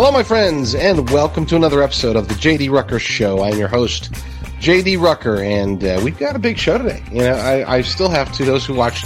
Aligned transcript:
Hello, 0.00 0.10
my 0.10 0.22
friends, 0.22 0.74
and 0.74 1.10
welcome 1.10 1.44
to 1.44 1.56
another 1.56 1.82
episode 1.82 2.16
of 2.16 2.26
the 2.26 2.32
JD 2.32 2.70
Rucker 2.70 2.98
Show. 2.98 3.42
I'm 3.42 3.58
your 3.58 3.68
host, 3.68 4.10
JD 4.58 4.98
Rucker, 4.98 5.42
and 5.42 5.84
uh, 5.84 6.00
we've 6.02 6.18
got 6.18 6.34
a 6.34 6.38
big 6.38 6.56
show 6.56 6.78
today. 6.78 7.04
You 7.12 7.18
know, 7.18 7.34
I, 7.34 7.76
I 7.76 7.82
still 7.82 8.08
have 8.08 8.32
to 8.32 8.46
those 8.46 8.64
who 8.64 8.72
watched 8.72 9.04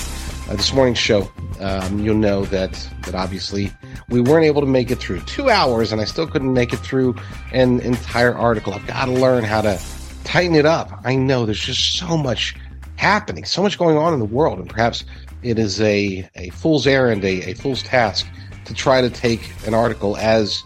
uh, 0.48 0.54
this 0.54 0.72
morning's 0.72 0.98
show. 0.98 1.28
Um, 1.58 1.98
you'll 1.98 2.14
know 2.14 2.44
that 2.44 2.74
that 3.06 3.16
obviously 3.16 3.72
we 4.08 4.20
weren't 4.20 4.46
able 4.46 4.60
to 4.60 4.68
make 4.68 4.92
it 4.92 5.00
through 5.00 5.22
two 5.22 5.50
hours, 5.50 5.90
and 5.90 6.00
I 6.00 6.04
still 6.04 6.28
couldn't 6.28 6.52
make 6.52 6.72
it 6.72 6.78
through 6.78 7.16
an 7.50 7.80
entire 7.80 8.32
article. 8.32 8.72
I've 8.72 8.86
got 8.86 9.06
to 9.06 9.10
learn 9.10 9.42
how 9.42 9.62
to 9.62 9.80
tighten 10.22 10.54
it 10.54 10.64
up. 10.64 11.00
I 11.02 11.16
know 11.16 11.44
there's 11.44 11.58
just 11.58 11.98
so 11.98 12.16
much 12.16 12.54
happening, 12.94 13.44
so 13.46 13.62
much 13.62 13.78
going 13.78 13.96
on 13.96 14.14
in 14.14 14.20
the 14.20 14.26
world, 14.26 14.60
and 14.60 14.70
perhaps 14.70 15.04
it 15.42 15.58
is 15.58 15.80
a 15.80 16.30
a 16.36 16.50
fool's 16.50 16.86
errand, 16.86 17.24
a, 17.24 17.50
a 17.50 17.54
fool's 17.54 17.82
task 17.82 18.28
to 18.66 18.74
try 18.74 19.00
to 19.00 19.10
take 19.10 19.50
an 19.66 19.74
article 19.74 20.16
as 20.18 20.62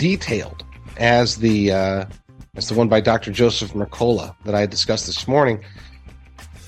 detailed 0.00 0.64
as 0.96 1.36
the 1.36 1.70
uh, 1.70 2.04
as 2.56 2.68
the 2.68 2.74
one 2.74 2.88
by 2.88 3.00
Dr. 3.00 3.30
Joseph 3.30 3.74
Mercola 3.74 4.34
that 4.44 4.54
I 4.54 4.66
discussed 4.66 5.06
this 5.06 5.28
morning. 5.28 5.62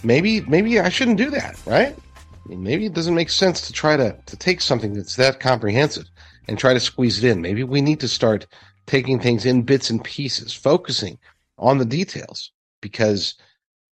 Maybe 0.05 0.43
maybe 0.43 0.79
I 0.79 0.91
shouldn't 0.91 1.17
do 1.17 1.31
that, 1.31 1.59
right? 1.67 1.97
I 1.97 2.49
mean, 2.49 2.63
maybe 2.63 2.85
it 2.87 2.93
doesn't 2.93 3.15
make 3.15 3.31
sense 3.31 3.63
to 3.63 3.73
try 3.73 3.97
to 3.97 4.17
to 4.27 4.37
take 4.37 4.61
something 4.61 4.93
that's 4.93 5.17
that 5.17 5.41
comprehensive 5.41 6.05
and 6.47 6.59
try 6.59 6.75
to 6.75 6.81
squeeze 6.81 7.25
it 7.25 7.31
in. 7.31 7.41
Maybe 7.41 7.65
we 7.65 7.81
need 7.81 8.01
to 8.01 8.09
start 8.09 8.47
taking 8.87 9.19
things 9.19 9.47
in 9.47 9.63
bits 9.63 9.89
and 9.89 10.05
pieces, 10.05 10.53
focusing 10.53 11.19
on 11.57 11.79
the 11.79 11.87
details 11.87 12.53
because 12.83 13.35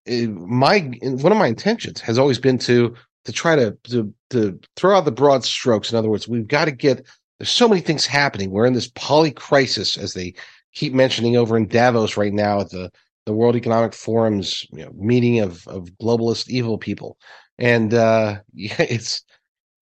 my 0.07 0.81
one 1.01 1.33
of 1.33 1.39
my 1.39 1.47
intentions 1.47 2.01
has 2.03 2.19
always 2.19 2.39
been 2.39 2.59
to 2.59 2.95
to 3.25 3.33
try 3.33 3.57
to, 3.57 3.77
to 3.85 4.13
to 4.31 4.61
throw 4.77 4.99
out 4.99 5.07
the 5.07 5.13
broad 5.13 5.45
strokes. 5.45 5.93
In 5.93 5.99
other 5.99 6.11
words, 6.11 6.29
we've 6.29 6.49
got 6.49 6.67
to 6.67 6.73
get 6.73 7.07
there's 7.41 7.51
so 7.51 7.69
many 7.69 7.81
things 7.81 8.05
happening. 8.05 8.51
We're 8.51 8.67
in 8.67 8.75
this 8.75 8.91
poly 8.95 9.31
crisis, 9.31 9.97
as 9.97 10.13
they 10.13 10.35
keep 10.75 10.93
mentioning 10.93 11.39
over 11.39 11.57
in 11.57 11.67
Davos 11.67 12.17
right 12.17 12.35
now 12.35 12.61
at 12.61 12.71
the 12.71 12.93
the 13.27 13.33
World 13.33 13.57
Economic 13.57 13.93
Forum's 13.93 14.67
you 14.73 14.85
know, 14.85 14.93
meeting 14.95 15.41
of 15.41 15.67
of 15.67 15.89
globalist 16.03 16.49
evil 16.49 16.77
people, 16.77 17.17
and 17.59 17.95
uh, 17.95 18.41
yeah, 18.53 18.77
it's 18.79 19.25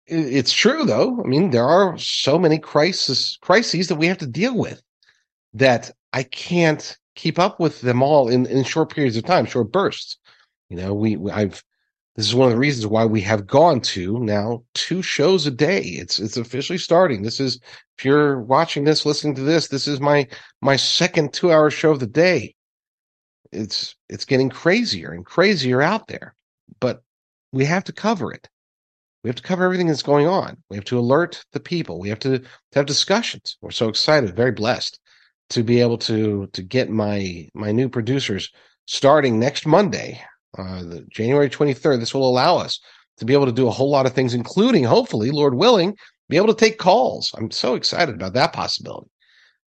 it's 0.06 0.53
true 0.53 0.84
though. 0.84 1.22
I 1.22 1.28
mean, 1.28 1.50
there 1.50 1.69
are 1.69 1.97
so 1.98 2.39
many 2.39 2.59
crisis 2.59 3.36
crises 3.42 3.89
that 3.89 3.97
we 3.97 4.06
have 4.06 4.19
to 4.19 4.27
deal 4.27 4.56
with 4.56 4.83
that 5.53 5.91
I 6.14 6.22
can't 6.22 6.97
keep 7.16 7.39
up 7.39 7.61
with 7.61 7.83
them 7.83 8.03
all 8.03 8.31
in, 8.31 8.47
in 8.47 8.64
short 8.64 8.94
periods 8.94 9.19
of 9.19 9.25
time, 9.25 9.44
short 9.44 9.70
bursts. 9.70 10.16
You 10.70 10.78
know, 10.78 10.94
we, 10.94 11.16
we 11.16 11.31
I've 11.31 11.62
this 12.16 12.27
is 12.27 12.34
one 12.34 12.48
of 12.48 12.52
the 12.52 12.58
reasons 12.58 12.86
why 12.86 13.06
we 13.06 13.22
have 13.22 13.46
gone 13.46 13.80
to 13.80 14.18
now 14.18 14.64
two 14.74 15.00
shows 15.00 15.46
a 15.46 15.50
day. 15.50 15.80
It's 15.80 16.19
it's 16.19 16.36
officially 16.36 16.78
starting. 16.78 17.22
This 17.22 17.41
is 17.41 17.58
if 17.98 18.04
you're 18.04 18.41
watching 18.41 18.84
this, 18.84 19.06
listening 19.06 19.34
to 19.36 19.42
this, 19.42 19.69
this 19.69 19.88
is 19.88 20.00
my 20.00 20.28
my 20.60 20.77
second 20.77 21.32
two 21.32 21.50
hour 21.50 21.70
show 21.70 21.91
of 21.91 22.00
the 22.00 22.06
day. 22.06 22.54
It's 23.50 23.96
it's 24.10 24.27
getting 24.27 24.50
crazier 24.50 25.12
and 25.12 25.24
crazier 25.24 25.80
out 25.80 26.06
there, 26.06 26.34
but 26.80 27.02
we 27.50 27.64
have 27.64 27.84
to 27.84 27.92
cover 27.92 28.32
it. 28.32 28.48
We 29.24 29.28
have 29.28 29.36
to 29.36 29.42
cover 29.42 29.64
everything 29.64 29.86
that's 29.86 30.02
going 30.02 30.26
on. 30.26 30.62
We 30.69 30.76
have 30.76 30.84
to 30.86 30.98
alert 30.98 31.44
the 31.52 31.60
people. 31.60 32.00
We 32.00 32.08
have 32.08 32.19
to, 32.20 32.41
to 32.41 32.48
have 32.74 32.86
discussions. 32.86 33.56
We're 33.60 33.70
so 33.70 33.88
excited, 33.88 34.34
very 34.34 34.50
blessed 34.50 34.98
to 35.50 35.62
be 35.62 35.80
able 35.80 35.98
to 35.98 36.47
to 36.48 36.62
get 36.62 36.91
my 36.91 37.48
my 37.54 37.72
new 37.72 37.88
producers 37.88 38.50
starting 38.86 39.38
next 39.38 39.66
Monday 39.66 40.22
uh, 40.58 40.83
the 40.83 41.06
January 41.11 41.48
23rd. 41.48 42.00
This 42.00 42.14
will 42.14 42.28
allow 42.28 42.58
us 42.58 42.81
to 43.19 43.25
be 43.25 43.33
able 43.33 43.47
to 43.47 43.53
do 43.53 43.69
a 43.69 43.72
whole 43.72 43.91
lot 43.91 44.06
of 44.06 44.12
things, 44.12 44.34
including, 44.34 44.84
hopefully, 44.84 45.31
Lord 45.31 45.55
willing, 45.55 45.97
be 46.28 46.36
able 46.36 46.48
to 46.48 46.55
take 46.55 46.78
calls. 46.78 47.32
I'm 47.37 47.50
so 47.50 47.75
excited 47.75 48.15
about 48.15 48.34
that 48.34 48.53
possibility. 48.53 49.10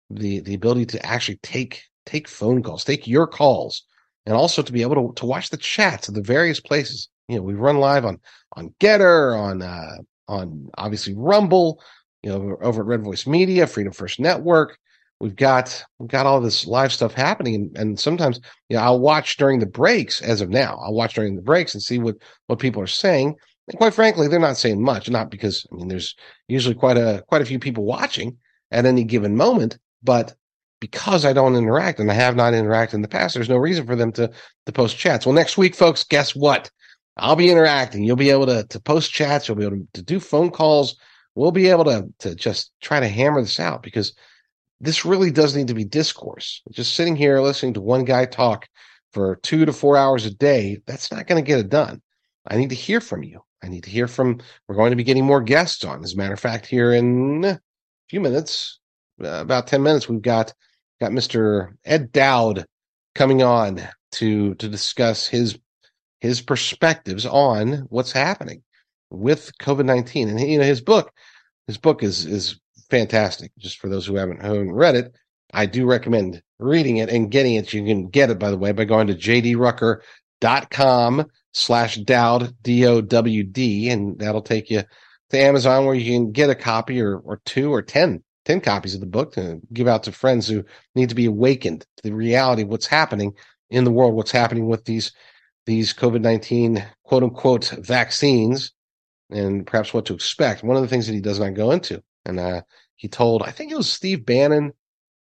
The 0.10 0.40
the 0.42 0.54
ability 0.54 0.86
to 0.88 1.06
actually 1.06 1.38
take 1.38 1.84
take 2.06 2.28
phone 2.28 2.62
calls, 2.62 2.84
take 2.84 3.08
your 3.08 3.28
calls, 3.28 3.84
and 4.26 4.36
also 4.36 4.62
to 4.62 4.74
be 4.74 4.82
able 4.82 4.96
to, 4.96 5.14
to 5.16 5.26
watch 5.26 5.50
the 5.50 5.58
chats 5.58 6.08
of 6.08 6.14
the 6.14 6.22
various 6.22 6.60
places. 6.60 7.10
You 7.28 7.38
know, 7.38 7.42
we 7.42 7.54
run 7.54 7.78
live 7.78 8.06
on 8.06 8.20
on 8.54 8.74
GETTR, 8.80 9.40
on 9.40 9.62
uh, 9.62 9.98
on 10.28 10.70
obviously 10.78 11.14
Rumble, 11.16 11.82
you 12.24 12.32
know, 12.32 12.58
over 12.62 12.82
at 12.82 12.88
Red 12.88 13.04
Voice 13.04 13.26
Media, 13.26 13.68
Freedom 13.68 13.94
First 13.94 14.20
Network, 14.20 14.78
we've 15.26 15.36
got 15.36 15.84
we've 15.98 16.10
got 16.10 16.28
all 16.28 16.40
this 16.40 16.68
live 16.68 16.94
stuff 16.94 17.16
happening. 17.16 17.56
And, 17.56 17.78
and 17.78 18.00
sometimes 18.00 18.40
you 18.70 18.78
know 18.78 18.84
i'll 18.84 19.00
watch 19.00 19.38
during 19.38 19.58
the 19.58 19.66
breaks 19.66 20.22
as 20.22 20.40
of 20.40 20.52
now. 20.52 20.80
I'll 20.84 20.94
watch 20.94 21.16
during 21.16 21.36
the 21.36 21.42
breaks 21.42 21.74
and 21.74 21.82
see 21.82 21.98
what 21.98 22.18
what 22.46 22.60
people 22.60 22.80
are 22.82 22.88
saying. 22.88 23.36
And 23.68 23.78
quite 23.80 23.96
frankly 23.96 24.28
they're 24.28 24.40
not 24.40 24.58
saying 24.58 24.80
much 24.84 25.10
not 25.10 25.32
because 25.32 25.66
i 25.72 25.76
mean 25.76 25.88
there's 25.88 26.16
usually 26.48 26.76
quite 26.76 26.98
a 26.98 27.24
quite 27.28 27.42
a 27.42 27.46
few 27.46 27.58
people 27.58 27.86
watching 27.86 28.38
at 28.70 28.86
any 28.86 29.04
given 29.04 29.36
moment 29.36 29.80
but 30.04 30.36
because 30.80 31.26
i 31.26 31.34
don't 31.34 31.56
interact 31.56 32.00
and 32.00 32.12
i 32.12 32.14
have 32.14 32.36
not 32.36 32.54
interacted 32.54 32.94
in 32.94 33.02
the 33.02 33.08
past 33.08 33.34
there's 33.34 33.50
no 33.50 33.58
reason 33.58 33.88
for 33.88 33.96
them 33.96 34.12
to 34.12 34.30
to 34.68 34.72
post 34.72 34.96
chats. 34.96 35.26
Well 35.26 35.34
next 35.34 35.58
week 35.58 35.74
folks 35.74 36.04
guess 36.04 36.36
what? 36.36 36.70
I'll 37.18 37.36
be 37.36 37.50
interacting. 37.50 38.04
You'll 38.04 38.18
be 38.18 38.30
able 38.30 38.46
to 38.46 38.66
to 38.66 38.80
post 38.80 39.12
chats. 39.12 39.48
You'll 39.48 39.58
be 39.58 39.66
able 39.66 39.78
to, 39.78 39.88
to 39.96 40.02
do 40.04 40.20
phone 40.20 40.52
calls. 40.52 40.96
We'll 41.34 41.52
be 41.52 41.70
able 41.70 41.86
to 41.86 42.08
to 42.20 42.36
just 42.36 42.72
try 42.82 43.00
to 43.00 43.08
hammer 43.08 43.42
this 43.42 43.60
out 43.60 43.82
because 43.82 44.14
this 44.86 45.06
really 45.06 45.32
does 45.32 45.56
need 45.56 45.68
to 45.68 45.74
be 45.74 45.84
discourse. 45.84 46.62
Just 46.72 46.96
sitting 46.96 47.16
here 47.16 47.42
listening 47.42 47.74
to 47.74 47.82
one 47.82 48.06
guy 48.06 48.26
talk 48.26 48.68
for 49.12 49.38
two 49.38 49.66
to 49.66 49.74
four 49.74 49.98
hours 49.98 50.26
a 50.26 50.32
day, 50.34 50.82
that's 50.86 51.12
not 51.12 51.28
going 51.28 51.44
to 51.44 51.48
get 51.48 51.60
it 51.60 51.70
done. 51.70 52.02
I 52.48 52.58
need 52.58 52.70
to 52.70 52.76
hear 52.76 53.02
from 53.02 53.24
you. 53.24 53.42
I 53.64 53.68
need 53.68 53.84
to 53.86 53.90
hear 53.90 54.08
from, 54.08 54.42
we're 54.68 54.76
going 54.76 54.92
to 54.92 54.96
be 54.96 55.04
getting 55.04 55.26
more 55.26 55.42
guests 55.42 55.84
on. 55.84 56.04
As 56.04 56.14
a 56.14 56.18
matter 56.18 56.34
of 56.34 56.40
fact, 56.40 56.68
here 56.68 56.94
in 56.94 57.44
a 57.44 57.60
few 58.10 58.20
minutes, 58.20 58.80
uh, 59.24 59.42
about 59.42 59.68
10 59.68 59.82
minutes, 59.82 60.08
we've 60.08 60.22
got, 60.22 60.54
got 61.00 61.12
Mr. 61.12 61.74
Ed 61.84 62.12
Dowd 62.12 62.66
coming 63.16 63.42
on 63.42 63.82
to, 64.14 64.54
to 64.56 64.68
discuss 64.68 65.28
his, 65.28 65.58
his 66.20 66.42
perspectives 66.42 67.26
on 67.26 67.88
what's 67.90 68.12
happening 68.12 68.62
with 69.10 69.52
COVID-19. 69.60 70.30
And, 70.30 70.40
you 70.40 70.60
know, 70.60 70.66
his 70.66 70.82
book, 70.82 71.12
his 71.68 71.78
book 71.78 72.04
is, 72.04 72.26
is 72.26 72.60
fantastic. 72.90 73.52
Just 73.58 73.80
for 73.80 73.90
those 73.90 74.06
who 74.06 74.16
haven't, 74.16 74.42
haven't 74.42 74.72
read 74.72 74.96
it, 74.96 75.16
I 75.54 75.66
do 75.66 75.86
recommend 75.86 76.42
reading 76.60 76.98
it 76.98 77.10
and 77.10 77.32
getting 77.32 77.56
it. 77.56 77.74
You 77.74 77.86
can 77.86 78.10
get 78.10 78.30
it, 78.30 78.40
by 78.40 78.52
the 78.52 78.58
way, 78.58 78.72
by 78.72 78.86
going 78.86 79.08
to 79.08 79.16
jdrucker.com 79.16 81.26
slash 81.54 81.96
Dowd, 81.98 82.56
D-O-W-D, 82.62 83.90
and 83.90 84.20
that'll 84.20 84.42
take 84.42 84.70
you 84.70 84.84
to 85.30 85.40
Amazon 85.40 85.86
where 85.86 85.96
you 85.96 86.12
can 86.12 86.32
get 86.32 86.50
a 86.50 86.56
copy 86.56 87.02
or, 87.02 87.20
or 87.20 87.42
two 87.46 87.74
or 87.74 87.82
10, 87.82 88.22
10 88.46 88.62
copies 88.62 88.94
of 88.94 89.00
the 89.00 89.08
book 89.08 89.34
to 89.34 89.60
give 89.74 89.88
out 89.88 90.04
to 90.04 90.12
friends 90.12 90.48
who 90.48 90.64
need 90.94 91.10
to 91.10 91.16
be 91.16 91.26
awakened 91.26 91.86
to 91.98 92.04
the 92.04 92.14
reality 92.14 92.64
of 92.64 92.68
what's 92.68 92.88
happening 92.88 93.34
in 93.70 93.84
the 93.84 93.92
world, 93.92 94.14
what's 94.14 94.32
happening 94.32 94.68
with 94.68 94.86
these, 94.86 95.12
these 95.66 95.94
COVID-19 95.94 96.86
quote 97.04 97.24
unquote 97.24 97.70
vaccines 97.80 98.72
and 99.32 99.66
perhaps 99.66 99.94
what 99.94 100.06
to 100.06 100.14
expect. 100.14 100.64
One 100.64 100.76
of 100.76 100.84
the 100.84 100.90
things 100.90 101.08
that 101.08 101.14
he 101.14 101.22
does 101.22 101.40
not 101.40 101.56
go 101.56 101.72
into 101.72 102.04
and 102.26 102.40
uh, 102.40 102.62
he 102.96 103.08
told 103.08 103.44
I 103.44 103.52
think 103.52 103.72
it 103.72 103.78
was 103.78 103.92
Steve 103.92 104.26
Bannon, 104.26 104.74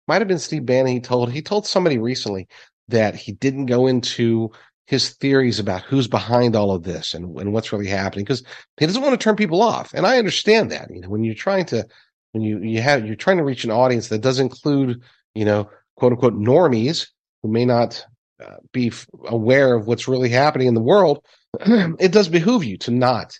might 0.07 0.21
have 0.21 0.27
been 0.27 0.39
Steve 0.39 0.65
Bannon. 0.65 0.91
He 0.93 0.99
told 0.99 1.31
he 1.31 1.41
told 1.41 1.67
somebody 1.67 1.97
recently 1.97 2.47
that 2.89 3.15
he 3.15 3.31
didn't 3.31 3.67
go 3.67 3.87
into 3.87 4.51
his 4.85 5.11
theories 5.11 5.59
about 5.59 5.81
who's 5.81 6.07
behind 6.07 6.55
all 6.55 6.71
of 6.71 6.83
this 6.83 7.13
and, 7.13 7.37
and 7.39 7.53
what's 7.53 7.71
really 7.71 7.87
happening 7.87 8.25
because 8.25 8.43
he 8.77 8.85
doesn't 8.85 9.01
want 9.01 9.17
to 9.17 9.23
turn 9.23 9.35
people 9.35 9.61
off. 9.61 9.93
And 9.93 10.05
I 10.05 10.17
understand 10.17 10.71
that. 10.71 10.89
You 10.93 11.01
know, 11.01 11.09
when 11.09 11.23
you're 11.23 11.35
trying 11.35 11.65
to 11.67 11.85
when 12.33 12.43
you 12.43 12.59
you 12.59 12.81
have 12.81 13.05
you're 13.05 13.15
trying 13.15 13.37
to 13.37 13.43
reach 13.43 13.63
an 13.63 13.71
audience 13.71 14.09
that 14.09 14.21
does 14.21 14.39
include 14.39 15.01
you 15.33 15.45
know 15.45 15.69
quote 15.95 16.11
unquote 16.11 16.35
normies 16.35 17.07
who 17.41 17.49
may 17.49 17.65
not 17.65 18.05
uh, 18.43 18.57
be 18.71 18.87
f- 18.87 19.07
aware 19.25 19.75
of 19.75 19.87
what's 19.87 20.07
really 20.07 20.29
happening 20.29 20.67
in 20.67 20.73
the 20.73 20.81
world, 20.81 21.23
it 21.61 22.11
does 22.11 22.27
behoove 22.27 22.63
you 22.63 22.77
to 22.77 22.91
not 22.91 23.37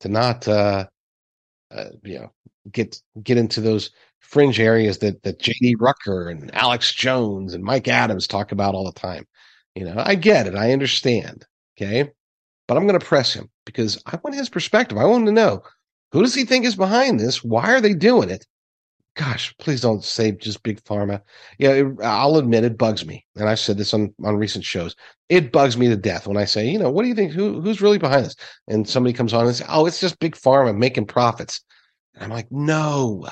to 0.00 0.08
not 0.08 0.48
uh, 0.48 0.86
uh, 1.70 1.84
you 2.02 2.18
know 2.18 2.32
get 2.70 3.00
get 3.22 3.38
into 3.38 3.60
those 3.60 3.90
fringe 4.20 4.60
areas 4.60 4.98
that 4.98 5.22
that 5.22 5.40
JD 5.40 5.76
Rucker 5.78 6.28
and 6.28 6.54
Alex 6.54 6.92
Jones 6.92 7.54
and 7.54 7.64
Mike 7.64 7.88
Adams 7.88 8.26
talk 8.26 8.52
about 8.52 8.74
all 8.74 8.84
the 8.84 8.98
time. 9.00 9.26
You 9.74 9.84
know, 9.84 10.02
I 10.04 10.14
get 10.14 10.46
it, 10.46 10.54
I 10.54 10.72
understand. 10.72 11.44
Okay. 11.76 12.10
But 12.66 12.76
I'm 12.76 12.86
gonna 12.86 12.98
press 12.98 13.32
him 13.32 13.50
because 13.64 14.02
I 14.06 14.18
want 14.22 14.36
his 14.36 14.48
perspective. 14.48 14.98
I 14.98 15.04
want 15.04 15.26
to 15.26 15.32
know 15.32 15.62
who 16.12 16.22
does 16.22 16.34
he 16.34 16.44
think 16.44 16.64
is 16.64 16.76
behind 16.76 17.20
this? 17.20 17.44
Why 17.44 17.74
are 17.74 17.80
they 17.80 17.94
doing 17.94 18.30
it? 18.30 18.46
Gosh, 19.16 19.54
please 19.58 19.80
don't 19.80 20.04
say 20.04 20.32
just 20.32 20.62
big 20.62 20.82
pharma. 20.84 21.22
Yeah, 21.58 21.70
it, 21.72 21.86
I'll 22.02 22.36
admit 22.36 22.64
it 22.64 22.76
bugs 22.76 23.06
me, 23.06 23.24
and 23.34 23.48
I've 23.48 23.58
said 23.58 23.78
this 23.78 23.94
on 23.94 24.14
on 24.24 24.36
recent 24.36 24.64
shows. 24.64 24.94
It 25.28 25.52
bugs 25.52 25.76
me 25.76 25.88
to 25.88 25.96
death 25.96 26.26
when 26.26 26.36
I 26.36 26.44
say, 26.44 26.68
you 26.68 26.78
know, 26.78 26.90
what 26.90 27.02
do 27.02 27.08
you 27.08 27.14
think? 27.14 27.32
Who 27.32 27.60
who's 27.60 27.80
really 27.80 27.98
behind 27.98 28.26
this? 28.26 28.36
And 28.68 28.88
somebody 28.88 29.14
comes 29.14 29.32
on 29.32 29.46
and 29.46 29.56
says, 29.56 29.66
oh, 29.70 29.86
it's 29.86 30.00
just 30.00 30.18
big 30.20 30.36
pharma 30.36 30.76
making 30.76 31.06
profits. 31.06 31.62
And 32.16 32.24
I'm 32.24 32.30
like, 32.30 32.50
no, 32.50 33.28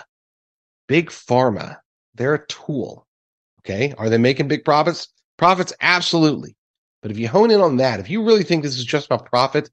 big 0.86 1.10
pharma, 1.10 1.78
they're 2.14 2.34
a 2.34 2.46
tool. 2.46 3.06
Okay. 3.60 3.94
Are 3.96 4.10
they 4.10 4.18
making 4.18 4.48
big 4.48 4.64
profits? 4.64 5.08
Profits, 5.38 5.72
absolutely. 5.80 6.54
But 7.02 7.10
if 7.10 7.18
you 7.18 7.28
hone 7.28 7.50
in 7.50 7.60
on 7.60 7.78
that, 7.78 7.98
if 7.98 8.08
you 8.08 8.24
really 8.24 8.44
think 8.44 8.62
this 8.62 8.76
is 8.76 8.84
just 8.84 9.06
about 9.06 9.26
profit, 9.26 9.70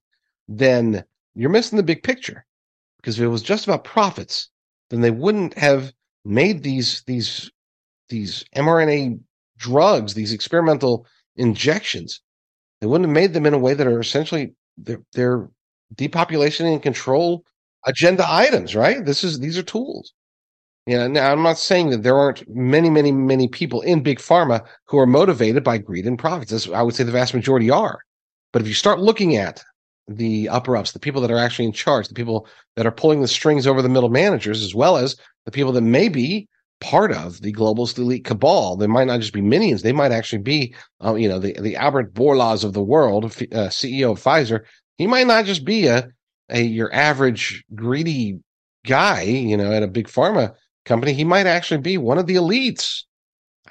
then 0.48 1.04
you're 1.36 1.50
missing 1.50 1.78
the 1.78 1.84
big 1.84 2.04
picture. 2.04 2.46
Because 2.98 3.20
if 3.20 3.24
it 3.24 3.28
was 3.28 3.44
just 3.44 3.68
about 3.68 3.84
profits, 3.84 4.50
then 4.90 5.02
they 5.02 5.12
wouldn't 5.12 5.58
have 5.58 5.92
made 6.24 6.64
these 6.64 7.04
these 7.08 7.52
these 8.10 8.44
mRNA 8.56 9.20
drugs, 9.58 10.14
these 10.14 10.34
experimental 10.34 11.06
injections, 11.36 12.22
they 12.82 12.88
wouldn't 12.88 13.08
have 13.08 13.14
made 13.14 13.34
them 13.34 13.46
in 13.46 13.54
a 13.54 13.60
way 13.60 13.74
that 13.74 13.88
are 13.88 14.00
essentially 14.00 14.54
they're, 14.78 15.02
they're 15.14 15.50
depopulation 15.96 16.66
and 16.66 16.82
control 16.82 17.46
agenda 17.86 18.26
items, 18.28 18.76
right? 18.76 19.06
This 19.06 19.24
is 19.24 19.40
these 19.40 19.58
are 19.58 19.64
tools. 19.64 20.14
You 20.88 20.98
know, 20.98 21.08
now 21.08 21.32
I'm 21.32 21.44
not 21.44 21.58
saying 21.60 21.92
that 21.92 22.04
there 22.04 22.18
aren't 22.18 22.44
many, 22.50 22.90
many, 22.90 23.12
many 23.12 23.48
people 23.48 23.82
in 23.82 24.02
big 24.02 24.18
pharma 24.18 24.66
who 24.86 24.98
are 24.98 25.06
motivated 25.06 25.64
by 25.64 25.78
greed 25.78 26.08
and 26.08 26.18
profits. 26.18 26.52
As 26.52 26.70
I 26.70 26.82
would 26.82 26.96
say 26.96 27.04
the 27.04 27.12
vast 27.12 27.34
majority 27.34 27.70
are. 27.70 28.00
But 28.52 28.62
if 28.62 28.68
you 28.68 28.74
start 28.74 29.00
looking 29.00 29.36
at 29.38 29.64
the 30.08 30.50
upper 30.50 30.76
ups, 30.76 30.92
the 30.92 31.00
people 31.00 31.22
that 31.22 31.32
are 31.32 31.38
actually 31.38 31.66
in 31.66 31.72
charge, 31.72 32.08
the 32.08 32.16
people 32.16 32.48
that 32.76 32.86
are 32.86 32.92
pulling 32.92 33.22
the 33.22 33.28
strings 33.28 33.68
over 33.68 33.82
the 33.82 33.90
middle 33.90 34.10
managers, 34.10 34.64
as 34.64 34.74
well 34.74 34.98
as 34.98 35.16
the 35.46 35.52
people 35.52 35.72
that 35.74 35.82
may 35.82 36.10
be 36.10 36.48
part 36.80 37.12
of 37.12 37.42
the 37.42 37.52
global 37.52 37.88
elite 37.98 38.26
cabal. 38.26 38.76
They 38.76 38.88
might 38.88 39.08
not 39.08 39.20
just 39.20 39.34
be 39.34 39.42
minions; 39.42 39.84
they 39.84 39.94
might 39.94 40.12
actually 40.12 40.42
be, 40.42 40.76
uh, 41.06 41.14
you 41.16 41.30
know, 41.30 41.40
the 41.40 41.54
the 41.62 41.76
Albert 41.78 42.14
Bourlas 42.14 42.64
of 42.64 42.74
the 42.74 42.84
world, 42.84 43.26
uh, 43.26 43.70
CEO 43.70 44.12
of 44.12 44.22
Pfizer. 44.22 44.62
He 44.98 45.08
might 45.08 45.28
not 45.28 45.46
just 45.46 45.64
be 45.64 45.88
a 45.88 46.10
a 46.52 46.62
your 46.62 46.94
average 46.94 47.64
greedy 47.74 48.40
guy, 48.86 49.22
you 49.24 49.58
know, 49.58 49.72
at 49.72 49.84
a 49.84 49.88
big 49.88 50.08
pharma 50.08 50.54
company. 50.86 51.14
He 51.14 51.24
might 51.24 51.48
actually 51.48 51.82
be 51.82 51.98
one 51.98 52.18
of 52.18 52.28
the 52.28 52.36
elites. 52.36 53.04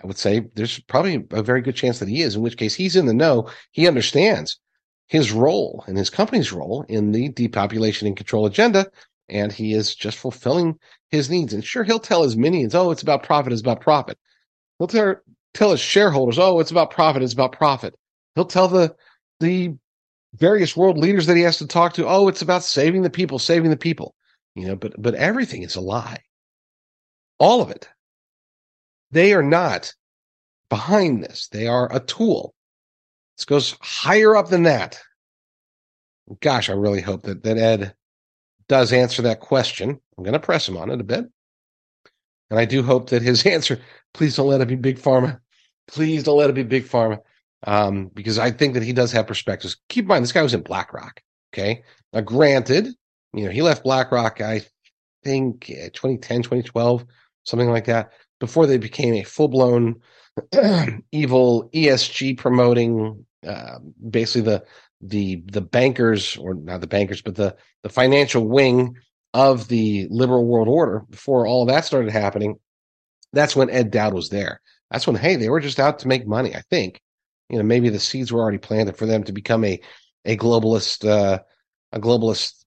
I 0.03 0.07
would 0.07 0.19
say 0.19 0.47
there's 0.55 0.81
probably 0.81 1.25
a 1.33 1.43
very 1.43 1.61
good 1.61 1.77
chance 1.77 1.99
that 1.99 2.09
he 2.09 2.23
is, 2.23 2.35
in 2.35 2.43
which 2.43 2.57
case 2.57 2.75
he's 2.75 2.97
in 2.97 3.07
the 3.07 3.15
know. 3.15 3.51
He 3.73 3.87
understands 3.87 4.59
his 5.09 5.33
role 5.33 5.85
and 5.87 5.99
his 5.99 6.09
company's 6.09 6.53
role 6.53 6.85
in 6.89 7.13
the 7.13 7.29
depopulation 7.31 8.07
and 8.07 8.17
control 8.17 8.47
agenda, 8.47 8.87
and 9.29 9.53
he 9.53 9.75
is 9.75 9.95
just 9.95 10.17
fulfilling 10.17 10.79
his 11.11 11.29
needs. 11.29 11.53
And 11.53 11.65
sure, 11.65 11.85
he'll 11.85 11.99
tell 11.99 12.23
his 12.23 12.37
minions, 12.37 12.75
"Oh, 12.75 12.91
it's 12.91 13.03
about 13.03 13.25
profit. 13.25 13.53
It's 13.53 13.61
about 13.61 13.81
profit." 13.81 14.19
He'll 14.79 14.89
tell 14.89 15.17
tell 15.53 15.73
his 15.73 15.81
shareholders, 15.81 16.39
"Oh, 16.39 16.61
it's 16.61 16.71
about 16.71 16.91
profit. 16.93 17.23
It's 17.23 17.33
about 17.33 17.53
profit." 17.53 17.95
He'll 18.37 18.45
tell 18.45 18.69
the 18.69 18.95
the 19.41 19.75
various 20.35 20.77
world 20.77 20.99
leaders 20.99 21.27
that 21.27 21.37
he 21.37 21.43
has 21.43 21.59
to 21.59 21.67
talk 21.67 21.95
to, 21.95 22.07
"Oh, 22.07 22.29
it's 22.29 22.43
about 22.43 22.65
saving 22.65 23.03
the 23.03 23.11
people, 23.11 23.39
saving 23.39 23.71
the 23.71 23.77
people." 23.77 24.15
You 24.55 24.69
know, 24.69 24.77
but 24.77 25.01
but 25.01 25.15
everything 25.15 25.63
is 25.63 25.77
a 25.77 25.81
lie. 25.81 26.19
All 27.39 27.63
of 27.63 27.71
it. 27.71 27.89
They 29.11 29.33
are 29.33 29.43
not 29.43 29.93
behind 30.69 31.23
this. 31.23 31.49
They 31.49 31.67
are 31.67 31.95
a 31.95 32.01
tool. 32.01 32.55
This 33.37 33.45
goes 33.45 33.77
higher 33.81 34.37
up 34.37 34.49
than 34.49 34.65
that. 34.65 35.01
Gosh, 36.41 36.71
I 36.71 36.75
really 36.75 37.01
hope 37.01 37.23
that, 37.23 37.43
that 37.43 37.59
Ed 37.59 37.95
does 38.69 38.93
answer 38.93 39.23
that 39.23 39.41
question. 39.41 39.99
I'm 40.17 40.25
going 40.25 40.33
to 40.33 40.39
press 40.39 40.69
him 40.69 40.77
on 40.77 40.91
it 40.91 41.01
a 41.01 41.05
bit. 41.05 41.25
And 42.51 42.59
I 42.59 42.65
do 42.65 42.83
hope 42.83 43.11
that 43.11 43.23
his 43.23 43.45
answer, 43.47 43.81
please 44.15 44.37
don't 44.37 44.49
let 44.49 44.61
it 44.61 44.69
be 44.69 44.77
big 44.77 44.99
pharma. 44.99 45.41
Please 45.89 46.23
don't 46.23 46.39
let 46.39 46.51
it 46.51 46.55
be 46.55 46.63
big 46.63 46.85
pharma. 46.85 47.19
Um, 47.67 48.11
because 48.15 48.39
I 48.39 48.51
think 48.51 48.75
that 48.75 48.83
he 48.83 48.93
does 48.93 49.13
have 49.13 49.27
perspectives. 49.27 49.77
Keep 49.89 50.05
in 50.05 50.09
mind, 50.09 50.23
this 50.23 50.33
guy 50.33 50.43
was 50.43 50.55
in 50.55 50.63
BlackRock. 50.63 51.21
Okay. 51.53 51.83
Now, 52.13 52.21
granted, 52.21 52.89
you 53.35 53.45
know, 53.45 53.51
he 53.51 53.63
left 53.63 53.85
BlackRock, 53.85 54.41
I 54.41 54.63
think, 55.25 55.67
2010, 55.67 56.43
2012, 56.43 57.05
something 57.45 57.71
like 57.71 57.85
that, 57.85 58.13
before 58.39 58.67
they 58.67 58.79
became 58.79 59.15
a 59.15 59.25
full 59.25 59.49
blown 59.49 60.01
evil 61.13 61.69
ESG 61.75 62.39
promoting 62.39 63.27
uh, 63.47 63.79
basically 64.09 64.43
the 64.43 64.65
the 65.01 65.43
the 65.47 65.63
bankers 65.63 66.37
or 66.37 66.55
not 66.55 66.83
the 66.83 66.87
bankers 66.87 67.23
but 67.23 67.35
the 67.35 67.57
the 67.83 67.89
financial 67.89 68.47
wing 68.47 68.95
of 69.33 69.69
the 69.69 70.07
liberal 70.11 70.45
world 70.45 70.69
order 70.69 71.01
before 71.09 71.47
all 71.47 71.65
that 71.65 71.87
started 71.87 72.11
happening 72.11 72.59
that's 73.33 73.57
when 73.57 73.71
ed 73.71 73.91
dowd 73.91 74.13
was 74.13 74.29
there 74.29 74.61
that's 74.91 75.07
when 75.07 75.17
hey 75.17 75.37
they 75.37 75.49
were 75.49 75.61
just 75.61 75.81
out 75.81 75.99
to 75.99 76.09
make 76.09 76.27
money 76.27 76.55
i 76.55 76.61
think 76.69 77.01
you 77.51 77.57
know 77.57 77.63
maybe 77.63 77.89
the 77.89 77.99
seeds 77.99 78.33
were 78.33 78.41
already 78.41 78.59
planted 78.59 78.97
for 78.97 79.07
them 79.07 79.23
to 79.25 79.33
become 79.33 79.65
a 79.65 79.81
a 80.25 80.37
globalist 80.37 81.09
uh 81.09 81.39
a 81.93 82.01
globalist 82.01 82.65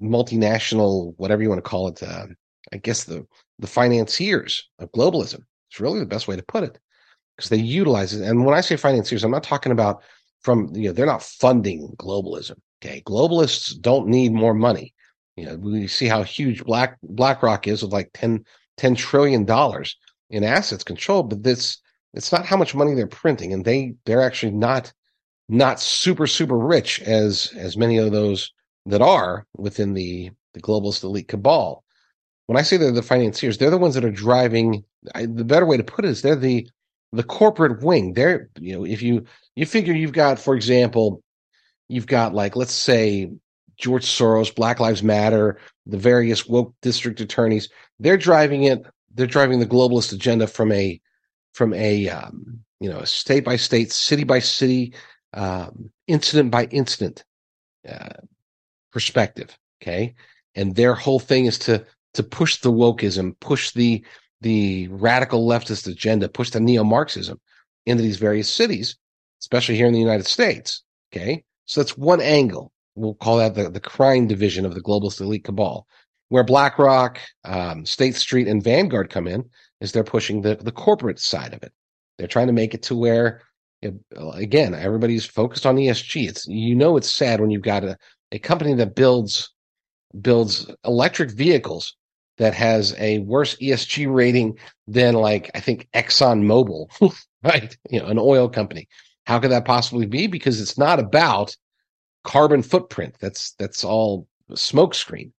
multinational 0.00 1.14
whatever 1.18 1.42
you 1.42 1.48
want 1.48 1.62
to 1.62 1.68
call 1.68 1.88
it 1.88 2.02
uh, 2.02 2.26
i 2.72 2.76
guess 2.76 3.04
the 3.04 3.26
the 3.58 3.66
financiers 3.66 4.68
of 4.78 4.90
globalism 4.92 5.42
it's 5.70 5.80
really 5.80 5.98
the 5.98 6.06
best 6.06 6.28
way 6.28 6.36
to 6.36 6.42
put 6.42 6.64
it 6.64 6.78
because 7.38 7.50
they 7.50 7.56
utilize 7.56 8.12
it. 8.12 8.26
And 8.26 8.44
when 8.44 8.54
I 8.54 8.60
say 8.60 8.76
financiers, 8.76 9.24
I'm 9.24 9.30
not 9.30 9.44
talking 9.44 9.72
about 9.72 10.02
from 10.40 10.74
you 10.74 10.88
know 10.88 10.92
they're 10.92 11.06
not 11.06 11.22
funding 11.22 11.94
globalism. 11.98 12.56
Okay, 12.82 13.02
globalists 13.06 13.80
don't 13.80 14.08
need 14.08 14.32
more 14.32 14.54
money. 14.54 14.92
You 15.36 15.46
know, 15.46 15.56
we 15.56 15.86
see 15.86 16.06
how 16.06 16.22
huge 16.22 16.64
Black 16.64 16.98
BlackRock 17.02 17.68
is 17.68 17.82
with 17.82 17.92
like 17.92 18.10
10, 18.14 18.44
10 18.76 18.94
trillion 18.96 19.44
dollars 19.44 19.96
in 20.30 20.44
assets 20.44 20.84
controlled, 20.84 21.30
but 21.30 21.42
this 21.44 21.78
it's 22.14 22.32
not 22.32 22.46
how 22.46 22.56
much 22.56 22.74
money 22.74 22.94
they're 22.94 23.06
printing, 23.06 23.52
and 23.52 23.64
they 23.64 23.94
they're 24.04 24.22
actually 24.22 24.52
not 24.52 24.92
not 25.48 25.80
super 25.80 26.26
super 26.26 26.58
rich 26.58 27.00
as 27.02 27.52
as 27.56 27.76
many 27.76 27.98
of 27.98 28.12
those 28.12 28.52
that 28.86 29.02
are 29.02 29.46
within 29.56 29.94
the 29.94 30.30
the 30.54 30.60
globalist 30.60 31.04
elite 31.04 31.28
cabal. 31.28 31.84
When 32.46 32.56
I 32.56 32.62
say 32.62 32.76
they're 32.76 32.90
the 32.90 33.02
financiers, 33.02 33.58
they're 33.58 33.70
the 33.70 33.78
ones 33.78 33.94
that 33.94 34.04
are 34.04 34.10
driving. 34.10 34.84
I, 35.14 35.26
the 35.26 35.44
better 35.44 35.66
way 35.66 35.76
to 35.76 35.84
put 35.84 36.04
it 36.04 36.10
is 36.10 36.22
they're 36.22 36.36
the 36.36 36.68
the 37.12 37.22
corporate 37.22 37.82
wing. 37.82 38.14
There, 38.14 38.48
you 38.58 38.76
know, 38.76 38.84
if 38.84 39.02
you 39.02 39.24
you 39.54 39.66
figure 39.66 39.94
you've 39.94 40.12
got, 40.12 40.38
for 40.38 40.54
example, 40.54 41.22
you've 41.88 42.06
got 42.06 42.34
like 42.34 42.56
let's 42.56 42.72
say 42.72 43.30
George 43.76 44.06
Soros, 44.06 44.54
Black 44.54 44.80
Lives 44.80 45.02
Matter, 45.02 45.58
the 45.86 45.98
various 45.98 46.46
woke 46.46 46.74
district 46.82 47.20
attorneys. 47.20 47.68
They're 48.00 48.16
driving 48.16 48.64
it. 48.64 48.82
They're 49.14 49.26
driving 49.26 49.60
the 49.60 49.66
globalist 49.66 50.12
agenda 50.12 50.46
from 50.46 50.72
a 50.72 51.00
from 51.58 51.74
a 51.74 52.08
um, 52.08 52.60
you 52.78 52.88
know 52.88 53.02
state 53.02 53.44
by 53.44 53.56
state, 53.56 53.90
city 53.90 54.22
by 54.22 54.38
city, 54.38 54.94
um, 55.34 55.90
incident 56.06 56.52
by 56.52 56.66
incident 56.66 57.24
uh, 57.86 58.20
perspective. 58.92 59.58
Okay, 59.82 60.14
and 60.54 60.76
their 60.76 60.94
whole 60.94 61.18
thing 61.18 61.46
is 61.46 61.58
to 61.58 61.84
to 62.14 62.22
push 62.22 62.58
the 62.58 62.72
wokeism, 62.72 63.38
push 63.40 63.72
the 63.72 64.04
the 64.40 64.86
radical 64.88 65.46
leftist 65.48 65.88
agenda, 65.88 66.28
push 66.28 66.50
the 66.50 66.60
neo 66.60 66.84
Marxism 66.84 67.40
into 67.86 68.04
these 68.04 68.18
various 68.18 68.48
cities, 68.48 68.96
especially 69.40 69.74
here 69.74 69.88
in 69.88 69.92
the 69.92 69.98
United 69.98 70.26
States. 70.26 70.84
Okay. 71.12 71.42
So 71.66 71.80
that's 71.80 71.98
one 71.98 72.20
angle. 72.20 72.72
We'll 72.94 73.14
call 73.14 73.38
that 73.38 73.54
the, 73.56 73.68
the 73.68 73.80
crime 73.80 74.28
division 74.28 74.64
of 74.64 74.74
the 74.74 74.80
globalist 74.80 75.20
elite 75.20 75.44
cabal. 75.44 75.86
Where 76.30 76.44
BlackRock, 76.44 77.18
um, 77.44 77.86
State 77.86 78.14
Street, 78.14 78.48
and 78.48 78.62
Vanguard 78.62 79.10
come 79.10 79.26
in 79.26 79.48
is 79.80 79.92
they're 79.92 80.04
pushing 80.04 80.42
the, 80.42 80.56
the 80.56 80.72
corporate 80.72 81.18
side 81.18 81.54
of 81.54 81.62
it. 81.62 81.72
They're 82.18 82.26
trying 82.26 82.48
to 82.48 82.52
make 82.52 82.74
it 82.74 82.82
to 82.84 82.96
where, 82.96 83.42
it, 83.80 83.94
again, 84.32 84.74
everybody's 84.74 85.24
focused 85.24 85.66
on 85.66 85.76
ESG. 85.76 86.28
It's 86.28 86.46
you 86.46 86.74
know 86.74 86.96
it's 86.96 87.12
sad 87.12 87.40
when 87.40 87.50
you've 87.50 87.62
got 87.62 87.84
a, 87.84 87.96
a 88.32 88.38
company 88.38 88.74
that 88.74 88.94
builds 88.94 89.52
builds 90.20 90.70
electric 90.84 91.30
vehicles 91.30 91.94
that 92.38 92.54
has 92.54 92.94
a 92.98 93.18
worse 93.20 93.56
ESG 93.56 94.12
rating 94.12 94.58
than 94.86 95.14
like 95.14 95.50
I 95.54 95.60
think 95.60 95.88
Exxon 95.94 96.42
Mobil, 96.42 96.88
right? 97.42 97.76
You 97.90 98.00
know, 98.00 98.06
an 98.06 98.18
oil 98.18 98.48
company. 98.48 98.88
How 99.26 99.38
could 99.38 99.50
that 99.50 99.64
possibly 99.64 100.06
be? 100.06 100.26
Because 100.26 100.60
it's 100.60 100.78
not 100.78 100.98
about 100.98 101.54
carbon 102.24 102.62
footprint. 102.62 103.16
That's 103.20 103.52
that's 103.52 103.84
all 103.84 104.26
smokescreen. 104.52 105.32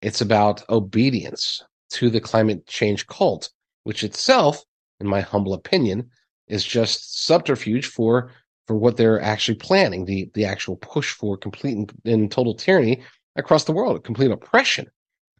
It's 0.00 0.20
about 0.20 0.68
obedience 0.68 1.62
to 1.90 2.10
the 2.10 2.20
climate 2.20 2.66
change 2.66 3.06
cult, 3.06 3.50
which 3.84 4.04
itself, 4.04 4.64
in 5.00 5.06
my 5.06 5.20
humble 5.20 5.54
opinion, 5.54 6.10
is 6.48 6.64
just 6.64 7.24
subterfuge 7.24 7.86
for 7.86 8.32
for 8.66 8.76
what 8.76 8.96
they're 8.96 9.20
actually 9.20 9.56
planning 9.56 10.04
the 10.04 10.30
the 10.34 10.44
actual 10.44 10.76
push 10.76 11.12
for 11.12 11.36
complete 11.36 11.76
and, 11.76 11.92
and 12.04 12.30
total 12.30 12.54
tyranny 12.54 13.02
across 13.36 13.64
the 13.64 13.72
world, 13.72 14.04
complete 14.04 14.30
oppression 14.30 14.86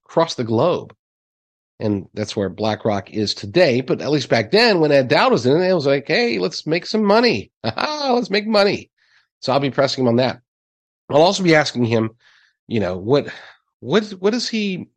across 0.05 0.35
the 0.35 0.45
globe. 0.45 0.95
And 1.81 2.07
that's 2.15 2.37
where 2.37 2.49
BlackRock 2.49 3.11
is 3.11 3.35
today. 3.35 3.81
But 3.81 4.01
at 4.01 4.11
least 4.11 4.29
back 4.29 4.53
then, 4.53 4.79
when 4.79 4.93
Ed 4.93 5.09
Dowd 5.09 5.33
was 5.33 5.47
in 5.47 5.61
it, 5.61 5.69
it 5.69 5.75
was 5.75 5.87
like, 5.87 6.07
hey, 6.07 6.39
let's 6.39 6.65
make 6.67 6.87
some 6.87 7.05
money. 7.05 7.51
let's 7.65 8.31
make 8.31 8.47
money. 8.47 8.91
So 9.41 9.53
I'll 9.53 9.59
be 9.59 9.71
pressing 9.71 10.05
him 10.05 10.09
on 10.09 10.17
that. 10.17 10.41
I'll 11.11 11.23
also 11.23 11.43
be 11.43 11.57
asking 11.57 11.85
him, 11.85 12.11
you 12.69 12.81
know, 12.81 12.97
what 12.97 13.29
what 13.81 14.05
what 14.21 14.31
does 14.31 14.49
he 14.49 14.89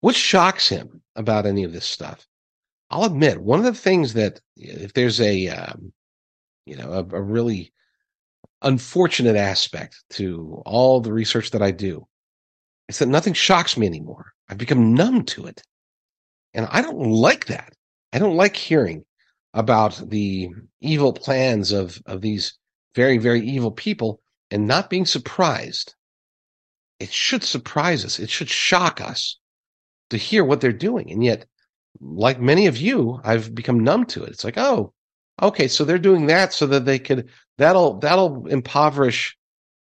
what 0.00 0.14
shocks 0.14 0.68
him 0.68 1.02
about 1.16 1.46
any 1.46 1.64
of 1.64 1.72
this 1.72 1.86
stuff? 1.86 2.26
I'll 2.90 3.04
admit 3.04 3.40
one 3.40 3.60
of 3.60 3.64
the 3.64 3.74
things 3.74 4.14
that 4.14 4.40
if 4.56 4.92
there's 4.94 5.20
a 5.20 5.48
um, 5.48 5.92
you 6.66 6.76
know 6.76 6.92
a, 6.92 7.16
a 7.16 7.22
really 7.22 7.72
unfortunate 8.62 9.36
aspect 9.36 10.02
to 10.10 10.62
all 10.66 11.00
the 11.00 11.12
research 11.12 11.50
that 11.52 11.62
I 11.62 11.70
do 11.70 12.06
is 12.88 12.98
that 12.98 13.06
nothing 13.08 13.32
shocks 13.32 13.76
me 13.76 13.86
anymore. 13.86 14.32
I've 14.48 14.58
become 14.58 14.94
numb 14.94 15.24
to 15.26 15.46
it. 15.46 15.62
And 16.54 16.66
I 16.70 16.82
don't 16.82 17.10
like 17.10 17.46
that. 17.46 17.72
I 18.12 18.18
don't 18.18 18.36
like 18.36 18.56
hearing 18.56 19.04
about 19.54 20.02
the 20.10 20.50
evil 20.80 21.12
plans 21.12 21.72
of, 21.72 22.00
of 22.06 22.20
these 22.20 22.58
very, 22.94 23.18
very 23.18 23.40
evil 23.40 23.70
people 23.70 24.20
and 24.50 24.66
not 24.66 24.90
being 24.90 25.06
surprised. 25.06 25.94
It 26.98 27.12
should 27.12 27.44
surprise 27.44 28.04
us. 28.04 28.18
It 28.18 28.28
should 28.28 28.50
shock 28.50 29.00
us 29.00 29.38
to 30.10 30.16
hear 30.16 30.44
what 30.44 30.60
they're 30.60 30.72
doing. 30.72 31.10
And 31.10 31.24
yet, 31.24 31.46
like 32.00 32.40
many 32.40 32.66
of 32.66 32.76
you, 32.76 33.20
I've 33.24 33.54
become 33.54 33.80
numb 33.80 34.06
to 34.06 34.24
it. 34.24 34.30
It's 34.30 34.44
like, 34.44 34.58
oh, 34.58 34.92
okay, 35.42 35.68
so 35.68 35.84
they're 35.84 35.98
doing 35.98 36.26
that 36.26 36.52
so 36.52 36.66
that 36.66 36.84
they 36.84 36.98
could 36.98 37.28
that'll 37.58 37.98
that'll 37.98 38.46
impoverish 38.46 39.36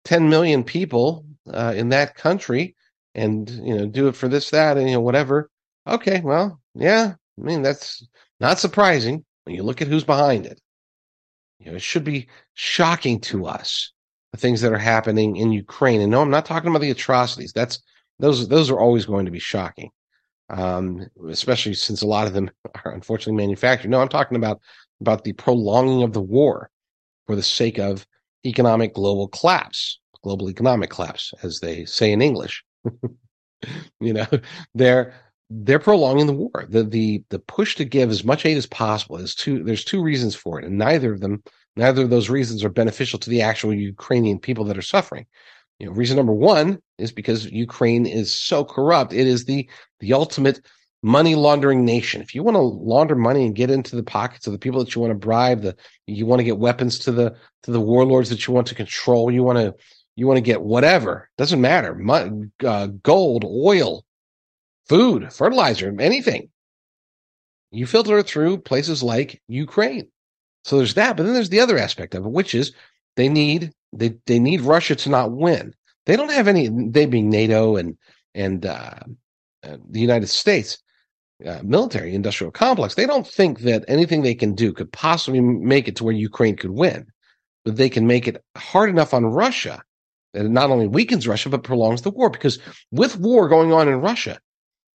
10 0.05 0.29
million 0.29 0.63
people 0.63 1.25
uh, 1.51 1.73
in 1.75 1.89
that 1.89 2.15
country 2.15 2.75
and 3.13 3.49
you 3.49 3.75
know 3.75 3.85
do 3.85 4.07
it 4.07 4.15
for 4.15 4.27
this 4.27 4.49
that 4.51 4.77
and 4.77 4.87
you 4.87 4.95
know 4.95 5.01
whatever. 5.01 5.49
Okay 5.87 6.21
well 6.23 6.59
yeah 6.75 7.13
i 7.39 7.41
mean 7.41 7.61
that's 7.61 8.07
not 8.39 8.59
surprising 8.59 9.25
when 9.43 9.55
you 9.55 9.63
look 9.63 9.81
at 9.81 9.87
who's 9.87 10.03
behind 10.03 10.45
it. 10.45 10.59
You 11.59 11.67
know 11.67 11.75
it 11.75 11.81
should 11.81 12.03
be 12.03 12.27
shocking 12.53 13.19
to 13.21 13.45
us 13.45 13.91
the 14.31 14.37
things 14.37 14.61
that 14.61 14.71
are 14.71 14.77
happening 14.77 15.35
in 15.35 15.51
ukraine. 15.51 16.01
And 16.01 16.11
no 16.11 16.21
i'm 16.21 16.29
not 16.29 16.45
talking 16.45 16.69
about 16.69 16.81
the 16.81 16.91
atrocities. 16.91 17.51
That's 17.53 17.81
those 18.19 18.47
those 18.47 18.69
are 18.69 18.79
always 18.79 19.05
going 19.05 19.25
to 19.25 19.31
be 19.31 19.39
shocking 19.39 19.91
um, 20.51 21.05
especially 21.29 21.73
since 21.73 22.01
a 22.01 22.07
lot 22.07 22.27
of 22.27 22.33
them 22.33 22.49
are 22.83 22.93
unfortunately 22.93 23.41
manufactured 23.41 23.89
no 23.89 24.01
i'm 24.01 24.09
talking 24.09 24.37
about 24.37 24.59
about 25.01 25.23
the 25.23 25.33
prolonging 25.33 26.03
of 26.03 26.13
the 26.13 26.21
war 26.21 26.69
for 27.27 27.35
the 27.35 27.43
sake 27.43 27.79
of 27.79 28.05
economic 28.45 28.93
global 28.93 29.27
collapse 29.27 29.99
global 30.23 30.49
economic 30.49 30.89
collapse 30.89 31.33
as 31.43 31.59
they 31.59 31.85
say 31.85 32.11
in 32.11 32.21
english 32.21 32.63
you 33.99 34.13
know, 34.13 34.27
they're 34.75 35.13
they're 35.49 35.79
prolonging 35.79 36.27
the 36.27 36.33
war. 36.33 36.65
The 36.69 36.83
the 36.83 37.23
the 37.29 37.39
push 37.39 37.75
to 37.75 37.85
give 37.85 38.09
as 38.09 38.23
much 38.23 38.45
aid 38.45 38.57
as 38.57 38.65
possible 38.65 39.17
is 39.17 39.35
two 39.35 39.63
there's 39.63 39.83
two 39.83 40.01
reasons 40.01 40.35
for 40.35 40.59
it, 40.59 40.65
and 40.65 40.77
neither 40.77 41.13
of 41.13 41.19
them 41.21 41.43
neither 41.75 42.03
of 42.03 42.09
those 42.09 42.29
reasons 42.29 42.63
are 42.63 42.69
beneficial 42.69 43.19
to 43.19 43.29
the 43.29 43.41
actual 43.41 43.73
Ukrainian 43.73 44.39
people 44.39 44.65
that 44.65 44.77
are 44.77 44.83
suffering. 44.83 45.25
You 45.79 45.87
know, 45.87 45.93
reason 45.93 46.17
number 46.17 46.33
one 46.33 46.79
is 46.97 47.11
because 47.11 47.45
Ukraine 47.45 48.05
is 48.05 48.33
so 48.33 48.63
corrupt. 48.63 49.13
It 49.13 49.27
is 49.27 49.45
the 49.45 49.69
the 49.99 50.13
ultimate 50.13 50.65
money 51.03 51.35
laundering 51.35 51.83
nation. 51.83 52.21
If 52.21 52.35
you 52.35 52.43
want 52.43 52.55
to 52.55 52.61
launder 52.61 53.15
money 53.15 53.45
and 53.45 53.55
get 53.55 53.71
into 53.71 53.95
the 53.95 54.03
pockets 54.03 54.45
of 54.45 54.53
the 54.53 54.59
people 54.59 54.83
that 54.83 54.93
you 54.93 55.01
want 55.01 55.11
to 55.11 55.15
bribe, 55.15 55.61
the 55.61 55.75
you 56.05 56.25
want 56.25 56.39
to 56.39 56.43
get 56.43 56.59
weapons 56.59 56.99
to 56.99 57.11
the 57.11 57.35
to 57.63 57.71
the 57.71 57.81
warlords 57.81 58.29
that 58.29 58.45
you 58.47 58.53
want 58.53 58.67
to 58.67 58.75
control, 58.75 59.31
you 59.31 59.43
want 59.43 59.57
to 59.57 59.73
you 60.15 60.27
want 60.27 60.37
to 60.37 60.41
get 60.41 60.61
whatever, 60.61 61.29
doesn't 61.37 61.61
matter, 61.61 61.99
uh, 62.65 62.87
gold, 63.01 63.45
oil, 63.45 64.05
food, 64.87 65.31
fertilizer, 65.31 65.93
anything. 65.99 66.49
You 67.71 67.87
filter 67.87 68.17
it 68.19 68.27
through 68.27 68.59
places 68.59 69.01
like 69.01 69.41
Ukraine. 69.47 70.09
So 70.65 70.77
there's 70.77 70.95
that, 70.95 71.17
but 71.17 71.23
then 71.23 71.33
there's 71.33 71.49
the 71.49 71.61
other 71.61 71.77
aspect 71.77 72.13
of 72.13 72.25
it, 72.25 72.31
which 72.31 72.53
is 72.53 72.73
they 73.15 73.29
need 73.29 73.71
they 73.93 74.15
they 74.25 74.39
need 74.39 74.61
Russia 74.61 74.95
to 74.95 75.09
not 75.09 75.31
win. 75.31 75.73
They 76.05 76.15
don't 76.15 76.31
have 76.31 76.47
any. 76.47 76.69
They 76.69 77.05
being 77.05 77.29
NATO 77.29 77.75
and 77.75 77.97
and 78.33 78.65
uh, 78.65 78.99
uh, 79.63 79.77
the 79.89 79.99
United 79.99 80.27
States 80.27 80.77
uh, 81.45 81.59
military 81.63 82.15
industrial 82.15 82.51
complex. 82.51 82.95
They 82.95 83.05
don't 83.05 83.27
think 83.27 83.59
that 83.61 83.85
anything 83.87 84.21
they 84.21 84.35
can 84.35 84.53
do 84.55 84.73
could 84.73 84.91
possibly 84.91 85.41
make 85.41 85.87
it 85.87 85.95
to 85.97 86.03
where 86.03 86.13
Ukraine 86.13 86.55
could 86.55 86.71
win, 86.71 87.07
but 87.65 87.77
they 87.77 87.89
can 87.89 88.07
make 88.07 88.27
it 88.27 88.43
hard 88.57 88.89
enough 88.89 89.13
on 89.13 89.25
Russia 89.25 89.83
that 90.33 90.45
it 90.45 90.49
not 90.49 90.69
only 90.69 90.87
weakens 90.87 91.27
Russia, 91.27 91.49
but 91.49 91.63
prolongs 91.63 92.01
the 92.01 92.11
war. 92.11 92.29
Because 92.29 92.59
with 92.91 93.19
war 93.19 93.49
going 93.49 93.73
on 93.73 93.87
in 93.87 94.01
Russia, 94.01 94.39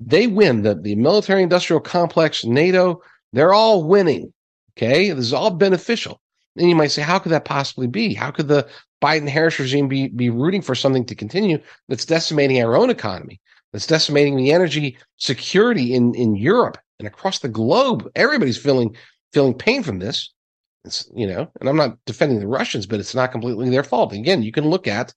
they 0.00 0.26
win. 0.26 0.62
The, 0.62 0.74
the 0.74 0.94
military 0.94 1.42
industrial 1.42 1.80
complex, 1.80 2.44
NATO, 2.44 3.00
they're 3.32 3.54
all 3.54 3.84
winning. 3.84 4.32
Okay. 4.76 5.10
This 5.10 5.26
is 5.26 5.32
all 5.32 5.50
beneficial. 5.50 6.20
And 6.56 6.68
you 6.68 6.76
might 6.76 6.90
say, 6.90 7.02
how 7.02 7.18
could 7.18 7.32
that 7.32 7.44
possibly 7.44 7.86
be? 7.86 8.14
How 8.14 8.30
could 8.30 8.48
the 8.48 8.68
Biden 9.02 9.28
Harris 9.28 9.58
regime 9.58 9.88
be, 9.88 10.08
be 10.08 10.30
rooting 10.30 10.62
for 10.62 10.74
something 10.74 11.04
to 11.06 11.14
continue 11.14 11.58
that's 11.88 12.04
decimating 12.04 12.62
our 12.62 12.76
own 12.76 12.90
economy, 12.90 13.40
that's 13.72 13.86
decimating 13.86 14.36
the 14.36 14.52
energy 14.52 14.96
security 15.16 15.94
in, 15.94 16.14
in 16.14 16.36
Europe 16.36 16.78
and 16.98 17.08
across 17.08 17.40
the 17.40 17.48
globe? 17.48 18.10
Everybody's 18.14 18.58
feeling 18.58 18.96
feeling 19.32 19.54
pain 19.54 19.82
from 19.82 19.98
this. 19.98 20.32
It's, 20.84 21.10
you 21.14 21.26
know, 21.26 21.50
and 21.58 21.68
I'm 21.68 21.76
not 21.76 21.98
defending 22.06 22.38
the 22.38 22.46
Russians, 22.46 22.86
but 22.86 23.00
it's 23.00 23.14
not 23.14 23.32
completely 23.32 23.68
their 23.70 23.82
fault. 23.82 24.12
Again, 24.12 24.42
you 24.42 24.52
can 24.52 24.68
look 24.68 24.86
at 24.86 25.12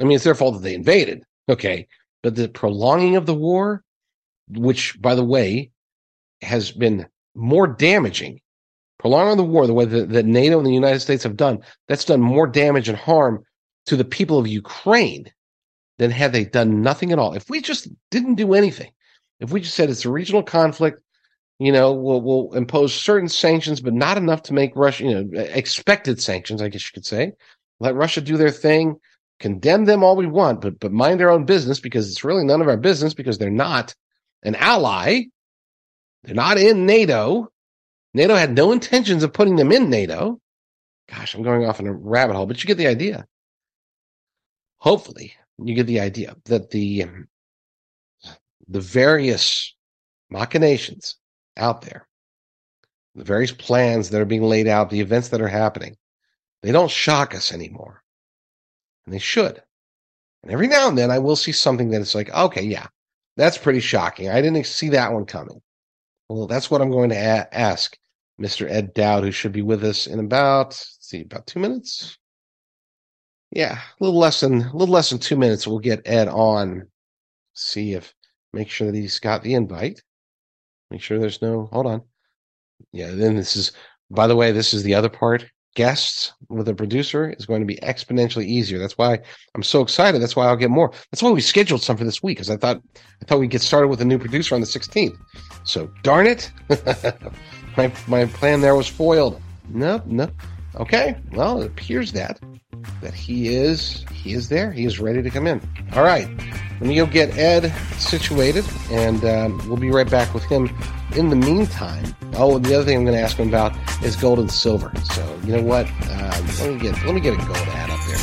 I 0.00 0.04
mean, 0.04 0.16
it's 0.16 0.24
their 0.24 0.34
fault 0.34 0.54
that 0.54 0.62
they 0.62 0.74
invaded. 0.74 1.24
Okay. 1.48 1.86
But 2.22 2.34
the 2.34 2.48
prolonging 2.48 3.16
of 3.16 3.26
the 3.26 3.34
war, 3.34 3.84
which, 4.48 5.00
by 5.00 5.14
the 5.14 5.24
way, 5.24 5.70
has 6.42 6.70
been 6.70 7.06
more 7.34 7.66
damaging, 7.66 8.40
prolonging 9.00 9.38
the 9.38 9.44
war 9.44 9.66
the 9.66 9.72
way 9.72 9.86
that, 9.86 10.10
that 10.10 10.26
NATO 10.26 10.58
and 10.58 10.66
the 10.66 10.72
United 10.72 11.00
States 11.00 11.22
have 11.22 11.36
done, 11.36 11.60
that's 11.88 12.04
done 12.04 12.20
more 12.20 12.46
damage 12.46 12.88
and 12.88 12.98
harm 12.98 13.42
to 13.86 13.96
the 13.96 14.04
people 14.04 14.38
of 14.38 14.46
Ukraine 14.46 15.32
than 15.98 16.10
had 16.10 16.32
they 16.32 16.44
done 16.44 16.82
nothing 16.82 17.10
at 17.10 17.18
all. 17.18 17.32
If 17.32 17.48
we 17.48 17.62
just 17.62 17.88
didn't 18.10 18.34
do 18.34 18.52
anything, 18.52 18.92
if 19.40 19.50
we 19.50 19.60
just 19.60 19.74
said 19.74 19.88
it's 19.88 20.04
a 20.04 20.10
regional 20.10 20.42
conflict, 20.42 21.00
you 21.58 21.72
know, 21.72 21.92
we'll, 21.92 22.20
we'll 22.20 22.52
impose 22.52 22.92
certain 22.94 23.28
sanctions, 23.28 23.80
but 23.80 23.94
not 23.94 24.18
enough 24.18 24.42
to 24.44 24.54
make 24.54 24.76
Russia, 24.76 25.04
you 25.04 25.14
know, 25.14 25.40
expected 25.40 26.20
sanctions, 26.20 26.60
I 26.60 26.68
guess 26.68 26.84
you 26.84 26.92
could 26.92 27.06
say. 27.06 27.32
Let 27.80 27.94
Russia 27.94 28.20
do 28.20 28.36
their 28.36 28.50
thing 28.50 28.96
condemn 29.38 29.86
them 29.86 30.04
all 30.04 30.16
we 30.16 30.26
want, 30.26 30.60
but 30.60 30.78
but 30.78 30.92
mind 30.92 31.18
their 31.18 31.30
own 31.30 31.46
business 31.46 31.80
because 31.80 32.10
it's 32.10 32.24
really 32.24 32.44
none 32.44 32.60
of 32.60 32.68
our 32.68 32.76
business 32.76 33.14
because 33.14 33.38
they're 33.38 33.50
not 33.50 33.94
an 34.42 34.54
ally. 34.56 35.22
They're 36.22 36.34
not 36.34 36.58
in 36.58 36.84
NATO. 36.84 37.50
NATO 38.14 38.34
had 38.34 38.54
no 38.54 38.72
intentions 38.72 39.22
of 39.22 39.32
putting 39.32 39.56
them 39.56 39.72
in 39.72 39.88
NATO. 39.88 40.40
Gosh, 41.08 41.34
I'm 41.34 41.42
going 41.42 41.64
off 41.64 41.80
in 41.80 41.86
a 41.86 41.92
rabbit 41.92 42.36
hole, 42.36 42.46
but 42.46 42.62
you 42.62 42.66
get 42.66 42.78
the 42.78 42.86
idea. 42.86 43.26
Hopefully, 44.78 45.34
you 45.58 45.74
get 45.74 45.86
the 45.86 46.00
idea 46.00 46.36
that 46.46 46.70
the 46.70 47.04
um, 47.04 47.28
the 48.68 48.80
various 48.80 49.74
machinations 50.30 51.16
out 51.56 51.82
there, 51.82 52.08
the 53.14 53.24
various 53.24 53.52
plans 53.52 54.10
that 54.10 54.20
are 54.20 54.26
being 54.26 54.42
laid 54.42 54.68
out, 54.68 54.90
the 54.90 55.00
events 55.00 55.28
that 55.28 55.40
are 55.40 55.48
happening, 55.48 55.96
they 56.62 56.72
don't 56.72 56.90
shock 56.90 57.34
us 57.34 57.52
anymore 57.52 58.02
and 59.04 59.14
they 59.14 59.18
should. 59.18 59.62
And 60.42 60.52
every 60.52 60.68
now 60.68 60.88
and 60.88 60.96
then 60.96 61.10
I 61.10 61.18
will 61.18 61.36
see 61.36 61.52
something 61.52 61.90
that 61.90 62.00
it's 62.00 62.14
like, 62.14 62.32
okay, 62.32 62.62
yeah, 62.62 62.86
that's 63.36 63.58
pretty 63.58 63.80
shocking. 63.80 64.28
I 64.28 64.40
didn't 64.40 64.64
see 64.64 64.88
that 64.90 65.12
one 65.12 65.26
coming. 65.26 65.60
Well, 66.30 66.46
that's 66.46 66.70
what 66.70 66.80
I'm 66.80 66.92
going 66.92 67.10
to 67.10 67.16
a- 67.16 67.48
ask 67.52 67.98
Mr. 68.40 68.70
Ed 68.70 68.94
Dowd, 68.94 69.24
who 69.24 69.32
should 69.32 69.50
be 69.50 69.62
with 69.62 69.82
us 69.82 70.06
in 70.06 70.20
about, 70.20 70.74
see, 70.74 71.22
about 71.22 71.48
two 71.48 71.58
minutes. 71.58 72.18
Yeah, 73.50 73.80
a 73.80 74.04
little 74.04 74.20
less 74.20 74.38
than 74.38 74.62
a 74.62 74.72
little 74.72 74.94
less 74.94 75.10
than 75.10 75.18
two 75.18 75.36
minutes. 75.36 75.66
We'll 75.66 75.80
get 75.80 76.06
Ed 76.06 76.28
on. 76.28 76.86
See 77.54 77.94
if 77.94 78.14
make 78.52 78.70
sure 78.70 78.92
that 78.92 78.96
he's 78.96 79.18
got 79.18 79.42
the 79.42 79.54
invite. 79.54 80.02
Make 80.92 81.02
sure 81.02 81.18
there's 81.18 81.42
no. 81.42 81.68
Hold 81.72 81.86
on. 81.86 82.02
Yeah, 82.92 83.10
then 83.10 83.34
this 83.34 83.56
is. 83.56 83.72
By 84.08 84.28
the 84.28 84.36
way, 84.36 84.52
this 84.52 84.72
is 84.72 84.84
the 84.84 84.94
other 84.94 85.08
part 85.08 85.46
guests 85.74 86.32
with 86.48 86.68
a 86.68 86.74
producer 86.74 87.30
is 87.30 87.46
going 87.46 87.60
to 87.60 87.66
be 87.66 87.76
exponentially 87.76 88.44
easier. 88.44 88.78
That's 88.78 88.98
why 88.98 89.20
I'm 89.54 89.62
so 89.62 89.80
excited. 89.82 90.20
That's 90.20 90.36
why 90.36 90.46
I'll 90.46 90.56
get 90.56 90.70
more. 90.70 90.90
That's 91.10 91.22
why 91.22 91.30
we 91.30 91.40
scheduled 91.40 91.82
some 91.82 91.96
for 91.96 92.04
this 92.04 92.22
week 92.22 92.38
because 92.38 92.50
I 92.50 92.56
thought 92.56 92.80
I 93.22 93.24
thought 93.24 93.40
we'd 93.40 93.50
get 93.50 93.62
started 93.62 93.88
with 93.88 94.00
a 94.00 94.04
new 94.04 94.18
producer 94.18 94.54
on 94.54 94.60
the 94.60 94.66
16th. 94.66 95.16
So 95.64 95.90
darn 96.02 96.26
it, 96.26 96.50
my 97.76 97.92
my 98.06 98.26
plan 98.26 98.60
there 98.60 98.74
was 98.74 98.88
foiled. 98.88 99.40
No, 99.68 100.02
no. 100.06 100.28
Okay, 100.76 101.16
well 101.32 101.62
it 101.62 101.66
appears 101.66 102.12
that 102.12 102.40
that 103.02 103.14
he 103.14 103.54
is 103.54 104.04
he 104.12 104.32
is 104.32 104.48
there. 104.48 104.72
He 104.72 104.84
is 104.84 105.00
ready 105.00 105.22
to 105.22 105.30
come 105.30 105.46
in. 105.46 105.60
All 105.94 106.02
right, 106.02 106.28
let 106.80 106.82
me 106.82 106.96
go 106.96 107.06
get 107.06 107.36
Ed 107.36 107.72
situated, 107.98 108.64
and 108.90 109.24
um, 109.24 109.62
we'll 109.68 109.76
be 109.76 109.90
right 109.90 110.10
back 110.10 110.32
with 110.34 110.44
him 110.44 110.70
in 111.16 111.28
the 111.28 111.36
meantime, 111.36 112.14
oh, 112.40 112.58
the 112.58 112.74
other 112.74 112.84
thing 112.84 112.96
I'm 112.96 113.04
going 113.04 113.16
to 113.16 113.22
ask 113.22 113.36
him 113.36 113.48
about 113.48 113.76
is 114.02 114.16
gold 114.16 114.38
and 114.38 114.50
silver. 114.50 114.90
So 115.04 115.40
you 115.44 115.54
know 115.54 115.62
what? 115.62 115.86
Um, 115.86 116.46
let 116.58 116.72
me 116.72 116.78
get 116.78 117.04
let 117.04 117.14
me 117.14 117.20
get 117.20 117.34
a 117.34 117.36
gold 117.36 117.56
ad 117.56 117.90
up 117.90 118.00
there. 118.06 118.18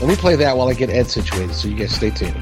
Let 0.00 0.08
me 0.08 0.16
play 0.16 0.36
that 0.36 0.56
while 0.56 0.68
I 0.68 0.74
get 0.74 0.90
Ed 0.90 1.08
situated. 1.08 1.54
So 1.54 1.68
you 1.68 1.76
guys 1.76 1.94
stay 1.94 2.10
tuned. 2.10 2.36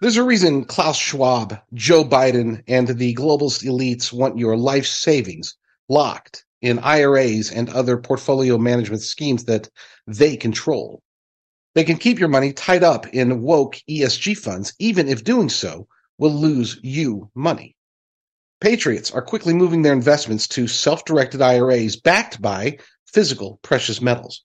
There's 0.00 0.16
a 0.16 0.22
reason 0.22 0.64
Klaus 0.64 0.96
Schwab, 0.96 1.58
Joe 1.74 2.04
Biden, 2.04 2.62
and 2.68 2.86
the 2.86 3.14
globalist 3.16 3.64
elites 3.64 4.12
want 4.12 4.38
your 4.38 4.56
life 4.56 4.86
savings 4.86 5.56
locked 5.88 6.44
in 6.60 6.78
IRAs 6.80 7.50
and 7.50 7.70
other 7.70 7.96
portfolio 7.96 8.58
management 8.58 9.02
schemes 9.02 9.44
that 9.44 9.68
they 10.06 10.36
control. 10.36 11.02
They 11.74 11.84
can 11.84 11.96
keep 11.96 12.18
your 12.18 12.28
money 12.28 12.52
tied 12.52 12.82
up 12.82 13.06
in 13.08 13.42
woke 13.42 13.76
ESG 13.88 14.36
funds, 14.36 14.72
even 14.78 15.08
if 15.08 15.24
doing 15.24 15.48
so 15.48 15.86
will 16.18 16.32
lose 16.32 16.78
you 16.82 17.30
money. 17.34 17.76
Patriots 18.60 19.12
are 19.12 19.22
quickly 19.22 19.54
moving 19.54 19.82
their 19.82 19.92
investments 19.92 20.48
to 20.48 20.66
self 20.66 21.04
directed 21.04 21.40
IRAs 21.40 21.94
backed 21.94 22.42
by 22.42 22.78
physical 23.06 23.60
precious 23.62 24.00
metals. 24.00 24.42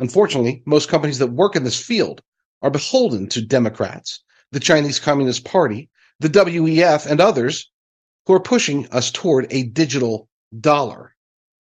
Unfortunately, 0.00 0.62
most 0.66 0.88
companies 0.88 1.18
that 1.18 1.28
work 1.28 1.54
in 1.54 1.62
this 1.62 1.80
field 1.80 2.22
are 2.60 2.70
beholden 2.70 3.28
to 3.28 3.40
Democrats, 3.40 4.24
the 4.50 4.58
Chinese 4.58 4.98
Communist 4.98 5.44
Party, 5.44 5.88
the 6.18 6.28
WEF, 6.28 7.06
and 7.06 7.20
others 7.20 7.70
who 8.26 8.34
are 8.34 8.40
pushing 8.40 8.88
us 8.88 9.10
toward 9.10 9.46
a 9.50 9.64
digital 9.64 10.28
dollar. 10.60 11.14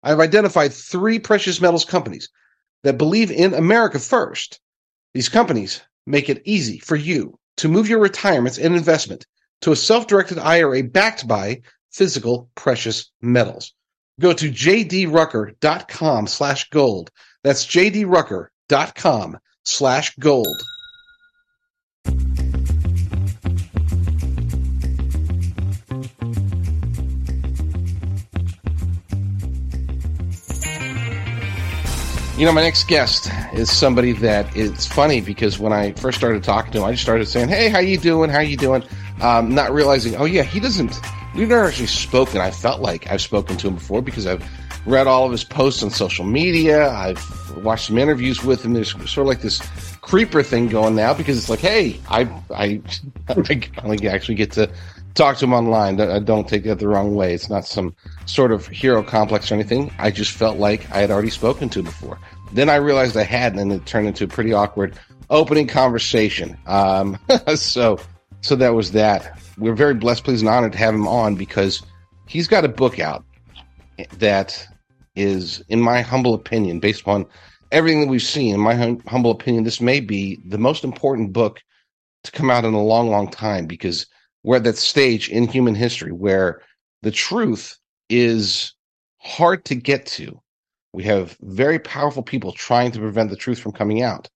I've 0.05 0.21
identified 0.21 0.73
three 0.73 1.19
precious 1.19 1.61
metals 1.61 1.85
companies 1.85 2.29
that 2.85 2.99
believe 2.99 3.31
in 3.31 3.55
America 3.55 3.99
first. 3.99 4.61
These 5.15 5.29
companies 5.29 5.81
make 6.07 6.29
it 6.29 6.43
easy 6.45 6.79
for 6.79 6.97
you 6.97 7.39
to 7.57 7.69
move 7.69 7.89
your 7.89 7.99
retirements 7.99 8.59
and 8.59 8.77
investment 8.77 9.27
to 9.63 9.73
a 9.73 9.77
self-directed 9.77 10.39
IRA 10.39 10.83
backed 10.83 11.27
by 11.27 11.63
physical 11.91 12.51
precious 12.55 13.11
metals. 13.23 13.73
Go 14.21 14.33
to 14.33 14.51
jdrucker.com 14.51 16.27
slash 16.27 16.69
gold. 16.71 17.11
That's 17.43 17.67
jdrucker.com 17.67 19.39
slash 19.65 20.15
gold. 20.17 20.63
You 32.45 32.51
know, 32.51 32.57
my 32.57 32.61
next 32.61 32.89
guest 32.89 33.31
is 33.55 33.73
somebody 33.73 34.13
that 34.13 34.55
it's 34.55 34.85
funny 34.85 35.23
because 35.23 35.59
when 35.59 35.73
I 35.73 35.93
first 35.93 36.19
started 36.19 36.45
talking 36.45 36.73
to 36.73 36.81
him, 36.81 36.85
I 36.85 36.91
just 36.91 37.03
started 37.03 37.27
saying, 37.27 37.49
"Hey, 37.49 37.71
how 37.71 37.79
you 37.79 37.97
doing? 37.97 38.29
How 38.29 38.41
you 38.41 38.59
doing?" 38.59 38.85
Um, 39.23 39.55
not 39.55 39.73
realizing, 39.73 40.15
oh 40.17 40.27
yeah, 40.27 40.43
he 40.43 40.61
doesn't. 40.61 41.01
We've 41.35 41.49
never 41.49 41.65
actually 41.65 41.87
spoken. 41.87 42.43
I 42.43 42.51
felt 42.51 42.83
like 42.83 43.11
I've 43.11 43.23
spoken 43.23 43.57
to 43.57 43.69
him 43.69 43.77
before 43.77 44.03
because 44.03 44.27
I've 44.27 44.47
read 44.85 45.07
all 45.07 45.25
of 45.25 45.33
his 45.33 45.43
posts 45.43 45.83
on 45.83 45.89
social 45.89 46.27
media. 46.27 46.91
I've 46.91 47.19
watched 47.65 47.87
some 47.87 47.97
interviews 47.97 48.45
with 48.45 48.63
him. 48.63 48.75
There's 48.75 48.91
sort 48.91 49.25
of 49.25 49.27
like 49.27 49.41
this 49.41 49.63
creeper 50.03 50.43
thing 50.43 50.69
going 50.69 50.95
now 50.95 51.15
because 51.15 51.39
it's 51.39 51.49
like, 51.49 51.61
hey, 51.61 51.99
I 52.11 52.29
I 52.51 52.83
I 53.31 54.07
actually 54.07 54.35
get 54.35 54.53
to 54.53 54.69
talk 55.15 55.39
to 55.39 55.45
him 55.45 55.53
online. 55.53 56.01
I 56.01 56.19
don't 56.19 56.49
take 56.49 56.65
that 56.65 56.79
the 56.79 56.89
wrong 56.89 57.15
way. 57.15 57.33
It's 57.35 57.49
not 57.49 57.65
some 57.65 57.95
sort 58.27 58.53
of 58.53 58.67
hero 58.67 59.03
complex 59.03 59.51
or 59.51 59.55
anything. 59.55 59.93
I 59.99 60.11
just 60.11 60.33
felt 60.33 60.59
like 60.59 60.91
I 60.91 60.99
had 60.99 61.11
already 61.11 61.31
spoken 61.31 61.69
to 61.71 61.79
him 61.79 61.87
before. 61.87 62.19
Then 62.55 62.71
I 62.71 62.77
realized 62.77 63.17
I 63.17 63.25
hadn't, 63.25 63.59
and 63.59 63.73
it 63.73 63.85
turned 63.85 64.07
into 64.07 64.25
a 64.25 64.29
pretty 64.29 64.53
awkward 64.53 64.99
opening 65.29 65.67
conversation. 65.67 66.57
Um, 66.67 67.19
so, 67.57 67.99
so 68.43 68.55
that 68.57 68.75
was 68.75 68.93
that. 68.93 69.41
We're 69.59 69.75
very 69.75 69.95
blessed, 69.95 70.25
pleased, 70.25 70.43
and 70.43 70.49
honored 70.49 70.73
to 70.73 70.79
have 70.79 70.95
him 70.95 71.09
on 71.09 71.35
because 71.35 71.83
he's 72.29 72.47
got 72.47 72.65
a 72.65 72.69
book 72.69 73.01
out 73.01 73.25
that 74.19 74.67
is, 75.17 75.65
in 75.69 75.81
my 75.81 76.01
humble 76.01 76.33
opinion, 76.33 76.79
based 76.79 77.01
upon 77.01 77.27
everything 77.73 78.01
that 78.01 78.09
we've 78.09 78.23
seen, 78.23 78.55
in 78.55 78.61
my 78.61 78.75
hum- 78.75 79.03
humble 79.09 79.33
opinion, 79.33 79.65
this 79.65 79.81
may 79.81 79.99
be 79.99 80.41
the 80.47 80.59
most 80.59 80.85
important 80.85 81.33
book 81.33 81.61
to 82.23 82.31
come 82.31 82.51
out 82.51 82.65
in 82.65 82.73
a 82.73 82.83
long, 82.83 83.11
long 83.11 83.29
time 83.29 83.67
because 83.67 84.07
we're 84.45 84.57
at 84.57 84.65
that 84.65 84.77
stage 84.77 85.29
in 85.29 85.49
human 85.49 85.75
history 85.75 86.13
where 86.13 86.63
the 87.03 87.11
truth 87.11 87.77
is 88.09 88.75
hard 89.19 89.65
to 89.65 89.75
get 89.75 90.07
to. 90.07 90.41
We 90.95 91.03
have 91.05 91.37
very 91.41 91.81
powerful 91.81 92.23
people 92.23 92.53
trying 92.53 92.93
to 92.93 93.01
prevent 93.01 93.29
the 93.31 93.37
truth 93.37 93.59
from 93.59 93.73
coming 93.73 94.03
out. 94.03 94.29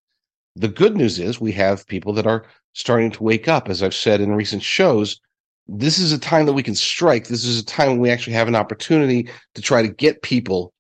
The 0.57 0.67
good 0.67 0.97
news 0.97 1.21
is 1.21 1.41
we 1.41 1.53
have 1.53 1.87
people 1.87 2.13
that 2.15 2.27
are 2.27 2.47
starting 2.73 3.13
to 3.13 3.23
wake 3.23 3.47
up. 3.47 3.69
As 3.69 3.81
I've 3.81 3.95
said 3.95 4.21
in 4.21 4.35
recent 4.35 4.65
shows, 4.65 5.21
this 5.69 6.01
is 6.01 6.11
a 6.11 6.19
time 6.19 6.47
that 6.47 6.55
we 6.55 6.65
can 6.65 6.75
strike. 6.75 7.29
This 7.29 7.45
is 7.45 7.61
a 7.61 7.65
time 7.65 7.91
when 7.91 8.01
we 8.01 8.11
actually 8.11 8.33
have 8.33 8.49
an 8.49 8.57
opportunity 8.57 9.31
to 9.55 9.63
try 9.63 9.83
to 9.83 9.89
get 9.89 10.23
people 10.23 10.73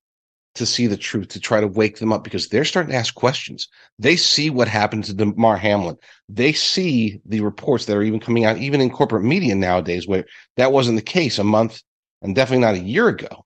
to 0.56 0.66
see 0.66 0.88
the 0.88 0.96
truth, 0.96 1.28
to 1.28 1.38
try 1.38 1.60
to 1.60 1.68
wake 1.68 1.98
them 1.98 2.12
up 2.12 2.24
because 2.24 2.48
they're 2.48 2.64
starting 2.64 2.90
to 2.90 2.98
ask 2.98 3.14
questions. 3.14 3.68
They 4.00 4.16
see 4.16 4.50
what 4.50 4.66
happened 4.66 5.04
to 5.04 5.14
Damar 5.14 5.56
Hamlin. 5.58 5.96
They 6.28 6.54
see 6.54 7.20
the 7.24 7.42
reports 7.42 7.84
that 7.84 7.96
are 7.96 8.02
even 8.02 8.18
coming 8.18 8.44
out, 8.44 8.58
even 8.58 8.80
in 8.80 8.90
corporate 8.90 9.22
media 9.22 9.54
nowadays, 9.54 10.08
where 10.08 10.24
that 10.56 10.72
wasn't 10.72 10.96
the 10.96 11.02
case 11.02 11.38
a 11.38 11.44
month 11.44 11.80
and 12.20 12.34
definitely 12.34 12.66
not 12.66 12.74
a 12.74 12.80
year 12.80 13.06
ago. 13.06 13.44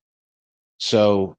So 0.78 1.36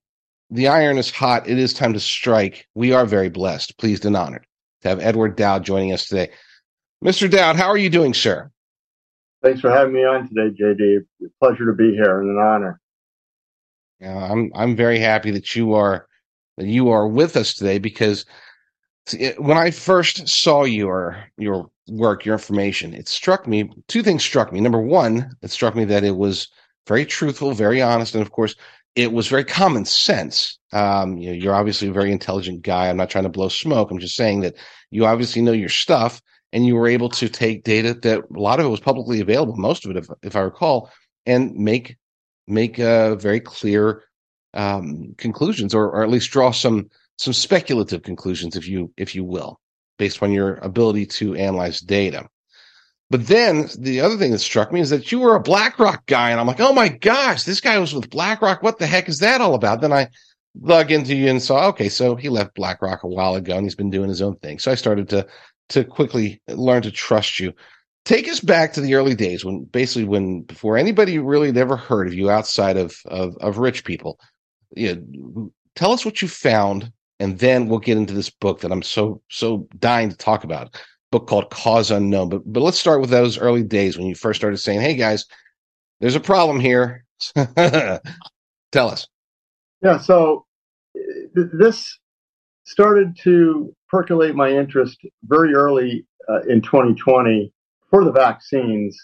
the 0.54 0.68
iron 0.68 0.98
is 1.00 1.10
hot. 1.10 1.48
It 1.48 1.58
is 1.58 1.74
time 1.74 1.94
to 1.94 2.00
strike. 2.00 2.68
We 2.76 2.94
are 2.94 3.06
very 3.06 3.30
blessed, 3.30 3.78
pleased 3.80 4.06
and 4.06 4.16
honored 4.16 4.46
to 4.82 4.90
have 4.90 5.00
Edward 5.00 5.36
Dowd 5.36 5.66
joining 5.66 5.92
us 5.92 6.06
today. 6.08 6.30
Mr. 7.04 7.30
Dowd, 7.30 7.56
how 7.56 7.68
are 7.68 7.78
you 7.78 7.90
doing, 7.90 8.14
sir? 8.14 8.52
Thanks 9.42 9.60
for 9.60 9.72
having 9.72 9.94
me 9.94 10.06
on 10.06 10.30
today, 10.30 10.56
JD. 10.56 11.00
Pleasure 11.42 11.66
to 11.66 11.74
be 11.74 11.94
here 11.94 12.22
and 12.22 12.30
an 12.30 12.38
honor. 12.38 12.80
Yeah, 14.00 14.32
I'm 14.32 14.52
I'm 14.56 14.76
very 14.76 15.00
happy 15.00 15.32
that 15.32 15.56
you 15.56 15.74
are 15.74 16.08
that 16.58 16.68
you 16.68 16.90
are 16.90 17.08
with 17.08 17.36
us 17.36 17.54
today 17.54 17.80
because 17.80 18.26
when 19.38 19.58
I 19.58 19.72
first 19.72 20.30
saw 20.30 20.64
your 20.64 21.26
your 21.38 21.70
work, 21.90 22.26
your 22.26 22.36
information, 22.36 22.94
it 22.94 23.10
struck 23.10 23.48
me. 23.48 23.70
Two 23.88 24.04
things 24.04 24.24
struck 24.24 24.54
me. 24.54 24.62
Number 24.62 24.82
one, 24.82 25.36
it 25.42 25.52
struck 25.52 25.76
me 25.76 25.84
that 25.86 26.04
it 26.04 26.16
was 26.16 26.48
very 26.88 27.06
truthful, 27.06 27.54
very 27.54 27.82
honest, 27.82 28.14
and 28.14 28.22
of 28.22 28.32
course, 28.32 28.56
it 28.96 29.12
was 29.12 29.28
very 29.28 29.44
common 29.44 29.86
sense. 29.86 30.60
Um, 30.72 31.18
you 31.18 31.28
know, 31.28 31.34
you're 31.34 31.56
obviously 31.56 31.88
a 31.88 31.94
very 31.94 32.12
intelligent 32.12 32.62
guy. 32.62 32.90
I'm 32.90 32.98
not 32.98 33.10
trying 33.10 33.24
to 33.24 33.30
blow 33.30 33.50
smoke. 33.50 33.92
I'm 33.92 34.00
just 34.00 34.16
saying 34.16 34.42
that 34.42 34.56
you 34.92 35.06
obviously 35.06 35.42
know 35.42 35.52
your 35.52 35.70
stuff, 35.70 36.22
and 36.52 36.66
you 36.66 36.76
were 36.76 36.88
able 36.88 37.10
to 37.10 37.30
take 37.30 37.64
data 37.64 37.96
that 37.96 38.24
a 38.36 38.40
lot 38.40 38.60
of 38.60 38.66
it 38.66 38.70
was 38.70 38.80
publicly 38.80 39.20
available, 39.20 39.56
most 39.56 39.86
of 39.86 39.92
it, 39.92 39.98
if, 39.98 40.08
if 40.22 40.36
I 40.36 40.42
recall, 40.42 40.92
and 41.26 41.56
make 41.56 41.98
make 42.48 42.80
uh, 42.80 43.16
very 43.16 43.40
clear 43.40 44.04
um, 44.54 45.16
conclusions, 45.18 45.74
or, 45.74 45.86
or 45.86 46.04
at 46.04 46.10
least 46.10 46.32
draw 46.32 46.52
some 46.52 46.90
some 47.18 47.34
speculative 47.34 48.04
conclusions, 48.04 48.56
if 48.56 48.68
you 48.68 48.92
if 48.98 49.16
you 49.16 49.24
will, 49.24 49.60
based 49.98 50.22
on 50.22 50.32
your 50.32 50.56
ability 50.56 51.08
to 51.08 51.36
analyze 51.36 51.82
data. 51.82 52.28
But 53.14 53.28
then 53.28 53.70
the 53.78 54.02
other 54.02 54.18
thing 54.18 54.32
that 54.32 54.40
struck 54.40 54.74
me 54.74 54.80
is 54.80 54.90
that 54.90 55.12
you 55.12 55.20
were 55.20 55.36
a 55.36 55.40
BlackRock 55.40 56.08
guy, 56.08 56.32
and 56.32 56.40
I'm 56.40 56.48
like, 56.48 56.60
oh 56.60 56.74
my 56.74 56.90
gosh, 56.90 57.44
this 57.44 57.62
guy 57.62 57.78
was 57.78 57.94
with 57.94 58.10
BlackRock. 58.10 58.64
What 58.64 58.80
the 58.80 58.88
heck 58.88 59.08
is 59.08 59.20
that 59.20 59.40
all 59.40 59.54
about? 59.54 59.82
Then 59.82 59.94
I 59.94 60.08
dug 60.66 60.92
into 60.92 61.14
you 61.14 61.30
and 61.30 61.40
saw, 61.40 61.68
okay, 61.68 61.90
so 61.90 62.16
he 62.16 62.30
left 62.30 62.56
BlackRock 62.56 63.04
a 63.04 63.08
while 63.08 63.36
ago, 63.36 63.56
and 63.56 63.68
he's 63.68 63.76
been 63.76 63.92
doing 63.92 64.10
his 64.10 64.24
own 64.24 64.38
thing. 64.38 64.58
So 64.58 64.72
I 64.72 64.76
started 64.76 65.10
to 65.10 65.28
to 65.70 65.84
quickly 65.84 66.42
learn 66.48 66.82
to 66.82 66.92
trust 66.92 67.40
you 67.40 67.54
take 68.04 68.28
us 68.28 68.40
back 68.40 68.74
to 68.74 68.82
the 68.82 68.96
early 68.96 69.14
days 69.14 69.46
when 69.46 69.64
basically 69.66 70.06
when 70.06 70.42
before 70.42 70.76
anybody 70.76 71.20
really 71.20 71.48
had 71.48 71.58
ever 71.58 71.78
heard 71.78 72.08
of 72.08 72.16
you 72.16 72.32
outside 72.32 72.78
of 72.78 72.98
of, 73.06 73.38
of 73.38 73.60
rich 73.60 73.86
people 73.86 74.20
you 74.76 74.96
know, 74.96 75.52
tell 75.76 75.92
us 75.92 76.04
what 76.04 76.22
you 76.22 76.28
found 76.28 76.92
and 77.20 77.40
then 77.40 77.68
we'll 77.68 77.80
get 77.80 77.96
into 77.96 78.14
this 78.14 78.30
book 78.30 78.60
that 78.60 78.72
i'm 78.72 78.82
so 78.82 79.22
so 79.30 79.68
dying 79.80 80.10
to 80.10 80.18
talk 80.18 80.44
about 80.44 80.76
book 81.14 81.28
called 81.28 81.50
cause 81.50 81.92
unknown 81.92 82.30
but 82.30 82.42
but 82.46 82.62
let's 82.62 82.80
start 82.80 83.00
with 83.02 83.10
those 83.10 83.38
early 83.38 83.64
days 83.64 83.98
when 83.98 84.08
you 84.08 84.16
first 84.16 84.40
started 84.40 84.58
saying 84.58 84.82
hey 84.82 84.96
guys 84.96 85.26
there's 86.00 86.16
a 86.16 86.20
problem 86.20 86.60
here 86.60 87.06
tell 87.36 88.90
us 88.90 89.08
yeah 89.82 89.98
so 89.98 90.46
this 91.34 91.98
started 92.66 93.18
to 93.24 93.74
percolate 93.90 94.36
my 94.36 94.50
interest 94.50 95.00
very 95.24 95.54
early 95.54 96.06
uh, 96.30 96.42
in 96.50 96.62
2020 96.62 97.52
for 97.90 98.04
the 98.04 98.12
vaccines, 98.12 98.98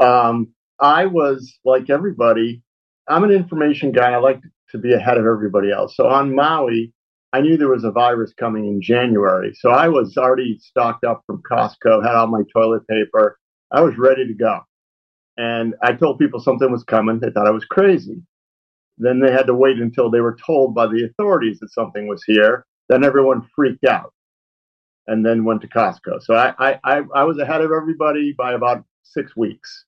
um, 0.00 0.48
I 0.80 1.06
was 1.06 1.58
like 1.64 1.90
everybody. 1.90 2.62
I'm 3.08 3.24
an 3.24 3.30
information 3.30 3.92
guy. 3.92 4.10
I 4.10 4.16
like 4.16 4.40
to 4.70 4.78
be 4.78 4.92
ahead 4.92 5.16
of 5.16 5.26
everybody 5.26 5.70
else. 5.70 5.96
So 5.96 6.08
on 6.08 6.34
Maui, 6.34 6.92
I 7.32 7.40
knew 7.40 7.56
there 7.56 7.68
was 7.68 7.84
a 7.84 7.90
virus 7.90 8.32
coming 8.38 8.66
in 8.66 8.80
January. 8.80 9.54
So 9.54 9.70
I 9.70 9.88
was 9.88 10.16
already 10.16 10.58
stocked 10.60 11.04
up 11.04 11.22
from 11.26 11.42
Costco, 11.50 12.04
had 12.04 12.14
all 12.14 12.28
my 12.28 12.42
toilet 12.52 12.86
paper. 12.88 13.38
I 13.70 13.80
was 13.82 13.98
ready 13.98 14.26
to 14.26 14.34
go. 14.34 14.60
And 15.36 15.74
I 15.82 15.92
told 15.92 16.18
people 16.18 16.40
something 16.40 16.70
was 16.72 16.84
coming. 16.84 17.20
They 17.20 17.30
thought 17.30 17.46
I 17.46 17.50
was 17.50 17.64
crazy. 17.66 18.22
Then 18.98 19.20
they 19.20 19.32
had 19.32 19.46
to 19.48 19.54
wait 19.54 19.78
until 19.78 20.10
they 20.10 20.20
were 20.20 20.36
told 20.46 20.74
by 20.74 20.86
the 20.86 21.04
authorities 21.10 21.58
that 21.60 21.72
something 21.72 22.08
was 22.08 22.22
here. 22.26 22.64
Then 22.88 23.04
everyone 23.04 23.48
freaked 23.54 23.84
out 23.84 24.14
and 25.06 25.24
then 25.24 25.44
went 25.44 25.60
to 25.62 25.68
Costco. 25.68 26.22
So 26.22 26.34
I, 26.34 26.78
I, 26.84 27.02
I 27.14 27.24
was 27.24 27.38
ahead 27.38 27.60
of 27.60 27.70
everybody 27.72 28.34
by 28.36 28.52
about 28.54 28.84
six 29.02 29.36
weeks. 29.36 29.84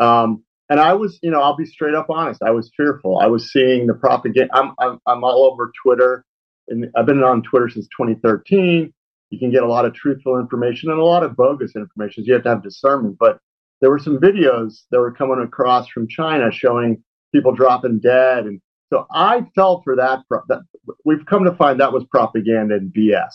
Um, 0.00 0.44
and 0.70 0.80
I 0.80 0.94
was, 0.94 1.18
you 1.22 1.30
know, 1.30 1.40
I'll 1.40 1.56
be 1.56 1.66
straight 1.66 1.94
up 1.94 2.08
honest. 2.10 2.42
I 2.42 2.50
was 2.50 2.70
fearful. 2.76 3.18
I 3.20 3.26
was 3.26 3.52
seeing 3.52 3.86
the 3.86 3.94
propaganda. 3.94 4.54
I'm, 4.54 4.72
I'm, 4.78 5.00
I'm 5.06 5.24
all 5.24 5.50
over 5.50 5.72
Twitter, 5.82 6.24
and 6.68 6.86
I've 6.96 7.06
been 7.06 7.22
on 7.22 7.42
Twitter 7.42 7.68
since 7.68 7.86
2013. 7.96 8.92
You 9.30 9.38
can 9.38 9.50
get 9.50 9.62
a 9.62 9.68
lot 9.68 9.84
of 9.84 9.94
truthful 9.94 10.38
information 10.38 10.90
and 10.90 10.98
a 10.98 11.04
lot 11.04 11.22
of 11.22 11.36
bogus 11.36 11.76
information. 11.76 12.24
So 12.24 12.28
you 12.28 12.34
have 12.34 12.44
to 12.44 12.48
have 12.48 12.62
discernment. 12.62 13.16
But 13.18 13.38
there 13.80 13.90
were 13.90 13.98
some 13.98 14.18
videos 14.18 14.84
that 14.90 14.98
were 14.98 15.12
coming 15.12 15.42
across 15.42 15.88
from 15.88 16.08
China 16.08 16.50
showing 16.50 17.02
people 17.32 17.52
dropping 17.52 18.00
dead, 18.00 18.46
and 18.46 18.60
so 18.90 19.06
I 19.10 19.46
fell 19.54 19.82
for 19.82 19.96
that. 19.96 20.22
that 20.48 20.62
we've 21.04 21.24
come 21.26 21.44
to 21.44 21.54
find 21.54 21.80
that 21.80 21.92
was 21.92 22.04
propaganda 22.04 22.76
and 22.76 22.92
BS. 22.92 23.32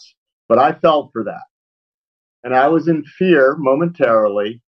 But 0.49 0.59
I 0.59 0.73
fell 0.73 1.09
for 1.13 1.23
that. 1.25 1.43
And 2.43 2.55
I 2.55 2.67
was 2.67 2.87
in 2.87 3.03
fear 3.05 3.55
momentarily. 3.57 4.61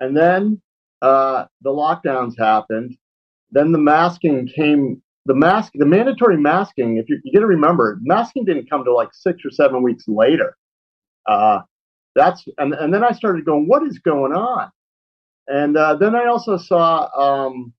And 0.00 0.16
then 0.16 0.60
uh, 1.00 1.44
the 1.60 1.70
lockdowns 1.70 2.38
happened. 2.38 2.96
Then 3.50 3.72
the 3.72 3.78
masking 3.78 4.48
came. 4.48 5.02
The 5.26 5.34
mask, 5.34 5.72
the 5.74 5.86
mandatory 5.86 6.36
masking. 6.36 6.96
If 6.96 7.08
you, 7.08 7.20
you 7.22 7.32
got 7.32 7.40
to 7.40 7.46
remember, 7.46 7.98
masking 8.02 8.44
didn't 8.44 8.68
come 8.68 8.84
to 8.84 8.92
like 8.92 9.10
six 9.12 9.44
or 9.44 9.50
seven 9.50 9.82
weeks 9.82 10.04
later. 10.08 10.56
Uh, 11.26 11.60
that's 12.14 12.44
and 12.58 12.74
and 12.74 12.92
then 12.92 13.04
I 13.04 13.12
started 13.12 13.44
going, 13.44 13.68
what 13.68 13.86
is 13.86 13.98
going 13.98 14.32
on? 14.32 14.70
And 15.46 15.76
uh, 15.76 15.96
then 15.96 16.14
I 16.14 16.26
also 16.26 16.56
saw 16.56 17.08
um, 17.16 17.72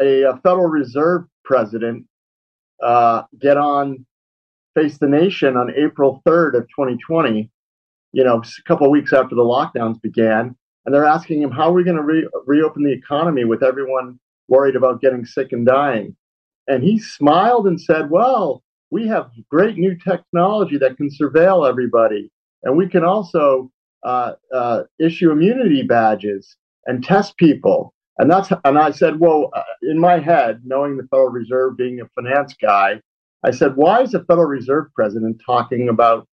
a, 0.00 0.22
a, 0.22 0.36
Federal 0.38 0.66
Reserve 0.66 1.24
president 1.44 2.06
uh, 2.82 3.22
get 3.40 3.56
on 3.56 4.06
Face 4.74 4.98
the 4.98 5.08
Nation 5.08 5.56
on 5.56 5.72
April 5.74 6.22
3rd 6.26 6.56
of 6.56 6.62
2020, 6.68 7.50
you 8.12 8.24
know, 8.24 8.40
a 8.40 8.62
couple 8.68 8.86
of 8.86 8.92
weeks 8.92 9.12
after 9.12 9.34
the 9.34 9.42
lockdowns 9.42 10.00
began. 10.00 10.54
And 10.84 10.94
they're 10.94 11.04
asking 11.04 11.42
him, 11.42 11.50
how 11.50 11.70
are 11.70 11.72
we 11.72 11.82
going 11.82 11.96
to 11.96 12.02
re- 12.02 12.28
reopen 12.46 12.84
the 12.84 12.92
economy 12.92 13.44
with 13.44 13.64
everyone 13.64 14.20
worried 14.48 14.76
about 14.76 15.00
getting 15.00 15.24
sick 15.24 15.50
and 15.50 15.66
dying? 15.66 16.14
And 16.68 16.82
he 16.82 16.98
smiled 16.98 17.66
and 17.66 17.80
said, 17.80 18.10
well, 18.10 18.62
we 18.90 19.06
have 19.08 19.30
great 19.50 19.76
new 19.76 19.96
technology 19.96 20.78
that 20.78 20.96
can 20.96 21.10
surveil 21.10 21.68
everybody. 21.68 22.30
And 22.62 22.76
we 22.76 22.88
can 22.88 23.04
also 23.04 23.70
uh, 24.04 24.32
uh, 24.52 24.82
issue 24.98 25.30
immunity 25.30 25.82
badges 25.82 26.56
and 26.86 27.04
test 27.04 27.36
people. 27.36 27.92
And 28.18 28.30
that's 28.30 28.50
and 28.64 28.78
I 28.78 28.92
said, 28.92 29.20
well, 29.20 29.50
uh, 29.54 29.62
in 29.82 29.98
my 29.98 30.18
head, 30.18 30.62
knowing 30.64 30.96
the 30.96 31.02
Federal 31.04 31.28
Reserve 31.28 31.76
being 31.76 32.00
a 32.00 32.08
finance 32.14 32.54
guy, 32.60 33.00
I 33.44 33.50
said, 33.50 33.76
why 33.76 34.02
is 34.02 34.12
the 34.12 34.24
Federal 34.24 34.46
Reserve 34.46 34.86
president 34.94 35.42
talking 35.44 35.88
about 35.88 36.26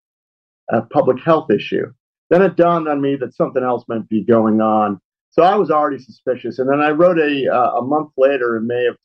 a 0.70 0.82
public 0.82 1.24
health 1.24 1.50
issue? 1.50 1.92
Then 2.30 2.42
it 2.42 2.56
dawned 2.56 2.88
on 2.88 3.02
me 3.02 3.16
that 3.18 3.36
something 3.36 3.64
else 3.64 3.84
might 3.88 4.08
be 4.08 4.24
going 4.24 4.62
on. 4.62 5.00
So 5.32 5.44
I 5.44 5.56
was 5.56 5.72
already 5.72 5.98
suspicious. 5.98 6.60
And 6.60 6.70
then 6.70 6.82
I 6.82 6.92
wrote 6.92 7.18
a 7.18 7.52
uh, 7.52 7.78
a 7.78 7.82
month 7.82 8.12
later, 8.18 8.58
in 8.58 8.68
May 8.68 8.86
of 8.86 8.98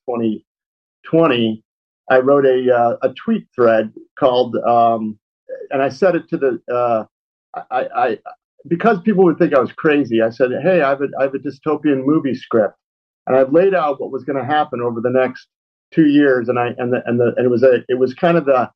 2020, 1.10 1.62
I 2.10 2.18
wrote 2.18 2.46
a 2.46 2.74
uh, 2.74 2.96
a 3.02 3.12
tweet 3.14 3.46
thread 3.54 3.92
called, 4.18 4.56
um, 4.56 5.18
and 5.70 5.82
I 5.82 5.88
said 5.88 6.14
it 6.14 6.28
to 6.30 6.36
the. 6.36 6.60
Uh, 6.72 7.04
I, 7.70 7.88
I 7.94 8.18
because 8.68 9.00
people 9.02 9.24
would 9.24 9.38
think 9.38 9.54
I 9.54 9.60
was 9.60 9.72
crazy, 9.72 10.22
I 10.22 10.30
said, 10.30 10.50
"Hey, 10.62 10.82
I 10.82 10.90
have 10.90 11.02
a, 11.02 11.08
I 11.18 11.24
have 11.24 11.34
a 11.34 11.38
dystopian 11.38 12.04
movie 12.04 12.34
script, 12.34 12.76
and 13.26 13.36
I've 13.36 13.52
laid 13.52 13.74
out 13.74 14.00
what 14.00 14.10
was 14.10 14.24
going 14.24 14.38
to 14.38 14.44
happen 14.44 14.80
over 14.80 15.00
the 15.00 15.10
next 15.10 15.48
two 15.92 16.06
years." 16.06 16.48
And 16.48 16.58
I 16.58 16.68
and 16.78 16.92
the 16.92 17.02
and 17.06 17.18
the 17.18 17.32
and 17.36 17.46
it 17.46 17.50
was 17.50 17.62
a 17.62 17.82
it 17.88 17.98
was 17.98 18.14
kind 18.14 18.36
of 18.36 18.44
the, 18.44 18.70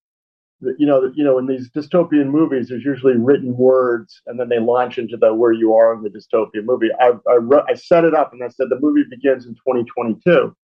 the 0.60 0.74
you 0.78 0.86
know 0.86 1.12
you 1.14 1.24
know 1.24 1.38
in 1.38 1.46
these 1.46 1.70
dystopian 1.70 2.30
movies, 2.30 2.68
there's 2.68 2.84
usually 2.84 3.16
written 3.16 3.56
words, 3.56 4.20
and 4.26 4.40
then 4.40 4.48
they 4.48 4.58
launch 4.58 4.98
into 4.98 5.16
the 5.16 5.32
where 5.34 5.52
you 5.52 5.74
are 5.74 5.94
in 5.94 6.02
the 6.02 6.10
dystopian 6.10 6.64
movie. 6.64 6.88
I 6.98 7.12
I, 7.28 7.36
wrote, 7.36 7.64
I 7.68 7.74
set 7.74 8.04
it 8.04 8.14
up, 8.14 8.32
and 8.32 8.42
I 8.42 8.48
said 8.48 8.68
the 8.70 8.80
movie 8.80 9.04
begins 9.08 9.46
in 9.46 9.54
2022, 9.54 10.54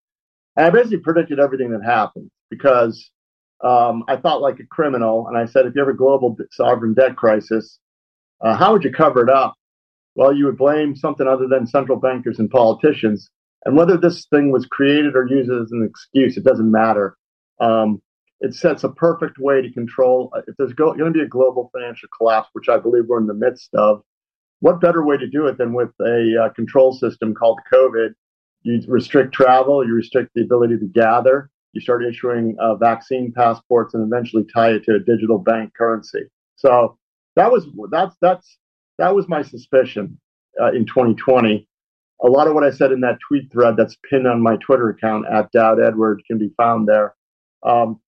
and 0.56 0.66
I 0.66 0.70
basically 0.70 0.98
predicted 0.98 1.38
everything 1.38 1.70
that 1.70 1.84
happened 1.84 2.30
because 2.50 3.10
um, 3.62 4.04
I 4.08 4.16
thought 4.16 4.40
like 4.40 4.58
a 4.60 4.66
criminal, 4.66 5.26
and 5.28 5.36
I 5.36 5.46
said 5.46 5.66
if 5.66 5.74
you 5.74 5.80
have 5.80 5.88
a 5.88 5.96
global 5.96 6.36
sovereign 6.52 6.94
debt 6.94 7.16
crisis 7.16 7.78
uh, 8.40 8.56
how 8.56 8.72
would 8.72 8.84
you 8.84 8.92
cover 8.92 9.22
it 9.22 9.30
up? 9.30 9.54
Well, 10.14 10.34
you 10.34 10.46
would 10.46 10.58
blame 10.58 10.96
something 10.96 11.26
other 11.26 11.46
than 11.46 11.66
central 11.66 11.98
bankers 11.98 12.38
and 12.38 12.50
politicians. 12.50 13.30
And 13.64 13.76
whether 13.76 13.96
this 13.96 14.26
thing 14.26 14.50
was 14.50 14.66
created 14.66 15.16
or 15.16 15.26
used 15.26 15.50
as 15.50 15.72
an 15.72 15.86
excuse, 15.88 16.36
it 16.36 16.44
doesn't 16.44 16.70
matter. 16.70 17.16
Um, 17.60 18.00
it 18.40 18.54
sets 18.54 18.84
a 18.84 18.90
perfect 18.90 19.38
way 19.38 19.62
to 19.62 19.72
control. 19.72 20.30
Uh, 20.34 20.42
if 20.46 20.54
there's 20.56 20.72
go- 20.74 20.94
going 20.94 21.12
to 21.12 21.18
be 21.18 21.24
a 21.24 21.28
global 21.28 21.70
financial 21.72 22.08
collapse, 22.16 22.48
which 22.52 22.68
I 22.68 22.78
believe 22.78 23.04
we're 23.08 23.20
in 23.20 23.26
the 23.26 23.34
midst 23.34 23.70
of, 23.74 24.02
what 24.60 24.80
better 24.80 25.04
way 25.04 25.16
to 25.16 25.28
do 25.28 25.46
it 25.46 25.58
than 25.58 25.74
with 25.74 25.90
a 26.00 26.44
uh, 26.44 26.48
control 26.54 26.92
system 26.92 27.34
called 27.34 27.60
COVID? 27.72 28.14
You 28.66 28.82
restrict 28.88 29.32
travel, 29.32 29.86
you 29.86 29.94
restrict 29.94 30.32
the 30.34 30.42
ability 30.42 30.76
to 30.78 30.86
gather, 30.86 31.50
you 31.72 31.80
start 31.80 32.04
issuing 32.04 32.56
uh, 32.58 32.74
vaccine 32.74 33.30
passports, 33.30 33.94
and 33.94 34.02
eventually 34.02 34.44
tie 34.52 34.70
it 34.70 34.82
to 34.84 34.96
a 34.96 34.98
digital 34.98 35.38
bank 35.38 35.72
currency. 35.78 36.22
So 36.56 36.98
that 37.36 37.52
was 37.52 37.68
that's 37.92 38.16
that's 38.20 38.58
that 38.98 39.14
was 39.14 39.28
my 39.28 39.42
suspicion 39.42 40.18
uh, 40.60 40.72
in 40.72 40.84
2020. 40.84 41.68
A 42.24 42.26
lot 42.26 42.48
of 42.48 42.54
what 42.54 42.64
I 42.64 42.72
said 42.72 42.90
in 42.90 43.00
that 43.02 43.18
tweet 43.28 43.52
thread 43.52 43.76
that's 43.76 43.96
pinned 44.10 44.26
on 44.26 44.42
my 44.42 44.56
Twitter 44.56 44.88
account 44.88 45.26
at 45.32 45.52
Dowd 45.52 45.80
Edward 45.80 46.22
can 46.26 46.36
be 46.36 46.50
found 46.56 46.88
there. 46.88 47.14
Um, 47.62 48.00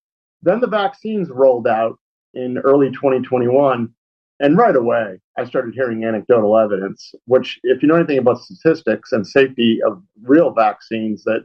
then 0.42 0.58
the 0.58 0.66
vaccines 0.66 1.28
rolled 1.30 1.68
out 1.68 2.00
in 2.34 2.58
early 2.58 2.90
2021, 2.90 3.94
and 4.40 4.56
right 4.56 4.76
away 4.76 5.18
I 5.36 5.44
started 5.44 5.74
hearing 5.74 6.04
anecdotal 6.04 6.56
evidence. 6.56 7.14
Which, 7.26 7.58
if 7.62 7.82
you 7.82 7.88
know 7.88 7.96
anything 7.96 8.18
about 8.18 8.40
statistics 8.40 9.12
and 9.12 9.26
safety 9.26 9.80
of 9.86 10.02
real 10.22 10.50
vaccines 10.50 11.24
that 11.24 11.44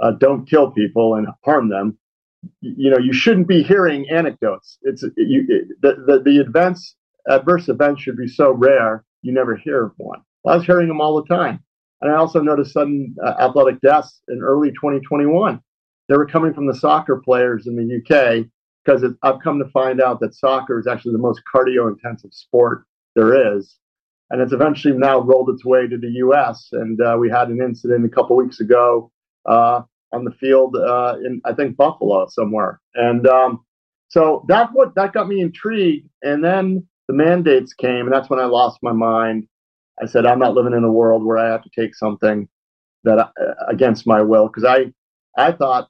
uh, 0.00 0.12
don't 0.12 0.46
kill 0.46 0.70
people 0.70 1.16
and 1.16 1.28
harm 1.44 1.68
them, 1.68 1.98
you 2.60 2.90
know 2.90 2.98
you 2.98 3.12
shouldn't 3.12 3.48
be 3.48 3.62
hearing 3.62 4.08
anecdotes. 4.10 4.78
It's 4.82 5.02
you, 5.16 5.46
it, 5.48 5.68
the, 5.80 6.04
the 6.06 6.22
the 6.22 6.40
events 6.40 6.96
adverse 7.28 7.68
events 7.68 8.02
should 8.02 8.16
be 8.16 8.28
so 8.28 8.52
rare, 8.52 9.04
you 9.22 9.32
never 9.32 9.56
hear 9.56 9.84
of 9.84 9.92
one. 9.96 10.20
I 10.46 10.56
was 10.56 10.66
hearing 10.66 10.88
them 10.88 11.00
all 11.00 11.22
the 11.22 11.34
time. 11.34 11.62
And 12.00 12.10
I 12.10 12.16
also 12.16 12.40
noticed 12.40 12.72
sudden 12.72 13.14
uh, 13.24 13.34
athletic 13.38 13.80
deaths 13.80 14.20
in 14.28 14.40
early 14.42 14.70
2021. 14.70 15.60
They 16.08 16.16
were 16.16 16.26
coming 16.26 16.52
from 16.52 16.66
the 16.66 16.74
soccer 16.74 17.20
players 17.24 17.66
in 17.66 17.76
the 17.76 17.96
UK 17.98 18.46
because 18.84 19.04
I've 19.22 19.40
come 19.40 19.58
to 19.58 19.68
find 19.70 20.00
out 20.00 20.20
that 20.20 20.34
soccer 20.34 20.78
is 20.78 20.86
actually 20.86 21.12
the 21.12 21.18
most 21.18 21.42
cardio 21.52 21.88
intensive 21.88 22.32
sport 22.32 22.84
there 23.14 23.56
is. 23.56 23.76
And 24.30 24.40
it's 24.40 24.52
eventually 24.52 24.96
now 24.96 25.20
rolled 25.20 25.50
its 25.50 25.64
way 25.64 25.86
to 25.86 25.98
the 25.98 26.08
US. 26.26 26.68
And 26.72 27.00
uh, 27.00 27.16
we 27.18 27.28
had 27.28 27.48
an 27.48 27.60
incident 27.60 28.04
a 28.04 28.08
couple 28.08 28.34
weeks 28.36 28.60
ago 28.60 29.10
uh, 29.46 29.82
on 30.12 30.24
the 30.24 30.30
field 30.32 30.74
uh, 30.76 31.16
in, 31.24 31.40
I 31.44 31.52
think, 31.52 31.76
Buffalo 31.76 32.26
somewhere. 32.28 32.80
And 32.94 33.26
um, 33.26 33.64
so 34.08 34.44
that 34.48 34.70
what 34.72 34.94
that 34.94 35.12
got 35.12 35.28
me 35.28 35.40
intrigued. 35.40 36.08
And 36.22 36.42
then 36.42 36.86
the 37.08 37.14
mandates 37.14 37.74
came, 37.74 38.06
and 38.06 38.12
that's 38.12 38.30
when 38.30 38.40
I 38.40 38.46
lost 38.46 38.78
my 38.82 38.92
mind. 38.92 39.46
I 40.02 40.06
said, 40.06 40.24
I'm 40.24 40.38
not 40.38 40.54
living 40.54 40.72
in 40.72 40.84
a 40.84 40.90
world 40.90 41.24
where 41.24 41.38
I 41.38 41.50
have 41.50 41.62
to 41.62 41.70
take 41.78 41.94
something 41.94 42.48
that 43.04 43.18
uh, 43.18 43.28
against 43.68 44.06
my 44.06 44.22
will, 44.22 44.46
because 44.48 44.64
I, 44.64 44.92
I 45.36 45.52
thought 45.52 45.88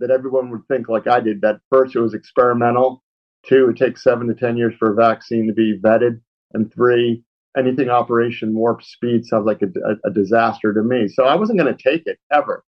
that 0.00 0.10
everyone 0.10 0.50
would 0.50 0.66
think 0.68 0.88
like 0.88 1.06
I 1.06 1.20
did. 1.20 1.40
That 1.42 1.60
first 1.70 1.94
it 1.94 2.00
was 2.00 2.14
experimental. 2.14 3.02
Two, 3.46 3.70
it 3.70 3.76
takes 3.76 4.02
seven 4.02 4.26
to 4.28 4.34
ten 4.34 4.56
years 4.56 4.74
for 4.78 4.92
a 4.92 4.94
vaccine 4.94 5.46
to 5.46 5.54
be 5.54 5.78
vetted, 5.78 6.20
and 6.52 6.72
three, 6.72 7.22
anything 7.56 7.88
Operation 7.88 8.54
Warp 8.54 8.82
Speed 8.82 9.24
sounds 9.24 9.46
like 9.46 9.62
a, 9.62 10.08
a, 10.08 10.10
disaster 10.10 10.74
to 10.74 10.82
me. 10.82 11.08
So 11.08 11.24
I 11.24 11.36
wasn't 11.36 11.58
going 11.58 11.74
to 11.74 11.82
take 11.82 12.02
it 12.06 12.18
ever. 12.32 12.64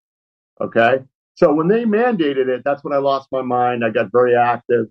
Okay. 0.60 1.00
So 1.34 1.52
when 1.52 1.68
they 1.68 1.84
mandated 1.84 2.48
it, 2.48 2.62
that's 2.64 2.84
when 2.84 2.92
I 2.92 2.98
lost 2.98 3.28
my 3.32 3.42
mind. 3.42 3.84
I 3.84 3.90
got 3.90 4.12
very 4.12 4.36
active 4.36 4.86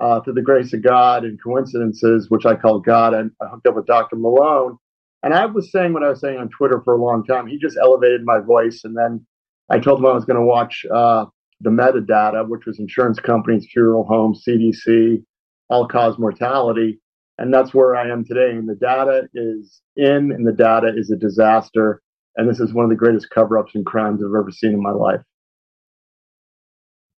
uh, 0.00 0.20
through 0.20 0.34
the 0.34 0.42
grace 0.42 0.72
of 0.72 0.82
God 0.82 1.24
and 1.24 1.42
coincidences, 1.42 2.30
which 2.30 2.46
I 2.46 2.54
call 2.54 2.80
God, 2.80 3.14
and 3.14 3.30
I 3.40 3.46
hooked 3.46 3.66
up 3.66 3.76
with 3.76 3.86
Dr. 3.86 4.16
Malone. 4.16 4.78
And 5.22 5.34
I 5.34 5.46
was 5.46 5.70
saying 5.70 5.92
what 5.92 6.02
I 6.02 6.08
was 6.08 6.20
saying 6.20 6.38
on 6.38 6.48
Twitter 6.48 6.80
for 6.82 6.94
a 6.94 7.02
long 7.02 7.24
time. 7.24 7.46
He 7.46 7.58
just 7.58 7.76
elevated 7.76 8.24
my 8.24 8.38
voice. 8.38 8.82
And 8.84 8.96
then 8.96 9.26
I 9.68 9.78
told 9.78 10.00
him 10.00 10.06
I 10.06 10.14
was 10.14 10.24
going 10.24 10.38
to 10.38 10.44
watch 10.44 10.86
uh, 10.92 11.26
the 11.60 11.70
metadata, 11.70 12.48
which 12.48 12.66
was 12.66 12.78
insurance 12.78 13.18
companies, 13.18 13.68
funeral 13.72 14.04
homes, 14.04 14.44
CDC, 14.46 15.22
all 15.68 15.86
cause 15.86 16.18
mortality. 16.18 17.00
And 17.38 17.52
that's 17.52 17.72
where 17.72 17.96
I 17.96 18.10
am 18.10 18.24
today. 18.24 18.50
And 18.50 18.68
the 18.68 18.74
data 18.74 19.28
is 19.34 19.80
in, 19.96 20.32
and 20.32 20.46
the 20.46 20.52
data 20.52 20.92
is 20.94 21.10
a 21.10 21.16
disaster. 21.16 22.02
And 22.36 22.48
this 22.48 22.60
is 22.60 22.72
one 22.72 22.84
of 22.84 22.90
the 22.90 22.96
greatest 22.96 23.30
cover 23.30 23.58
ups 23.58 23.74
and 23.74 23.84
crimes 23.84 24.22
I've 24.22 24.34
ever 24.38 24.50
seen 24.50 24.72
in 24.72 24.82
my 24.82 24.90
life. 24.90 25.20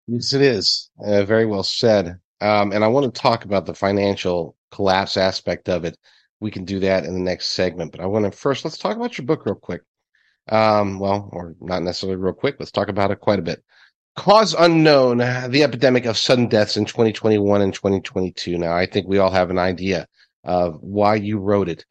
Yes, 0.06 0.32
it 0.32 0.42
is. 0.42 0.90
Uh, 1.04 1.24
very 1.24 1.46
well 1.46 1.62
said. 1.62 2.18
Um, 2.40 2.72
and 2.72 2.84
I 2.84 2.88
want 2.88 3.12
to 3.12 3.20
talk 3.20 3.44
about 3.44 3.66
the 3.66 3.74
financial 3.74 4.56
collapse 4.72 5.16
aspect 5.16 5.68
of 5.68 5.84
it. 5.84 5.96
We 6.40 6.50
can 6.50 6.64
do 6.64 6.80
that 6.80 7.04
in 7.04 7.14
the 7.14 7.20
next 7.20 7.48
segment, 7.48 7.92
but 7.92 8.00
I 8.00 8.06
want 8.06 8.24
to 8.24 8.32
first 8.32 8.64
let's 8.64 8.78
talk 8.78 8.96
about 8.96 9.16
your 9.16 9.26
book 9.26 9.46
real 9.46 9.54
quick. 9.54 9.82
Um, 10.48 10.98
well, 10.98 11.30
or 11.32 11.54
not 11.60 11.84
necessarily 11.84 12.16
real 12.16 12.32
quick. 12.32 12.56
Let's 12.58 12.72
talk 12.72 12.88
about 12.88 13.12
it 13.12 13.20
quite 13.20 13.38
a 13.38 13.42
bit. 13.42 13.62
Cause 14.16 14.54
unknown: 14.58 15.18
The 15.18 15.62
epidemic 15.62 16.04
of 16.04 16.18
sudden 16.18 16.46
deaths 16.46 16.76
in 16.76 16.84
2021 16.84 17.62
and 17.62 17.72
2022. 17.72 18.58
Now, 18.58 18.74
I 18.74 18.86
think 18.86 19.06
we 19.06 19.18
all 19.18 19.30
have 19.30 19.50
an 19.50 19.58
idea 19.58 20.06
of 20.44 20.78
why 20.80 21.14
you 21.14 21.38
wrote 21.38 21.68
it, 21.68 21.86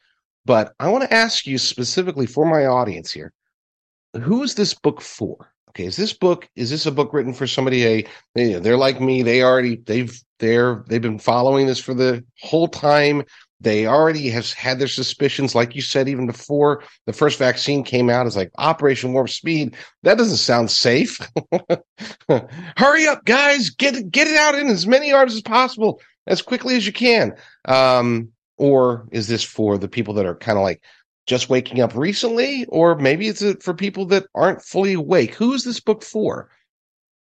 but 0.45 0.73
I 0.79 0.89
want 0.89 1.03
to 1.03 1.13
ask 1.13 1.47
you 1.47 1.57
specifically 1.57 2.25
for 2.27 2.45
my 2.45 2.65
audience 2.65 3.11
here: 3.11 3.33
Who 4.13 4.43
is 4.43 4.55
this 4.55 4.73
book 4.73 5.01
for? 5.01 5.51
okay 5.71 5.85
is 5.85 5.95
this 5.95 6.13
book 6.13 6.49
is 6.55 6.69
this 6.69 6.85
a 6.85 6.91
book 6.91 7.13
written 7.13 7.33
for 7.33 7.47
somebody 7.47 7.85
a 7.85 8.05
they, 8.35 8.53
they're 8.55 8.77
like 8.77 8.99
me 8.99 9.23
they 9.23 9.41
already 9.41 9.77
they've 9.77 10.21
they're 10.39 10.83
they've 10.87 11.01
been 11.01 11.19
following 11.19 11.65
this 11.65 11.79
for 11.79 11.93
the 11.93 12.23
whole 12.41 12.67
time 12.67 13.23
they 13.61 13.85
already 13.85 14.29
have 14.29 14.51
had 14.53 14.79
their 14.79 14.87
suspicions 14.87 15.55
like 15.55 15.75
you 15.75 15.81
said 15.81 16.09
even 16.09 16.27
before 16.27 16.83
the 17.05 17.13
first 17.13 17.37
vaccine 17.39 17.83
came 17.83 18.09
out 18.09 18.27
is 18.27 18.35
like 18.35 18.51
operation 18.57 19.13
warp 19.13 19.29
speed 19.29 19.75
that 20.03 20.17
doesn't 20.17 20.37
sound 20.37 20.69
safe 20.69 21.19
hurry 22.77 23.07
up 23.07 23.23
guys 23.25 23.69
get 23.69 24.11
get 24.11 24.27
it 24.27 24.37
out 24.37 24.55
in 24.55 24.67
as 24.67 24.87
many 24.87 25.09
yards 25.09 25.35
as 25.35 25.41
possible 25.41 26.01
as 26.27 26.41
quickly 26.41 26.75
as 26.75 26.85
you 26.85 26.93
can 26.93 27.33
um, 27.65 28.29
or 28.57 29.07
is 29.11 29.27
this 29.27 29.43
for 29.43 29.77
the 29.77 29.87
people 29.87 30.13
that 30.13 30.25
are 30.25 30.35
kind 30.35 30.57
of 30.57 30.63
like 30.63 30.81
just 31.27 31.49
waking 31.49 31.79
up 31.79 31.95
recently, 31.95 32.65
or 32.65 32.95
maybe 32.95 33.27
it's 33.27 33.43
for 33.63 33.73
people 33.73 34.05
that 34.07 34.25
aren't 34.35 34.61
fully 34.61 34.93
awake. 34.93 35.33
Who's 35.35 35.63
this 35.63 35.79
book 35.79 36.03
for? 36.03 36.49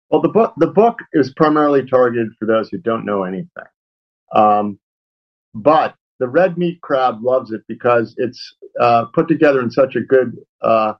Well, 0.09 0.21
the 0.21 0.29
book 0.29 0.53
the 0.57 0.67
book 0.67 0.99
is 1.13 1.33
primarily 1.33 1.85
targeted 1.85 2.29
for 2.37 2.45
those 2.45 2.69
who 2.69 2.77
don't 2.77 3.05
know 3.05 3.23
anything. 3.23 3.47
Um, 4.33 4.79
but 5.55 5.95
the 6.23 6.29
red 6.29 6.57
meat 6.57 6.79
crowd 6.79 7.21
loves 7.21 7.51
it 7.51 7.63
because 7.67 8.15
it's 8.17 8.55
uh, 8.79 9.03
put 9.13 9.27
together 9.27 9.59
in 9.59 9.69
such 9.69 9.97
a 9.97 9.99
good 9.99 10.37
uh, 10.61 10.93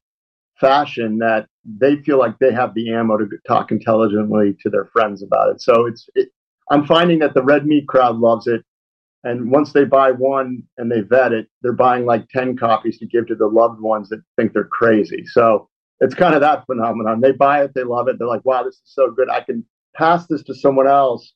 fashion 0.60 1.18
that 1.20 1.48
they 1.64 1.96
feel 2.02 2.20
like 2.20 2.38
they 2.40 2.52
have 2.52 2.74
the 2.74 2.94
ammo 2.94 3.16
to 3.16 3.26
talk 3.48 3.72
intelligently 3.72 4.54
to 4.62 4.70
their 4.70 4.84
friends 4.92 5.24
about 5.24 5.50
it. 5.50 5.62
So 5.62 5.86
it's, 5.86 6.10
it, 6.14 6.28
I'm 6.70 6.86
finding 6.86 7.20
that 7.20 7.36
the 7.36 7.42
red 7.42 7.66
meat 7.66 7.88
crowd 7.88 8.18
loves 8.18 8.48
it. 8.48 8.66
And 9.24 9.50
once 9.50 9.72
they 9.72 9.86
buy 9.86 10.12
one 10.12 10.64
and 10.78 10.92
they 10.92 11.00
vet 11.00 11.32
it, 11.32 11.48
they're 11.62 11.72
buying 11.72 12.06
like 12.06 12.28
10 12.28 12.58
copies 12.58 12.98
to 12.98 13.08
give 13.08 13.26
to 13.28 13.36
the 13.36 13.48
loved 13.48 13.80
ones 13.80 14.10
that 14.10 14.22
think 14.36 14.52
they're 14.52 14.66
crazy. 14.66 15.24
So 15.28 15.70
it's 16.02 16.16
kind 16.16 16.36
of 16.36 16.42
that 16.42 16.66
phenomenon. 16.66 17.22
They 17.22 17.32
buy 17.32 17.64
it, 17.64 17.72
they 17.74 17.86
love 17.86 18.10
it. 18.10 18.20
They're 18.20 18.28
like, 18.28 18.44
wow, 18.44 18.64
this 18.64 18.76
is 18.76 18.82
so 18.88 19.10
good. 19.10 19.30
I 19.30 19.40
can 19.40 19.66
pass 19.96 20.28
this 20.28 20.44
to 20.44 20.54
someone 20.54 20.88
else 20.88 21.32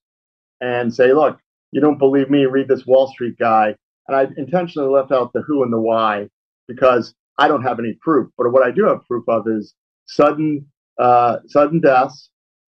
and 0.59 0.93
say, 0.93 1.13
look, 1.13 1.39
you 1.71 1.81
don't 1.81 1.97
believe 1.97 2.29
me, 2.29 2.45
read 2.45 2.67
this 2.67 2.85
Wall 2.85 3.07
Street 3.07 3.37
guy. 3.39 3.75
And 4.07 4.15
I 4.15 4.27
intentionally 4.37 4.89
left 4.89 5.11
out 5.11 5.33
the 5.33 5.41
who 5.41 5.63
and 5.63 5.71
the 5.71 5.79
why 5.79 6.29
because 6.67 7.13
I 7.37 7.47
don't 7.47 7.63
have 7.63 7.79
any 7.79 7.97
proof. 8.01 8.29
But 8.37 8.51
what 8.51 8.63
I 8.63 8.71
do 8.71 8.85
have 8.85 9.05
proof 9.05 9.27
of 9.27 9.47
is 9.47 9.73
sudden 10.05 10.65
uh, 10.97 11.37
sudden 11.47 11.79
deaths, 11.79 12.29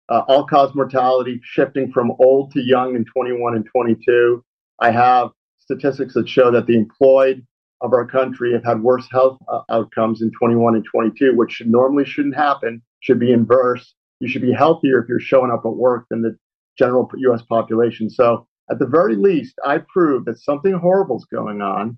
uh, 0.10 0.23
all 0.27 0.45
cause 0.45 0.73
mortality 0.75 1.39
shifting 1.43 1.91
from 1.91 2.12
old 2.19 2.51
to 2.51 2.62
young 2.62 2.95
in 2.95 3.05
21 3.05 3.55
and 3.55 3.65
22. 3.65 4.43
I 4.79 4.91
have 4.91 5.29
statistics 5.60 6.13
that 6.13 6.27
show 6.27 6.51
that 6.51 6.65
the 6.65 6.75
employed 6.75 7.45
of 7.81 7.93
our 7.93 8.05
country 8.05 8.53
have 8.53 8.63
had 8.63 8.81
worse 8.81 9.07
health 9.12 9.38
uh, 9.47 9.62
outcomes 9.69 10.21
in 10.21 10.31
21 10.31 10.75
and 10.75 10.86
22, 10.86 11.36
which 11.36 11.51
should 11.51 11.67
normally 11.67 12.05
shouldn't 12.05 12.36
happen, 12.36 12.81
should 13.01 13.19
be 13.19 13.31
inverse. 13.31 13.93
You 14.19 14.27
should 14.27 14.41
be 14.41 14.51
healthier 14.51 14.99
if 14.99 15.07
you're 15.07 15.19
showing 15.19 15.51
up 15.51 15.62
at 15.65 15.75
work 15.75 16.07
than 16.10 16.21
the 16.21 16.36
general 16.77 17.10
U.S. 17.17 17.43
population. 17.43 18.10
So 18.10 18.47
at 18.69 18.80
the 18.80 18.86
very 18.86 19.15
least, 19.15 19.56
I 19.65 19.80
prove 19.80 20.25
that 20.25 20.39
something 20.39 20.73
horrible 20.73 21.17
is 21.17 21.25
going 21.25 21.62
on, 21.62 21.97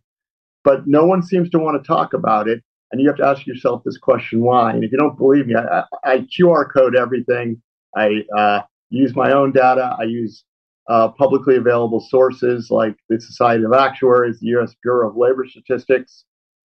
but 0.64 0.88
no 0.88 1.06
one 1.06 1.24
seems 1.24 1.50
to 1.52 1.60
want 1.60 1.82
to 1.82 1.88
talk 1.88 2.14
about 2.14 2.48
it. 2.48 2.64
And 2.92 3.00
you 3.02 3.08
have 3.08 3.18
to 3.18 3.26
ask 3.26 3.46
yourself 3.46 3.84
this 3.84 3.98
question: 3.98 4.42
Why? 4.42 4.72
And 4.72 4.84
if 4.84 4.92
you 4.92 4.98
don't 4.98 5.18
believe 5.18 5.48
me, 5.48 5.56
I, 5.56 5.84
I 6.04 6.28
QR 6.40 6.66
code 6.72 6.96
everything. 6.96 7.62
I 7.96 8.24
uh, 8.36 8.62
use 8.90 9.16
my 9.16 9.32
own 9.32 9.52
data. 9.52 9.96
I 10.00 10.04
use 10.04 10.44
uh, 10.90 11.10
publicly 11.10 11.56
available 11.56 12.00
sources 12.00 12.70
like 12.72 12.96
the 13.10 13.22
Society 13.22 13.64
of 13.64 13.74
Actuaries, 13.74 14.40
the 14.40 14.48
U.S. 14.48 14.76
Bureau 14.82 15.10
of 15.10 15.16
Labor 15.16 15.46
Statistics. 15.48 16.26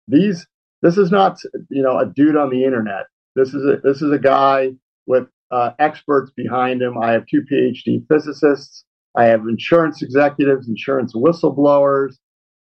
These, 0.08 0.46
this 0.82 0.98
is 0.98 1.10
not, 1.10 1.38
you 1.70 1.82
know, 1.82 1.98
a 1.98 2.06
dude 2.06 2.36
on 2.36 2.50
the 2.50 2.64
internet. 2.64 3.06
This 3.34 3.54
is 3.54 3.64
a 3.64 3.78
this 3.82 4.02
is 4.02 4.12
a 4.12 4.18
guy 4.18 4.72
with 5.06 5.28
uh, 5.50 5.70
experts 5.78 6.30
behind 6.36 6.82
him. 6.82 6.98
I 6.98 7.12
have 7.12 7.26
two 7.26 7.42
PhD 7.50 8.06
physicists. 8.08 8.84
I 9.16 9.24
have 9.24 9.40
insurance 9.48 10.02
executives, 10.02 10.68
insurance 10.68 11.14
whistleblowers. 11.14 12.14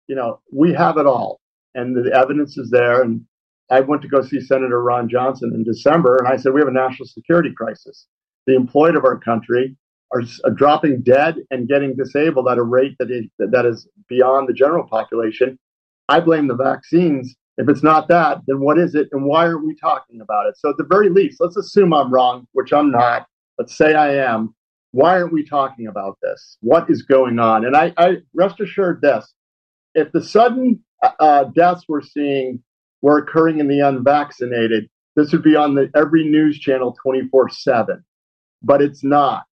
You 0.08 0.16
know, 0.16 0.40
we 0.52 0.74
have 0.74 0.98
it 0.98 1.06
all, 1.06 1.40
and 1.76 1.96
the 1.96 2.12
evidence 2.14 2.58
is 2.58 2.70
there. 2.70 3.02
And 3.04 3.22
I 3.70 3.82
went 3.82 4.02
to 4.02 4.08
go 4.08 4.22
see 4.22 4.42
Senator 4.42 4.82
Ron 4.82 5.08
Johnson 5.08 5.52
in 5.54 5.64
December, 5.64 6.18
and 6.18 6.28
I 6.28 6.38
said 6.38 6.54
we 6.54 6.62
have 6.62 6.68
a 6.68 6.72
national 6.72 7.08
security 7.08 7.54
crisis. 7.56 8.08
The 8.48 8.56
employed 8.56 8.96
of 8.96 9.06
our 9.06 9.20
country 9.20 9.76
are, 10.12 10.24
dropping 10.56 11.02
dead 11.04 11.36
and 11.52 11.68
getting 11.68 11.96
disabled 11.96 12.48
at 12.50 12.58
a 12.58 12.64
rate 12.64 12.96
that 12.98 13.12
is 13.12 13.26
that 13.38 13.66
is 13.66 13.88
beyond 14.08 14.50
the 14.50 14.54
general 14.54 14.88
population. 14.88 15.60
I 16.08 16.20
blame 16.20 16.48
the 16.48 16.56
vaccines. 16.56 17.36
If 17.58 17.70
it's 17.70 17.84
not 17.84 18.08
that, 18.08 18.40
then 18.48 18.62
what 18.62 18.80
is 18.80 18.96
it, 18.96 19.10
and 19.12 19.26
why 19.26 19.46
are 19.46 19.58
we 19.58 19.76
talking 19.76 20.22
about 20.22 20.48
it? 20.48 20.58
So 20.58 20.70
at 20.70 20.78
the 20.78 20.86
very 20.86 21.10
least, 21.10 21.42
let's 21.42 21.58
assume 21.58 21.94
I'm 21.94 22.12
wrong, 22.12 22.48
which 22.54 22.72
I'm 22.72 22.90
not. 22.90 23.28
Let's 23.58 23.78
say 23.78 23.94
I 23.94 24.16
am. 24.16 24.56
Why 24.92 25.20
aren't 25.20 25.34
we 25.34 25.46
talking 25.46 25.88
about 25.88 26.18
this? 26.22 26.58
What 26.62 26.90
is 26.90 27.04
going 27.04 27.40
on? 27.40 27.66
And 27.66 27.76
I, 27.76 27.94
I 27.98 28.18
rest 28.34 28.60
assured 28.60 29.02
this: 29.02 29.34
if 29.94 30.12
the 30.12 30.24
sudden 30.24 30.84
uh, 31.20 31.46
deaths 31.46 31.86
we're 31.88 32.02
seeing 32.02 32.64
were 33.02 33.20
occurring 33.20 33.60
in 33.60 33.68
the 33.68 33.80
unvaccinated, 33.80 34.90
this 35.16 35.32
would 35.32 35.44
be 35.44 35.56
on 35.56 35.76
the 35.76 35.90
every 35.96 36.28
news 36.28 36.60
channel 36.60 36.96
24 37.02 37.50
7. 37.50 38.04
But 38.62 38.82
it's 38.82 39.04
not. 39.04 39.46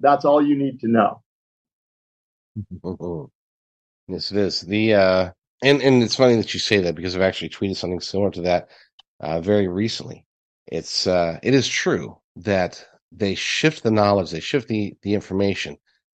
That's 0.00 0.24
all 0.24 0.40
you 0.40 0.56
need 0.56 0.80
to 0.80 0.88
know. 0.88 1.22
yes, 4.08 4.30
it 4.30 4.38
is. 4.38 4.60
The 4.62 4.94
uh, 4.94 5.30
and 5.62 5.82
and 5.82 6.02
it's 6.02 6.16
funny 6.16 6.36
that 6.36 6.54
you 6.54 6.60
say 6.60 6.78
that 6.78 6.94
because 6.94 7.16
I've 7.16 7.22
actually 7.22 7.50
tweeted 7.50 7.76
something 7.76 8.00
similar 8.00 8.30
to 8.32 8.42
that 8.42 8.70
uh, 9.20 9.40
very 9.40 9.68
recently. 9.68 10.24
It's 10.66 11.06
uh, 11.06 11.38
it 11.42 11.54
is 11.54 11.68
true 11.68 12.18
that 12.36 12.84
they 13.12 13.34
shift 13.34 13.82
the 13.82 13.90
knowledge, 13.90 14.30
they 14.30 14.40
shift 14.40 14.68
the 14.68 14.94
the 15.02 15.14
information 15.14 15.76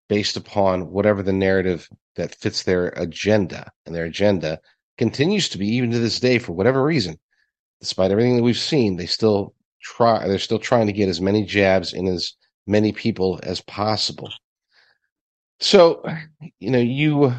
based 0.09 0.37
upon 0.37 0.91
whatever 0.91 1.23
the 1.23 1.33
narrative 1.33 1.89
that 2.17 2.35
fits 2.35 2.65
their 2.65 2.89
agenda, 2.97 3.71
and 3.87 3.95
their 3.95 4.07
agenda 4.07 4.59
continues 4.99 5.49
to 5.49 5.59
be 5.59 5.67
even 5.69 5.91
to 5.91 5.99
this 5.99 6.21
day 6.21 6.39
for 6.39 6.53
whatever 6.53 6.83
reason, 6.83 7.19
despite 7.81 8.11
everything 8.11 8.37
that 8.37 8.43
we've 8.43 8.59
seen, 8.59 8.97
they 8.97 9.07
still 9.07 9.55
try. 9.81 10.27
They're 10.27 10.39
still 10.39 10.59
trying 10.59 10.87
to 10.89 10.93
get 10.93 11.09
as 11.09 11.21
many 11.21 11.45
jabs 11.45 11.93
in 11.93 12.07
as 12.07 12.35
many 12.67 12.93
people 12.93 13.41
as 13.43 13.61
possible. 13.63 14.31
So, 15.61 16.05
you 16.59 16.71
know, 16.71 16.79
you 16.79 17.33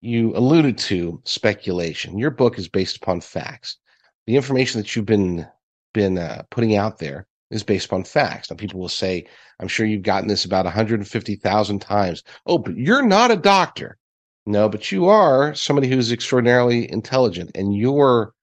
you 0.00 0.36
alluded 0.36 0.76
to 0.78 1.20
speculation. 1.24 2.18
Your 2.18 2.30
book 2.30 2.58
is 2.58 2.68
based 2.68 2.96
upon 2.96 3.20
facts. 3.20 3.78
The 4.26 4.36
information 4.36 4.80
that 4.80 4.94
you've 4.94 5.06
been 5.06 5.46
been 5.92 6.18
uh, 6.18 6.42
putting 6.50 6.76
out 6.76 6.98
there 6.98 7.26
is 7.50 7.62
based 7.62 7.86
upon 7.86 8.04
facts. 8.04 8.50
Now, 8.50 8.56
people 8.56 8.80
will 8.80 8.88
say, 8.88 9.24
"I'm 9.60 9.68
sure 9.68 9.86
you've 9.86 10.02
gotten 10.02 10.28
this 10.28 10.44
about 10.44 10.66
150,000 10.66 11.78
times." 11.80 12.22
Oh, 12.46 12.58
but 12.58 12.76
you're 12.76 13.06
not 13.06 13.30
a 13.30 13.36
doctor. 13.36 13.98
No, 14.46 14.68
but 14.68 14.92
you 14.92 15.06
are 15.06 15.54
somebody 15.54 15.88
who's 15.88 16.12
extraordinarily 16.12 16.90
intelligent, 16.90 17.50
and 17.54 17.76
your 17.76 18.34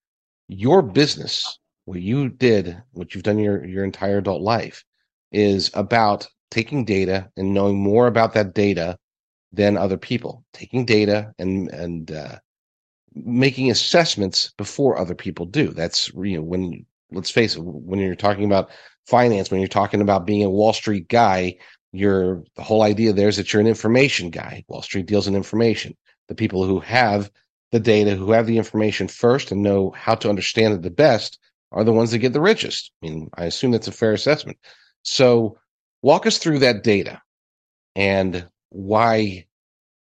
your 0.47 0.81
business, 0.81 1.59
what 1.85 2.01
you 2.01 2.29
did, 2.29 2.81
what 2.91 3.13
you've 3.13 3.23
done 3.23 3.39
your 3.39 3.65
your 3.65 3.83
entire 3.83 4.17
adult 4.19 4.41
life, 4.41 4.83
is 5.31 5.71
about 5.73 6.27
taking 6.51 6.85
data 6.85 7.29
and 7.37 7.53
knowing 7.53 7.77
more 7.77 8.07
about 8.07 8.33
that 8.33 8.53
data 8.53 8.97
than 9.53 9.77
other 9.77 9.97
people 9.97 10.45
taking 10.53 10.85
data 10.85 11.33
and 11.39 11.69
and 11.71 12.11
uh, 12.11 12.37
making 13.13 13.71
assessments 13.71 14.53
before 14.57 14.97
other 14.97 15.15
people 15.15 15.45
do 15.45 15.69
that's 15.69 16.09
you 16.15 16.37
know 16.37 16.43
when 16.43 16.85
let's 17.11 17.29
face 17.29 17.55
it 17.55 17.61
when 17.61 17.99
you're 17.99 18.15
talking 18.15 18.45
about 18.45 18.69
finance 19.07 19.49
when 19.49 19.59
you're 19.59 19.67
talking 19.67 20.01
about 20.01 20.25
being 20.25 20.43
a 20.43 20.49
wall 20.49 20.73
street 20.73 21.07
guy 21.07 21.55
you're 21.91 22.43
the 22.55 22.63
whole 22.63 22.83
idea 22.83 23.11
there 23.11 23.27
is 23.27 23.37
that 23.37 23.51
you're 23.51 23.61
an 23.61 23.67
information 23.67 24.29
guy 24.29 24.63
wall 24.67 24.81
street 24.81 25.05
deals 25.05 25.27
in 25.27 25.35
information 25.35 25.95
the 26.27 26.35
people 26.35 26.65
who 26.65 26.79
have 26.79 27.31
the 27.71 27.79
data 27.79 28.15
who 28.15 28.31
have 28.31 28.47
the 28.47 28.57
information 28.57 29.07
first 29.07 29.51
and 29.51 29.61
know 29.61 29.91
how 29.91 30.15
to 30.15 30.29
understand 30.29 30.73
it 30.73 30.81
the 30.81 30.89
best 30.89 31.39
are 31.71 31.83
the 31.83 31.93
ones 31.93 32.11
that 32.11 32.19
get 32.19 32.33
the 32.33 32.41
richest 32.41 32.91
i 33.01 33.07
mean 33.07 33.29
i 33.35 33.45
assume 33.45 33.71
that's 33.71 33.87
a 33.87 33.91
fair 33.91 34.13
assessment 34.13 34.57
so 35.03 35.57
walk 36.01 36.25
us 36.25 36.37
through 36.37 36.59
that 36.59 36.83
data 36.83 37.21
and 37.95 38.47
why 38.69 39.45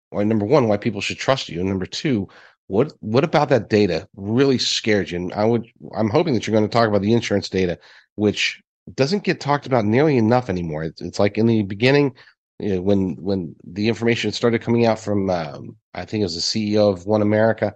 why 0.09 0.23
number 0.23 0.45
one, 0.45 0.67
why 0.67 0.77
people 0.77 1.01
should 1.01 1.17
trust 1.17 1.49
you. 1.49 1.59
And 1.59 1.69
number 1.69 1.85
two, 1.85 2.27
what 2.67 2.93
what 2.99 3.23
about 3.23 3.49
that 3.49 3.69
data 3.69 4.07
really 4.15 4.57
scared 4.57 5.11
you? 5.11 5.17
And 5.17 5.33
I 5.33 5.45
would 5.45 5.67
I'm 5.95 6.09
hoping 6.09 6.33
that 6.33 6.45
you're 6.45 6.55
going 6.55 6.67
to 6.67 6.73
talk 6.73 6.87
about 6.87 7.01
the 7.01 7.13
insurance 7.13 7.49
data, 7.49 7.79
which 8.15 8.61
doesn't 8.95 9.23
get 9.23 9.39
talked 9.39 9.65
about 9.65 9.85
nearly 9.85 10.17
enough 10.17 10.49
anymore. 10.49 10.83
It's, 10.83 11.01
it's 11.01 11.19
like 11.19 11.37
in 11.37 11.47
the 11.47 11.63
beginning, 11.63 12.13
you 12.59 12.75
know, 12.75 12.81
when 12.81 13.15
when 13.15 13.55
the 13.63 13.87
information 13.87 14.31
started 14.31 14.61
coming 14.61 14.85
out 14.85 14.99
from 14.99 15.29
um, 15.29 15.75
I 15.93 16.05
think 16.05 16.21
it 16.21 16.25
was 16.25 16.35
the 16.35 16.41
CEO 16.75 16.91
of 16.91 17.05
OneAmerica, 17.05 17.73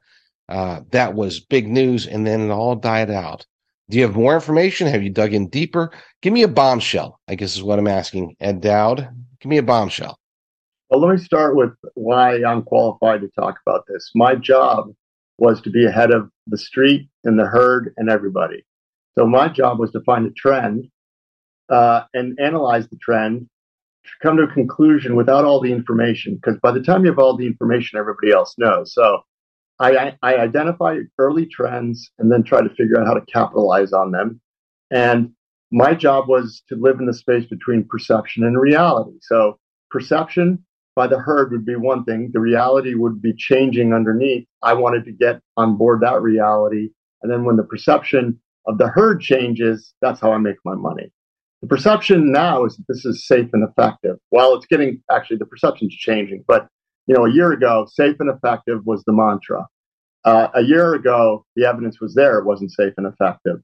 uh, 0.49 0.81
that 0.91 1.13
was 1.13 1.39
big 1.39 1.67
news, 1.67 2.05
and 2.07 2.27
then 2.27 2.41
it 2.41 2.51
all 2.51 2.75
died 2.75 3.09
out. 3.09 3.45
Do 3.89 3.97
you 3.97 4.03
have 4.03 4.15
more 4.15 4.35
information? 4.35 4.87
Have 4.87 5.03
you 5.03 5.09
dug 5.09 5.33
in 5.33 5.49
deeper? 5.49 5.91
Give 6.21 6.33
me 6.33 6.43
a 6.43 6.47
bombshell, 6.47 7.19
I 7.27 7.35
guess 7.35 7.55
is 7.55 7.63
what 7.63 7.79
I'm 7.79 7.87
asking. 7.87 8.35
Ed 8.39 8.61
Dowd, 8.61 9.07
give 9.39 9.49
me 9.49 9.57
a 9.57 9.63
bombshell. 9.63 10.17
Well, 10.89 11.01
let 11.01 11.15
me 11.15 11.23
start 11.23 11.55
with 11.55 11.71
why 11.95 12.43
I'm 12.43 12.63
qualified 12.63 13.21
to 13.21 13.29
talk 13.39 13.55
about 13.65 13.85
this. 13.87 14.11
My 14.15 14.35
job 14.35 14.93
was 15.37 15.61
to 15.61 15.69
be 15.69 15.85
ahead 15.85 16.11
of 16.11 16.29
the 16.47 16.57
street 16.57 17.09
and 17.23 17.37
the 17.37 17.45
herd 17.45 17.93
and 17.97 18.09
everybody. 18.09 18.63
So 19.17 19.25
my 19.25 19.47
job 19.47 19.79
was 19.79 19.91
to 19.91 20.01
find 20.01 20.25
a 20.25 20.31
trend 20.31 20.87
uh, 21.73 22.03
and 22.13 22.39
analyze 22.39 22.87
the 22.87 22.97
trend, 22.97 23.49
to 24.05 24.11
come 24.21 24.37
to 24.37 24.43
a 24.43 24.53
conclusion 24.53 25.15
without 25.15 25.45
all 25.45 25.61
the 25.61 25.71
information. 25.71 26.35
Because 26.35 26.59
by 26.61 26.71
the 26.71 26.81
time 26.81 27.03
you 27.03 27.11
have 27.11 27.19
all 27.19 27.37
the 27.37 27.47
information, 27.47 27.99
everybody 27.99 28.31
else 28.31 28.53
knows. 28.57 28.93
So 28.93 29.21
I, 29.79 30.15
I 30.21 30.35
identify 30.35 30.97
early 31.17 31.45
trends 31.47 32.11
and 32.19 32.31
then 32.31 32.43
try 32.43 32.61
to 32.61 32.69
figure 32.69 32.99
out 32.99 33.07
how 33.07 33.15
to 33.15 33.25
capitalize 33.25 33.91
on 33.93 34.11
them. 34.11 34.39
And 34.91 35.31
my 35.71 35.95
job 35.95 36.27
was 36.27 36.61
to 36.69 36.75
live 36.75 36.99
in 36.99 37.07
the 37.07 37.13
space 37.13 37.45
between 37.45 37.85
perception 37.85 38.43
and 38.43 38.59
reality. 38.59 39.17
So 39.21 39.57
perception 39.89 40.63
by 40.95 41.07
the 41.07 41.17
herd 41.17 41.51
would 41.51 41.65
be 41.65 41.75
one 41.75 42.03
thing. 42.03 42.29
The 42.33 42.39
reality 42.39 42.93
would 42.93 43.21
be 43.21 43.33
changing 43.33 43.93
underneath. 43.93 44.45
I 44.61 44.73
wanted 44.73 45.05
to 45.05 45.11
get 45.11 45.41
on 45.57 45.77
board 45.77 46.01
that 46.01 46.21
reality. 46.21 46.89
And 47.21 47.31
then 47.31 47.45
when 47.45 47.55
the 47.55 47.63
perception 47.63 48.39
of 48.67 48.77
the 48.77 48.87
herd 48.87 49.21
changes, 49.21 49.93
that's 50.01 50.19
how 50.19 50.31
I 50.33 50.37
make 50.37 50.57
my 50.63 50.75
money. 50.75 51.11
The 51.63 51.69
perception 51.69 52.29
now 52.29 52.65
is 52.65 52.75
that 52.75 52.83
this 52.89 53.05
is 53.05 53.25
safe 53.25 53.47
and 53.53 53.65
effective. 53.65 54.17
While 54.31 54.53
it's 54.53 54.65
getting 54.65 55.01
actually 55.09 55.37
the 55.37 55.45
perception's 55.45 55.95
changing, 55.95 56.43
but 56.45 56.67
you 57.07 57.15
know, 57.15 57.25
a 57.25 57.31
year 57.31 57.53
ago, 57.53 57.87
safe 57.89 58.17
and 58.19 58.29
effective 58.29 58.81
was 58.85 59.01
the 59.05 59.13
mantra. 59.13 59.65
Uh, 60.25 60.49
a 60.55 60.61
year 60.61 60.93
ago, 60.93 61.45
the 61.55 61.65
evidence 61.65 62.01
was 62.01 62.15
there; 62.15 62.37
it 62.37 62.45
wasn't 62.45 62.73
safe 62.73 62.91
and 62.97 63.07
effective. 63.07 63.61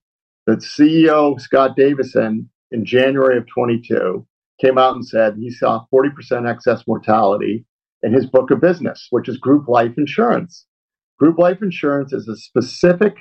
The 0.47 0.53
CEO, 0.53 1.41
Scott 1.41 1.75
Davison, 1.75 2.49
in 2.71 2.85
January 2.85 3.38
of 3.38 3.45
22, 3.47 4.25
came 4.62 4.77
out 4.77 4.95
and 4.95 5.05
said 5.05 5.35
he 5.35 5.49
saw 5.49 5.83
40% 5.93 6.49
excess 6.49 6.83
mortality 6.88 7.65
in 8.01 8.13
his 8.13 8.25
book 8.25 8.49
of 8.49 8.62
business, 8.62 9.07
which 9.09 9.27
is 9.27 9.35
group 9.35 9.67
life 9.67 9.95
insurance. 9.97 10.65
Group 11.19 11.38
life 11.38 11.62
insurance 11.62 12.13
is 12.13 12.29
a 12.29 12.38
specific 12.38 13.17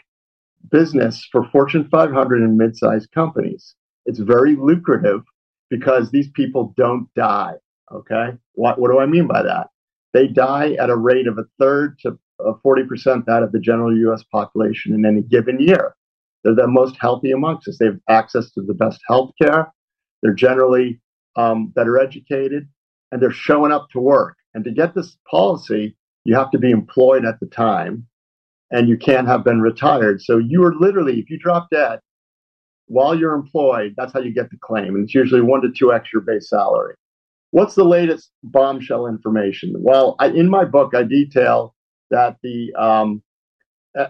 business 0.70 1.26
for 1.32 1.50
Fortune 1.50 1.88
500 1.90 2.42
and 2.42 2.56
mid 2.56 2.76
sized 2.76 3.10
companies. 3.10 3.74
It's 4.06 4.18
very 4.18 4.56
lucrative 4.56 5.22
because 5.70 6.10
these 6.10 6.28
people 6.30 6.74
don't 6.76 7.08
die. 7.14 7.54
Okay. 7.92 8.30
What, 8.54 8.78
what 8.78 8.90
do 8.90 8.98
I 8.98 9.06
mean 9.06 9.26
by 9.26 9.42
that? 9.42 9.68
They 10.12 10.26
die 10.26 10.72
at 10.74 10.90
a 10.90 10.96
rate 10.96 11.26
of 11.26 11.38
a 11.38 11.44
third 11.58 11.98
to 12.00 12.18
40% 12.40 13.24
that 13.26 13.42
of 13.42 13.52
the 13.52 13.60
general 13.60 13.96
US 14.10 14.22
population 14.24 14.94
in 14.94 15.04
any 15.04 15.22
given 15.22 15.60
year. 15.60 15.94
They're 16.44 16.54
the 16.54 16.66
most 16.66 16.96
healthy 17.00 17.32
amongst 17.32 17.68
us. 17.68 17.78
They 17.78 17.86
have 17.86 18.00
access 18.08 18.50
to 18.52 18.62
the 18.62 18.74
best 18.74 19.00
health 19.08 19.32
care. 19.40 19.72
They're 20.22 20.34
generally 20.34 21.00
um, 21.36 21.68
better 21.68 21.98
educated 21.98 22.68
and 23.12 23.20
they're 23.20 23.30
showing 23.30 23.72
up 23.72 23.88
to 23.92 24.00
work. 24.00 24.36
And 24.54 24.64
to 24.64 24.70
get 24.70 24.94
this 24.94 25.16
policy, 25.30 25.96
you 26.24 26.34
have 26.34 26.50
to 26.52 26.58
be 26.58 26.70
employed 26.70 27.24
at 27.24 27.40
the 27.40 27.46
time 27.46 28.06
and 28.70 28.88
you 28.88 28.96
can't 28.96 29.26
have 29.26 29.44
been 29.44 29.60
retired. 29.60 30.20
So 30.22 30.38
you 30.38 30.64
are 30.64 30.74
literally, 30.74 31.18
if 31.18 31.30
you 31.30 31.38
drop 31.38 31.68
dead 31.70 32.00
while 32.88 33.14
you're 33.14 33.34
employed, 33.34 33.94
that's 33.96 34.12
how 34.12 34.20
you 34.20 34.32
get 34.32 34.50
the 34.50 34.56
claim. 34.60 34.94
And 34.94 35.04
it's 35.04 35.14
usually 35.14 35.40
one 35.40 35.62
to 35.62 35.70
two 35.70 35.92
extra 35.92 36.20
base 36.20 36.48
salary. 36.48 36.94
What's 37.50 37.74
the 37.74 37.84
latest 37.84 38.30
bombshell 38.42 39.06
information? 39.06 39.74
Well, 39.78 40.16
I, 40.18 40.28
in 40.28 40.50
my 40.50 40.64
book, 40.64 40.94
I 40.94 41.02
detail 41.02 41.74
that 42.10 42.36
the 42.42 42.74
um, 42.74 43.22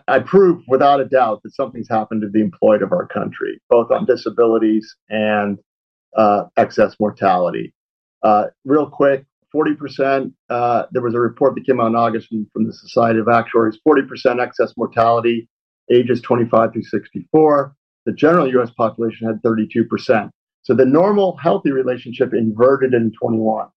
I 0.07 0.19
prove 0.19 0.63
without 0.67 1.01
a 1.01 1.05
doubt 1.05 1.43
that 1.45 1.55
something's 1.55 1.89
happened 1.89 2.23
to 2.23 2.29
the 2.29 2.41
employed 2.41 2.83
of 2.83 2.93
our 2.93 3.07
country, 3.07 3.61
both 3.71 3.91
on 3.91 4.07
disabilities 4.07 4.97
and 5.09 5.59
uh, 6.17 6.45
excess 6.57 6.97
mortality. 6.99 7.73
Uh, 8.23 8.47
real 8.65 8.91
quick, 8.91 9.25
40%, 9.55 10.33
uh, 10.51 10.85
there 10.91 11.01
was 11.01 11.15
a 11.15 11.21
report 11.21 11.55
that 11.55 11.65
came 11.65 11.81
out 11.81 11.87
in 11.87 11.97
August 11.97 12.29
from, 12.29 12.47
from 12.53 12.67
the 12.67 12.73
Society 12.73 13.19
of 13.19 13.29
Actuaries 13.29 13.79
40% 13.87 14.43
excess 14.43 14.75
mortality, 14.77 15.49
ages 15.91 16.21
25 16.21 16.73
through 16.73 16.83
64. 16.83 17.75
The 18.09 18.15
general 18.15 18.49
US 18.57 18.71
population 18.71 19.27
had 19.27 19.43
32%. 19.43 20.31
So 20.63 20.73
the 20.75 20.87
normal 20.87 21.37
healthy 21.37 21.73
relationship 21.73 22.33
inverted 22.33 22.95
in 22.95 23.13
21. 23.13 23.69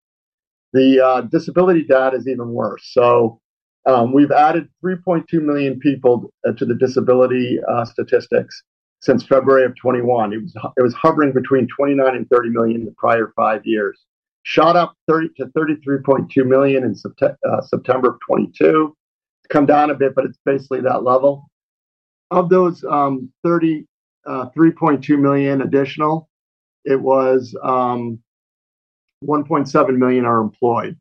The 0.72 1.06
uh, 1.06 1.22
disability 1.24 1.84
data 1.84 2.16
is 2.16 2.30
even 2.30 2.54
worse. 2.54 2.82
So 2.94 3.42
um, 3.86 4.14
we've 4.14 4.32
added 4.32 4.70
3.2 4.86 5.26
million 5.42 5.80
people 5.80 6.32
uh, 6.48 6.54
to 6.54 6.66
the 6.66 6.76
disability 6.76 7.60
uh, 7.70 7.84
statistics 7.84 8.64
since 9.02 9.22
February 9.22 9.66
of 9.66 9.76
21. 9.76 10.32
It 10.32 10.44
was 10.44 10.56
it 10.78 10.82
was 10.82 10.94
hovering 10.94 11.34
between 11.34 11.68
29 11.68 12.16
and 12.16 12.30
30 12.30 12.50
million 12.52 12.80
in 12.80 12.86
the 12.86 12.96
prior 12.98 13.34
five 13.36 13.66
years. 13.66 14.00
Shot 14.44 14.78
up 14.78 14.94
30 15.10 15.32
to 15.40 15.48
33.2 15.48 16.46
million 16.46 16.86
in 16.86 16.96
uh, 17.22 17.62
September 17.64 18.12
of 18.12 18.20
22. 18.26 18.96
It's 19.42 19.48
come 19.50 19.66
down 19.66 19.90
a 19.90 19.94
bit, 19.96 20.16
but 20.16 20.24
it's 20.24 20.40
basically 20.46 20.80
that 20.84 21.04
level. 21.04 21.50
Of 22.32 22.48
those 22.48 22.82
um, 22.86 23.30
33.2 23.46 23.88
uh, 24.26 24.48
million 24.56 25.62
additional, 25.62 26.30
it 26.86 27.00
was 27.00 27.56
um, 27.64 28.20
1.7 29.24 29.98
million 29.98 30.26
are 30.26 30.42
employed. 30.42 30.98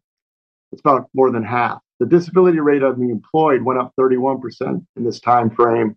It's 0.73 0.81
about 0.81 1.09
more 1.15 1.31
than 1.31 1.43
half. 1.43 1.81
The 1.99 2.07
disability 2.07 2.61
rate 2.61 2.83
of 2.83 2.99
the 2.99 3.11
employed 3.11 3.63
went 3.63 3.81
up 3.81 3.93
31% 3.99 4.85
in 4.97 5.05
this 5.05 5.21
time 5.21 5.51
frame. 5.51 5.97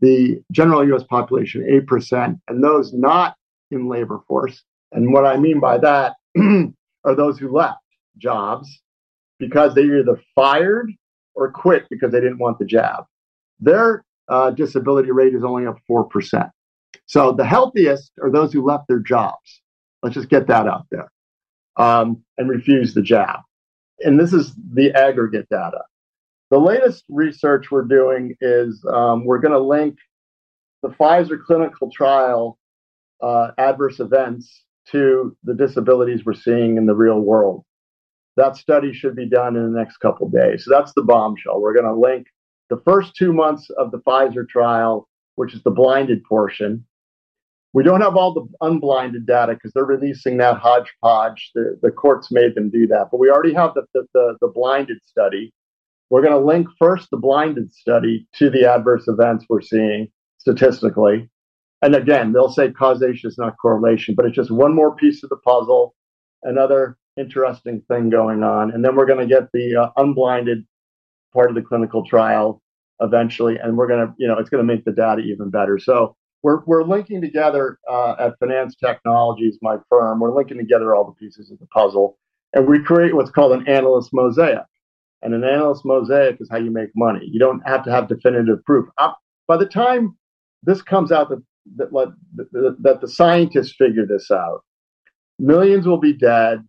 The 0.00 0.40
general 0.52 0.86
U.S. 0.88 1.02
population 1.04 1.62
8%, 1.88 2.40
and 2.48 2.62
those 2.62 2.92
not 2.92 3.34
in 3.70 3.88
labor 3.88 4.20
force. 4.28 4.62
And 4.92 5.12
what 5.12 5.26
I 5.26 5.36
mean 5.36 5.60
by 5.60 5.78
that 5.78 6.14
are 6.36 7.14
those 7.14 7.38
who 7.38 7.52
left 7.52 7.80
jobs 8.18 8.80
because 9.38 9.74
they 9.74 9.82
either 9.82 10.20
fired 10.34 10.92
or 11.34 11.50
quit 11.50 11.86
because 11.90 12.12
they 12.12 12.20
didn't 12.20 12.38
want 12.38 12.58
the 12.58 12.64
job. 12.64 13.06
Their 13.60 14.04
uh, 14.28 14.50
disability 14.50 15.10
rate 15.10 15.34
is 15.34 15.44
only 15.44 15.66
up 15.66 15.78
4%. 15.90 16.50
So 17.06 17.32
the 17.32 17.44
healthiest 17.44 18.12
are 18.22 18.30
those 18.30 18.52
who 18.52 18.64
left 18.64 18.88
their 18.88 19.00
jobs. 19.00 19.62
Let's 20.02 20.14
just 20.14 20.28
get 20.28 20.46
that 20.48 20.66
out 20.66 20.86
there 20.90 21.10
um, 21.76 22.22
and 22.36 22.48
refuse 22.48 22.94
the 22.94 23.02
jab. 23.02 23.40
And 24.00 24.18
this 24.18 24.32
is 24.32 24.54
the 24.72 24.92
aggregate 24.92 25.48
data. 25.50 25.82
The 26.50 26.58
latest 26.58 27.04
research 27.08 27.70
we're 27.70 27.82
doing 27.82 28.34
is 28.40 28.84
um, 28.90 29.24
we're 29.24 29.40
going 29.40 29.52
to 29.52 29.58
link 29.58 29.98
the 30.82 30.88
Pfizer 30.88 31.42
clinical 31.42 31.90
trial 31.90 32.58
uh, 33.20 33.50
adverse 33.58 34.00
events 34.00 34.64
to 34.90 35.36
the 35.44 35.54
disabilities 35.54 36.24
we're 36.24 36.34
seeing 36.34 36.76
in 36.76 36.86
the 36.86 36.94
real 36.94 37.20
world. 37.20 37.64
That 38.36 38.56
study 38.56 38.92
should 38.92 39.16
be 39.16 39.28
done 39.28 39.56
in 39.56 39.72
the 39.72 39.78
next 39.78 39.98
couple 39.98 40.28
days. 40.30 40.64
So 40.64 40.70
that's 40.70 40.92
the 40.94 41.02
bombshell. 41.02 41.60
We're 41.60 41.74
going 41.74 41.92
to 41.92 42.00
link 42.00 42.28
the 42.70 42.80
first 42.84 43.14
two 43.16 43.32
months 43.32 43.68
of 43.70 43.90
the 43.90 43.98
Pfizer 43.98 44.48
trial, 44.48 45.08
which 45.34 45.54
is 45.54 45.62
the 45.62 45.70
blinded 45.70 46.22
portion, 46.24 46.86
we 47.74 47.82
don't 47.82 48.00
have 48.00 48.16
all 48.16 48.32
the 48.32 48.46
unblinded 48.66 49.26
data 49.26 49.54
because 49.54 49.72
they're 49.72 49.84
releasing 49.84 50.38
that 50.38 50.56
hodgepodge. 50.58 51.50
The, 51.54 51.78
the 51.82 51.90
courts 51.90 52.32
made 52.32 52.54
them 52.54 52.70
do 52.70 52.86
that. 52.86 53.08
But 53.10 53.20
we 53.20 53.30
already 53.30 53.54
have 53.54 53.74
the, 53.74 53.82
the, 53.94 54.06
the, 54.14 54.36
the 54.40 54.48
blinded 54.48 54.98
study. 55.04 55.52
We're 56.10 56.22
going 56.22 56.32
to 56.32 56.38
link 56.38 56.68
first 56.78 57.08
the 57.10 57.18
blinded 57.18 57.72
study 57.72 58.26
to 58.36 58.48
the 58.48 58.64
adverse 58.64 59.06
events 59.06 59.44
we're 59.48 59.60
seeing 59.60 60.08
statistically. 60.38 61.28
And 61.82 61.94
again, 61.94 62.32
they'll 62.32 62.50
say 62.50 62.72
causation 62.72 63.28
is 63.28 63.38
not 63.38 63.56
correlation, 63.60 64.14
but 64.14 64.24
it's 64.24 64.34
just 64.34 64.50
one 64.50 64.74
more 64.74 64.96
piece 64.96 65.22
of 65.22 65.28
the 65.28 65.36
puzzle, 65.36 65.94
another 66.42 66.96
interesting 67.18 67.82
thing 67.88 68.08
going 68.08 68.42
on. 68.42 68.72
And 68.72 68.84
then 68.84 68.96
we're 68.96 69.06
going 69.06 69.28
to 69.28 69.32
get 69.32 69.48
the 69.52 69.76
uh, 69.76 69.90
unblinded 69.96 70.64
part 71.34 71.50
of 71.50 71.54
the 71.54 71.62
clinical 71.62 72.04
trial 72.04 72.62
eventually. 73.00 73.58
And 73.58 73.76
we're 73.76 73.86
going 73.86 74.06
to, 74.06 74.14
you 74.16 74.26
know, 74.26 74.38
it's 74.38 74.50
going 74.50 74.66
to 74.66 74.74
make 74.74 74.84
the 74.84 74.92
data 74.92 75.20
even 75.20 75.50
better. 75.50 75.78
So 75.78 76.16
we're, 76.42 76.62
we're 76.64 76.84
linking 76.84 77.20
together 77.20 77.78
uh, 77.90 78.14
at 78.18 78.38
Phinance 78.40 78.76
Technologies, 78.76 79.58
my 79.62 79.76
firm, 79.88 80.20
we're 80.20 80.34
linking 80.34 80.58
together 80.58 80.94
all 80.94 81.04
the 81.04 81.12
pieces 81.12 81.50
of 81.50 81.58
the 81.58 81.66
puzzle, 81.66 82.18
and 82.54 82.66
we 82.66 82.82
create 82.82 83.14
what's 83.14 83.30
called 83.30 83.52
an 83.52 83.68
analyst 83.68 84.10
mosaic. 84.12 84.64
And 85.20 85.34
an 85.34 85.42
analyst 85.42 85.84
mosaic 85.84 86.36
is 86.40 86.48
how 86.48 86.58
you 86.58 86.70
make 86.70 86.90
money. 86.94 87.26
You 87.28 87.40
don't 87.40 87.60
have 87.66 87.82
to 87.84 87.90
have 87.90 88.06
definitive 88.06 88.64
proof. 88.64 88.88
Uh, 88.98 89.12
by 89.48 89.56
the 89.56 89.66
time 89.66 90.16
this 90.62 90.80
comes 90.80 91.10
out, 91.10 91.28
that, 91.28 91.42
that, 91.76 91.90
that, 92.52 92.76
that 92.80 93.00
the 93.00 93.08
scientists 93.08 93.74
figure 93.76 94.06
this 94.06 94.30
out, 94.30 94.60
millions 95.40 95.86
will 95.86 95.98
be 95.98 96.12
dead, 96.12 96.60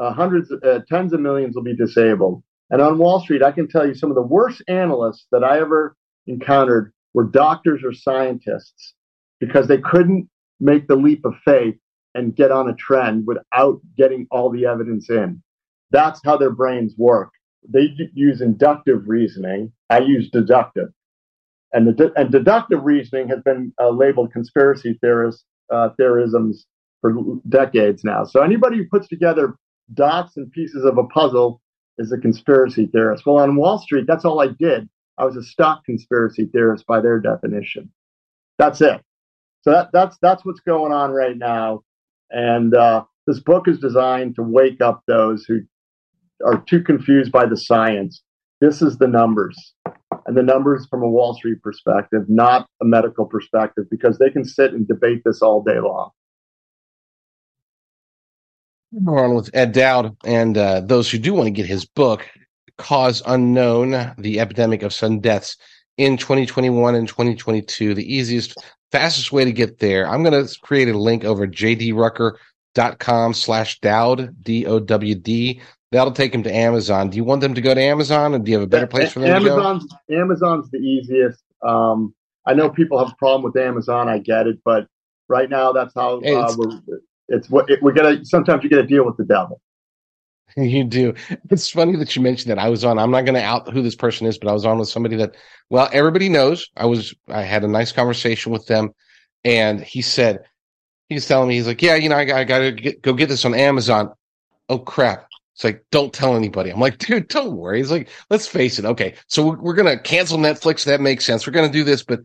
uh, 0.00 0.12
hundreds, 0.12 0.50
uh, 0.50 0.80
tens 0.88 1.12
of 1.12 1.20
millions 1.20 1.54
will 1.54 1.62
be 1.62 1.76
disabled. 1.76 2.42
And 2.70 2.82
on 2.82 2.98
Wall 2.98 3.20
Street, 3.20 3.42
I 3.42 3.52
can 3.52 3.68
tell 3.68 3.86
you 3.86 3.94
some 3.94 4.10
of 4.10 4.16
the 4.16 4.22
worst 4.22 4.62
analysts 4.68 5.26
that 5.30 5.44
I 5.44 5.60
ever 5.60 5.96
encountered 6.26 6.92
were 7.14 7.24
doctors 7.24 7.82
or 7.84 7.92
scientists 7.92 8.94
because 9.40 9.68
they 9.68 9.78
couldn't 9.78 10.28
make 10.60 10.88
the 10.88 10.96
leap 10.96 11.24
of 11.24 11.34
faith 11.44 11.76
and 12.14 12.34
get 12.34 12.50
on 12.50 12.68
a 12.68 12.74
trend 12.74 13.26
without 13.26 13.80
getting 13.96 14.26
all 14.30 14.50
the 14.50 14.66
evidence 14.66 15.08
in. 15.10 15.42
That's 15.90 16.20
how 16.24 16.36
their 16.36 16.50
brains 16.50 16.94
work. 16.98 17.30
They 17.68 17.90
use 18.14 18.40
inductive 18.40 19.02
reasoning. 19.06 19.72
I 19.90 20.00
use 20.00 20.30
deductive. 20.30 20.88
And, 21.72 21.86
the, 21.86 22.12
and 22.16 22.30
deductive 22.30 22.82
reasoning 22.82 23.28
has 23.28 23.40
been 23.44 23.72
uh, 23.80 23.90
labeled 23.90 24.32
conspiracy 24.32 24.98
theorist, 25.00 25.44
uh, 25.72 25.90
theorisms 25.96 26.66
for 27.00 27.14
decades 27.48 28.04
now. 28.04 28.24
So 28.24 28.42
anybody 28.42 28.78
who 28.78 28.86
puts 28.88 29.08
together 29.08 29.54
dots 29.94 30.36
and 30.36 30.50
pieces 30.50 30.84
of 30.84 30.98
a 30.98 31.04
puzzle 31.04 31.60
is 31.98 32.12
a 32.12 32.18
conspiracy 32.18 32.86
theorist. 32.86 33.26
Well, 33.26 33.38
on 33.38 33.56
Wall 33.56 33.78
Street, 33.78 34.06
that's 34.06 34.24
all 34.24 34.40
I 34.40 34.48
did. 34.58 34.88
I 35.18 35.24
was 35.24 35.36
a 35.36 35.42
stock 35.42 35.84
conspiracy 35.84 36.46
theorist 36.46 36.86
by 36.86 37.00
their 37.00 37.18
definition. 37.18 37.90
That's 38.58 38.80
it. 38.80 39.00
So 39.62 39.72
that, 39.72 39.90
that's 39.92 40.16
that's 40.22 40.44
what's 40.44 40.60
going 40.60 40.92
on 40.92 41.10
right 41.10 41.36
now, 41.36 41.82
and 42.30 42.74
uh, 42.74 43.04
this 43.26 43.40
book 43.40 43.66
is 43.66 43.78
designed 43.78 44.36
to 44.36 44.42
wake 44.42 44.80
up 44.80 45.02
those 45.06 45.44
who 45.44 45.60
are 46.44 46.62
too 46.62 46.82
confused 46.82 47.32
by 47.32 47.46
the 47.46 47.56
science. 47.56 48.22
This 48.60 48.80
is 48.80 48.98
the 48.98 49.08
numbers, 49.08 49.74
and 50.26 50.36
the 50.36 50.42
numbers 50.42 50.86
from 50.88 51.02
a 51.02 51.08
Wall 51.08 51.34
Street 51.34 51.60
perspective, 51.62 52.22
not 52.28 52.68
a 52.80 52.84
medical 52.84 53.26
perspective, 53.26 53.84
because 53.90 54.18
they 54.18 54.30
can 54.30 54.44
sit 54.44 54.72
and 54.72 54.86
debate 54.86 55.22
this 55.24 55.42
all 55.42 55.62
day 55.62 55.80
long. 55.80 56.10
We're 58.92 59.22
on 59.22 59.34
with 59.34 59.50
Ed 59.52 59.72
Dowd, 59.72 60.16
and 60.24 60.56
uh, 60.56 60.80
those 60.80 61.10
who 61.10 61.18
do 61.18 61.34
want 61.34 61.46
to 61.46 61.50
get 61.50 61.66
his 61.66 61.84
book, 61.84 62.26
cause 62.78 63.22
unknown, 63.26 64.14
the 64.18 64.40
epidemic 64.40 64.82
of 64.82 64.94
sudden 64.94 65.20
deaths 65.20 65.56
in 65.96 66.16
2021 66.16 66.94
and 66.94 67.06
2022. 67.06 67.94
The 67.94 68.14
easiest, 68.14 68.56
fastest 68.90 69.32
way 69.32 69.44
to 69.44 69.52
get 69.52 69.78
there. 69.78 70.08
I'm 70.08 70.22
going 70.22 70.46
to 70.46 70.58
create 70.60 70.88
a 70.88 70.96
link 70.96 71.24
over 71.24 71.46
jdrucker.com 71.46 73.34
slash 73.34 73.80
Dowd, 73.80 74.34
D-O-W-D. 74.42 75.60
That'll 75.90 76.12
take 76.12 76.32
them 76.32 76.42
to 76.42 76.54
Amazon. 76.54 77.10
Do 77.10 77.16
you 77.16 77.24
want 77.24 77.40
them 77.40 77.54
to 77.54 77.60
go 77.60 77.74
to 77.74 77.80
Amazon, 77.80 78.34
and 78.34 78.44
do 78.44 78.50
you 78.50 78.58
have 78.58 78.66
a 78.66 78.70
better 78.70 78.86
place 78.86 79.12
for 79.12 79.20
them 79.20 79.30
Amazon's, 79.30 79.86
to 79.88 79.96
go? 80.10 80.20
Amazon's 80.20 80.70
the 80.70 80.78
easiest. 80.78 81.42
Um, 81.62 82.14
I 82.46 82.54
know 82.54 82.68
people 82.68 82.98
have 82.98 83.12
a 83.12 83.16
problem 83.16 83.42
with 83.42 83.56
Amazon. 83.60 84.08
I 84.08 84.18
get 84.18 84.46
it, 84.46 84.58
but 84.64 84.86
right 85.28 85.48
now 85.48 85.72
that's 85.72 85.94
how 85.94 86.16
uh, 86.16 86.20
it's- 86.20 86.56
we're. 86.56 87.00
It's 87.30 87.50
what 87.50 87.68
it, 87.68 87.82
we 87.82 87.92
got 87.92 88.10
to. 88.10 88.24
Sometimes 88.24 88.64
you 88.64 88.70
got 88.70 88.76
to 88.76 88.86
deal 88.86 89.04
with 89.04 89.18
the 89.18 89.24
devil. 89.24 89.60
You 90.56 90.84
do. 90.84 91.14
It's 91.50 91.70
funny 91.70 91.96
that 91.96 92.16
you 92.16 92.22
mentioned 92.22 92.50
that. 92.50 92.58
I 92.58 92.68
was 92.68 92.84
on. 92.84 92.98
I'm 92.98 93.10
not 93.10 93.24
going 93.24 93.34
to 93.34 93.42
out 93.42 93.72
who 93.72 93.82
this 93.82 93.94
person 93.94 94.26
is, 94.26 94.38
but 94.38 94.48
I 94.48 94.52
was 94.52 94.64
on 94.64 94.78
with 94.78 94.88
somebody 94.88 95.16
that, 95.16 95.36
well, 95.70 95.88
everybody 95.92 96.28
knows. 96.28 96.68
I 96.76 96.86
was. 96.86 97.14
I 97.28 97.42
had 97.42 97.64
a 97.64 97.68
nice 97.68 97.92
conversation 97.92 98.50
with 98.50 98.66
them, 98.66 98.92
and 99.44 99.80
he 99.80 100.02
said, 100.02 100.44
he's 101.08 101.26
telling 101.26 101.48
me, 101.48 101.56
he's 101.56 101.66
like, 101.66 101.82
yeah, 101.82 101.94
you 101.94 102.08
know, 102.08 102.16
I, 102.16 102.40
I 102.40 102.44
got 102.44 102.58
to 102.58 102.72
go 102.72 103.12
get 103.12 103.28
this 103.28 103.44
on 103.44 103.54
Amazon. 103.54 104.12
Oh 104.68 104.78
crap! 104.78 105.28
It's 105.54 105.64
like, 105.64 105.84
don't 105.90 106.12
tell 106.12 106.36
anybody. 106.36 106.70
I'm 106.70 106.80
like, 106.80 106.98
dude, 106.98 107.28
don't 107.28 107.56
worry. 107.56 107.78
He's 107.78 107.90
like, 107.90 108.08
let's 108.30 108.46
face 108.46 108.78
it. 108.78 108.84
Okay, 108.84 109.14
so 109.26 109.46
we're, 109.46 109.58
we're 109.58 109.74
going 109.74 109.96
to 109.96 110.02
cancel 110.02 110.38
Netflix. 110.38 110.84
That 110.84 111.00
makes 111.00 111.24
sense. 111.24 111.46
We're 111.46 111.52
going 111.52 111.70
to 111.70 111.72
do 111.72 111.84
this, 111.84 112.02
but 112.02 112.20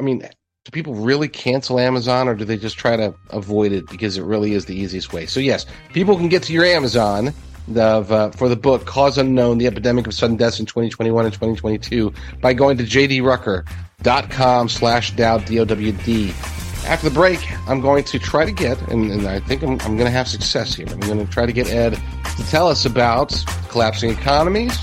I 0.00 0.02
mean, 0.02 0.20
do 0.20 0.70
people 0.72 0.94
really 0.94 1.28
cancel 1.28 1.78
Amazon, 1.78 2.28
or 2.28 2.34
do 2.34 2.44
they 2.44 2.56
just 2.56 2.76
try 2.76 2.96
to 2.96 3.14
avoid 3.30 3.72
it 3.72 3.88
because 3.88 4.18
it 4.18 4.22
really 4.22 4.52
is 4.52 4.66
the 4.66 4.76
easiest 4.76 5.12
way? 5.12 5.26
So 5.26 5.40
yes, 5.40 5.66
people 5.92 6.16
can 6.16 6.28
get 6.28 6.42
to 6.44 6.52
your 6.52 6.64
Amazon 6.64 7.32
of 7.76 8.12
uh, 8.12 8.30
for 8.30 8.48
the 8.48 8.56
book 8.56 8.86
Cause 8.86 9.18
Unknown: 9.18 9.58
The 9.58 9.66
Epidemic 9.66 10.06
of 10.06 10.14
Sudden 10.14 10.36
Deaths 10.36 10.60
in 10.60 10.66
2021 10.66 11.24
and 11.24 11.34
2022 11.34 12.12
by 12.40 12.52
going 12.52 12.78
to 12.78 12.84
jdrucker.com 12.84 14.68
slash 14.68 15.12
Dowd 15.12 15.44
D-O-W-D. 15.44 16.32
After 16.86 17.08
the 17.08 17.14
break, 17.14 17.40
I'm 17.68 17.80
going 17.80 18.04
to 18.04 18.18
try 18.18 18.44
to 18.44 18.52
get, 18.52 18.80
and, 18.88 19.10
and 19.10 19.26
I 19.26 19.40
think 19.40 19.62
I'm, 19.62 19.72
I'm 19.80 19.96
going 19.96 20.06
to 20.06 20.10
have 20.10 20.28
success 20.28 20.74
here. 20.74 20.86
I'm 20.88 21.00
going 21.00 21.24
to 21.24 21.30
try 21.30 21.44
to 21.44 21.52
get 21.52 21.68
Ed 21.68 22.00
to 22.36 22.46
tell 22.46 22.68
us 22.68 22.86
about 22.86 23.34
collapsing 23.68 24.10
economies, 24.10 24.78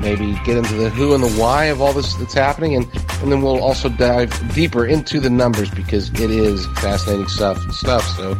maybe 0.00 0.32
get 0.44 0.56
into 0.56 0.74
the 0.74 0.88
who 0.90 1.14
and 1.14 1.22
the 1.22 1.30
why 1.32 1.64
of 1.66 1.80
all 1.80 1.92
this 1.92 2.14
that's 2.14 2.32
happening, 2.32 2.76
and, 2.76 2.86
and 3.20 3.30
then 3.30 3.42
we'll 3.42 3.62
also 3.62 3.88
dive 3.88 4.32
deeper 4.54 4.86
into 4.86 5.20
the 5.20 5.28
numbers 5.28 5.70
because 5.70 6.08
it 6.20 6.30
is 6.30 6.66
fascinating 6.78 7.28
stuff. 7.28 7.58
Stuff. 7.72 8.04
So 8.16 8.34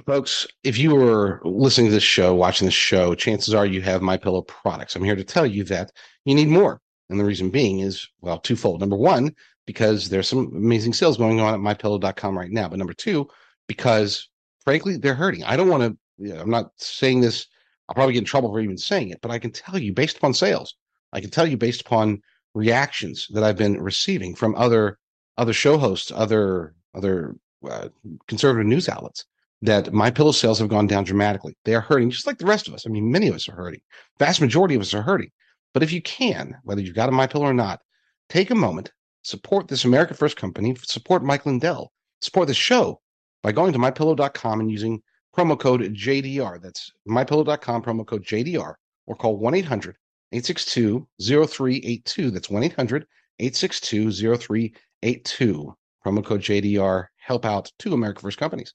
folks, 0.00 0.46
if 0.64 0.78
you 0.78 0.94
were 0.94 1.40
listening 1.44 1.88
to 1.88 1.92
this 1.92 2.02
show, 2.02 2.34
watching 2.34 2.66
this 2.66 2.74
show, 2.74 3.14
chances 3.14 3.54
are 3.54 3.66
you 3.66 3.82
have 3.82 4.02
My 4.02 4.16
Pillow 4.16 4.42
products. 4.42 4.96
I'm 4.96 5.04
here 5.04 5.16
to 5.16 5.24
tell 5.24 5.46
you 5.46 5.64
that 5.64 5.92
you 6.24 6.34
need 6.34 6.48
more, 6.48 6.80
and 7.10 7.18
the 7.18 7.24
reason 7.24 7.50
being 7.50 7.80
is 7.80 8.08
well, 8.20 8.38
twofold. 8.38 8.80
Number 8.80 8.96
one, 8.96 9.34
because 9.66 10.08
there's 10.08 10.28
some 10.28 10.52
amazing 10.54 10.92
sales 10.92 11.16
going 11.16 11.40
on 11.40 11.54
at 11.54 11.60
MyPillow.com 11.60 12.36
right 12.36 12.50
now, 12.50 12.68
but 12.68 12.78
number 12.78 12.94
two, 12.94 13.28
because 13.68 14.28
frankly, 14.64 14.96
they're 14.96 15.14
hurting. 15.14 15.44
I 15.44 15.56
don't 15.56 15.68
want 15.68 15.82
to. 15.82 15.98
You 16.18 16.34
know, 16.34 16.40
I'm 16.40 16.50
not 16.50 16.70
saying 16.76 17.20
this. 17.20 17.46
I'll 17.88 17.94
probably 17.94 18.14
get 18.14 18.20
in 18.20 18.24
trouble 18.24 18.50
for 18.50 18.60
even 18.60 18.78
saying 18.78 19.10
it, 19.10 19.20
but 19.20 19.30
I 19.30 19.38
can 19.38 19.50
tell 19.50 19.78
you 19.78 19.92
based 19.92 20.18
upon 20.18 20.34
sales. 20.34 20.76
I 21.12 21.20
can 21.20 21.30
tell 21.30 21.46
you 21.46 21.56
based 21.56 21.80
upon 21.80 22.22
reactions 22.54 23.26
that 23.30 23.42
I've 23.42 23.56
been 23.56 23.80
receiving 23.80 24.34
from 24.34 24.54
other 24.54 24.98
other 25.36 25.52
show 25.52 25.78
hosts, 25.78 26.12
other 26.14 26.74
other 26.94 27.36
uh, 27.68 27.88
conservative 28.28 28.66
news 28.66 28.88
outlets 28.88 29.24
that 29.62 29.92
my 29.92 30.10
pillow 30.10 30.32
sales 30.32 30.58
have 30.58 30.68
gone 30.68 30.88
down 30.88 31.04
dramatically. 31.04 31.56
They 31.64 31.74
are 31.74 31.80
hurting 31.80 32.10
just 32.10 32.26
like 32.26 32.38
the 32.38 32.46
rest 32.46 32.66
of 32.66 32.74
us. 32.74 32.84
I 32.86 32.90
mean, 32.90 33.10
many 33.10 33.28
of 33.28 33.34
us 33.34 33.48
are 33.48 33.54
hurting. 33.54 33.80
Vast 34.18 34.40
majority 34.40 34.74
of 34.74 34.82
us 34.82 34.92
are 34.92 35.02
hurting. 35.02 35.30
But 35.72 35.84
if 35.84 35.92
you 35.92 36.02
can, 36.02 36.56
whether 36.64 36.80
you've 36.80 36.96
got 36.96 37.08
a 37.08 37.12
my 37.12 37.28
pillow 37.28 37.46
or 37.46 37.54
not, 37.54 37.80
take 38.28 38.50
a 38.50 38.56
moment, 38.56 38.92
support 39.22 39.68
this 39.68 39.84
America 39.84 40.14
First 40.14 40.36
company, 40.36 40.74
support 40.82 41.22
Mike 41.22 41.46
Lindell, 41.46 41.92
support 42.20 42.48
the 42.48 42.54
show 42.54 43.00
by 43.42 43.52
going 43.52 43.72
to 43.72 43.78
mypillow.com 43.78 44.60
and 44.60 44.70
using 44.70 45.00
promo 45.34 45.58
code 45.58 45.80
JDR. 45.80 46.60
That's 46.60 46.90
mypillow.com 47.08 47.82
promo 47.82 48.06
code 48.06 48.24
JDR 48.24 48.74
or 49.06 49.16
call 49.16 49.40
1-800 49.40 49.94
862 50.32 51.06
0382. 51.20 52.30
That's 52.30 52.50
1 52.50 52.62
800 52.64 53.06
862 53.38 54.36
0382. 54.36 55.74
Promo 56.04 56.24
code 56.24 56.40
JDR. 56.40 57.06
Help 57.16 57.44
out 57.44 57.70
two 57.78 57.94
America 57.94 58.20
First 58.20 58.38
companies. 58.38 58.74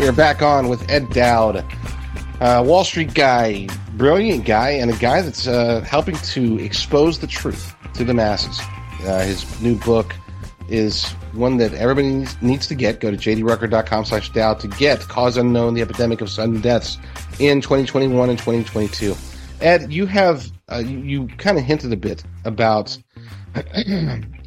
We 0.00 0.08
are 0.08 0.12
back 0.12 0.40
on 0.40 0.70
with 0.70 0.90
Ed 0.90 1.10
Dowd, 1.10 1.62
uh, 2.40 2.64
Wall 2.66 2.84
Street 2.84 3.12
guy, 3.12 3.68
brilliant 3.98 4.46
guy, 4.46 4.70
and 4.70 4.90
a 4.90 4.96
guy 4.96 5.20
that's 5.20 5.46
uh, 5.46 5.82
helping 5.82 6.16
to 6.16 6.58
expose 6.58 7.18
the 7.18 7.26
truth 7.26 7.74
to 7.92 8.02
the 8.02 8.14
masses. 8.14 8.58
Uh, 9.02 9.20
his 9.26 9.60
new 9.60 9.76
book 9.76 10.14
is 10.70 11.04
one 11.34 11.58
that 11.58 11.74
everybody 11.74 12.08
needs, 12.08 12.40
needs 12.40 12.66
to 12.68 12.74
get. 12.74 13.00
Go 13.00 13.10
to 13.10 13.16
jdrucker.com 13.18 14.06
slash 14.06 14.30
Dowd 14.30 14.58
to 14.60 14.68
get 14.68 15.00
Cause 15.00 15.36
Unknown, 15.36 15.74
the 15.74 15.82
Epidemic 15.82 16.22
of 16.22 16.30
Sudden 16.30 16.62
Deaths 16.62 16.96
in 17.38 17.60
2021 17.60 18.30
and 18.30 18.38
2022. 18.38 19.14
Ed, 19.60 19.92
you 19.92 20.06
have, 20.06 20.50
uh, 20.72 20.78
you, 20.78 20.98
you 21.00 21.28
kind 21.36 21.58
of 21.58 21.64
hinted 21.64 21.92
a 21.92 21.96
bit 21.98 22.24
about 22.46 22.96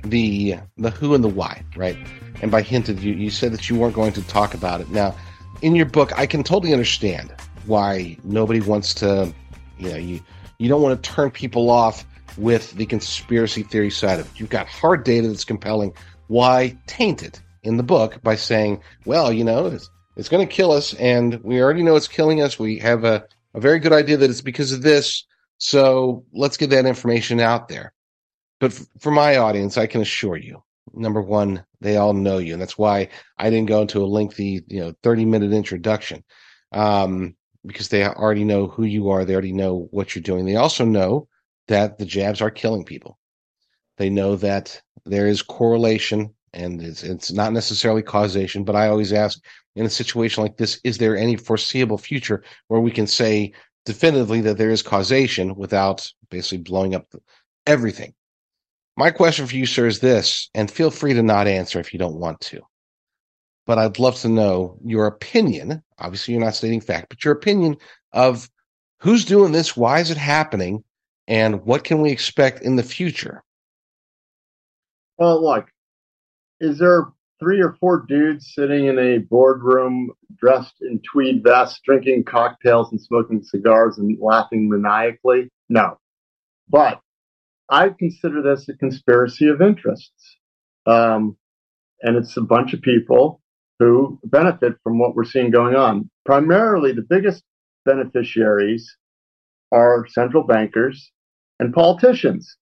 the 0.04 0.56
the 0.78 0.90
who 0.90 1.14
and 1.14 1.24
the 1.24 1.30
why, 1.30 1.64
right? 1.76 1.98
And 2.42 2.50
by 2.50 2.64
hinted, 2.64 3.02
you, 3.02 3.14
you 3.14 3.30
said 3.30 3.54
that 3.54 3.70
you 3.70 3.76
weren't 3.78 3.94
going 3.94 4.14
to 4.14 4.24
talk 4.24 4.56
about 4.56 4.82
it. 4.82 4.90
Now, 4.90 5.16
in 5.64 5.76
your 5.76 5.86
book, 5.86 6.12
I 6.20 6.28
can 6.28 6.44
totally 6.44 6.74
understand 6.74 7.34
why 7.66 8.18
nobody 8.24 8.60
wants 8.60 8.94
to, 8.96 9.34
you 9.80 9.90
know, 9.90 9.96
you 9.96 10.20
you 10.60 10.70
don't 10.70 10.82
want 10.82 11.02
to 11.02 11.10
turn 11.10 11.32
people 11.32 11.70
off 11.72 12.06
with 12.38 12.74
the 12.74 12.86
conspiracy 12.86 13.64
theory 13.64 13.90
side 13.90 14.20
of 14.20 14.26
it. 14.28 14.40
You've 14.40 14.50
got 14.50 14.68
hard 14.68 15.04
data 15.04 15.28
that's 15.28 15.46
compelling. 15.46 15.94
Why 16.28 16.78
taint 16.86 17.24
it 17.24 17.42
in 17.64 17.78
the 17.78 17.84
book 17.84 18.22
by 18.24 18.36
saying, 18.36 18.82
well, 19.06 19.32
you 19.32 19.44
know, 19.44 19.68
it's, 19.68 19.90
it's 20.18 20.30
going 20.30 20.46
to 20.46 20.54
kill 20.54 20.72
us, 20.72 20.94
and 20.96 21.42
we 21.44 21.62
already 21.62 21.82
know 21.82 21.96
it's 21.96 22.08
killing 22.08 22.42
us. 22.42 22.60
We 22.60 22.78
have 22.80 23.04
a, 23.04 23.26
a 23.54 23.60
very 23.60 23.80
good 23.80 23.94
idea 23.94 24.18
that 24.18 24.30
it's 24.30 24.42
because 24.42 24.74
of 24.74 24.82
this. 24.82 25.26
So 25.60 26.26
let's 26.34 26.58
get 26.58 26.72
that 26.72 26.86
information 26.86 27.40
out 27.40 27.70
there. 27.70 27.94
But 28.60 28.74
f- 28.74 28.86
for 29.00 29.12
my 29.12 29.38
audience, 29.38 29.78
I 29.78 29.88
can 29.88 30.02
assure 30.02 30.38
you, 30.38 30.62
number 30.94 31.22
one, 31.22 31.66
they 31.82 31.98
all 31.98 32.14
know 32.14 32.38
you, 32.38 32.54
and 32.54 32.62
that's 32.62 32.78
why 32.78 33.10
I 33.38 33.50
didn't 33.50 33.68
go 33.68 33.82
into 33.82 34.04
a 34.04 34.06
lengthy, 34.06 34.64
you 34.68 34.80
know, 34.80 34.94
thirty 35.04 35.26
minute 35.26 35.54
introduction, 35.54 36.24
um, 36.72 37.36
because 37.66 37.90
they 37.90 38.06
already 38.06 38.44
know 38.44 38.68
who 38.68 38.84
you 38.84 39.10
are. 39.10 39.26
They 39.26 39.34
already 39.34 39.54
know 39.54 39.88
what 39.92 40.16
you're 40.16 40.24
doing. 40.24 40.46
They 40.46 40.56
also 40.56 40.86
know 40.86 41.28
that 41.68 41.98
the 41.98 42.06
jabs 42.06 42.42
are 42.42 42.52
killing 42.52 42.84
people. 42.84 43.18
They 43.98 44.10
know 44.10 44.36
that 44.38 44.82
there 45.06 45.28
is 45.28 45.42
correlation, 45.42 46.34
and 46.54 46.82
it's 46.82 47.04
it's 47.04 47.32
not 47.32 47.54
necessarily 47.54 48.02
causation. 48.02 48.64
But 48.64 48.76
I 48.76 48.88
always 48.88 49.14
ask, 49.14 49.40
in 49.76 49.86
a 49.86 49.90
situation 49.90 50.44
like 50.44 50.58
this, 50.58 50.80
is 50.84 50.98
there 50.98 51.18
any 51.18 51.36
foreseeable 51.36 51.98
future 51.98 52.44
where 52.68 52.82
we 52.82 52.92
can 52.92 53.08
say 53.08 53.54
definitively 53.86 54.42
that 54.42 54.58
there 54.58 54.70
is 54.70 54.82
causation 54.82 55.56
without 55.56 56.10
basically 56.30 56.60
blowing 56.60 56.96
up 56.96 57.14
everything? 57.68 58.14
My 58.96 59.10
question 59.10 59.48
for 59.48 59.56
you, 59.56 59.66
sir, 59.66 59.88
is 59.88 60.00
this, 60.00 60.50
and 60.54 60.70
feel 60.70 60.92
free 60.92 61.14
to 61.14 61.24
not 61.24 61.48
answer 61.48 61.80
if 61.80 61.94
you 61.94 62.00
don't 62.00 62.20
want 62.20 62.40
to. 62.42 62.62
But 63.66 63.80
I'd 63.80 63.98
love 63.98 64.20
to 64.20 64.30
know 64.30 64.78
your 64.84 65.08
opinion. 65.08 65.82
Obviously, 65.98 66.34
you're 66.34 66.44
not 66.44 66.56
stating 66.56 66.82
fact, 66.82 67.08
but 67.10 67.24
your 67.24 67.34
opinion 67.34 67.78
of 68.12 68.50
who's 69.00 69.26
doing 69.26 69.52
this, 69.52 69.76
why 69.76 70.00
is 70.00 70.12
it 70.12 70.18
happening, 70.18 70.84
and 71.28 71.64
what 71.64 71.84
can 71.84 72.02
we 72.02 72.12
expect 72.12 72.62
in 72.62 72.76
the 72.76 72.84
future? 72.84 73.44
Well, 75.18 75.44
look, 75.44 75.68
is 76.60 76.78
there 76.78 77.08
three 77.40 77.62
or 77.62 77.76
four 77.80 78.06
dudes 78.08 78.54
sitting 78.54 78.86
in 78.86 79.00
a 79.00 79.20
boardroom 79.20 80.12
dressed 80.38 80.76
in 80.82 81.02
tweed 81.12 81.44
vests, 81.44 81.80
drinking 81.84 82.26
cocktails 82.26 82.92
and 82.92 83.02
smoking 83.02 83.44
cigars 83.44 83.98
and 83.98 84.18
laughing 84.22 84.70
maniacally? 84.70 85.50
No. 85.70 85.98
But 86.70 87.00
I 87.70 87.90
consider 87.90 88.42
this 88.42 88.68
a 88.70 88.74
conspiracy 88.74 89.48
of 89.48 89.62
interests. 89.62 90.38
Um, 90.86 91.38
and 92.02 92.18
it's 92.18 92.36
a 92.38 92.42
bunch 92.42 92.74
of 92.74 92.82
people 92.82 93.42
who 93.80 94.20
benefit 94.26 94.74
from 94.84 95.00
what 95.00 95.16
we're 95.16 95.24
seeing 95.24 95.52
going 95.52 95.76
on. 95.76 96.10
Primarily, 96.26 96.92
the 96.92 97.06
biggest 97.10 97.44
beneficiaries 97.86 98.98
are 99.72 100.06
central 100.08 100.44
bankers 100.44 101.12
and 101.60 101.74
politicians. 101.74 102.58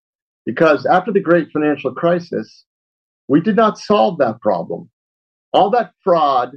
Because 0.45 0.85
after 0.85 1.11
the 1.11 1.19
great 1.19 1.49
financial 1.51 1.93
crisis, 1.93 2.65
we 3.27 3.41
did 3.41 3.55
not 3.55 3.77
solve 3.77 4.17
that 4.19 4.41
problem. 4.41 4.89
All 5.53 5.69
that 5.71 5.91
fraud 6.03 6.51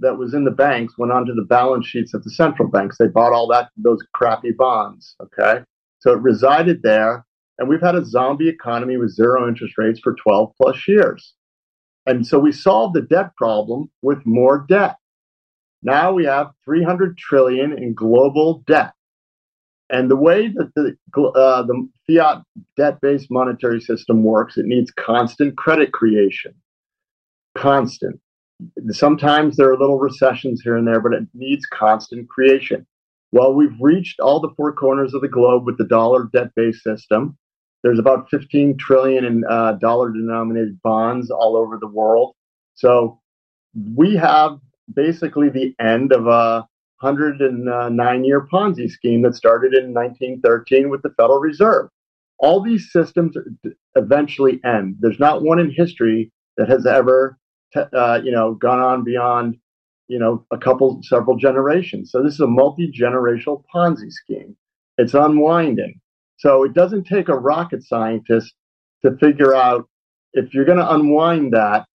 that 0.00 0.18
was 0.18 0.34
in 0.34 0.44
the 0.44 0.50
banks 0.50 0.94
went 0.98 1.12
onto 1.12 1.34
the 1.34 1.42
balance 1.48 1.86
sheets 1.86 2.14
of 2.14 2.22
the 2.24 2.30
central 2.30 2.68
banks. 2.68 2.98
They 2.98 3.06
bought 3.06 3.32
all 3.32 3.48
that, 3.48 3.70
those 3.76 4.00
crappy 4.12 4.52
bonds. 4.52 5.16
Okay. 5.20 5.62
So 6.00 6.12
it 6.12 6.20
resided 6.20 6.82
there. 6.82 7.24
And 7.58 7.68
we've 7.68 7.80
had 7.80 7.94
a 7.94 8.04
zombie 8.04 8.48
economy 8.48 8.96
with 8.96 9.14
zero 9.14 9.48
interest 9.48 9.78
rates 9.78 10.00
for 10.00 10.14
12 10.14 10.52
plus 10.60 10.88
years. 10.88 11.34
And 12.06 12.26
so 12.26 12.38
we 12.38 12.52
solved 12.52 12.94
the 12.94 13.02
debt 13.02 13.34
problem 13.36 13.90
with 14.02 14.24
more 14.26 14.66
debt. 14.68 14.96
Now 15.82 16.12
we 16.12 16.24
have 16.24 16.50
300 16.64 17.16
trillion 17.16 17.72
in 17.76 17.94
global 17.94 18.62
debt. 18.66 18.92
And 19.90 20.10
the 20.10 20.16
way 20.16 20.48
that 20.48 20.72
the, 20.74 20.96
uh, 21.16 21.62
the 21.62 21.88
fiat 22.06 22.42
debt 22.76 23.00
based 23.00 23.30
monetary 23.30 23.80
system 23.80 24.24
works, 24.24 24.56
it 24.56 24.64
needs 24.64 24.90
constant 24.90 25.56
credit 25.56 25.92
creation. 25.92 26.54
Constant. 27.54 28.18
Sometimes 28.90 29.56
there 29.56 29.70
are 29.70 29.78
little 29.78 29.98
recessions 29.98 30.62
here 30.62 30.76
and 30.76 30.86
there, 30.86 31.00
but 31.00 31.12
it 31.12 31.24
needs 31.34 31.66
constant 31.66 32.28
creation. 32.28 32.86
Well, 33.32 33.52
we've 33.52 33.76
reached 33.80 34.20
all 34.20 34.40
the 34.40 34.54
four 34.56 34.72
corners 34.72 35.12
of 35.12 35.20
the 35.20 35.28
globe 35.28 35.66
with 35.66 35.76
the 35.76 35.86
dollar 35.86 36.30
debt 36.32 36.52
based 36.54 36.82
system. 36.82 37.36
There's 37.84 37.98
about 37.98 38.30
15 38.30 38.78
trillion 38.78 39.26
in 39.26 39.44
uh, 39.48 39.72
dollar 39.72 40.10
denominated 40.10 40.80
bonds 40.82 41.30
all 41.30 41.54
over 41.54 41.76
the 41.78 41.86
world. 41.86 42.34
So 42.74 43.20
we 43.94 44.16
have 44.16 44.58
basically 44.94 45.50
the 45.50 45.74
end 45.78 46.10
of 46.10 46.26
a 46.26 46.66
109 47.00 48.24
year 48.24 48.46
Ponzi 48.50 48.90
scheme 48.90 49.20
that 49.22 49.34
started 49.34 49.74
in 49.74 49.92
1913 49.92 50.88
with 50.88 51.02
the 51.02 51.10
Federal 51.10 51.38
Reserve. 51.38 51.90
All 52.38 52.62
these 52.62 52.90
systems 52.90 53.36
eventually 53.94 54.60
end. 54.64 54.96
There's 55.00 55.20
not 55.20 55.42
one 55.42 55.58
in 55.58 55.70
history 55.70 56.32
that 56.56 56.70
has 56.70 56.86
ever, 56.86 57.38
uh, 57.76 58.20
you 58.24 58.32
know, 58.32 58.54
gone 58.54 58.80
on 58.80 59.04
beyond, 59.04 59.58
you 60.08 60.18
know, 60.18 60.46
a 60.50 60.56
couple, 60.56 61.00
several 61.02 61.36
generations. 61.36 62.10
So 62.10 62.22
this 62.22 62.32
is 62.32 62.40
a 62.40 62.46
multi 62.46 62.90
generational 62.90 63.62
Ponzi 63.72 64.10
scheme. 64.10 64.56
It's 64.96 65.12
unwinding. 65.12 66.00
So 66.36 66.64
it 66.64 66.74
doesn't 66.74 67.04
take 67.04 67.28
a 67.28 67.36
rocket 67.36 67.82
scientist 67.82 68.54
to 69.04 69.16
figure 69.18 69.54
out 69.54 69.88
if 70.32 70.52
you're 70.52 70.64
going 70.64 70.78
to 70.78 70.94
unwind 70.94 71.52
that, 71.52 71.86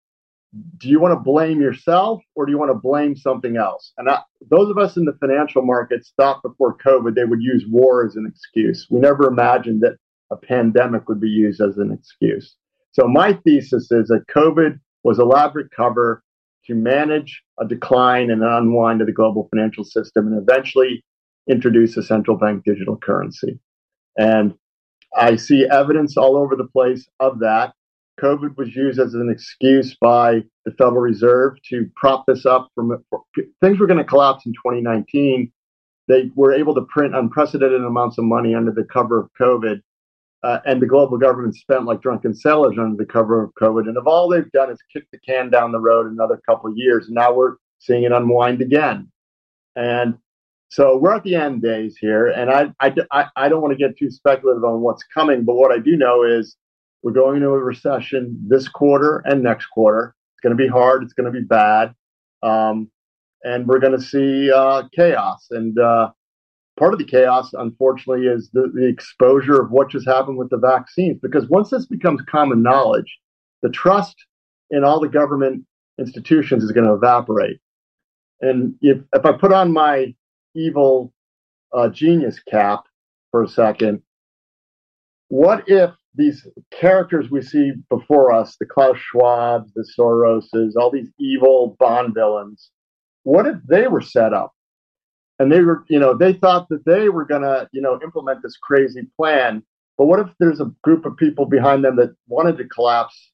do 0.78 0.88
you 0.90 1.00
want 1.00 1.12
to 1.12 1.20
blame 1.20 1.62
yourself 1.62 2.22
or 2.36 2.46
do 2.46 2.52
you 2.52 2.58
want 2.58 2.72
to 2.72 2.80
blame 2.80 3.16
something 3.16 3.58
else? 3.58 3.94
And 3.98 4.10
I, 4.10 4.22
those 4.50 4.70
of 4.70 4.78
us 4.78 4.98
in 4.98 5.06
the 5.06 5.18
financial 5.20 5.62
markets 5.62 6.14
thought 6.18 6.42
before 6.42 6.78
COVID 6.78 7.16
they 7.16 7.26
would 7.26 7.42
use 7.42 7.66
war 7.68 8.06
as 8.06 8.16
an 8.16 8.26
excuse. 8.26 8.88
We 8.90 9.00
never 9.00 9.28
imagined 9.28 9.82
that 9.82 9.98
a 10.32 10.38
pandemic 10.38 11.08
would 11.08 11.20
be 11.20 11.30
used 11.30 11.62
as 11.62 11.78
an 11.78 11.92
excuse. 11.92 12.56
So 12.94 13.08
my 13.08 13.34
thesis 13.34 13.92
is 13.92 14.08
that 14.08 14.26
COVID 14.36 14.80
was 15.04 15.20
elaborate 15.20 15.70
cover 15.72 16.24
to 16.66 16.76
manage 16.76 17.44
a 17.60 17.68
decline 17.68 18.32
and 18.32 18.42
an 18.42 18.50
unwind 18.52 19.02
of 19.02 19.08
the 19.08 19.14
global 19.14 19.48
financial 19.50 19.84
system 19.84 20.28
and 20.28 20.42
eventually 20.42 21.04
introduce 21.50 21.98
a 21.98 22.04
central 22.04 22.38
bank 22.38 22.64
digital 22.64 22.98
currency. 22.98 23.60
And 24.18 24.54
I 25.16 25.36
see 25.36 25.68
evidence 25.70 26.18
all 26.18 26.38
over 26.38 26.56
the 26.56 26.68
place 26.68 27.08
of 27.20 27.40
that. 27.40 27.74
COVID 28.20 28.58
was 28.58 28.76
used 28.76 29.00
as 29.00 29.14
an 29.14 29.30
excuse 29.32 29.96
by 30.00 30.44
the 30.66 30.72
Federal 30.72 31.02
Reserve 31.02 31.54
to 31.70 31.90
prop 31.96 32.26
this 32.28 32.46
up 32.46 32.70
from 32.76 33.04
things 33.62 33.80
were 33.80 33.88
going 33.88 33.98
to 33.98 34.04
collapse 34.04 34.46
in 34.46 34.54
2019. 34.54 35.52
They 36.08 36.32
were 36.36 36.54
able 36.54 36.76
to 36.76 36.82
print 36.82 37.16
unprecedented 37.16 37.82
amounts 37.82 38.18
of 38.18 38.26
money 38.26 38.56
under 38.56 38.72
the 38.72 38.84
cover 38.84 39.20
of 39.20 39.30
COVID. 39.40 39.82
Uh, 40.42 40.60
and 40.66 40.82
the 40.82 40.88
global 40.88 41.18
government 41.18 41.56
spent 41.56 41.86
like 41.86 42.02
drunken 42.02 42.34
sailors 42.34 42.78
under 42.80 42.96
the 42.96 43.06
cover 43.06 43.44
of 43.44 43.52
COVID. 43.62 43.88
And 43.88 43.98
if 43.98 44.08
all 44.08 44.30
they've 44.30 44.52
done 44.52 44.72
is 44.72 44.80
kick 44.92 45.04
the 45.12 45.20
can 45.20 45.50
down 45.50 45.72
the 45.72 45.80
road 45.80 46.10
another 46.10 46.42
couple 46.46 46.70
of 46.70 46.78
years, 46.78 47.08
and 47.08 47.16
now 47.16 47.34
we're 47.34 47.56
seeing 47.80 48.04
it 48.04 48.12
unwind 48.12 48.62
again. 48.62 49.12
And 49.76 50.18
so 50.70 50.98
we're 50.98 51.16
at 51.16 51.24
the 51.24 51.36
end 51.36 51.64
days 51.64 51.98
here, 52.00 52.28
and 52.28 52.52
I, 52.52 52.72
I, 52.80 53.26
I 53.36 53.50
don't 53.50 53.62
want 53.62 53.78
to 53.78 53.78
get 53.78 53.98
too 53.98 54.12
speculative 54.12 54.64
on 54.64 54.82
what's 54.82 55.04
coming, 55.04 55.44
but 55.44 55.56
what 55.56 55.72
I 55.72 55.80
do 55.80 55.98
know 55.98 56.24
is 56.24 56.56
we're 57.02 57.12
going 57.12 57.38
into 57.38 57.50
a 57.50 57.60
recession 57.60 58.40
this 58.48 58.68
quarter 58.68 59.24
and 59.26 59.42
next 59.42 59.68
quarter. 59.68 60.16
It's 60.34 60.42
going 60.42 60.56
to 60.56 60.64
be 60.64 60.70
hard. 60.70 61.04
It's 61.04 61.14
going 61.14 61.32
to 61.32 61.38
be 61.38 61.46
bad. 61.46 61.94
Um, 62.44 62.92
and 63.44 63.68
we're 63.68 63.80
going 63.80 63.98
to 63.98 64.02
see 64.02 64.52
uh, 64.52 64.84
chaos. 64.96 65.48
And 65.50 65.80
uh, 65.80 66.12
part 66.78 66.94
of 66.94 67.00
the 67.00 67.06
chaos, 67.06 67.52
unfortunately, 67.54 68.28
is 68.28 68.50
the, 68.54 68.72
the 68.74 68.86
exposure 68.86 69.62
of 69.62 69.72
what 69.72 69.90
just 69.90 70.08
happened 70.08 70.38
with 70.38 70.50
the 70.50 70.58
vaccines. 70.58 71.20
Because 71.22 71.48
once 71.50 71.70
this 71.70 71.86
becomes 71.86 72.22
common 72.30 72.62
knowledge, 72.62 73.18
the 73.62 73.70
trust 73.70 74.16
in 74.72 74.84
all 74.84 75.00
the 75.00 75.08
government 75.08 75.66
institutions 75.98 76.64
is 76.64 76.72
going 76.72 76.86
to 76.86 76.94
evaporate. 76.94 77.60
And 78.42 78.76
if, 78.82 79.00
if 79.14 79.26
I 79.26 79.32
put 79.32 79.52
on 79.52 79.72
my 79.72 80.14
evil 80.56 81.14
uh, 81.74 81.90
genius 81.90 82.40
cap 82.40 82.84
for 83.32 83.44
a 83.44 83.48
second, 83.48 84.02
what 85.28 85.64
if 85.68 85.92
these 86.16 86.48
characters 86.72 87.30
we 87.30 87.42
see 87.42 87.72
before 87.90 88.32
us, 88.32 88.58
the 88.60 88.66
Klaus 88.66 88.98
Schwabs, 88.98 89.72
the 89.76 89.88
Soroses, 89.98 90.76
all 90.76 90.92
these 90.92 91.10
evil 91.20 91.78
Bond 91.80 92.14
villains, 92.14 92.72
what 93.24 93.46
if 93.46 93.58
they 93.68 93.88
were 93.88 94.02
set 94.02 94.34
up? 94.34 94.52
And 95.38 95.52
they 95.52 95.62
were, 95.62 95.86
you 95.88 96.00
know, 96.00 96.18
they 96.18 96.34
thought 96.34 96.68
that 96.70 96.84
they 96.86 97.10
were 97.10 97.26
going 97.26 97.44
to, 97.44 97.70
you 97.72 97.82
know, 97.82 98.00
implement 98.04 98.42
this 98.42 98.58
crazy 98.62 99.04
plan. 99.16 99.64
But 99.98 100.06
what 100.06 100.20
if 100.20 100.28
there's 100.40 100.60
a 100.60 100.72
group 100.84 101.06
of 101.06 101.16
people 101.16 101.46
behind 101.46 101.84
them 101.86 101.96
that 101.98 102.14
wanted 102.28 102.58
to 102.58 102.68
collapse 102.68 103.32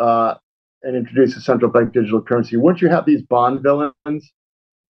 uh, 0.00 0.34
and 0.82 0.96
introduce 0.96 1.36
a 1.36 1.40
central 1.40 1.70
bank 1.70 1.92
digital 1.92 2.20
currency? 2.20 2.56
Wouldn't 2.56 2.82
you 2.82 2.88
have 2.88 3.06
these 3.06 3.22
Bond 3.22 3.62
villains 3.62 4.32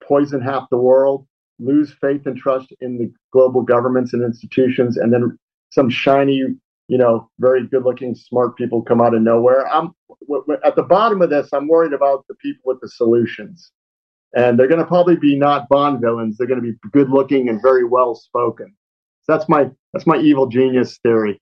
poison 0.03 0.41
half 0.41 0.69
the 0.71 0.79
world, 0.79 1.27
lose 1.59 1.95
faith 2.01 2.27
and 2.27 2.37
trust 2.37 2.73
in 2.81 2.99
the 2.99 3.13
global 3.33 3.63
governments 3.63 4.13
and 4.13 4.23
institutions, 4.23 4.97
and 4.97 5.13
then 5.13 5.39
some 5.71 5.91
shiny 5.91 6.45
you 6.89 6.97
know, 6.97 7.31
very 7.39 7.67
good 7.67 7.85
looking, 7.85 8.15
smart 8.15 8.57
people 8.57 8.83
come 8.83 9.01
out 9.01 9.15
of 9.15 9.21
nowhere. 9.23 9.69
I'm 9.69 9.93
w- 10.27 10.43
w- 10.45 10.61
at 10.65 10.75
the 10.75 10.83
bottom 10.83 11.21
of 11.23 11.31
this, 11.31 11.51
I'm 11.53 11.69
worried 11.69 11.93
about 11.93 12.25
the 12.29 12.35
people 12.37 12.63
with 12.65 12.81
the 12.81 12.89
solutions. 12.89 13.71
And 14.35 14.59
they're 14.59 14.69
going 14.69 14.81
to 14.81 14.87
probably 14.87 15.17
be 15.17 15.37
not 15.37 15.69
Bond 15.69 16.01
villains. 16.01 16.37
They're 16.37 16.47
going 16.47 16.61
to 16.61 16.73
be 16.73 16.77
good 16.93 17.11
looking 17.11 17.49
and 17.49 17.63
very 17.63 17.85
well 17.85 18.15
spoken. 18.15 18.75
So 19.23 19.33
that's 19.35 19.49
my 19.49 19.71
that's 19.93 20.07
my 20.07 20.19
evil 20.19 20.47
genius 20.47 20.99
theory. 20.99 21.41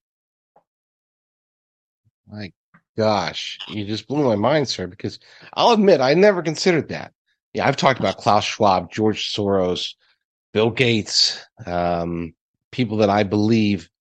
My 2.29 2.51
gosh, 2.97 3.57
you 3.69 3.85
just 3.85 4.07
blew 4.07 4.23
my 4.23 4.35
mind, 4.35 4.69
sir. 4.69 4.87
Because 4.87 5.19
I'll 5.53 5.71
admit 5.71 6.01
I 6.01 6.13
never 6.13 6.41
considered 6.41 6.89
that. 6.89 7.13
Yeah, 7.53 7.67
I've 7.67 7.77
talked 7.77 7.99
about 7.99 8.17
Klaus 8.17 8.45
Schwab, 8.45 8.91
George 8.91 9.33
Soros, 9.33 9.93
Bill 10.57 10.71
Gates, 10.71 11.39
um, 11.67 12.33
people 12.71 12.97
that 12.97 13.11
I 13.11 13.21
believe 13.21 13.91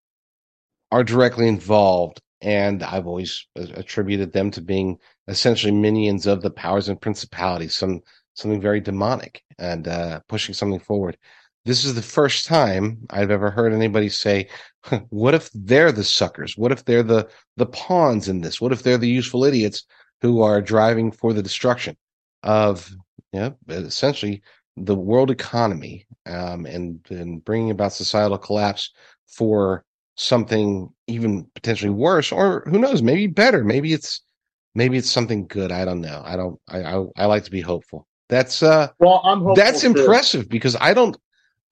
are 0.91 1.05
directly 1.05 1.49
involved. 1.49 2.23
And 2.41 2.83
I've 2.83 3.07
always 3.07 3.47
attributed 3.57 4.33
them 4.33 4.51
to 4.53 4.63
being 4.63 4.97
essentially 5.29 5.71
minions 5.71 6.27
of 6.27 6.41
the 6.41 6.49
powers 6.49 6.89
and 6.89 6.99
principalities, 6.99 7.77
some 7.77 8.01
something 8.33 8.59
very 8.59 8.81
demonic 8.81 9.43
and 9.59 9.87
uh, 9.87 10.21
pushing 10.31 10.55
something 10.55 10.81
forward. 10.81 11.19
This 11.67 11.85
is 11.85 11.95
the 11.95 12.01
first 12.01 12.47
time 12.47 13.07
I've 13.11 13.31
ever 13.31 13.51
heard 13.51 13.75
anybody 13.75 14.09
say, 14.09 14.49
"What 15.11 15.35
if 15.35 15.51
they're 15.53 15.93
the 15.93 16.05
suckers? 16.05 16.57
What 16.57 16.73
if 16.73 16.87
they're 16.87 17.03
the 17.03 17.29
the 17.59 17.67
pawns 17.67 18.31
in 18.31 18.41
this? 18.41 18.63
What 18.63 18.73
if 18.73 18.83
they're 18.83 18.97
the 18.97 19.11
useful 19.21 19.45
idiots 19.45 19.85
who 20.23 20.41
are 20.41 20.63
driving 20.63 21.13
for 21.13 21.35
the 21.35 21.43
destruction 21.43 21.99
of, 22.43 22.91
you 23.35 23.41
know, 23.41 23.57
essentially 23.69 24.41
the 24.77 24.95
world 24.95 25.31
economy 25.31 26.07
um, 26.27 26.67
and 26.67 27.01
and 27.11 27.45
bringing 27.45 27.71
about 27.71 27.93
societal 27.93 28.39
collapse 28.39 28.91
for 29.27 29.85
something 30.17 30.89
even 31.07 31.47
potentially 31.55 31.91
worse, 31.91 32.33
or 32.33 32.65
who 32.67 32.79
knows, 32.79 33.03
maybe 33.03 33.27
better. 33.27 33.65
Maybe 33.65 33.93
it's 33.93 34.23
maybe 34.75 34.99
it's 34.99 35.11
something 35.11 35.47
good. 35.47 35.73
I 35.73 35.85
don't 35.85 36.01
know. 36.01 36.23
I 36.25 36.37
don't. 36.37 36.61
I 36.69 36.83
I, 36.83 37.05
I 37.17 37.27
like 37.27 37.45
to 37.45 37.51
be 37.51 37.61
hopeful. 37.61 38.07
That's 38.29 38.63
uh. 38.63 38.89
Well, 38.99 39.21
I'm 39.25 39.55
that's 39.55 39.83
too. 39.83 39.89
impressive 39.89 40.49
because 40.49 40.77
I 40.81 40.95
don't. 40.95 41.17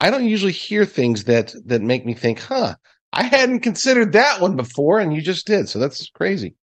I 0.00 0.10
don't 0.10 0.26
usually 0.26 0.52
hear 0.52 0.84
things 0.84 1.24
that 1.24 1.54
that 1.66 1.82
make 1.82 2.04
me 2.04 2.14
think, 2.14 2.40
huh? 2.40 2.74
I 3.12 3.24
hadn't 3.24 3.60
considered 3.60 4.12
that 4.12 4.40
one 4.40 4.56
before, 4.56 4.98
and 4.98 5.14
you 5.14 5.22
just 5.22 5.46
did. 5.46 5.68
So 5.68 5.78
that's 5.78 6.08
crazy. 6.10 6.56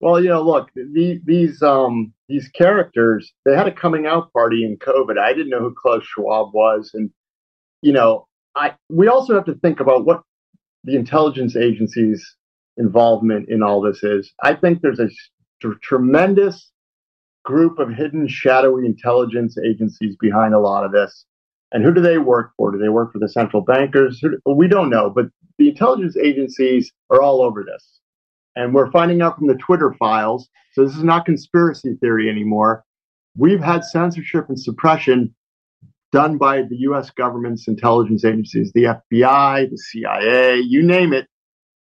Well, 0.00 0.22
you 0.22 0.28
know, 0.28 0.42
look, 0.42 0.70
the, 0.74 1.20
these 1.24 1.62
um 1.62 2.12
these 2.28 2.48
characters, 2.48 3.32
they 3.44 3.56
had 3.56 3.66
a 3.66 3.72
coming 3.72 4.06
out 4.06 4.32
party 4.32 4.64
in 4.64 4.76
COVID. 4.76 5.18
I 5.18 5.32
didn't 5.32 5.50
know 5.50 5.60
who 5.60 5.74
Klaus 5.74 6.04
Schwab 6.04 6.54
was, 6.54 6.90
and 6.94 7.10
you 7.82 7.92
know, 7.92 8.26
I 8.54 8.74
we 8.88 9.08
also 9.08 9.34
have 9.34 9.46
to 9.46 9.54
think 9.56 9.80
about 9.80 10.04
what 10.04 10.22
the 10.84 10.94
intelligence 10.94 11.56
agencies' 11.56 12.36
involvement 12.76 13.48
in 13.48 13.62
all 13.62 13.80
this 13.80 14.02
is. 14.02 14.32
I 14.42 14.54
think 14.54 14.80
there's 14.80 15.00
a 15.00 15.08
t- 15.60 15.68
tremendous 15.82 16.70
group 17.44 17.78
of 17.78 17.90
hidden, 17.90 18.28
shadowy 18.28 18.86
intelligence 18.86 19.56
agencies 19.58 20.16
behind 20.20 20.54
a 20.54 20.60
lot 20.60 20.84
of 20.84 20.92
this. 20.92 21.24
And 21.72 21.84
who 21.84 21.92
do 21.92 22.00
they 22.00 22.18
work 22.18 22.52
for? 22.56 22.70
Do 22.70 22.78
they 22.78 22.88
work 22.88 23.12
for 23.12 23.18
the 23.18 23.28
central 23.28 23.62
bankers? 23.62 24.20
Do, 24.20 24.38
we 24.46 24.68
don't 24.68 24.90
know, 24.90 25.10
but 25.10 25.26
the 25.58 25.68
intelligence 25.68 26.16
agencies 26.16 26.92
are 27.10 27.20
all 27.20 27.42
over 27.42 27.64
this. 27.64 28.00
And 28.56 28.74
we're 28.74 28.90
finding 28.90 29.22
out 29.22 29.38
from 29.38 29.46
the 29.46 29.54
Twitter 29.54 29.94
files. 29.98 30.48
So 30.72 30.84
this 30.84 30.96
is 30.96 31.04
not 31.04 31.26
conspiracy 31.26 31.96
theory 32.00 32.28
anymore. 32.28 32.84
We've 33.36 33.60
had 33.60 33.84
censorship 33.84 34.48
and 34.48 34.58
suppression 34.58 35.34
done 36.12 36.38
by 36.38 36.62
the 36.62 36.76
US 36.78 37.10
government's 37.10 37.68
intelligence 37.68 38.24
agencies, 38.24 38.72
the 38.72 38.84
FBI, 39.12 39.70
the 39.70 39.76
CIA, 39.76 40.58
you 40.58 40.82
name 40.82 41.12
it, 41.12 41.28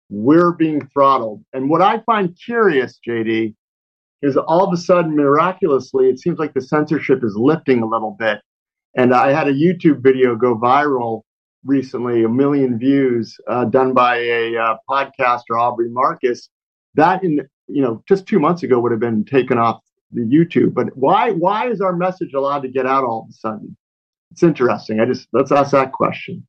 we're 0.10 0.52
being 0.52 0.86
throttled. 0.94 1.44
And 1.54 1.70
what 1.70 1.82
I 1.82 2.00
find 2.00 2.38
curious, 2.46 3.00
JD, 3.08 3.56
is 4.22 4.38
all 4.38 4.64
of 4.64 4.74
a 4.74 4.78
sudden, 4.78 5.16
miraculously, 5.16 6.10
it 6.10 6.20
seems 6.20 6.38
like 6.38 6.54
the 6.54 6.62
censorship 6.62 7.24
is 7.24 7.36
lifting 7.36 7.82
a 7.82 7.88
little 7.88 8.16
bit. 8.20 8.40
And 8.96 9.14
I 9.14 9.32
had 9.32 9.48
a 9.48 9.54
YouTube 9.54 10.04
video 10.04 10.36
go 10.36 10.56
viral 10.56 11.22
recently, 11.66 12.24
a 12.24 12.30
million 12.30 12.78
views, 12.78 13.38
uh, 13.48 13.66
done 13.66 13.94
by 13.94 14.18
a 14.18 14.56
uh, 14.58 14.78
podcaster, 14.90 15.60
Aubrey 15.60 15.90
Marcus. 15.90 16.50
That 16.96 17.24
in 17.24 17.48
you 17.68 17.82
know 17.82 18.04
just 18.08 18.28
two 18.28 18.40
months 18.40 18.64
ago 18.64 18.80
would 18.80 18.92
have 18.92 19.00
been 19.00 19.24
taken 19.24 19.58
off 19.58 19.82
the 20.12 20.22
YouTube. 20.22 20.74
But 20.74 20.96
why 20.96 21.32
why 21.32 21.70
is 21.70 21.82
our 21.82 21.96
message 21.96 22.34
allowed 22.34 22.62
to 22.62 22.68
get 22.68 22.86
out 22.86 23.04
all 23.04 23.24
of 23.24 23.30
a 23.30 23.34
sudden? 23.34 23.78
It's 24.32 24.44
interesting. 24.44 25.00
I 25.00 25.06
just 25.06 25.28
let's 25.34 25.52
ask 25.52 25.72
that 25.72 25.92
question. 25.92 26.48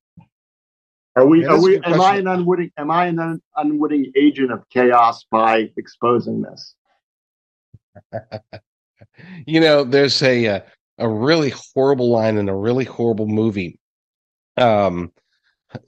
Are 1.16 1.26
we? 1.26 1.42
Yeah, 1.42 1.48
are 1.48 1.60
we? 1.60 1.80
Am 1.82 2.00
I 2.00 2.16
an 2.16 2.26
unwitting? 2.26 2.70
Am 2.78 2.90
I 2.90 3.06
an 3.06 3.18
un, 3.18 3.42
unwitting 3.56 4.12
agent 4.16 4.50
of 4.50 4.68
chaos 4.70 5.24
by 5.30 5.70
exposing 5.76 6.42
this? 6.42 6.74
you 9.46 9.60
know, 9.60 9.84
there's 9.84 10.22
a 10.22 10.46
uh, 10.46 10.60
a 10.98 11.08
really 11.08 11.52
horrible 11.74 12.10
line 12.10 12.38
in 12.38 12.48
a 12.48 12.56
really 12.56 12.84
horrible 12.84 13.26
movie. 13.26 13.78
Um, 14.56 15.12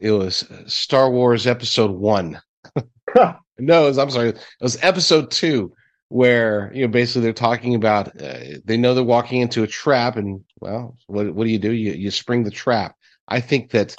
it 0.01 0.11
was 0.11 0.49
Star 0.67 1.11
Wars 1.11 1.47
Episode 1.47 1.91
One. 1.91 2.41
no, 3.59 3.85
was, 3.85 3.99
I'm 3.99 4.11
sorry, 4.11 4.31
it 4.31 4.39
was 4.61 4.79
Episode 4.83 5.31
Two, 5.31 5.73
where 6.09 6.71
you 6.75 6.83
know 6.83 6.89
basically 6.89 7.23
they're 7.23 7.33
talking 7.33 7.75
about 7.75 8.09
uh, 8.21 8.59
they 8.65 8.77
know 8.77 8.95
they're 8.95 9.05
walking 9.05 9.41
into 9.41 9.63
a 9.63 9.69
trap, 9.69 10.17
and 10.17 10.43
well, 10.61 10.97
what 11.07 11.35
what 11.35 11.45
do 11.45 11.51
you 11.51 11.59
do? 11.59 11.73
You 11.73 11.93
you 11.93 12.11
spring 12.11 12.45
the 12.45 12.51
trap. 12.51 12.97
I 13.29 13.41
think 13.41 13.71
that 13.71 13.95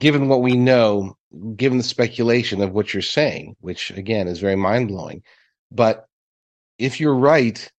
given 0.00 0.28
what 0.28 0.42
we 0.42 0.56
know, 0.56 1.16
given 1.56 1.78
the 1.78 1.84
speculation 1.84 2.60
of 2.62 2.72
what 2.72 2.92
you're 2.92 3.02
saying, 3.02 3.56
which 3.60 3.90
again 3.90 4.28
is 4.28 4.40
very 4.40 4.56
mind 4.56 4.88
blowing, 4.88 5.22
but 5.70 6.06
if 6.78 7.00
you're 7.00 7.14
right, 7.14 7.70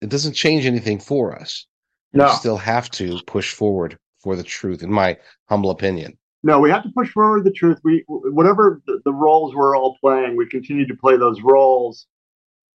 it 0.00 0.08
doesn't 0.08 0.34
change 0.34 0.66
anything 0.66 0.98
for 0.98 1.36
us. 1.36 1.66
No. 2.12 2.26
We 2.26 2.32
still 2.32 2.58
have 2.58 2.90
to 2.92 3.18
push 3.26 3.52
forward 3.52 3.98
for 4.22 4.36
the 4.36 4.42
truth, 4.42 4.82
in 4.82 4.92
my 4.92 5.16
humble 5.48 5.70
opinion. 5.70 6.16
No, 6.42 6.58
we 6.58 6.70
have 6.70 6.82
to 6.82 6.90
push 6.90 7.10
forward 7.10 7.44
the 7.44 7.52
truth. 7.52 7.78
We 7.84 8.04
whatever 8.06 8.82
the, 8.86 9.00
the 9.04 9.12
roles 9.12 9.54
we're 9.54 9.76
all 9.76 9.96
playing, 10.00 10.36
we 10.36 10.46
continue 10.48 10.86
to 10.86 10.96
play 10.96 11.16
those 11.16 11.40
roles. 11.42 12.06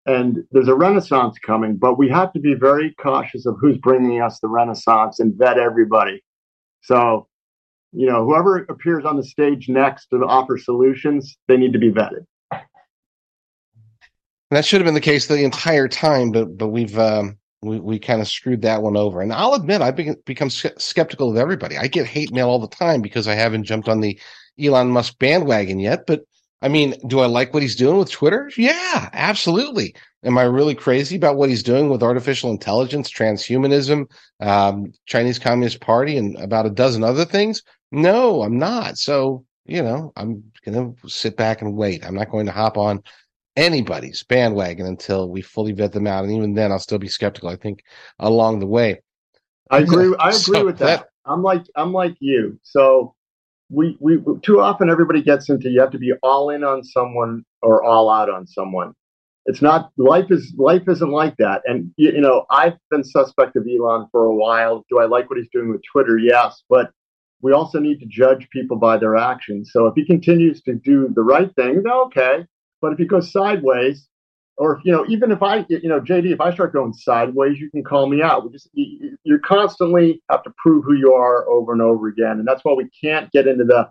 And 0.07 0.45
there's 0.53 0.69
a 0.69 0.75
renaissance 0.75 1.37
coming, 1.41 1.77
but 1.77 1.99
we 1.99 2.09
have 2.11 2.33
to 2.35 2.39
be 2.39 2.55
very 2.55 2.95
cautious 2.95 3.45
of 3.45 3.57
who's 3.61 3.77
bringing 3.79 4.23
us 4.23 4.39
the 4.39 4.47
renaissance 4.47 5.19
and 5.19 5.35
vet 5.35 5.59
everybody. 5.59 6.23
So 6.83 7.27
you 7.97 8.07
know, 8.07 8.25
whoever 8.25 8.59
appears 8.65 9.07
on 9.07 9.17
the 9.17 9.25
stage 9.25 9.71
next 9.71 10.09
to 10.09 10.17
offer 10.25 10.59
solutions, 10.59 11.39
they 11.49 11.57
need 11.57 11.73
to 11.73 11.79
be 11.79 11.91
vetted. 11.91 12.27
that 14.51 14.65
should 14.67 14.81
have 14.81 14.85
been 14.85 14.95
the 14.95 15.01
case 15.01 15.27
the 15.27 15.43
entire 15.43 15.89
time, 15.89 16.31
but 16.31 16.59
but 16.59 16.69
we've 16.69 16.99
um, 16.99 17.39
we 17.63 17.81
we 17.81 17.99
kind 17.99 18.21
of 18.21 18.29
screwed 18.29 18.63
that 18.63 18.83
one 18.83 18.97
over. 18.97 19.21
And 19.21 19.33
I'll 19.33 19.55
admit, 19.55 19.83
I've 19.83 19.97
become 20.25 20.51
skeptical 20.51 21.31
of 21.31 21.37
everybody. 21.37 21.77
I 21.77 21.87
get 21.87 22.07
hate 22.07 22.33
mail 22.33 22.49
all 22.49 22.59
the 22.59 22.69
time 22.69 23.01
because 23.01 23.29
I 23.29 23.35
haven't 23.35 23.65
jumped 23.65 23.89
on 23.89 24.01
the 24.01 24.19
Elon 24.61 24.91
Musk 24.91 25.19
bandwagon 25.19 25.79
yet. 25.79 26.07
But 26.07 26.23
I 26.63 26.69
mean, 26.69 26.95
do 27.07 27.21
I 27.21 27.27
like 27.27 27.53
what 27.53 27.63
he's 27.63 27.77
doing 27.77 27.99
with 27.99 28.11
Twitter? 28.11 28.51
Yeah, 28.57 29.11
absolutely. 29.13 29.95
Am 30.25 30.39
I 30.39 30.43
really 30.43 30.75
crazy 30.75 31.17
about 31.17 31.37
what 31.37 31.51
he's 31.51 31.63
doing 31.63 31.91
with 31.91 32.03
artificial 32.03 32.51
intelligence, 32.51 33.11
transhumanism, 33.11 34.07
um, 34.41 34.93
Chinese 35.07 35.39
Communist 35.39 35.81
Party, 35.81 36.17
and 36.17 36.37
about 36.39 36.67
a 36.67 36.71
dozen 36.71 37.05
other 37.05 37.25
things? 37.25 37.63
No, 37.93 38.43
I'm 38.43 38.59
not. 38.59 38.99
So, 38.99 39.45
you 39.67 39.83
know, 39.83 40.13
I'm 40.17 40.43
going 40.65 40.97
to 40.97 41.09
sit 41.09 41.37
back 41.37 41.63
and 41.63 41.77
wait. 41.77 42.05
I'm 42.05 42.15
not 42.15 42.31
going 42.31 42.47
to 42.47 42.53
hop 42.53 42.77
on 42.77 43.03
anybody's 43.57 44.23
bandwagon 44.23 44.87
until 44.87 45.29
we 45.29 45.43
fully 45.43 45.73
vet 45.73 45.93
them 45.93 46.07
out. 46.07 46.25
And 46.25 46.33
even 46.33 46.55
then, 46.55 46.73
I'll 46.73 46.79
still 46.79 46.99
be 46.99 47.09
skeptical, 47.09 47.49
I 47.49 47.57
think, 47.57 47.83
along 48.19 48.61
the 48.61 48.67
way. 48.67 49.01
I 49.71 49.79
agree. 49.79 50.15
I 50.19 50.29
agree 50.29 50.41
so 50.41 50.65
with 50.65 50.79
that. 50.79 51.01
that. 51.01 51.09
I'm 51.25 51.43
like, 51.43 51.63
I'm 51.75 51.93
like 51.93 52.17
you. 52.21 52.59
So 52.63 53.15
we, 53.69 53.97
we, 54.01 54.19
too 54.43 54.61
often 54.61 54.91
everybody 54.91 55.23
gets 55.23 55.49
into, 55.51 55.71
you 55.71 55.81
have 55.81 55.91
to 55.91 55.99
be 55.99 56.13
all 56.23 56.51
in 56.51 56.63
on 56.63 56.85
someone 56.85 57.45
or 57.63 57.83
all 57.83 58.11
out 58.11 58.31
on 58.31 58.47
someone. 58.47 58.93
It's 59.47 59.63
not 59.63 59.91
life 59.97 60.27
is 60.31 60.53
life 60.57 60.83
isn't 60.89 61.11
like 61.11 61.37
that. 61.39 61.63
And 61.67 61.93
you, 61.97 62.13
you 62.13 62.21
know, 62.21 62.47
I've 62.51 62.75
been 62.91 63.05
suspect 63.05 63.55
of 63.57 63.65
Elon 63.67 64.09
for 64.11 64.25
a 64.25 64.35
while. 64.35 64.85
Do 64.91 64.99
I 64.99 65.07
like 65.07 65.31
what 65.31 65.39
he's 65.39 65.49
doing 65.53 65.71
with 65.71 65.83
Twitter? 65.91 66.19
Yes, 66.19 66.65
but 66.69 66.91
we 67.43 67.53
also 67.53 67.79
need 67.79 68.01
to 68.01 68.07
judge 68.07 68.49
people 68.51 68.77
by 68.77 68.97
their 68.97 69.17
actions. 69.17 69.71
So 69.73 69.87
if 69.87 69.95
he 69.95 70.05
continues 70.05 70.63
to 70.63 70.75
do 70.75 71.13
the 71.15 71.23
right 71.23 71.55
thing, 71.55 71.85
okay. 71.87 72.45
But 72.81 72.93
if 72.93 72.99
he 72.99 73.05
goes 73.05 73.33
sideways, 73.33 74.09
or 74.59 74.77
if, 74.77 74.85
you 74.85 74.93
know, 74.93 75.05
even 75.09 75.31
if 75.31 75.43
I, 75.43 75.67
you 75.69 75.89
know, 75.89 76.01
JD, 76.01 76.33
if 76.33 76.41
I 76.41 76.53
start 76.53 76.73
going 76.73 76.93
sideways, 76.95 77.59
you 77.59 77.71
can 77.71 77.85
call 77.85 78.09
me 78.09 78.23
out. 78.23 78.45
We 78.45 78.53
just, 78.53 78.69
you, 78.73 79.19
you 79.25 79.39
constantly 79.41 80.23
have 80.31 80.43
to 80.45 80.53
prove 80.57 80.85
who 80.85 80.95
you 80.95 81.13
are 81.13 81.49
over 81.49 81.73
and 81.73 81.83
over 81.83 82.09
again, 82.09 82.39
and 82.39 82.47
that's 82.47 82.65
why 82.65 82.73
we 82.73 82.89
can't 83.03 83.31
get 83.33 83.47
into 83.47 83.65
the, 83.65 83.91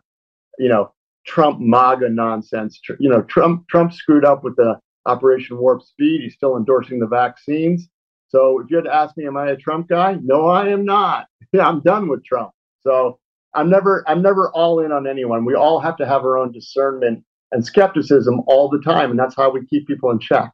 you 0.57 0.69
know, 0.69 0.91
Trump 1.25 1.59
MAGA 1.59 2.09
nonsense. 2.09 2.79
You 2.99 3.09
know, 3.09 3.21
Trump 3.23 3.67
Trump 3.67 3.93
screwed 3.93 4.25
up 4.25 4.43
with 4.43 4.55
the 4.55 4.79
Operation 5.05 5.57
Warp 5.57 5.81
Speed. 5.81 6.21
He's 6.21 6.35
still 6.35 6.57
endorsing 6.57 6.99
the 6.99 7.07
vaccines. 7.07 7.89
So 8.27 8.59
if 8.59 8.69
you 8.69 8.77
had 8.77 8.85
to 8.85 8.93
ask 8.93 9.15
me, 9.17 9.27
am 9.27 9.37
I 9.37 9.49
a 9.49 9.55
Trump 9.55 9.87
guy? 9.87 10.17
No, 10.21 10.47
I 10.47 10.69
am 10.69 10.85
not. 10.85 11.27
I'm 11.59 11.81
done 11.81 12.07
with 12.07 12.25
Trump. 12.25 12.51
So 12.81 13.19
I'm 13.53 13.69
never 13.69 14.03
I'm 14.07 14.21
never 14.21 14.49
all 14.51 14.79
in 14.79 14.91
on 14.91 15.07
anyone. 15.07 15.45
We 15.45 15.55
all 15.55 15.79
have 15.79 15.97
to 15.97 16.05
have 16.05 16.23
our 16.23 16.37
own 16.37 16.51
discernment 16.51 17.23
and 17.51 17.65
skepticism 17.65 18.41
all 18.47 18.69
the 18.69 18.79
time, 18.79 19.11
and 19.11 19.19
that's 19.19 19.35
how 19.35 19.49
we 19.49 19.65
keep 19.65 19.87
people 19.87 20.11
in 20.11 20.19
check. 20.19 20.51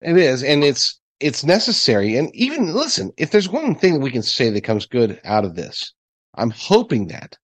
It 0.00 0.16
is, 0.16 0.42
and 0.42 0.64
it's 0.64 1.00
it's 1.20 1.44
necessary. 1.44 2.16
And 2.16 2.34
even 2.34 2.74
listen, 2.74 3.12
if 3.16 3.30
there's 3.30 3.48
one 3.48 3.74
thing 3.74 3.94
that 3.94 4.00
we 4.00 4.10
can 4.10 4.22
say 4.22 4.50
that 4.50 4.64
comes 4.64 4.86
good 4.86 5.20
out 5.24 5.44
of 5.44 5.54
this, 5.54 5.92
I'm 6.34 6.50
hoping 6.50 7.06
that 7.08 7.36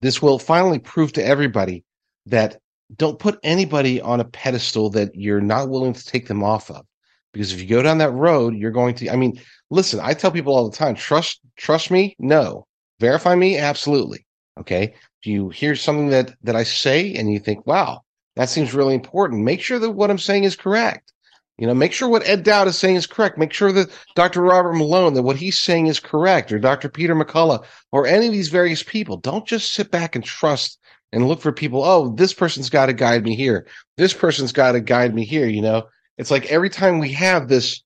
this 0.00 0.22
will 0.22 0.38
finally 0.38 0.78
prove 0.78 1.12
to 1.12 1.24
everybody 1.24 1.84
that 2.26 2.58
don't 2.96 3.18
put 3.18 3.38
anybody 3.42 4.00
on 4.00 4.20
a 4.20 4.24
pedestal 4.24 4.90
that 4.90 5.14
you're 5.14 5.40
not 5.40 5.68
willing 5.68 5.92
to 5.92 6.04
take 6.04 6.26
them 6.28 6.42
off 6.42 6.70
of. 6.70 6.84
Because 7.32 7.52
if 7.52 7.60
you 7.60 7.66
go 7.66 7.82
down 7.82 7.98
that 7.98 8.12
road, 8.12 8.54
you're 8.54 8.70
going 8.70 8.94
to 8.96 9.10
I 9.10 9.16
mean, 9.16 9.40
listen, 9.70 10.00
I 10.00 10.14
tell 10.14 10.30
people 10.30 10.54
all 10.54 10.68
the 10.68 10.76
time, 10.76 10.94
trust 10.94 11.40
trust 11.56 11.90
me? 11.90 12.16
No. 12.18 12.66
Verify 13.00 13.34
me? 13.34 13.58
Absolutely. 13.58 14.26
Okay. 14.58 14.94
Do 15.22 15.30
you 15.30 15.48
hear 15.50 15.76
something 15.76 16.08
that 16.08 16.34
that 16.42 16.56
I 16.56 16.64
say 16.64 17.14
and 17.14 17.32
you 17.32 17.38
think, 17.38 17.66
wow, 17.66 18.02
that 18.36 18.48
seems 18.48 18.74
really 18.74 18.94
important? 18.94 19.44
Make 19.44 19.60
sure 19.60 19.78
that 19.78 19.90
what 19.90 20.10
I'm 20.10 20.18
saying 20.18 20.44
is 20.44 20.56
correct. 20.56 21.12
You 21.58 21.66
know, 21.66 21.74
make 21.74 21.92
sure 21.92 22.08
what 22.08 22.26
Ed 22.26 22.42
Dowd 22.42 22.66
is 22.66 22.78
saying 22.78 22.96
is 22.96 23.06
correct. 23.06 23.38
Make 23.38 23.52
sure 23.52 23.72
that 23.72 23.90
Dr. 24.16 24.42
Robert 24.42 24.72
Malone, 24.72 25.14
that 25.14 25.22
what 25.22 25.36
he's 25.36 25.58
saying 25.58 25.86
is 25.86 26.00
correct, 26.00 26.50
or 26.50 26.58
Dr. 26.58 26.88
Peter 26.88 27.14
McCullough, 27.14 27.64
or 27.92 28.06
any 28.06 28.26
of 28.26 28.32
these 28.32 28.48
various 28.48 28.82
people. 28.82 29.16
Don't 29.18 29.46
just 29.46 29.72
sit 29.72 29.90
back 29.90 30.16
and 30.16 30.24
trust 30.24 30.78
and 31.12 31.28
look 31.28 31.40
for 31.40 31.52
people. 31.52 31.84
Oh, 31.84 32.14
this 32.16 32.32
person's 32.32 32.70
got 32.70 32.86
to 32.86 32.92
guide 32.92 33.22
me 33.22 33.36
here. 33.36 33.66
This 33.96 34.14
person's 34.14 34.52
got 34.52 34.72
to 34.72 34.80
guide 34.80 35.14
me 35.14 35.24
here. 35.24 35.46
You 35.46 35.62
know, 35.62 35.84
it's 36.18 36.30
like 36.30 36.46
every 36.46 36.70
time 36.70 36.98
we 36.98 37.12
have 37.12 37.48
this 37.48 37.82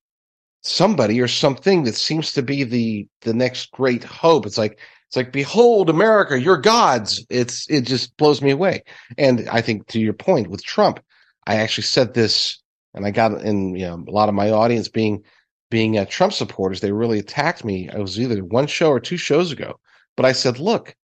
somebody 0.63 1.21
or 1.21 1.29
something 1.29 1.85
that 1.85 1.95
seems 1.95 2.33
to 2.33 2.43
be 2.43 2.65
the 2.65 3.07
the 3.23 3.35
next 3.35 3.73
great 3.73 4.05
hope, 4.05 4.47
it's 4.47 4.59
like 4.59 4.79
it's 5.09 5.17
like, 5.17 5.33
behold, 5.33 5.89
America, 5.89 6.41
your 6.41 6.57
gods. 6.57 7.25
It's 7.31 7.69
it 7.71 7.83
just 7.83 8.17
blows 8.17 8.43
me 8.43 8.51
away. 8.51 8.83
And 9.17 9.49
I 9.49 9.61
think 9.61 9.87
to 9.89 10.01
your 10.01 10.13
point 10.13 10.49
with 10.49 10.65
Trump, 10.65 11.01
I 11.47 11.57
actually 11.57 11.85
said 11.85 12.15
this, 12.15 12.61
and 12.93 13.07
I 13.07 13.13
got 13.13 13.33
in 13.41 13.77
you 13.77 13.87
know 13.87 14.05
a 14.07 14.11
lot 14.11 14.29
of 14.29 14.35
my 14.35 14.51
audience 14.51 14.89
being 14.89 15.23
being 15.71 15.97
uh, 15.97 16.07
Trump 16.07 16.33
supporters. 16.33 16.81
They 16.81 16.93
really 16.93 17.21
attacked 17.21 17.65
me. 17.65 17.89
I 17.89 17.99
was 17.99 18.19
either 18.19 18.43
one 18.45 18.67
show 18.67 18.91
or 18.91 19.01
two 19.01 19.17
shows 19.17 19.53
ago, 19.53 19.79
but 20.17 20.27
I 20.27 20.33
said, 20.33 20.59
look. 20.59 20.95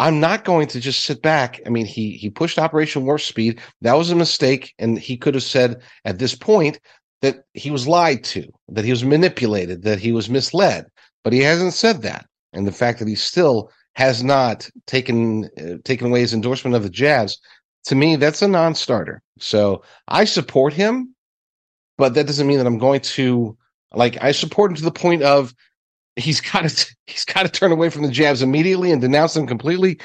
I'm 0.00 0.18
not 0.18 0.44
going 0.44 0.66
to 0.68 0.80
just 0.80 1.04
sit 1.04 1.22
back. 1.22 1.60
I 1.64 1.68
mean, 1.68 1.86
he 1.86 2.12
he 2.12 2.28
pushed 2.28 2.58
Operation 2.58 3.04
Warp 3.04 3.20
Speed. 3.20 3.60
That 3.82 3.94
was 3.94 4.10
a 4.10 4.16
mistake, 4.16 4.74
and 4.76 4.98
he 4.98 5.16
could 5.16 5.34
have 5.34 5.44
said 5.44 5.80
at 6.04 6.18
this 6.18 6.34
point 6.34 6.80
that 7.20 7.44
he 7.54 7.70
was 7.70 7.86
lied 7.86 8.24
to, 8.24 8.48
that 8.70 8.84
he 8.84 8.90
was 8.90 9.04
manipulated, 9.04 9.82
that 9.82 10.00
he 10.00 10.10
was 10.10 10.28
misled. 10.28 10.86
But 11.22 11.34
he 11.34 11.38
hasn't 11.40 11.74
said 11.74 12.02
that 12.02 12.26
and 12.52 12.66
the 12.66 12.72
fact 12.72 12.98
that 12.98 13.08
he 13.08 13.14
still 13.14 13.70
has 13.94 14.22
not 14.22 14.68
taken 14.86 15.44
uh, 15.58 15.76
taken 15.84 16.08
away 16.08 16.20
his 16.20 16.34
endorsement 16.34 16.76
of 16.76 16.82
the 16.82 16.90
jabs, 16.90 17.38
to 17.84 17.94
me, 17.94 18.16
that's 18.16 18.42
a 18.42 18.48
non-starter. 18.48 19.22
So 19.38 19.82
I 20.08 20.24
support 20.24 20.72
him, 20.72 21.14
but 21.98 22.14
that 22.14 22.26
doesn't 22.26 22.46
mean 22.46 22.58
that 22.58 22.66
I'm 22.66 22.78
going 22.78 23.00
to 23.00 23.56
like. 23.92 24.22
I 24.22 24.32
support 24.32 24.70
him 24.70 24.76
to 24.76 24.84
the 24.84 24.92
point 24.92 25.22
of 25.22 25.54
he's 26.16 26.40
got 26.52 26.68
to 26.68 26.96
he's 27.06 27.24
got 27.24 27.42
to 27.42 27.48
turn 27.48 27.72
away 27.72 27.90
from 27.90 28.02
the 28.02 28.10
jabs 28.10 28.42
immediately 28.42 28.90
and 28.90 29.00
denounce 29.00 29.34
them 29.34 29.46
completely. 29.46 29.98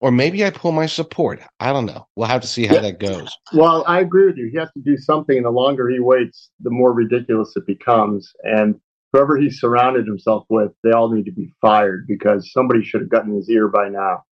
Or 0.00 0.10
maybe 0.10 0.44
I 0.44 0.50
pull 0.50 0.72
my 0.72 0.84
support. 0.84 1.40
I 1.60 1.72
don't 1.72 1.86
know. 1.86 2.06
We'll 2.14 2.28
have 2.28 2.42
to 2.42 2.46
see 2.46 2.66
how 2.66 2.74
yeah. 2.74 2.80
that 2.82 3.00
goes. 3.00 3.34
Well, 3.54 3.84
I 3.86 4.00
agree 4.00 4.26
with 4.26 4.36
you. 4.36 4.50
He 4.52 4.58
has 4.58 4.70
to 4.72 4.80
do 4.80 4.98
something. 4.98 5.42
The 5.42 5.50
longer 5.50 5.88
he 5.88 5.98
waits, 5.98 6.50
the 6.60 6.68
more 6.68 6.92
ridiculous 6.92 7.54
it 7.56 7.66
becomes. 7.66 8.30
And 8.42 8.78
whoever 9.14 9.36
he 9.36 9.48
surrounded 9.48 10.06
himself 10.06 10.44
with, 10.48 10.72
they 10.82 10.90
all 10.90 11.08
need 11.08 11.24
to 11.24 11.32
be 11.32 11.48
fired 11.60 12.04
because 12.08 12.52
somebody 12.52 12.82
should 12.82 13.00
have 13.00 13.10
gotten 13.10 13.34
his 13.34 13.48
ear 13.48 13.68
by 13.68 13.88
now. 13.88 14.24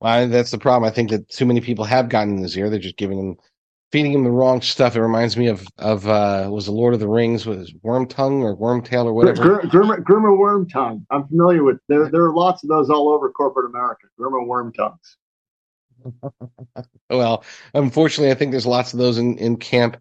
Well, 0.00 0.28
that's 0.28 0.52
the 0.52 0.58
problem. 0.58 0.88
I 0.88 0.94
think 0.94 1.10
that 1.10 1.28
too 1.28 1.44
many 1.44 1.60
people 1.60 1.84
have 1.84 2.08
gotten 2.08 2.36
in 2.36 2.42
his 2.42 2.56
ear. 2.56 2.70
They're 2.70 2.78
just 2.78 2.96
giving 2.96 3.18
him 3.18 3.36
feeding 3.90 4.12
him 4.12 4.24
the 4.24 4.30
wrong 4.30 4.62
stuff. 4.62 4.94
It 4.94 5.02
reminds 5.02 5.36
me 5.36 5.48
of 5.48 5.66
of 5.78 6.06
uh, 6.08 6.48
was 6.50 6.66
the 6.66 6.72
Lord 6.72 6.94
of 6.94 7.00
the 7.00 7.08
Rings 7.08 7.44
was 7.44 7.72
Worm 7.82 8.06
Tongue 8.06 8.42
or 8.42 8.54
Worm 8.54 8.82
Tail 8.82 9.06
or 9.06 9.12
whatever. 9.12 9.60
Grima, 9.60 10.02
Grima 10.02 10.36
Worm 10.36 10.68
Tongue. 10.68 11.04
I'm 11.10 11.26
familiar 11.26 11.64
with. 11.64 11.78
There 11.88 12.08
there 12.08 12.24
are 12.24 12.34
lots 12.34 12.62
of 12.62 12.68
those 12.68 12.88
all 12.88 13.10
over 13.10 13.30
corporate 13.30 13.66
America. 13.66 14.06
Grima 14.18 14.46
Worm 14.46 14.72
Tongues. 14.72 15.16
well, 17.10 17.44
unfortunately, 17.74 18.32
I 18.32 18.34
think 18.34 18.50
there's 18.50 18.66
lots 18.66 18.92
of 18.92 18.98
those 18.98 19.18
in 19.18 19.38
in 19.38 19.56
camp 19.56 19.96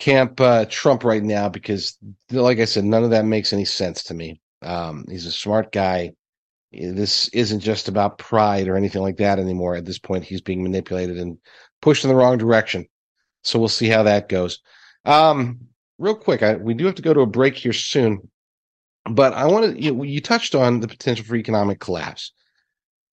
camp 0.00 0.40
uh, 0.40 0.64
Trump 0.68 1.04
right 1.04 1.22
now 1.22 1.48
because, 1.48 1.96
like 2.32 2.58
I 2.58 2.64
said, 2.64 2.84
none 2.84 3.04
of 3.04 3.10
that 3.10 3.24
makes 3.24 3.52
any 3.52 3.64
sense 3.64 4.02
to 4.04 4.14
me. 4.14 4.40
Um, 4.62 5.04
he's 5.08 5.26
a 5.26 5.32
smart 5.32 5.70
guy. 5.70 6.14
This 6.72 7.28
isn't 7.28 7.60
just 7.60 7.88
about 7.88 8.18
pride 8.18 8.66
or 8.66 8.76
anything 8.76 9.02
like 9.02 9.18
that 9.18 9.38
anymore. 9.38 9.76
At 9.76 9.84
this 9.84 9.98
point, 9.98 10.24
he's 10.24 10.40
being 10.40 10.62
manipulated 10.62 11.18
and 11.18 11.38
pushed 11.82 12.04
in 12.04 12.10
the 12.10 12.16
wrong 12.16 12.38
direction. 12.38 12.86
So 13.44 13.58
we'll 13.58 13.68
see 13.68 13.88
how 13.88 14.02
that 14.04 14.28
goes. 14.28 14.60
Um, 15.04 15.60
real 15.98 16.14
quick, 16.14 16.42
I, 16.42 16.56
we 16.56 16.74
do 16.74 16.86
have 16.86 16.94
to 16.96 17.02
go 17.02 17.14
to 17.14 17.20
a 17.20 17.26
break 17.26 17.56
here 17.56 17.72
soon, 17.72 18.28
but 19.10 19.32
I 19.34 19.46
want 19.46 19.74
to. 19.74 19.82
You, 19.82 20.02
you 20.04 20.20
touched 20.20 20.54
on 20.54 20.80
the 20.80 20.88
potential 20.88 21.24
for 21.24 21.36
economic 21.36 21.80
collapse. 21.80 22.32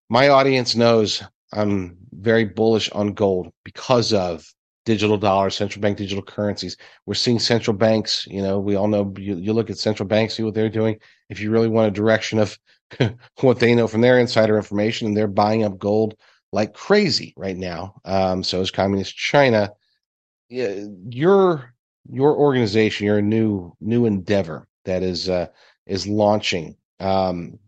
My 0.10 0.30
audience 0.30 0.76
knows 0.76 1.24
I'm 1.54 1.98
very 2.12 2.46
bullish 2.46 2.90
on 2.92 3.14
gold 3.14 3.52
because 3.64 4.14
of 4.14 4.46
digital 4.88 5.18
dollars, 5.18 5.54
central 5.54 5.82
bank 5.82 5.98
digital 5.98 6.24
currencies. 6.24 6.78
We're 7.06 7.14
seeing 7.14 7.40
central 7.40 7.76
banks, 7.76 8.26
you 8.26 8.42
know, 8.42 8.58
we 8.58 8.76
all 8.76 8.88
know 8.88 9.14
you, 9.18 9.36
you 9.36 9.52
look 9.52 9.70
at 9.70 9.78
central 9.78 10.08
banks, 10.08 10.36
see 10.36 10.44
what 10.44 10.54
they're 10.54 10.70
doing. 10.70 10.98
If 11.30 11.42
you 11.42 11.52
really 11.52 11.68
want 11.68 11.90
a 11.90 11.92
direction 11.92 12.40
of 12.40 12.58
what 13.42 13.60
they 13.60 13.76
know 13.76 13.90
from 13.90 14.00
their 14.00 14.18
insider 14.18 14.56
information, 14.56 15.06
and 15.06 15.16
they're 15.16 15.28
buying 15.28 15.66
up 15.66 15.78
gold 15.78 16.16
like 16.54 16.74
crazy 16.74 17.34
right 17.36 17.58
now. 17.58 18.00
Um, 18.06 18.44
so 18.44 18.62
is 18.62 18.72
communist 18.72 19.14
China. 19.14 19.74
Yeah, 20.48 20.86
your 21.10 21.74
your 22.10 22.34
organization, 22.38 23.06
your 23.06 23.22
new 23.22 23.76
new 23.82 24.06
endeavor 24.06 24.70
that 24.86 25.04
is 25.04 25.28
uh, 25.28 25.48
is 25.86 26.08
launching 26.08 26.78
um, 27.02 27.60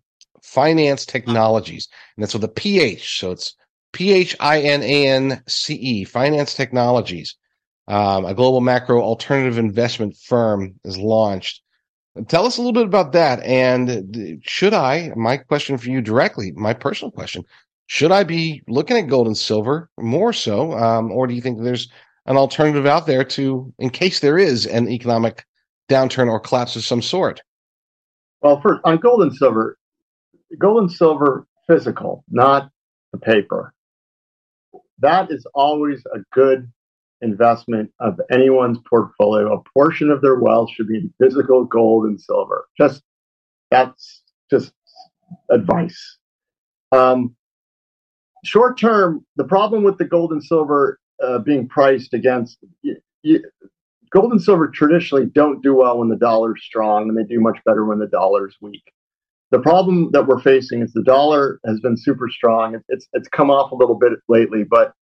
Phinance 0.42 1.06
Technologies, 1.06 1.90
and 2.16 2.24
that's 2.24 2.34
with 2.34 2.46
a 2.46 2.48
PH. 2.48 3.20
So 3.20 3.32
it's 3.32 3.56
P 3.92 4.12
H 4.12 4.36
I 4.40 4.62
N 4.62 4.84
A 4.84 5.08
N 5.08 5.44
C 5.48 5.74
E, 5.74 6.06
Phinance 6.06 6.56
Technologies, 6.56 7.36
um, 7.88 8.26
a 8.26 8.34
global 8.34 8.62
macro 8.62 9.02
alternative 9.02 9.58
investment 9.58 10.16
firm, 10.16 10.76
is 10.84 10.98
launched. 10.98 11.62
Tell 12.28 12.46
us 12.46 12.58
a 12.58 12.62
little 12.62 12.74
bit 12.74 12.86
about 12.86 13.14
that. 13.14 13.42
And 13.44 14.42
should 14.44 14.74
I, 14.74 15.12
my 15.16 15.38
question 15.38 15.78
for 15.78 15.90
you 15.90 16.02
directly, 16.02 16.52
my 16.52 16.74
personal 16.74 17.12
question, 17.12 17.44
should 17.88 18.12
I 18.12 18.24
be 18.24 18.62
looking 18.68 18.98
at 18.98 19.08
gold 19.08 19.28
and 19.28 19.38
silver 19.38 19.90
more 19.98 20.34
so? 20.34 20.74
Um, 20.74 21.12
or 21.12 21.28
do 21.28 21.34
you 21.34 21.42
think 21.42 21.62
there's 21.62 21.90
an 22.26 22.38
alternative 22.38 22.86
out 22.86 23.08
there 23.08 23.24
to, 23.24 23.74
in 23.80 23.90
case 23.90 24.20
there 24.20 24.38
is 24.38 24.68
an 24.68 24.90
economic 24.90 25.46
downturn 25.90 26.30
or 26.30 26.40
collapse 26.40 26.76
of 26.76 26.84
some 26.84 27.02
sort? 27.02 27.42
Well, 28.42 28.62
first, 28.62 28.82
on 28.84 28.98
gold 28.98 29.24
and 29.24 29.36
silver, 29.36 29.78
gold 30.58 30.82
and 30.82 30.92
silver 30.92 31.48
physical, 31.68 32.24
not 32.30 32.70
the 33.12 33.18
paper 33.18 33.74
that 35.02 35.32
is 35.32 35.46
always 35.54 36.04
a 36.14 36.20
good 36.34 36.72
investment 37.22 37.92
of 38.00 38.20
anyone's 38.32 38.80
portfolio. 38.90 39.54
A 39.54 39.64
portion 39.74 40.10
of 40.10 40.22
their 40.22 40.40
wealth 40.40 40.70
should 40.72 40.88
be 40.88 40.98
in 40.98 41.14
physical 41.22 41.66
gold 41.66 42.06
and 42.06 42.20
silver. 42.20 42.68
Just 42.78 43.04
that's 43.72 44.24
just 44.50 44.74
advice. 45.52 46.18
Um, 46.92 47.36
short 48.44 48.80
term, 48.80 49.26
the 49.36 49.44
problem 49.44 49.84
with 49.84 49.98
the 49.98 50.06
gold 50.06 50.32
and 50.32 50.44
silver 50.44 51.00
uh, 51.24 51.40
being 51.40 51.68
priced 51.68 52.14
against 52.14 52.58
you, 52.82 52.96
you, 53.22 53.44
gold 54.12 54.32
and 54.32 54.42
silver 54.42 54.68
traditionally 54.68 55.26
don't 55.26 55.62
do 55.62 55.76
well 55.76 56.00
when 56.00 56.10
the 56.10 56.16
dollar's 56.16 56.64
strong, 56.64 57.10
and 57.10 57.18
they 57.18 57.24
do 57.24 57.40
much 57.40 57.60
better 57.66 57.86
when 57.86 58.00
the 58.00 58.08
dollar's 58.08 58.56
weak. 58.62 58.84
The 59.52 59.60
problem 59.60 60.12
that 60.12 60.28
we're 60.28 60.42
facing 60.42 60.82
is 60.82 60.94
the 60.94 61.04
dollar 61.04 61.60
has 61.66 61.80
been 61.80 61.98
super 61.98 62.30
strong. 62.30 62.80
It's 62.90 63.08
it's 63.14 63.28
come 63.28 63.50
off 63.50 63.72
a 63.72 63.76
little 63.76 63.98
bit 63.98 64.14
lately, 64.28 64.64
but 64.64 64.94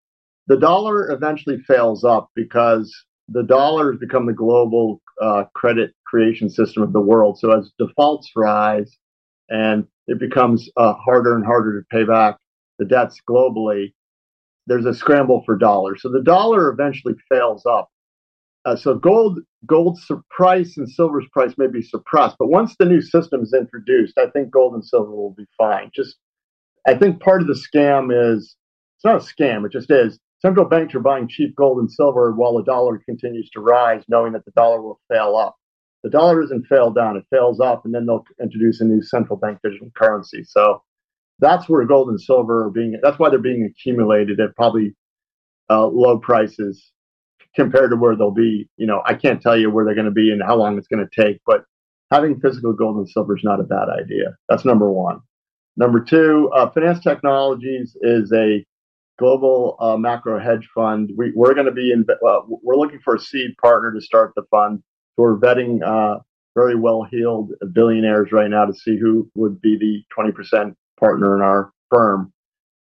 the 0.47 0.57
dollar 0.57 1.11
eventually 1.11 1.57
fails 1.67 2.03
up 2.05 2.29
because 2.33 2.93
the 3.27 3.43
dollar 3.43 3.91
has 3.91 3.99
become 3.99 4.25
the 4.25 4.33
global 4.33 5.01
uh, 5.21 5.43
credit 5.53 5.91
creation 6.05 6.49
system 6.49 6.81
of 6.81 6.93
the 6.93 7.01
world. 7.01 7.37
So 7.37 7.51
as 7.51 7.71
defaults 7.77 8.31
rise 8.35 8.97
and 9.49 9.85
it 10.07 10.19
becomes 10.19 10.69
uh, 10.77 10.93
harder 10.93 11.35
and 11.35 11.45
harder 11.45 11.81
to 11.81 11.85
pay 11.91 12.05
back 12.05 12.37
the 12.79 12.85
debts 12.85 13.19
globally, 13.29 13.93
there's 14.67 14.85
a 14.85 14.93
scramble 14.93 15.43
for 15.45 15.57
dollars. 15.57 16.01
So 16.01 16.09
the 16.09 16.23
dollar 16.23 16.69
eventually 16.69 17.15
fails 17.29 17.65
up. 17.65 17.89
Uh, 18.67 18.75
so 18.75 18.93
gold 18.95 19.39
gold's 19.65 20.05
price 20.29 20.75
and 20.75 20.89
silver's 20.89 21.25
price 21.31 21.53
may 21.57 21.67
be 21.67 21.81
suppressed, 21.81 22.35
but 22.37 22.49
once 22.49 22.75
the 22.77 22.85
new 22.85 23.01
system 23.01 23.41
is 23.41 23.53
introduced, 23.53 24.17
I 24.17 24.27
think 24.27 24.51
gold 24.51 24.73
and 24.73 24.83
silver 24.83 25.09
will 25.09 25.33
be 25.37 25.45
fine. 25.57 25.89
Just 25.95 26.17
I 26.85 26.93
think 26.95 27.21
part 27.21 27.39
of 27.41 27.47
the 27.47 27.53
scam 27.53 28.11
is 28.11 28.57
it's 28.97 29.05
not 29.05 29.15
a 29.15 29.19
scam; 29.19 29.65
it 29.65 29.71
just 29.71 29.89
is. 29.89 30.19
Central 30.41 30.65
banks 30.65 30.93
are 30.95 30.99
buying 30.99 31.29
cheap 31.29 31.55
gold 31.55 31.79
and 31.79 31.89
silver 31.89 32.33
while 32.33 32.57
the 32.57 32.63
dollar 32.63 32.97
continues 32.97 33.49
to 33.51 33.61
rise, 33.61 34.03
knowing 34.09 34.33
that 34.33 34.43
the 34.43 34.51
dollar 34.51 34.81
will 34.81 34.99
fail 35.09 35.37
up. 35.37 35.55
The 36.03 36.09
dollar 36.09 36.41
doesn't 36.41 36.67
fail 36.67 36.91
down; 36.91 37.15
it 37.15 37.23
fails 37.29 37.61
up, 37.61 37.85
and 37.85 37.95
then 37.95 38.05
they'll 38.05 38.25
introduce 38.41 38.81
a 38.81 38.85
new 38.85 39.01
central 39.01 39.39
bank 39.39 39.59
digital 39.63 39.91
currency. 39.95 40.43
So 40.43 40.83
that's 41.39 41.69
where 41.69 41.85
gold 41.85 42.09
and 42.09 42.19
silver 42.19 42.65
are 42.65 42.69
being. 42.69 42.99
That's 43.01 43.17
why 43.17 43.29
they're 43.29 43.39
being 43.39 43.63
accumulated 43.63 44.41
at 44.41 44.57
probably 44.57 44.93
uh, 45.69 45.87
low 45.87 46.19
prices 46.19 46.91
compared 47.57 47.89
to 47.89 47.97
where 47.97 48.15
they'll 48.15 48.31
be. 48.31 48.69
You 48.77 48.85
know, 48.85 49.01
I 49.05 49.15
can't 49.15 49.41
tell 49.41 49.57
you 49.57 49.69
where 49.69 49.83
they're 49.83 49.95
going 49.95 50.05
to 50.05 50.11
be 50.11 50.31
and 50.31 50.41
how 50.41 50.55
long 50.55 50.77
it's 50.77 50.87
going 50.87 51.05
to 51.05 51.21
take, 51.21 51.41
but 51.45 51.65
having 52.11 52.39
physical 52.39 52.71
gold 52.71 52.97
and 52.97 53.09
silver 53.09 53.35
is 53.35 53.43
not 53.43 53.59
a 53.59 53.63
bad 53.63 53.89
idea. 53.89 54.37
That's 54.47 54.63
number 54.63 54.89
one. 54.89 55.19
Number 55.75 55.99
two, 55.99 56.49
uh, 56.55 56.69
Phinance 56.71 57.01
Technologies 57.01 57.97
is 58.01 58.31
a 58.31 58.65
global 59.19 59.75
uh, 59.79 59.97
macro 59.97 60.39
hedge 60.39 60.69
fund. 60.73 61.11
We, 61.17 61.29
are 61.29 61.53
going 61.53 61.65
to 61.65 61.71
be 61.71 61.91
in. 61.91 62.05
Uh, 62.09 62.39
we're 62.47 62.77
looking 62.77 62.99
for 63.03 63.15
a 63.15 63.19
seed 63.19 63.57
partner 63.61 63.91
to 63.91 64.01
start 64.01 64.33
the 64.35 64.43
fund. 64.51 64.81
So 65.15 65.23
we're 65.23 65.37
vetting 65.37 65.81
uh, 65.83 66.19
very 66.55 66.75
well-heeled 66.75 67.51
billionaires 67.73 68.31
right 68.31 68.49
now 68.49 68.65
to 68.65 68.73
see 68.73 68.97
who 68.97 69.29
would 69.35 69.59
be 69.61 69.77
the 69.77 70.03
20% 70.15 70.75
partner 70.99 71.35
in 71.35 71.41
our 71.41 71.71
firm, 71.89 72.31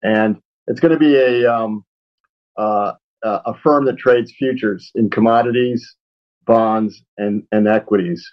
and 0.03 0.41
it's 0.67 0.81
going 0.81 0.93
to 0.93 0.99
be 0.99 1.17
a 1.17 1.53
um, 1.53 1.85
uh, 2.57 2.93
uh, 3.23 3.41
a 3.47 3.55
firm 3.55 3.85
that 3.87 3.99
trades 3.99 4.33
futures 4.37 4.91
in 4.95 5.11
commodities, 5.11 5.97
bonds, 6.47 7.03
and, 7.19 7.43
and 7.53 7.69
equities. 7.69 8.25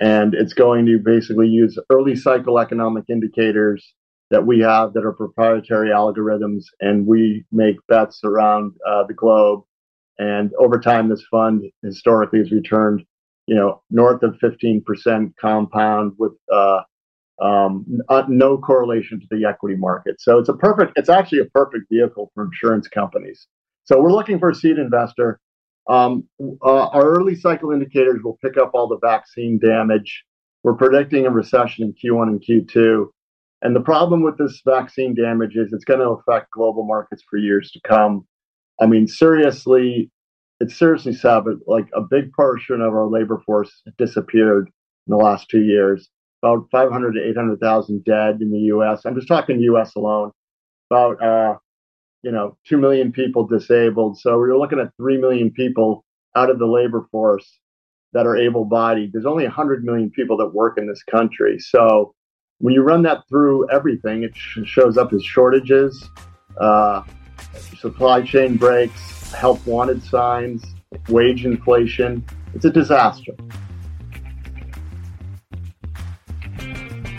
And 0.00 0.34
it's 0.34 0.52
going 0.52 0.86
to 0.86 0.98
basically 0.98 1.48
use 1.48 1.78
early 1.90 2.14
cycle 2.14 2.58
economic 2.58 3.04
indicators 3.08 3.94
that 4.30 4.46
we 4.46 4.60
have 4.60 4.92
that 4.92 5.04
are 5.04 5.12
proprietary 5.12 5.88
algorithms, 5.88 6.64
and 6.80 7.06
we 7.06 7.44
make 7.50 7.76
bets 7.88 8.20
around 8.24 8.72
uh, 8.86 9.04
the 9.04 9.14
globe. 9.14 9.62
And 10.18 10.52
over 10.58 10.78
time, 10.78 11.08
this 11.08 11.24
fund 11.30 11.64
historically 11.82 12.40
has 12.40 12.50
returned, 12.52 13.04
you 13.46 13.54
know, 13.54 13.82
north 13.90 14.22
of 14.22 14.34
15% 14.42 15.32
compound 15.40 16.12
with 16.18 16.32
uh, 16.52 16.80
um, 17.40 17.86
uh, 18.08 18.24
no 18.28 18.58
correlation 18.58 19.20
to 19.20 19.26
the 19.30 19.46
equity 19.46 19.76
market. 19.76 20.20
So 20.20 20.38
it's 20.38 20.48
a 20.48 20.54
perfect, 20.54 20.92
it's 20.96 21.08
actually 21.08 21.38
a 21.38 21.44
perfect 21.46 21.84
vehicle 21.90 22.30
for 22.34 22.44
insurance 22.44 22.88
companies. 22.88 23.46
So 23.88 23.98
we're 23.98 24.12
looking 24.12 24.38
for 24.38 24.50
a 24.50 24.54
seed 24.54 24.76
investor. 24.76 25.40
Um, 25.88 26.28
uh, 26.62 26.88
our 26.88 27.08
early 27.08 27.34
cycle 27.34 27.72
indicators 27.72 28.20
will 28.22 28.38
pick 28.44 28.58
up 28.58 28.72
all 28.74 28.86
the 28.86 28.98
vaccine 28.98 29.58
damage. 29.58 30.24
We're 30.62 30.74
predicting 30.74 31.24
a 31.24 31.30
recession 31.30 31.84
in 31.84 31.94
Q1 31.94 32.28
and 32.28 32.42
Q2. 32.42 33.06
And 33.62 33.74
the 33.74 33.80
problem 33.80 34.22
with 34.22 34.36
this 34.36 34.60
vaccine 34.66 35.14
damage 35.14 35.56
is 35.56 35.72
it's 35.72 35.86
going 35.86 36.00
to 36.00 36.10
affect 36.10 36.50
global 36.50 36.84
markets 36.84 37.24
for 37.30 37.38
years 37.38 37.70
to 37.70 37.80
come. 37.88 38.26
I 38.78 38.84
mean, 38.84 39.08
seriously, 39.08 40.10
it's 40.60 40.78
seriously 40.78 41.14
sad, 41.14 41.44
but 41.44 41.54
like 41.66 41.88
a 41.94 42.02
big 42.02 42.30
portion 42.34 42.82
of 42.82 42.92
our 42.92 43.06
labor 43.06 43.42
force 43.46 43.72
disappeared 43.96 44.68
in 45.06 45.12
the 45.12 45.16
last 45.16 45.48
two 45.48 45.62
years. 45.62 46.10
About 46.42 46.66
500 46.70 47.12
to 47.12 47.26
800,000 47.30 48.04
dead 48.04 48.42
in 48.42 48.50
the 48.50 48.58
U.S. 48.74 49.06
I'm 49.06 49.14
just 49.14 49.28
talking 49.28 49.58
U.S. 49.60 49.94
alone. 49.94 50.30
About 50.90 51.22
uh, 51.22 51.56
you 52.22 52.32
know, 52.32 52.56
2 52.66 52.76
million 52.78 53.12
people 53.12 53.46
disabled. 53.46 54.18
So 54.18 54.36
we're 54.36 54.58
looking 54.58 54.80
at 54.80 54.90
3 54.96 55.18
million 55.18 55.50
people 55.50 56.04
out 56.36 56.50
of 56.50 56.58
the 56.58 56.66
labor 56.66 57.06
force 57.10 57.58
that 58.12 58.26
are 58.26 58.36
able 58.36 58.64
bodied. 58.64 59.12
There's 59.12 59.26
only 59.26 59.44
100 59.44 59.84
million 59.84 60.10
people 60.10 60.36
that 60.38 60.48
work 60.48 60.78
in 60.78 60.86
this 60.86 61.02
country. 61.02 61.58
So 61.58 62.14
when 62.58 62.74
you 62.74 62.82
run 62.82 63.02
that 63.02 63.22
through 63.28 63.70
everything, 63.70 64.24
it 64.24 64.34
sh- 64.34 64.60
shows 64.64 64.96
up 64.96 65.12
as 65.12 65.22
shortages, 65.22 66.08
uh, 66.58 67.02
supply 67.78 68.22
chain 68.22 68.56
breaks, 68.56 69.32
help 69.32 69.64
wanted 69.66 70.02
signs, 70.02 70.64
wage 71.08 71.44
inflation. 71.44 72.24
It's 72.54 72.64
a 72.64 72.70
disaster. 72.70 73.32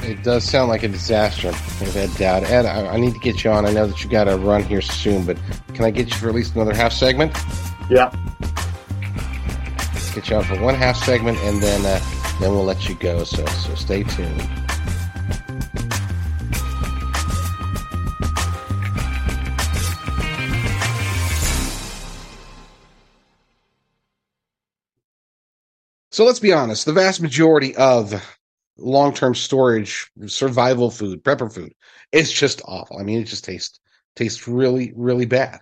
It 0.10 0.24
does 0.24 0.44
sound 0.44 0.70
like 0.70 0.82
a 0.82 0.88
disaster, 0.88 1.50
I've 1.50 1.94
had 1.94 2.12
doubt. 2.16 2.44
Ed, 2.44 2.66
I, 2.66 2.96
I, 2.96 2.98
need 2.98 3.14
to 3.14 3.20
get 3.20 3.44
you 3.44 3.52
on. 3.52 3.68
I 3.68 3.72
know 3.72 3.86
that 3.86 4.04
you 4.04 4.10
got 4.10 4.24
to 4.24 4.38
run 4.38 4.64
here 4.64 4.82
soon, 4.82 5.24
but 5.24 5.38
can 5.76 5.86
I 5.86 5.92
get 5.92 6.10
you 6.10 6.16
for 6.16 6.30
at 6.30 6.34
least 6.34 6.56
another 6.56 6.74
half 6.74 6.94
segment? 6.94 7.32
Yeah. 7.92 8.10
get 10.16 10.28
you 10.32 10.38
on 10.38 10.46
for 10.46 10.60
one 10.60 10.74
half 10.74 10.98
segment, 10.98 11.38
and 11.42 11.62
then 11.62 11.86
uh, 11.86 12.00
then 12.40 12.50
we'll 12.54 12.64
let 12.64 12.90
you 12.90 12.96
go. 12.96 13.24
So 13.24 13.46
so 13.46 13.76
stay 13.76 14.02
tuned. 14.02 14.50
So 26.12 26.26
let's 26.26 26.40
be 26.40 26.52
honest, 26.52 26.88
the 26.88 26.94
vast 26.94 27.22
majority 27.22 27.76
of 27.76 28.39
long 28.82 29.14
term 29.14 29.36
storage, 29.36 30.10
survival 30.28 30.92
food, 30.92 31.24
prepper 31.24 31.54
food. 31.54 31.74
It's 32.12 32.32
just 32.32 32.62
awful. 32.66 33.00
I 33.00 33.04
mean, 33.04 33.22
it 33.22 33.26
just 33.26 33.44
tastes 33.44 33.80
tastes 34.16 34.48
really, 34.48 34.94
really 34.96 35.26
bad. 35.26 35.60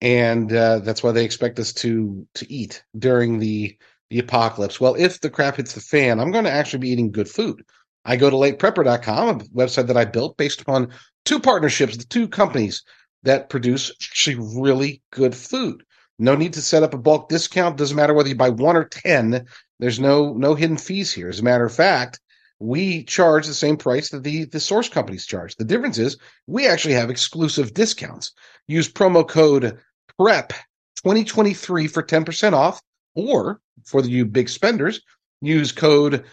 And 0.00 0.52
uh, 0.52 0.78
that's 0.80 1.02
why 1.02 1.12
they 1.12 1.24
expect 1.24 1.58
us 1.58 1.72
to 1.74 2.26
to 2.34 2.52
eat 2.52 2.82
during 2.98 3.38
the 3.38 3.76
the 4.10 4.18
apocalypse. 4.18 4.80
Well, 4.80 4.94
if 4.94 5.20
the 5.20 5.30
crap 5.30 5.56
hits 5.56 5.74
the 5.74 5.80
fan, 5.80 6.18
I'm 6.18 6.32
going 6.32 6.44
to 6.44 6.50
actually 6.50 6.80
be 6.80 6.90
eating 6.90 7.12
good 7.12 7.28
food. 7.28 7.62
I 8.04 8.16
go 8.16 8.30
to 8.30 8.36
lateprepper.com, 8.36 9.28
a 9.28 9.44
website 9.44 9.86
that 9.86 9.96
I 9.96 10.04
built 10.04 10.36
based 10.36 10.60
upon 10.60 10.92
two 11.24 11.38
partnerships, 11.38 11.96
the 11.96 12.04
two 12.04 12.26
companies 12.28 12.82
that 13.22 13.50
produce 13.50 13.90
actually 14.10 14.36
really 14.36 15.02
good 15.12 15.34
food. 15.34 15.84
No 16.18 16.34
need 16.34 16.52
to 16.54 16.62
set 16.62 16.82
up 16.82 16.94
a 16.94 16.98
bulk 16.98 17.28
discount. 17.28 17.76
Doesn't 17.76 17.96
matter 17.96 18.14
whether 18.14 18.28
you 18.28 18.34
buy 18.34 18.50
one 18.50 18.76
or 18.76 18.84
10. 18.84 19.46
There's 19.78 20.00
no 20.00 20.34
no 20.34 20.54
hidden 20.54 20.76
fees 20.76 21.12
here. 21.12 21.28
As 21.28 21.40
a 21.40 21.44
matter 21.44 21.64
of 21.64 21.74
fact, 21.74 22.20
we 22.60 23.02
charge 23.04 23.46
the 23.46 23.54
same 23.54 23.76
price 23.76 24.10
that 24.10 24.22
the, 24.22 24.44
the 24.44 24.60
source 24.60 24.88
companies 24.88 25.26
charge. 25.26 25.56
The 25.56 25.64
difference 25.64 25.98
is 25.98 26.18
we 26.46 26.68
actually 26.68 26.94
have 26.94 27.10
exclusive 27.10 27.74
discounts. 27.74 28.32
Use 28.68 28.90
promo 28.90 29.26
code 29.26 29.78
PREP 30.18 30.50
2023 30.96 31.86
for 31.86 32.02
10% 32.02 32.52
off, 32.52 32.82
or 33.14 33.60
for 33.84 34.02
the 34.02 34.10
you 34.10 34.26
big 34.26 34.50
spenders, 34.50 35.00
use 35.40 35.72
code 35.72 36.24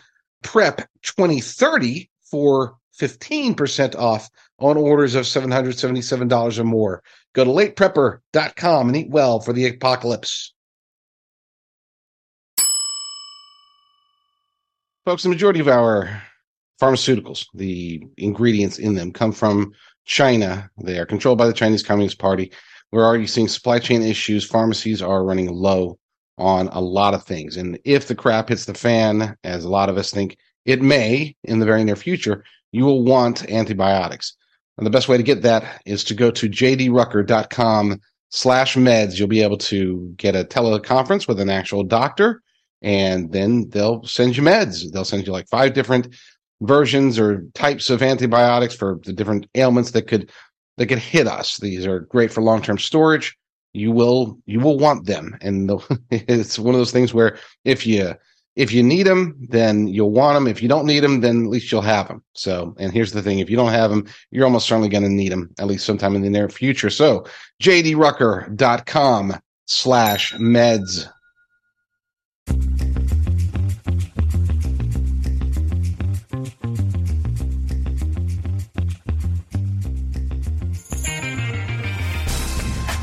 PREP 0.44 0.88
2030 1.02 2.10
for 2.30 2.76
15% 3.00 3.96
off 3.96 4.30
on 4.60 4.76
orders 4.76 5.16
of 5.16 5.24
$777 5.24 6.60
or 6.60 6.64
more. 6.64 7.04
Go 7.34 7.46
to 7.46 7.50
lateprepper.com 7.50 8.88
and 8.88 8.98
eat 8.98 9.10
well 9.10 9.40
for 9.40 9.54
the 9.54 9.68
apocalypse. 9.68 10.54
Folks, 15.08 15.24
the 15.24 15.30
majority 15.30 15.62
of 15.62 15.70
our 15.70 16.22
pharmaceuticals, 16.82 17.46
the 17.54 18.04
ingredients 18.18 18.78
in 18.78 18.96
them 18.96 19.14
come 19.14 19.32
from 19.32 19.72
China. 20.04 20.70
They 20.84 21.00
are 21.00 21.06
controlled 21.06 21.38
by 21.38 21.48
the 21.48 21.54
Chinese 21.54 21.82
Communist 21.82 22.20
Party. 22.20 22.52
We're 22.92 23.06
already 23.06 23.26
seeing 23.26 23.48
supply 23.48 23.80
chain 23.80 24.02
issues. 24.02 24.44
Pharmacies 24.46 25.02
are 25.02 25.24
running 25.24 25.48
low 25.50 25.98
on 26.38 26.68
a 26.74 26.82
lot 26.82 27.14
of 27.14 27.24
things. 27.24 27.56
And 27.56 27.80
if 27.86 28.10
the 28.10 28.16
crap 28.16 28.50
hits 28.50 28.66
the 28.66 28.74
fan, 28.74 29.38
as 29.46 29.64
a 29.64 29.70
lot 29.70 29.88
of 29.88 29.98
us 29.98 30.12
think 30.12 30.36
it 30.66 30.82
may 30.82 31.38
in 31.46 31.60
the 31.60 31.66
very 31.66 31.86
near 31.86 31.96
future, 31.96 32.44
you 32.74 32.84
will 32.84 33.06
want 33.06 33.50
antibiotics. 33.50 34.36
And 34.78 34.86
the 34.86 34.92
best 34.92 35.08
way 35.08 35.16
to 35.16 35.24
get 35.24 35.42
that 35.44 35.84
is 35.86 36.04
to 36.04 36.16
go 36.16 36.32
to 36.32 36.50
jdrucker.com 36.50 38.02
slash 38.28 38.76
meds. 38.76 39.18
You'll 39.18 39.30
be 39.30 39.42
able 39.42 39.60
to 39.60 40.14
get 40.18 40.36
a 40.36 40.44
teleconference 40.44 41.30
with 41.30 41.40
an 41.40 41.50
actual 41.50 41.86
doctor 41.86 42.42
and 42.82 43.32
then 43.32 43.70
they'll 43.70 44.04
send 44.04 44.38
you 44.38 44.44
meds. 44.44 44.92
They'll 44.92 45.06
send 45.06 45.26
you 45.26 45.34
like 45.34 45.48
five 45.48 45.74
different 45.74 46.16
versions 46.62 47.20
or 47.20 47.46
types 47.54 47.90
of 47.90 48.02
antibiotics 48.02 48.76
for 48.76 49.00
the 49.04 49.14
different 49.14 49.48
ailments 49.56 49.92
that 49.92 50.08
could 50.08 50.32
that 50.78 50.88
could 50.88 51.00
hit 51.00 51.28
us. 51.28 51.58
These 51.58 51.86
are 51.86 52.02
great 52.02 52.32
for 52.32 52.42
long 52.42 52.62
term 52.62 52.78
storage. 52.78 53.38
You 53.74 53.92
will 53.92 54.40
you 54.46 54.60
will 54.60 54.78
want 54.78 55.06
them, 55.06 55.38
and 55.42 55.72
it's 56.12 56.58
one 56.58 56.74
of 56.74 56.80
those 56.80 56.92
things 56.92 57.14
where 57.14 57.38
if 57.66 57.86
you 57.86 58.16
if 58.56 58.72
you 58.72 58.82
need 58.82 59.06
them, 59.06 59.36
then 59.50 59.88
you'll 59.88 60.12
want 60.12 60.36
them. 60.36 60.48
If 60.48 60.64
you 60.64 60.68
don't 60.68 60.88
need 60.88 61.02
them, 61.02 61.22
then 61.22 61.44
at 61.44 61.50
least 61.50 61.72
you'll 61.72 61.82
have 61.82 62.08
them. 62.08 62.24
So, 62.34 62.76
and 62.80 62.92
here's 62.92 63.12
the 63.12 63.22
thing: 63.22 63.40
if 63.40 63.50
you 63.50 63.56
don't 63.56 63.72
have 63.72 63.92
them, 63.92 64.08
you're 64.32 64.46
almost 64.46 64.68
certainly 64.68 64.90
going 64.90 65.04
to 65.04 65.10
need 65.10 65.32
them 65.32 65.52
at 65.60 65.68
least 65.68 65.86
sometime 65.86 66.16
in 66.16 66.24
the 66.24 66.30
near 66.30 66.50
future. 66.50 66.90
So, 66.90 67.26
jdrucker.com 67.62 69.36
slash 69.68 70.34
meds. 70.34 71.08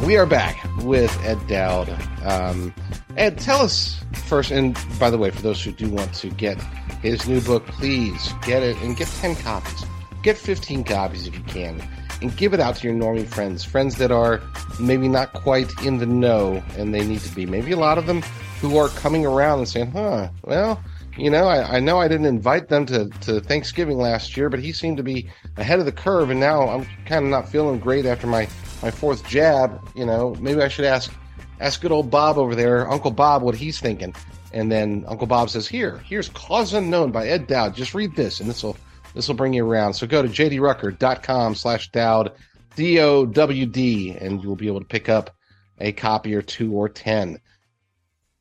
We 0.07 0.19
are 0.19 0.27
back 0.27 0.63
with 0.83 1.11
Ed 1.25 1.47
Dowd. 1.47 1.89
Um, 2.25 2.75
Ed, 3.17 3.39
tell 3.39 3.63
us 3.63 4.05
first, 4.13 4.51
and 4.51 4.77
by 4.99 5.09
the 5.09 5.17
way, 5.17 5.31
for 5.31 5.41
those 5.41 5.65
who 5.65 5.73
do 5.73 5.89
want 5.89 6.13
to 6.17 6.29
get 6.29 6.61
his 7.01 7.27
new 7.27 7.41
book, 7.41 7.65
please 7.67 8.35
get 8.45 8.63
it 8.63 8.77
and 8.83 8.99
get 8.99 9.09
10 9.09 9.35
copies. 9.37 9.87
Get 10.23 10.37
15 10.37 10.85
copies 10.85 11.27
if 11.27 11.35
you 11.35 11.43
can, 11.45 11.83
and 12.21 12.37
give 12.37 12.53
it 12.53 12.61
out 12.61 12.77
to 12.77 12.87
your 12.87 12.95
normie 12.95 13.27
friends, 13.27 13.65
friends 13.65 13.97
that 13.97 14.11
are 14.11 14.43
maybe 14.79 15.09
not 15.09 15.33
quite 15.33 15.73
in 15.83 15.97
the 15.97 16.07
know 16.07 16.63
and 16.77 16.93
they 16.93 17.03
need 17.07 17.21
to 17.21 17.35
be. 17.35 17.47
Maybe 17.47 17.73
a 17.73 17.79
lot 17.79 17.97
of 17.97 18.07
them 18.07 18.21
who 18.61 18.77
are 18.77 18.89
coming 18.89 19.25
around 19.25 19.61
and 19.61 19.69
saying, 19.69 19.93
huh, 19.93 20.29
well, 20.43 20.85
you 21.17 21.31
know, 21.31 21.47
I, 21.47 21.77
I, 21.77 21.81
know 21.81 21.99
I 22.01 22.09
didn't 22.09 22.27
invite 22.27 22.69
them 22.69 22.87
to, 22.87 23.09
to 23.23 23.41
Thanksgiving 23.41 23.99
last 23.99 24.37
year, 24.37 24.49
but 24.49 24.61
he 24.61 24.73
seemed 24.73 24.97
to 24.97 25.03
be 25.03 25.31
ahead 25.57 25.79
of 25.79 25.87
the 25.87 25.93
curve, 25.93 26.31
and 26.31 26.41
now 26.41 26.69
I'm 26.69 26.87
kind 27.07 27.25
of 27.25 27.31
not 27.31 27.49
feeling 27.49 27.79
great 27.79 28.07
after 28.07 28.27
my 28.27 28.49
my 28.85 28.91
fourth 28.91 29.27
jab, 29.27 29.81
you 29.95 30.05
know, 30.05 30.35
maybe 30.41 30.61
I 30.61 30.69
should 30.69 30.85
ask 30.85 31.11
ask 31.59 31.81
good 31.81 31.91
old 31.91 32.11
Bob 32.11 32.37
over 32.37 32.55
there, 32.55 32.91
Uncle 32.91 33.11
Bob, 33.11 33.43
what 33.43 33.55
he's 33.55 33.81
thinking. 33.81 34.15
And 34.53 34.71
then 34.71 35.05
Uncle 35.09 35.27
Bob 35.27 35.49
says, 35.49 35.67
"Here, 35.67 36.03
here's 36.05 36.29
Cause 36.29 36.75
Unknown 36.75 37.11
by 37.11 37.29
Ed 37.29 37.47
Dowd. 37.47 37.75
Just 37.75 37.95
read 37.95 38.15
this, 38.15 38.41
and 38.41 38.49
this 38.49 38.63
will 38.63 38.77
this 39.15 39.27
will 39.27 39.37
bring 39.37 39.55
you 39.55 39.67
around." 39.67 39.95
So 39.95 40.07
go 40.07 40.21
to 40.23 40.29
jdrucker.com 40.29 41.55
slash 41.55 41.91
Dowd, 41.93 42.33
D 42.77 43.01
O 43.01 43.25
W 43.25 43.67
D, 43.67 44.11
and 44.11 44.43
you'll 44.43 44.55
be 44.55 44.67
able 44.67 44.81
to 44.81 44.87
pick 44.87 45.09
up 45.09 45.35
a 45.81 45.93
copy 45.93 46.35
or 46.35 46.43
two 46.43 46.73
or 46.73 46.91
ten. 46.91 47.41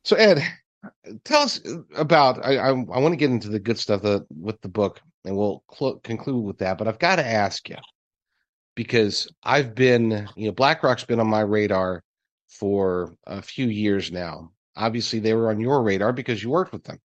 So 0.04 0.18
Ed, 0.18 0.44
tell 1.24 1.42
us 1.42 1.62
about. 1.96 2.46
I 2.46 2.58
I, 2.58 2.70
I 2.70 2.74
want 2.74 3.12
to 3.12 3.18
get 3.18 3.32
into 3.32 3.50
the 3.50 3.60
good 3.60 3.80
stuff 3.80 4.02
with 4.30 4.62
the 4.62 4.70
book, 4.70 5.02
and 5.26 5.36
we'll 5.36 5.64
cl- 5.74 6.00
conclude 6.00 6.44
with 6.44 6.58
that. 6.60 6.78
But 6.78 6.88
I've 6.88 7.00
got 7.00 7.18
to 7.18 7.26
ask 7.26 7.70
you 7.70 7.78
because 8.76 9.28
I've 9.44 9.76
been, 9.76 10.28
you 10.36 10.48
know, 10.48 10.52
BlackRock's 10.54 11.04
been 11.04 11.20
on 11.20 11.28
my 11.28 11.42
radar 11.42 12.04
for 12.50 13.16
a 13.26 13.42
few 13.42 13.68
years 13.68 14.12
now. 14.12 14.52
Obviously, 14.76 15.20
they 15.20 15.34
were 15.34 15.50
on 15.50 15.60
your 15.60 15.84
radar 15.84 16.14
because 16.14 16.42
you 16.42 16.50
worked 16.50 16.74
with 16.74 16.84
them. 16.84 17.00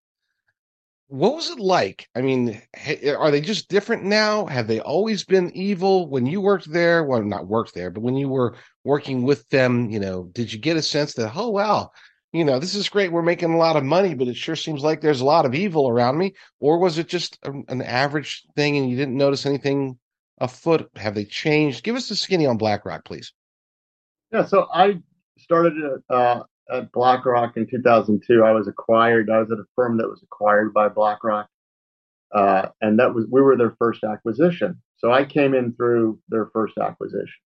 What 1.07 1.35
was 1.35 1.51
it 1.51 1.59
like? 1.59 2.07
I 2.15 2.21
mean, 2.21 2.59
are 3.17 3.29
they 3.29 3.41
just 3.41 3.69
different 3.69 4.03
now? 4.03 4.47
Have 4.47 4.67
they 4.67 4.79
always 4.79 5.23
been 5.23 5.55
evil 5.55 6.09
when 6.09 6.25
you 6.25 6.41
worked 6.41 6.71
there? 6.71 7.03
Well, 7.03 7.21
not 7.21 7.47
worked 7.47 7.75
there, 7.75 7.91
but 7.91 8.01
when 8.01 8.15
you 8.15 8.27
were 8.27 8.55
working 8.83 9.21
with 9.21 9.47
them, 9.49 9.89
you 9.91 9.99
know, 9.99 10.29
did 10.33 10.51
you 10.51 10.57
get 10.57 10.77
a 10.77 10.81
sense 10.81 11.13
that, 11.13 11.33
oh, 11.35 11.49
wow, 11.49 11.91
you 12.35 12.43
know, 12.43 12.59
this 12.59 12.75
is 12.75 12.89
great. 12.89 13.11
We're 13.11 13.21
making 13.21 13.53
a 13.53 13.57
lot 13.57 13.77
of 13.77 13.83
money, 13.83 14.13
but 14.13 14.27
it 14.27 14.35
sure 14.35 14.55
seems 14.55 14.83
like 14.83 14.99
there's 14.99 15.21
a 15.21 15.25
lot 15.25 15.45
of 15.45 15.55
evil 15.55 15.87
around 15.87 16.17
me. 16.17 16.33
Or 16.59 16.79
was 16.79 16.97
it 16.97 17.07
just 17.07 17.39
a, 17.43 17.51
an 17.69 17.81
average 17.81 18.43
thing 18.55 18.77
and 18.77 18.89
you 18.89 18.97
didn't 18.97 19.15
notice 19.15 19.45
anything 19.45 19.97
afoot? 20.39 20.89
Have 20.97 21.15
they 21.15 21.25
changed? 21.25 21.83
Give 21.83 21.95
us 21.95 22.09
the 22.09 22.15
skinny 22.15 22.45
on 22.45 22.57
BlackRock, 22.57 23.05
please. 23.05 23.31
Yeah, 24.31 24.45
so 24.45 24.67
I 24.73 25.01
started 25.37 25.73
uh, 26.09 26.41
at 26.71 26.91
BlackRock 26.91 27.55
in 27.57 27.67
2002. 27.67 28.43
I 28.43 28.51
was 28.51 28.67
acquired. 28.67 29.29
I 29.29 29.39
was 29.39 29.51
at 29.51 29.59
a 29.59 29.65
firm 29.75 29.97
that 29.97 30.09
was 30.09 30.21
acquired 30.23 30.73
by 30.73 30.89
BlackRock, 30.89 31.47
uh, 32.33 32.67
and 32.81 32.99
that 32.99 33.13
was 33.13 33.25
we 33.29 33.41
were 33.41 33.55
their 33.55 33.75
first 33.79 34.03
acquisition. 34.03 34.81
So 34.97 35.11
I 35.11 35.23
came 35.23 35.53
in 35.53 35.73
through 35.73 36.19
their 36.29 36.47
first 36.47 36.77
acquisition. 36.77 37.39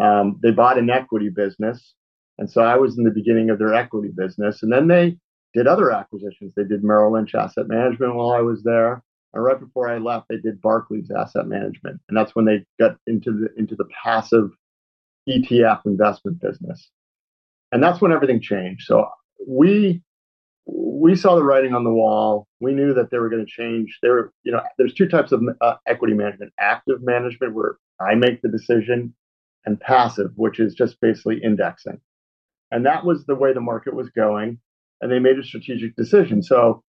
Um, 0.00 0.38
they 0.42 0.52
bought 0.52 0.78
an 0.78 0.90
equity 0.90 1.28
business, 1.28 1.94
and 2.42 2.50
so 2.50 2.60
I 2.60 2.74
was 2.74 2.98
in 2.98 3.04
the 3.04 3.12
beginning 3.12 3.50
of 3.50 3.60
their 3.60 3.72
equity 3.72 4.08
business, 4.08 4.64
and 4.64 4.72
then 4.72 4.88
they 4.88 5.16
did 5.54 5.68
other 5.68 5.92
acquisitions. 5.92 6.52
They 6.56 6.64
did 6.64 6.82
Merrill 6.82 7.12
Lynch 7.12 7.36
Asset 7.36 7.68
Management 7.68 8.16
while 8.16 8.32
I 8.32 8.40
was 8.40 8.64
there. 8.64 9.00
And 9.32 9.44
right 9.44 9.60
before 9.60 9.88
I 9.88 9.98
left, 9.98 10.26
they 10.28 10.38
did 10.38 10.60
Barclays 10.60 11.08
Asset 11.16 11.46
Management, 11.46 12.00
and 12.08 12.18
that's 12.18 12.34
when 12.34 12.44
they 12.44 12.64
got 12.80 12.96
into 13.06 13.30
the 13.30 13.48
into 13.56 13.76
the 13.76 13.84
passive 14.02 14.50
ETF 15.28 15.86
investment 15.86 16.40
business, 16.40 16.90
and 17.70 17.80
that's 17.80 18.00
when 18.00 18.10
everything 18.10 18.40
changed. 18.40 18.86
So 18.88 19.08
we 19.46 20.02
we 20.66 21.14
saw 21.14 21.36
the 21.36 21.44
writing 21.44 21.74
on 21.74 21.84
the 21.84 21.92
wall. 21.92 22.48
We 22.58 22.74
knew 22.74 22.92
that 22.92 23.12
they 23.12 23.18
were 23.18 23.30
going 23.30 23.46
to 23.46 23.52
change. 23.52 24.00
There 24.02 24.32
you 24.42 24.50
know, 24.50 24.62
there's 24.78 24.94
two 24.94 25.06
types 25.06 25.30
of 25.30 25.44
uh, 25.60 25.76
equity 25.86 26.14
management: 26.14 26.52
active 26.58 27.04
management, 27.04 27.54
where 27.54 27.76
I 28.00 28.16
make 28.16 28.42
the 28.42 28.48
decision, 28.48 29.14
and 29.64 29.78
passive, 29.78 30.32
which 30.34 30.58
is 30.58 30.74
just 30.74 31.00
basically 31.00 31.40
indexing. 31.40 32.00
And 32.72 32.86
that 32.86 33.04
was 33.04 33.24
the 33.26 33.34
way 33.34 33.52
the 33.52 33.60
market 33.60 33.94
was 33.94 34.08
going, 34.10 34.58
and 35.00 35.12
they 35.12 35.18
made 35.18 35.38
a 35.38 35.44
strategic 35.44 35.94
decision. 35.94 36.42
So 36.42 36.82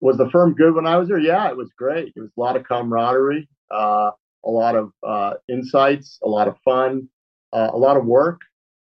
was 0.00 0.16
the 0.16 0.30
firm 0.30 0.54
good 0.54 0.74
when 0.74 0.86
I 0.86 0.96
was 0.96 1.08
there? 1.08 1.18
Yeah, 1.18 1.48
it 1.50 1.56
was 1.56 1.72
great. 1.76 2.12
It 2.14 2.20
was 2.20 2.30
a 2.36 2.40
lot 2.40 2.56
of 2.56 2.64
camaraderie, 2.64 3.48
uh, 3.74 4.12
a 4.44 4.50
lot 4.50 4.76
of 4.76 4.92
uh, 5.06 5.34
insights, 5.48 6.20
a 6.22 6.28
lot 6.28 6.46
of 6.46 6.56
fun, 6.64 7.08
uh, 7.52 7.70
a 7.72 7.76
lot 7.76 7.96
of 7.96 8.06
work, 8.06 8.40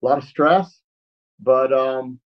a 0.03 0.07
lot 0.07 0.19
of 0.19 0.25
stress. 0.25 0.81
But 1.41 1.73
um, 1.73 2.21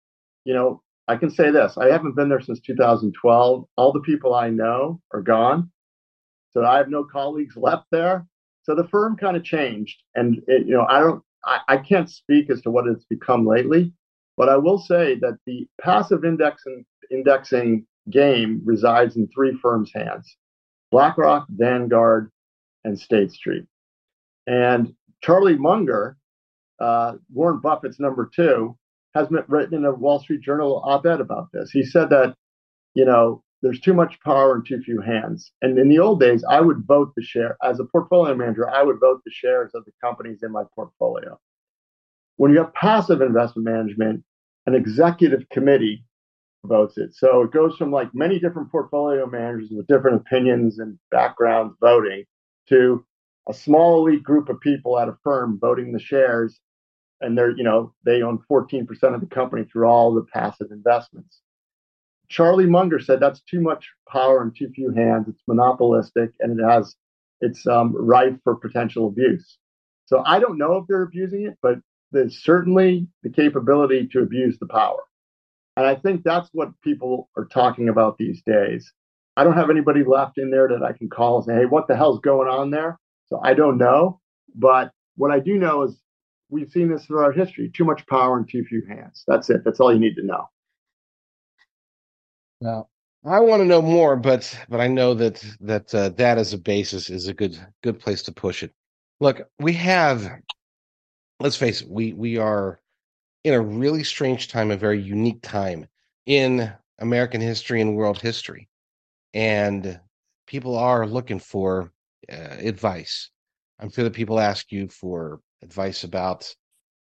you 0.46 0.54
know, 0.54 0.82
I 1.10 1.18
can 1.18 1.30
say 1.30 1.52
this: 1.52 1.78
I 1.78 1.88
haven't 1.88 2.16
been 2.16 2.30
there 2.30 2.42
since 2.42 2.62
2012. 2.62 3.66
All 3.76 3.92
the 3.92 4.00
people 4.00 4.34
I 4.34 4.50
know 4.50 5.02
are 5.14 5.22
gone, 5.22 5.70
so 6.52 6.64
I 6.64 6.78
have 6.78 6.88
no 6.90 7.04
colleagues 7.04 7.58
left 7.58 7.88
there. 7.92 8.26
So 8.64 8.74
the 8.74 8.88
firm 8.88 9.18
kind 9.18 9.36
of 9.36 9.44
changed, 9.44 10.02
and 10.16 10.42
it, 10.48 10.66
you 10.66 10.76
know, 10.76 10.86
I 10.88 11.00
don't, 11.02 11.24
I, 11.46 11.60
I 11.68 11.78
can't 11.78 12.10
speak 12.10 12.50
as 12.50 12.62
to 12.62 12.72
what 12.72 12.88
it's 12.88 13.06
become 13.06 13.46
lately, 13.46 13.94
but 14.38 14.50
I 14.50 14.58
will 14.58 14.78
say 14.78 15.16
that 15.22 15.38
the 15.46 15.68
passive 15.82 16.24
indexing 16.26 17.86
game 18.10 18.62
resides 18.66 19.16
in 19.16 19.28
three 19.28 19.58
firms' 19.62 19.92
hands: 19.94 20.38
BlackRock, 20.92 21.48
Vanguard, 21.50 22.32
and 22.84 23.00
State 23.00 23.32
Street. 23.32 23.66
And 24.48 24.94
Charlie 25.22 25.58
Munger, 25.58 26.18
uh, 26.80 27.14
Warren 27.32 27.60
Buffett's 27.60 28.00
number 28.00 28.30
two, 28.34 28.78
has 29.16 29.28
written 29.48 29.76
in 29.76 29.86
a 29.86 29.94
Wall 29.94 30.20
Street 30.20 30.42
Journal 30.42 30.82
op-ed 30.86 31.20
about 31.20 31.48
this. 31.52 31.72
He 31.72 31.84
said 31.84 32.10
that, 32.10 32.36
you 32.94 33.06
know, 33.06 33.44
there's 33.62 33.80
too 33.80 33.94
much 33.94 34.20
power 34.22 34.56
in 34.56 34.64
too 34.64 34.82
few 34.82 35.02
hands. 35.02 35.52
And 35.62 35.78
in 35.78 35.90
the 35.90 36.00
old 36.00 36.20
days, 36.20 36.44
I 36.50 36.62
would 36.62 36.86
vote 36.88 37.12
the 37.16 37.24
share 37.24 37.58
as 37.64 37.80
a 37.80 37.86
portfolio 37.86 38.36
manager. 38.36 38.70
I 38.70 38.84
would 38.84 39.00
vote 39.00 39.22
the 39.26 39.32
shares 39.32 39.72
of 39.74 39.84
the 39.86 39.92
companies 40.02 40.44
in 40.44 40.52
my 40.52 40.64
portfolio. 40.76 41.38
When 42.38 42.52
you 42.52 42.60
have 42.60 42.74
passive 42.74 43.22
investment 43.22 43.66
management, 43.66 44.24
an 44.66 44.76
executive 44.76 45.48
committee 45.50 46.06
votes 46.66 46.98
it. 46.98 47.16
So 47.16 47.44
it 47.44 47.52
goes 47.52 47.76
from 47.78 47.92
like 47.92 48.14
many 48.14 48.40
different 48.40 48.72
portfolio 48.72 49.26
managers 49.26 49.70
with 49.72 49.88
different 49.88 50.18
opinions 50.18 50.80
and 50.80 50.98
backgrounds 51.12 51.76
voting 51.82 52.26
to 52.70 53.06
a 53.48 53.54
small 53.54 54.06
elite 54.06 54.24
group 54.24 54.50
of 54.50 54.60
people 54.60 55.00
at 55.00 55.10
a 55.10 55.18
firm 55.24 55.58
voting 55.60 55.92
the 55.92 56.00
shares 56.00 56.60
and 57.22 57.38
they're 57.38 57.56
you 57.58 57.64
know 57.64 57.94
they 58.06 58.22
own 58.22 58.40
14% 58.50 58.88
of 59.14 59.22
the 59.22 59.28
company 59.28 59.66
through 59.66 59.88
all 59.88 60.14
the 60.14 60.26
passive 60.34 60.68
investments 60.72 61.42
charlie 62.30 62.66
munger 62.66 63.00
said 63.00 63.20
that's 63.20 63.42
too 63.42 63.60
much 63.60 63.90
power 64.08 64.42
in 64.44 64.52
too 64.52 64.70
few 64.74 64.92
hands. 64.92 65.28
It's 65.28 65.42
monopolistic 65.48 66.32
and 66.40 66.60
it 66.60 66.64
has 66.64 66.96
it's 67.42 67.66
um, 67.68 67.96
rife 67.96 68.36
for 68.44 68.56
potential 68.56 69.08
abuse. 69.08 69.58
So 70.06 70.24
i 70.26 70.40
don't 70.40 70.58
know 70.58 70.78
if 70.78 70.86
they're 70.88 71.04
abusing 71.04 71.46
it 71.46 71.58
but 71.62 71.80
there's 72.12 72.44
certainly 72.44 73.08
the 73.22 73.30
capability 73.30 74.08
to 74.12 74.22
abuse 74.22 74.58
the 74.60 74.68
power. 74.68 75.04
And 75.76 75.86
i 75.86 75.96
think 75.96 76.24
that's 76.24 76.50
what 76.54 76.70
people 76.82 77.30
are 77.38 77.46
talking 77.46 77.90
about 77.90 78.18
these 78.18 78.42
days. 78.46 78.92
I 79.38 79.44
don't 79.44 79.54
have 79.54 79.70
anybody 79.70 80.04
left 80.04 80.38
in 80.38 80.52
there 80.52 80.68
that 80.68 80.84
i 80.84 80.94
can 80.94 81.10
call 81.10 81.38
and 81.38 81.46
say 81.46 81.54
hey 81.56 81.66
what 81.66 81.88
the 81.88 81.96
hell's 81.96 82.20
going 82.20 82.48
on 82.48 82.72
there? 82.72 83.00
So 83.28 83.40
i 83.44 83.54
don't 83.54 83.78
know. 83.78 84.20
But 84.56 84.92
what 85.16 85.32
i 85.32 85.40
do 85.40 85.58
know 85.58 85.84
is 85.84 86.00
we've 86.50 86.70
seen 86.72 86.90
this 86.90 87.06
throughout 87.06 87.36
history. 87.36 87.72
Too 87.74 87.86
much 87.86 88.06
power 88.08 88.38
in 88.38 88.46
too 88.46 88.64
few 88.64 88.84
hands. 88.88 89.24
That's 89.28 89.50
it. 89.50 89.64
That's 89.64 89.80
all 89.80 89.94
you 89.94 90.00
need 90.00 90.16
to 90.16 90.26
know. 90.26 90.50
Now, 92.62 92.88
I 93.26 93.40
want 93.40 93.62
to 93.62 93.66
know 93.66 93.82
more, 93.82 94.16
but 94.16 94.58
but 94.70 94.80
I 94.80 94.88
know 94.88 95.14
that 95.14 95.44
that 95.62 95.94
uh, 95.94 96.10
that 96.10 96.38
as 96.38 96.54
a 96.54 96.58
basis 96.58 97.10
is 97.10 97.28
a 97.28 97.34
good 97.34 97.58
good 97.84 98.00
place 98.00 98.22
to 98.24 98.32
push 98.32 98.64
it. 98.64 98.74
Look, 99.20 99.42
we 99.60 99.74
have. 99.74 100.30
Let's 101.40 101.56
face 101.56 101.82
it. 101.82 101.90
We 101.90 102.14
we 102.14 102.38
are 102.38 102.82
in 103.44 103.54
a 103.54 103.62
really 103.62 104.04
strange 104.04 104.48
time, 104.50 104.72
a 104.72 104.78
very 104.78 105.02
unique 105.02 105.42
time 105.42 105.88
in 106.26 106.72
American 107.00 107.42
history 107.42 107.82
and 107.82 107.96
world 107.96 108.22
history, 108.22 108.70
and 109.34 110.00
people 110.48 110.78
are 110.78 111.08
looking 111.08 111.40
for 111.40 111.92
uh, 112.32 112.58
advice. 112.60 113.30
I'm 113.80 113.90
sure 113.92 114.04
that 114.04 114.14
people 114.14 114.40
ask 114.40 114.72
you 114.72 114.90
for 114.90 115.42
advice 115.62 116.04
about 116.04 116.54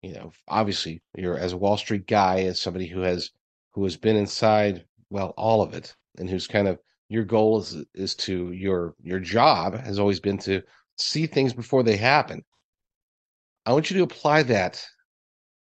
you 0.03 0.15
know 0.15 0.33
obviously 0.49 1.03
you're 1.17 1.39
as 1.39 1.53
a 1.53 1.57
wall 1.57 1.77
street 1.77 2.07
guy 2.07 2.43
as 2.43 2.61
somebody 2.61 2.87
who 2.87 3.01
has 3.01 3.31
who 3.73 3.85
has 3.85 3.97
been 3.97 4.17
inside 4.17 4.85
well 5.11 5.35
all 5.37 5.63
of 5.63 5.75
it 5.75 5.95
and 6.19 6.29
who's 6.29 6.47
kind 6.47 6.69
of 6.69 6.79
your 7.09 7.25
goal 7.25 7.61
is 7.61 7.85
is 7.95 8.15
to 8.15 8.53
your 8.53 8.95
your 9.03 9.21
job 9.21 9.75
has 9.75 9.99
always 9.99 10.21
been 10.21 10.39
to 10.39 10.63
see 10.97 11.27
things 11.27 11.53
before 11.53 11.83
they 11.83 11.97
happen 11.97 12.43
i 13.67 13.73
want 13.73 13.91
you 13.91 13.97
to 13.97 14.03
apply 14.03 14.43
that 14.43 14.85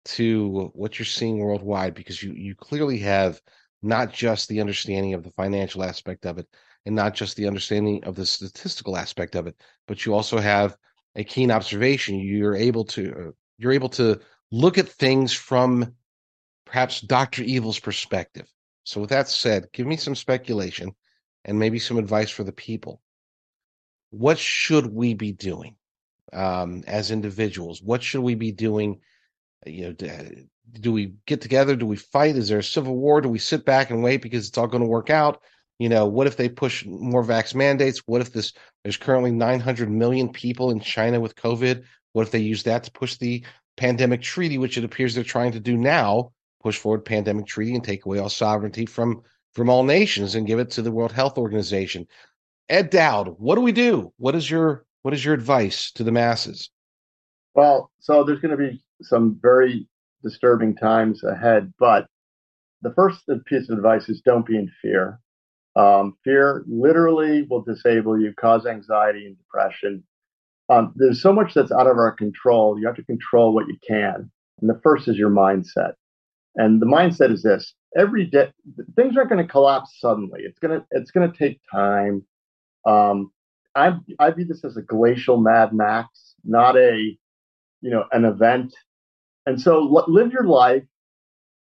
to 0.05 0.70
what 0.74 0.99
you're 0.99 1.07
seeing 1.07 1.38
worldwide 1.38 1.95
because 1.95 2.22
you 2.22 2.32
you 2.32 2.55
clearly 2.55 2.99
have 2.99 3.40
not 3.82 4.12
just 4.12 4.49
the 4.49 4.61
understanding 4.61 5.14
of 5.14 5.22
the 5.22 5.30
financial 5.30 5.82
aspect 5.82 6.26
of 6.26 6.38
it 6.38 6.47
and 6.86 6.95
not 6.95 7.14
just 7.14 7.36
the 7.36 7.47
understanding 7.47 8.03
of 8.05 8.14
the 8.14 8.26
statistical 8.26 8.97
aspect 8.97 9.34
of 9.34 9.47
it 9.47 9.57
but 9.86 10.05
you 10.05 10.14
also 10.14 10.38
have 10.38 10.76
a 11.16 11.24
keen 11.24 11.51
observation, 11.51 12.18
you're 12.18 12.57
able 12.57 12.84
to 12.84 13.34
you're 13.59 13.72
able 13.72 13.88
to 13.90 14.20
look 14.51 14.78
at 14.78 14.88
things 14.88 15.32
from 15.32 15.95
perhaps 16.64 17.01
Doctor 17.01 17.42
Evil's 17.42 17.78
perspective. 17.78 18.49
So, 18.85 19.01
with 19.01 19.11
that 19.11 19.28
said, 19.28 19.68
give 19.72 19.87
me 19.87 19.97
some 19.97 20.14
speculation 20.14 20.95
and 21.45 21.59
maybe 21.59 21.78
some 21.78 21.99
advice 21.99 22.30
for 22.30 22.45
the 22.45 22.53
people. 22.53 23.01
What 24.11 24.39
should 24.39 24.87
we 24.87 25.14
be 25.14 25.32
doing 25.32 25.76
um, 26.32 26.85
as 26.87 27.11
individuals? 27.11 27.82
What 27.82 28.03
should 28.03 28.22
we 28.22 28.35
be 28.35 28.53
doing? 28.53 29.01
You 29.66 29.97
know, 29.99 30.28
do, 30.80 30.93
we 30.93 31.14
get 31.26 31.41
together? 31.41 31.74
Do 31.74 31.87
we 31.87 31.97
fight? 31.97 32.37
Is 32.37 32.49
there 32.49 32.59
a 32.59 32.62
civil 32.62 32.97
war? 32.97 33.20
Do 33.20 33.28
we 33.28 33.39
sit 33.39 33.64
back 33.64 33.91
and 33.91 34.03
wait 34.03 34.22
because 34.22 34.49
it's 34.49 34.59
all 34.59 34.66
going 34.66 34.82
to 34.82 34.89
work 34.89 35.11
out? 35.11 35.43
you 35.78 35.89
know 35.89 36.07
what 36.07 36.26
if 36.26 36.37
they 36.37 36.49
push 36.49 36.85
more 36.87 37.24
vax 37.24 37.55
mandates 37.55 38.03
what 38.07 38.20
if 38.20 38.32
this 38.32 38.53
there's 38.82 38.97
currently 38.97 39.30
900 39.30 39.91
million 39.91 40.28
people 40.32 40.70
in 40.70 40.80
china 40.80 41.20
with 41.20 41.35
covid 41.35 41.85
what 42.12 42.22
if 42.22 42.30
they 42.30 42.39
use 42.39 42.62
that 42.62 42.85
to 42.85 42.93
push 42.93 43.16
the 43.16 43.45
pandemic 43.76 44.22
treaty 44.22 44.59
which 44.59 44.78
it 44.78 44.85
appears 44.85 45.14
they're 45.14 45.24
trying 45.24 45.53
to 45.53 45.61
do 45.61 45.76
now 45.76 46.30
push 46.64 46.78
forward 46.78 47.04
pandemic 47.04 47.46
treaty 47.46 47.74
and 47.74 47.84
take 47.84 48.04
away 48.04 48.18
all 48.18 48.28
sovereignty 48.28 48.86
from 48.86 49.22
from 49.52 49.70
all 49.70 49.84
nations 49.84 50.34
and 50.34 50.46
give 50.46 50.58
it 50.58 50.70
to 50.70 50.82
the 50.82 50.90
world 50.90 51.12
health 51.12 51.38
organization 51.38 52.06
ed 52.68 52.90
dowd 52.90 53.36
what 53.38 53.54
do 53.54 53.60
we 53.60 53.72
do 53.72 54.12
what 54.16 54.34
is 54.34 54.50
your 54.50 54.84
what 55.02 55.14
is 55.14 55.24
your 55.24 55.34
advice 55.34 55.92
to 55.92 56.02
the 56.02 56.10
masses 56.10 56.70
well 57.54 57.90
so 58.00 58.24
there's 58.24 58.40
going 58.40 58.56
to 58.56 58.56
be 58.56 58.82
some 59.02 59.38
very 59.40 59.86
disturbing 60.24 60.74
times 60.74 61.22
ahead 61.22 61.72
but 61.78 62.06
the 62.82 62.92
first 62.94 63.22
piece 63.46 63.68
of 63.68 63.76
advice 63.76 64.08
is 64.08 64.20
don't 64.22 64.46
be 64.46 64.56
in 64.56 64.68
fear 64.82 65.20
um, 65.76 66.16
fear 66.22 66.64
literally 66.66 67.42
will 67.42 67.62
disable 67.62 68.18
you, 68.20 68.32
cause 68.34 68.66
anxiety 68.66 69.26
and 69.26 69.36
depression. 69.36 70.04
Um, 70.68 70.92
there's 70.96 71.20
so 71.20 71.32
much 71.32 71.54
that's 71.54 71.72
out 71.72 71.86
of 71.86 71.98
our 71.98 72.12
control. 72.12 72.78
You 72.78 72.86
have 72.86 72.96
to 72.96 73.04
control 73.04 73.52
what 73.52 73.66
you 73.66 73.76
can. 73.86 74.30
And 74.60 74.70
the 74.70 74.80
first 74.82 75.08
is 75.08 75.18
your 75.18 75.30
mindset. 75.30 75.94
And 76.57 76.80
the 76.80 76.86
mindset 76.86 77.32
is 77.32 77.42
this 77.42 77.74
every 77.96 78.26
day, 78.26 78.52
things 78.96 79.16
aren't 79.16 79.30
going 79.30 79.44
to 79.44 79.50
collapse 79.50 79.98
suddenly. 80.00 80.42
It's 80.42 80.59
going 80.59 80.80
to, 80.80 80.86
it's 80.92 81.11
going 81.11 81.30
to 81.30 81.36
take 81.36 81.61
time. 81.70 82.24
Um, 82.86 83.32
I, 83.74 83.96
I 84.18 84.30
view 84.30 84.44
this 84.44 84.64
as 84.64 84.76
a 84.76 84.82
glacial 84.82 85.38
Mad 85.38 85.72
Max, 85.72 86.34
not 86.44 86.76
a, 86.76 87.16
you 87.80 87.90
know, 87.90 88.05
an 88.12 88.24
event. 88.24 88.74
And 89.46 89.61
so 89.61 89.80
live 90.09 90.32
your 90.32 90.44
life, 90.44 90.84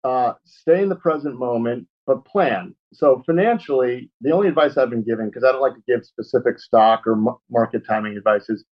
uh, 0.05 0.35
stay 0.45 0.83
in 0.83 0.89
the 0.89 0.97
present 0.97 1.39
moment, 1.39 1.87
but 2.07 2.24
plan. 2.24 2.74
So 2.93 3.22
financially, 3.24 4.11
the 4.20 4.33
only 4.33 4.49
advice 4.49 4.76
I've 4.76 4.91
been 4.91 5.05
giving, 5.05 5.26
because 5.26 5.45
I 5.45 5.53
don't 5.53 5.62
like 5.62 5.74
to 5.74 5.83
give 5.87 6.05
specific 6.05 6.59
stock 6.59 7.07
or 7.07 7.16
market 7.49 7.87
timing 7.87 8.16
advice, 8.16 8.51
is 8.51 8.64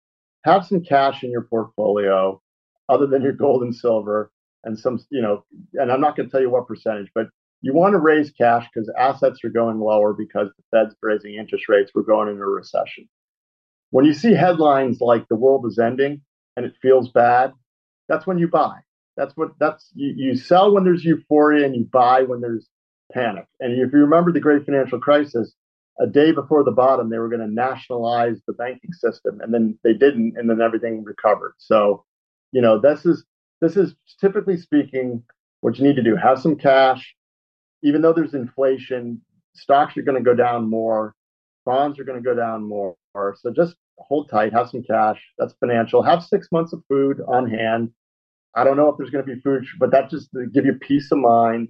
have 0.44 0.66
some 0.66 0.82
cash 0.82 1.22
in 1.22 1.30
your 1.30 1.42
portfolio, 1.42 2.40
other 2.88 3.06
than 3.06 3.22
your 3.22 3.32
gold 3.32 3.62
and 3.62 3.74
silver, 3.74 4.32
and 4.64 4.78
some, 4.78 4.98
you 5.10 5.22
know, 5.22 5.44
and 5.74 5.90
I'm 5.90 6.00
not 6.00 6.16
going 6.16 6.28
to 6.28 6.30
tell 6.30 6.40
you 6.40 6.50
what 6.50 6.68
percentage, 6.68 7.10
but 7.14 7.28
you 7.62 7.74
want 7.74 7.92
to 7.92 7.98
raise 7.98 8.30
cash 8.30 8.66
because 8.72 8.90
assets 8.98 9.40
are 9.44 9.50
going 9.50 9.78
lower 9.80 10.12
because 10.12 10.48
the 10.56 10.64
Fed's 10.70 10.94
raising 11.02 11.34
interest 11.34 11.68
rates. 11.68 11.92
We're 11.94 12.02
going 12.02 12.28
into 12.28 12.42
a 12.42 12.46
recession. 12.46 13.08
When 13.90 14.04
you 14.04 14.14
see 14.14 14.32
headlines 14.32 15.00
like 15.00 15.26
the 15.28 15.36
world 15.36 15.66
is 15.66 15.78
ending 15.78 16.22
and 16.56 16.64
it 16.64 16.74
feels 16.80 17.10
bad, 17.10 17.52
that's 18.08 18.26
when 18.26 18.38
you 18.38 18.48
buy. 18.48 18.78
That's 19.16 19.36
what 19.36 19.50
that's 19.58 19.90
you, 19.94 20.14
you 20.16 20.36
sell 20.36 20.72
when 20.72 20.84
there's 20.84 21.04
euphoria 21.04 21.66
and 21.66 21.76
you 21.76 21.86
buy 21.92 22.22
when 22.22 22.40
there's 22.40 22.66
panic. 23.12 23.46
And 23.58 23.72
if 23.72 23.92
you 23.92 23.98
remember 23.98 24.32
the 24.32 24.40
great 24.40 24.64
financial 24.64 25.00
crisis, 25.00 25.52
a 26.00 26.06
day 26.06 26.32
before 26.32 26.64
the 26.64 26.70
bottom, 26.70 27.10
they 27.10 27.18
were 27.18 27.28
going 27.28 27.46
to 27.46 27.52
nationalize 27.52 28.40
the 28.46 28.54
banking 28.54 28.92
system, 28.92 29.40
and 29.42 29.52
then 29.52 29.78
they 29.84 29.92
didn't, 29.92 30.34
and 30.36 30.48
then 30.48 30.62
everything 30.62 31.04
recovered. 31.04 31.52
So, 31.58 32.04
you 32.52 32.62
know, 32.62 32.80
this 32.80 33.04
is 33.04 33.24
this 33.60 33.76
is 33.76 33.94
typically 34.20 34.56
speaking 34.56 35.22
what 35.60 35.78
you 35.78 35.86
need 35.86 35.96
to 35.96 36.02
do. 36.02 36.16
Have 36.16 36.40
some 36.40 36.56
cash, 36.56 37.14
even 37.82 38.02
though 38.02 38.12
there's 38.12 38.34
inflation. 38.34 39.20
Stocks 39.54 39.96
are 39.96 40.02
going 40.02 40.16
to 40.16 40.24
go 40.24 40.34
down 40.34 40.70
more, 40.70 41.14
bonds 41.66 41.98
are 41.98 42.04
going 42.04 42.22
to 42.22 42.24
go 42.24 42.34
down 42.34 42.62
more. 42.62 42.94
So 43.14 43.52
just 43.54 43.74
hold 43.98 44.30
tight, 44.30 44.52
have 44.52 44.70
some 44.70 44.82
cash. 44.82 45.20
That's 45.38 45.54
financial. 45.60 46.02
Have 46.02 46.22
six 46.22 46.48
months 46.52 46.72
of 46.72 46.82
food 46.88 47.20
on 47.26 47.50
hand. 47.50 47.90
I 48.54 48.64
don't 48.64 48.76
know 48.76 48.88
if 48.88 48.96
there's 48.96 49.10
going 49.10 49.24
to 49.26 49.34
be 49.34 49.40
food, 49.40 49.64
but 49.78 49.90
that 49.90 50.10
just 50.10 50.30
to 50.32 50.46
give 50.46 50.64
you 50.64 50.74
peace 50.74 51.10
of 51.12 51.18
mind 51.18 51.68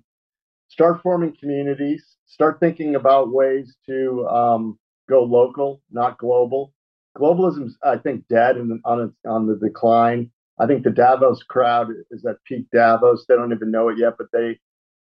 start 0.70 1.02
forming 1.02 1.36
communities, 1.38 2.16
start 2.26 2.58
thinking 2.60 2.94
about 2.94 3.32
ways 3.32 3.76
to 3.86 4.26
um, 4.28 4.78
go 5.08 5.22
local, 5.22 5.82
not 5.90 6.16
global. 6.16 6.72
Globalism 7.18 7.66
is, 7.66 7.76
I 7.84 7.96
think, 7.98 8.26
dead 8.28 8.56
and 8.56 8.80
on 8.84 9.12
on 9.26 9.46
the 9.46 9.56
decline. 9.56 10.30
I 10.60 10.66
think 10.66 10.84
the 10.84 10.90
Davos 10.90 11.42
crowd 11.42 11.88
is 12.10 12.24
at 12.26 12.36
peak 12.44 12.66
Davos. 12.72 13.24
They 13.26 13.34
don't 13.34 13.52
even 13.52 13.70
know 13.70 13.88
it 13.88 13.98
yet, 13.98 14.14
but 14.18 14.26
they 14.32 14.58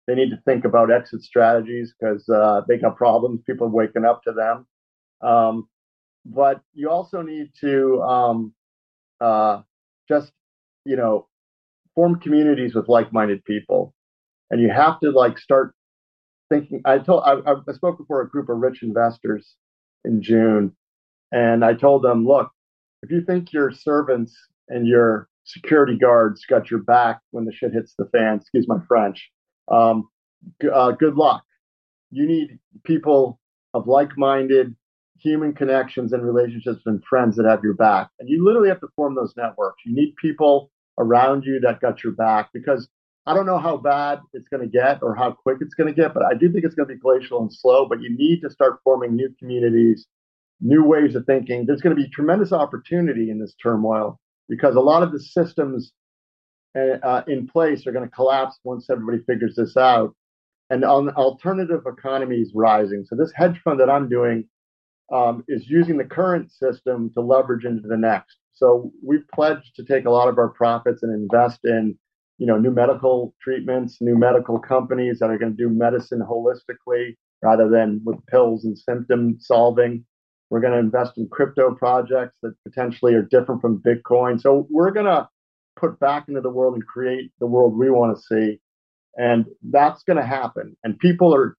they 0.06 0.14
need 0.14 0.30
to 0.30 0.40
think 0.44 0.64
about 0.64 0.92
exit 0.92 1.22
strategies 1.22 1.92
because 1.98 2.28
uh, 2.28 2.60
they 2.68 2.76
got 2.76 2.96
problems. 2.96 3.40
People 3.46 3.66
are 3.66 3.70
waking 3.70 4.04
up 4.04 4.22
to 4.24 4.32
them. 4.32 4.66
Um, 5.20 5.68
but 6.24 6.60
you 6.74 6.90
also 6.90 7.22
need 7.22 7.50
to 7.60 8.02
um, 8.02 8.54
uh, 9.20 9.62
just, 10.08 10.30
you 10.84 10.96
know, 10.96 11.26
form 11.94 12.20
communities 12.20 12.74
with 12.74 12.88
like-minded 12.88 13.44
people, 13.44 13.94
and 14.50 14.60
you 14.60 14.70
have 14.70 15.00
to 15.00 15.10
like 15.10 15.38
start 15.38 15.74
thinking. 16.50 16.82
I 16.84 16.98
told 16.98 17.22
I, 17.24 17.38
I 17.68 17.72
spoke 17.72 17.98
before 17.98 18.20
a 18.20 18.28
group 18.28 18.48
of 18.48 18.58
rich 18.58 18.82
investors 18.82 19.54
in 20.04 20.22
June, 20.22 20.76
and 21.32 21.64
I 21.64 21.74
told 21.74 22.02
them, 22.02 22.26
look, 22.26 22.50
if 23.02 23.10
you 23.10 23.22
think 23.24 23.52
your 23.52 23.72
servants 23.72 24.36
and 24.68 24.86
your 24.86 25.28
security 25.46 25.96
guards 25.96 26.44
got 26.48 26.70
your 26.70 26.80
back 26.80 27.20
when 27.30 27.44
the 27.44 27.52
shit 27.52 27.72
hits 27.72 27.94
the 27.96 28.04
fan, 28.06 28.36
excuse 28.36 28.66
my 28.68 28.78
French, 28.86 29.30
um, 29.68 30.08
uh, 30.72 30.90
good 30.92 31.14
luck. 31.14 31.44
You 32.10 32.26
need 32.26 32.58
people 32.84 33.40
of 33.72 33.86
like-minded 33.86 34.74
human 35.18 35.54
connections 35.54 36.12
and 36.12 36.24
relationships 36.24 36.82
and 36.86 37.02
friends 37.08 37.36
that 37.36 37.46
have 37.46 37.62
your 37.62 37.74
back. 37.74 38.10
And 38.18 38.28
you 38.28 38.44
literally 38.44 38.68
have 38.68 38.80
to 38.80 38.88
form 38.96 39.14
those 39.14 39.34
networks. 39.36 39.82
You 39.84 39.94
need 39.94 40.14
people 40.20 40.70
around 40.98 41.44
you 41.44 41.60
that 41.60 41.80
got 41.80 42.02
your 42.02 42.12
back 42.12 42.50
because 42.52 42.88
I 43.26 43.34
don't 43.34 43.46
know 43.46 43.58
how 43.58 43.76
bad 43.76 44.20
it's 44.34 44.48
going 44.48 44.62
to 44.62 44.68
get 44.68 45.02
or 45.02 45.14
how 45.14 45.32
quick 45.32 45.58
it's 45.60 45.74
going 45.74 45.92
to 45.92 46.00
get, 46.00 46.14
but 46.14 46.24
I 46.24 46.34
do 46.34 46.50
think 46.52 46.64
it's 46.64 46.74
going 46.74 46.88
to 46.88 46.94
be 46.94 47.00
glacial 47.00 47.40
and 47.40 47.52
slow. 47.52 47.86
But 47.86 48.00
you 48.00 48.16
need 48.16 48.40
to 48.42 48.50
start 48.50 48.80
forming 48.84 49.16
new 49.16 49.30
communities, 49.38 50.06
new 50.60 50.84
ways 50.84 51.14
of 51.14 51.24
thinking. 51.26 51.66
There's 51.66 51.80
going 51.80 51.96
to 51.96 52.00
be 52.00 52.08
tremendous 52.08 52.52
opportunity 52.52 53.30
in 53.30 53.40
this 53.40 53.54
turmoil 53.60 54.20
because 54.48 54.76
a 54.76 54.80
lot 54.80 55.02
of 55.02 55.12
the 55.12 55.20
systems 55.20 55.92
uh, 56.76 56.98
uh 57.02 57.22
in 57.26 57.46
place 57.46 57.86
are 57.86 57.92
going 57.92 58.08
to 58.08 58.14
collapse 58.14 58.58
once 58.64 58.88
everybody 58.90 59.22
figures 59.26 59.56
this 59.56 59.76
out. 59.76 60.14
And 60.68 60.84
alternative 60.84 61.82
economies 61.86 62.50
rising. 62.52 63.04
So 63.06 63.14
this 63.14 63.32
hedge 63.36 63.60
fund 63.62 63.78
that 63.78 63.88
I'm 63.88 64.08
doing 64.08 64.48
um, 65.12 65.44
is 65.48 65.68
using 65.68 65.96
the 65.96 66.04
current 66.04 66.50
system 66.50 67.10
to 67.14 67.20
leverage 67.20 67.64
into 67.64 67.86
the 67.86 67.96
next. 67.96 68.36
So 68.52 68.90
we've 69.04 69.26
pledged 69.34 69.76
to 69.76 69.84
take 69.84 70.06
a 70.06 70.10
lot 70.10 70.28
of 70.28 70.38
our 70.38 70.48
profits 70.48 71.02
and 71.02 71.14
invest 71.14 71.60
in, 71.64 71.96
you 72.38 72.46
know, 72.46 72.58
new 72.58 72.70
medical 72.70 73.34
treatments, 73.40 73.98
new 74.00 74.16
medical 74.16 74.58
companies 74.58 75.18
that 75.18 75.30
are 75.30 75.38
going 75.38 75.54
to 75.54 75.56
do 75.56 75.68
medicine 75.68 76.20
holistically 76.20 77.16
rather 77.42 77.68
than 77.68 78.00
with 78.04 78.24
pills 78.26 78.64
and 78.64 78.76
symptom 78.76 79.36
solving. 79.38 80.04
We're 80.50 80.60
going 80.60 80.72
to 80.72 80.78
invest 80.78 81.18
in 81.18 81.28
crypto 81.28 81.74
projects 81.74 82.36
that 82.42 82.54
potentially 82.64 83.14
are 83.14 83.22
different 83.22 83.60
from 83.60 83.82
Bitcoin. 83.82 84.40
So 84.40 84.66
we're 84.70 84.92
going 84.92 85.06
to 85.06 85.28
put 85.76 85.98
back 85.98 86.28
into 86.28 86.40
the 86.40 86.50
world 86.50 86.74
and 86.74 86.86
create 86.86 87.32
the 87.40 87.46
world 87.46 87.76
we 87.76 87.90
want 87.90 88.16
to 88.16 88.22
see. 88.22 88.60
And 89.16 89.46
that's 89.62 90.02
going 90.02 90.18
to 90.18 90.26
happen. 90.26 90.76
And 90.84 90.98
people 90.98 91.34
are 91.34 91.56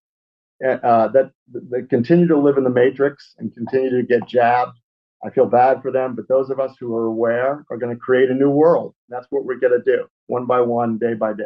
uh, 0.65 1.07
that 1.09 1.31
that 1.51 1.87
continue 1.89 2.27
to 2.27 2.37
live 2.37 2.57
in 2.57 2.63
the 2.63 2.69
matrix 2.69 3.35
and 3.37 3.53
continue 3.53 3.89
to 3.91 4.03
get 4.03 4.27
jabbed. 4.27 4.77
I 5.23 5.29
feel 5.29 5.45
bad 5.45 5.81
for 5.81 5.91
them, 5.91 6.15
but 6.15 6.27
those 6.27 6.49
of 6.49 6.59
us 6.59 6.75
who 6.79 6.95
are 6.95 7.05
aware 7.05 7.65
are 7.69 7.77
going 7.77 7.93
to 7.93 7.99
create 7.99 8.29
a 8.29 8.35
new 8.35 8.49
world. 8.49 8.93
That's 9.09 9.27
what 9.29 9.45
we're 9.45 9.59
going 9.59 9.73
to 9.73 9.83
do, 9.83 10.07
one 10.27 10.45
by 10.45 10.61
one, 10.61 10.97
day 10.97 11.15
by 11.15 11.33
day. 11.33 11.43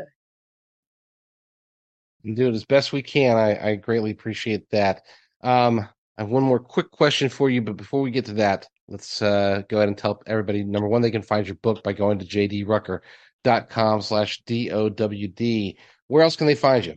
And 2.23 2.35
do 2.35 2.47
it 2.47 2.53
as 2.53 2.65
best 2.65 2.93
we 2.93 3.01
can. 3.01 3.37
I, 3.37 3.71
I 3.71 3.75
greatly 3.75 4.11
appreciate 4.11 4.69
that. 4.71 5.03
Um, 5.41 5.87
I 6.21 6.23
have 6.25 6.29
one 6.29 6.43
more 6.43 6.59
quick 6.59 6.91
question 6.91 7.29
for 7.29 7.49
you, 7.49 7.63
but 7.63 7.77
before 7.77 7.99
we 7.99 8.11
get 8.11 8.25
to 8.25 8.33
that, 8.33 8.67
let's 8.87 9.23
uh, 9.23 9.63
go 9.67 9.77
ahead 9.77 9.87
and 9.87 9.97
tell 9.97 10.21
everybody 10.27 10.63
number 10.63 10.87
one, 10.87 11.01
they 11.01 11.09
can 11.09 11.23
find 11.23 11.47
your 11.47 11.55
book 11.55 11.81
by 11.81 11.93
going 11.93 12.19
to 12.19 12.25
jdrucker.com 12.25 14.01
slash 14.01 14.39
D-O-W-D. 14.45 15.77
Where 16.09 16.21
else 16.21 16.35
can 16.35 16.45
they 16.45 16.53
find 16.53 16.85
you? 16.85 16.95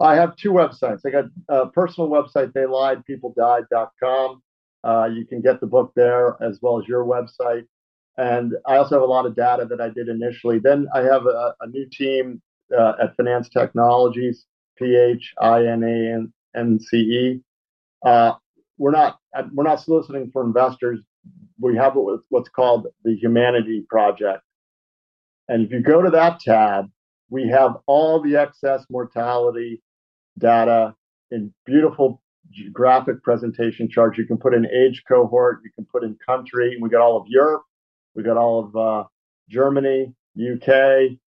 I 0.00 0.14
have 0.14 0.36
two 0.36 0.52
websites. 0.52 1.00
I 1.04 1.10
got 1.10 1.24
a 1.50 1.66
personal 1.66 2.08
website, 2.08 2.54
they 2.54 2.64
lied, 2.64 3.04
people 3.04 3.34
died.com. 3.36 4.42
Uh, 4.82 5.10
you 5.12 5.26
can 5.26 5.42
get 5.42 5.60
the 5.60 5.66
book 5.66 5.92
there 5.94 6.38
as 6.42 6.60
well 6.62 6.80
as 6.80 6.88
your 6.88 7.04
website. 7.04 7.66
And 8.16 8.54
I 8.66 8.78
also 8.78 8.94
have 8.94 9.02
a 9.02 9.12
lot 9.12 9.26
of 9.26 9.36
data 9.36 9.66
that 9.66 9.82
I 9.82 9.90
did 9.90 10.08
initially. 10.08 10.60
Then 10.60 10.88
I 10.94 11.00
have 11.00 11.26
a, 11.26 11.54
a 11.60 11.66
new 11.66 11.86
team 11.92 12.40
uh, 12.74 12.94
at 13.02 13.14
Phinance 13.18 13.50
Technologies, 13.50 14.46
P 14.78 14.96
H 14.96 15.34
I 15.42 15.66
N 15.66 15.84
A 15.84 16.58
N 16.58 16.80
C 16.80 16.96
E. 16.96 17.42
Uh, 18.04 18.32
we're 18.78 18.90
not 18.90 19.18
we're 19.52 19.64
not 19.64 19.80
soliciting 19.80 20.30
for 20.32 20.44
investors. 20.44 21.00
We 21.60 21.76
have 21.76 21.92
what's 21.94 22.48
called 22.48 22.86
the 23.04 23.14
Humanity 23.14 23.84
Project, 23.88 24.42
and 25.48 25.64
if 25.64 25.70
you 25.70 25.80
go 25.80 26.02
to 26.02 26.10
that 26.10 26.40
tab, 26.40 26.90
we 27.30 27.48
have 27.48 27.76
all 27.86 28.20
the 28.20 28.36
excess 28.36 28.84
mortality 28.90 29.82
data 30.38 30.94
in 31.30 31.52
beautiful 31.64 32.20
graphic 32.72 33.22
presentation 33.22 33.88
charts. 33.88 34.18
You 34.18 34.26
can 34.26 34.38
put 34.38 34.54
in 34.54 34.66
age 34.66 35.02
cohort, 35.08 35.60
you 35.64 35.70
can 35.74 35.86
put 35.90 36.04
in 36.04 36.16
country. 36.26 36.76
We 36.80 36.88
got 36.88 37.00
all 37.00 37.16
of 37.16 37.26
Europe, 37.28 37.62
we 38.14 38.22
got 38.22 38.36
all 38.36 38.64
of 38.64 38.76
uh, 38.76 39.04
Germany, 39.48 40.14
UK, 40.36 41.18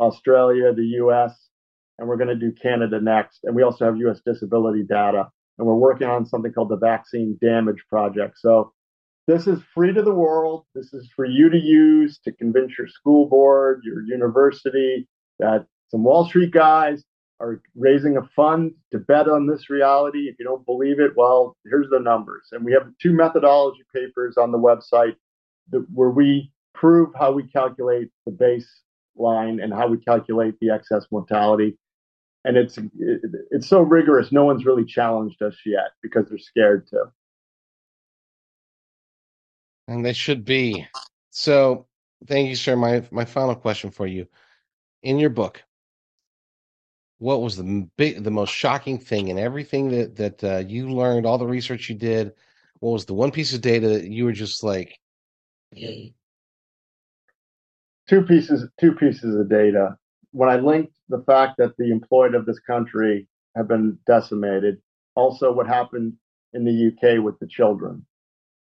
Australia, 0.00 0.72
the 0.72 0.86
US, 1.02 1.48
and 1.98 2.08
we're 2.08 2.16
going 2.16 2.28
to 2.28 2.34
do 2.34 2.52
Canada 2.52 3.00
next. 3.00 3.40
And 3.44 3.54
we 3.54 3.62
also 3.62 3.84
have 3.84 3.96
US 3.98 4.20
disability 4.24 4.82
data. 4.82 5.28
And 5.58 5.66
we're 5.66 5.74
working 5.74 6.08
on 6.08 6.24
something 6.24 6.52
called 6.52 6.68
the 6.68 6.76
Vaccine 6.76 7.36
Damage 7.40 7.82
Project. 7.88 8.38
So 8.38 8.72
this 9.26 9.46
is 9.46 9.58
free 9.74 9.92
to 9.92 10.02
the 10.02 10.14
world. 10.14 10.64
This 10.74 10.92
is 10.94 11.08
for 11.14 11.24
you 11.24 11.50
to 11.50 11.58
use 11.58 12.18
to 12.24 12.32
convince 12.32 12.78
your 12.78 12.88
school 12.88 13.26
board, 13.26 13.82
your 13.84 14.02
university, 14.02 15.08
that 15.38 15.66
some 15.88 16.04
Wall 16.04 16.26
Street 16.26 16.52
guys 16.52 17.04
are 17.40 17.60
raising 17.76 18.16
a 18.16 18.22
fund 18.34 18.72
to 18.92 18.98
bet 18.98 19.28
on 19.28 19.46
this 19.46 19.70
reality. 19.70 20.28
If 20.28 20.36
you 20.38 20.44
don't 20.44 20.66
believe 20.66 20.98
it, 20.98 21.12
well, 21.16 21.56
here's 21.64 21.90
the 21.90 22.00
numbers. 22.00 22.48
And 22.52 22.64
we 22.64 22.72
have 22.72 22.88
two 23.00 23.12
methodology 23.12 23.84
papers 23.94 24.36
on 24.36 24.50
the 24.50 24.58
website 24.58 25.14
that, 25.70 25.86
where 25.92 26.10
we 26.10 26.52
prove 26.74 27.10
how 27.18 27.32
we 27.32 27.44
calculate 27.44 28.08
the 28.26 28.32
baseline 28.32 29.62
and 29.62 29.72
how 29.72 29.88
we 29.88 29.98
calculate 29.98 30.54
the 30.60 30.70
excess 30.70 31.06
mortality. 31.10 31.76
And 32.48 32.56
it's 32.56 32.78
it, 32.78 32.88
it's 33.50 33.68
so 33.68 33.82
rigorous, 33.82 34.32
no 34.32 34.46
one's 34.46 34.64
really 34.64 34.86
challenged 34.86 35.42
us 35.42 35.54
yet 35.66 35.90
because 36.02 36.30
they're 36.30 36.38
scared 36.38 36.88
to. 36.88 37.04
And 39.86 40.02
they 40.02 40.14
should 40.14 40.46
be. 40.46 40.86
So, 41.28 41.86
thank 42.26 42.48
you, 42.48 42.56
sir. 42.56 42.74
My 42.74 43.06
my 43.10 43.26
final 43.26 43.54
question 43.54 43.90
for 43.90 44.06
you: 44.06 44.26
In 45.02 45.18
your 45.18 45.28
book, 45.28 45.62
what 47.18 47.42
was 47.42 47.58
the 47.58 47.86
big, 47.98 48.24
the 48.24 48.30
most 48.30 48.54
shocking 48.54 48.98
thing 48.98 49.28
and 49.28 49.38
everything 49.38 49.90
that 49.90 50.16
that 50.16 50.42
uh, 50.42 50.64
you 50.66 50.88
learned, 50.88 51.26
all 51.26 51.36
the 51.36 51.46
research 51.46 51.90
you 51.90 51.96
did? 51.96 52.32
What 52.80 52.92
was 52.92 53.04
the 53.04 53.12
one 53.12 53.30
piece 53.30 53.52
of 53.52 53.60
data 53.60 53.88
that 53.88 54.04
you 54.04 54.24
were 54.24 54.32
just 54.32 54.64
like? 54.64 54.98
Two 58.08 58.22
pieces, 58.22 58.66
two 58.80 58.92
pieces 58.92 59.34
of 59.34 59.50
data. 59.50 59.98
When 60.32 60.48
I 60.48 60.56
linked 60.56 60.94
the 61.08 61.22
fact 61.26 61.56
that 61.58 61.76
the 61.76 61.90
employed 61.90 62.34
of 62.34 62.46
this 62.46 62.60
country 62.60 63.28
have 63.56 63.68
been 63.68 63.98
decimated, 64.06 64.80
also 65.14 65.52
what 65.52 65.66
happened 65.66 66.14
in 66.52 66.64
the 66.64 66.88
UK 66.88 67.22
with 67.22 67.38
the 67.38 67.46
children. 67.46 68.04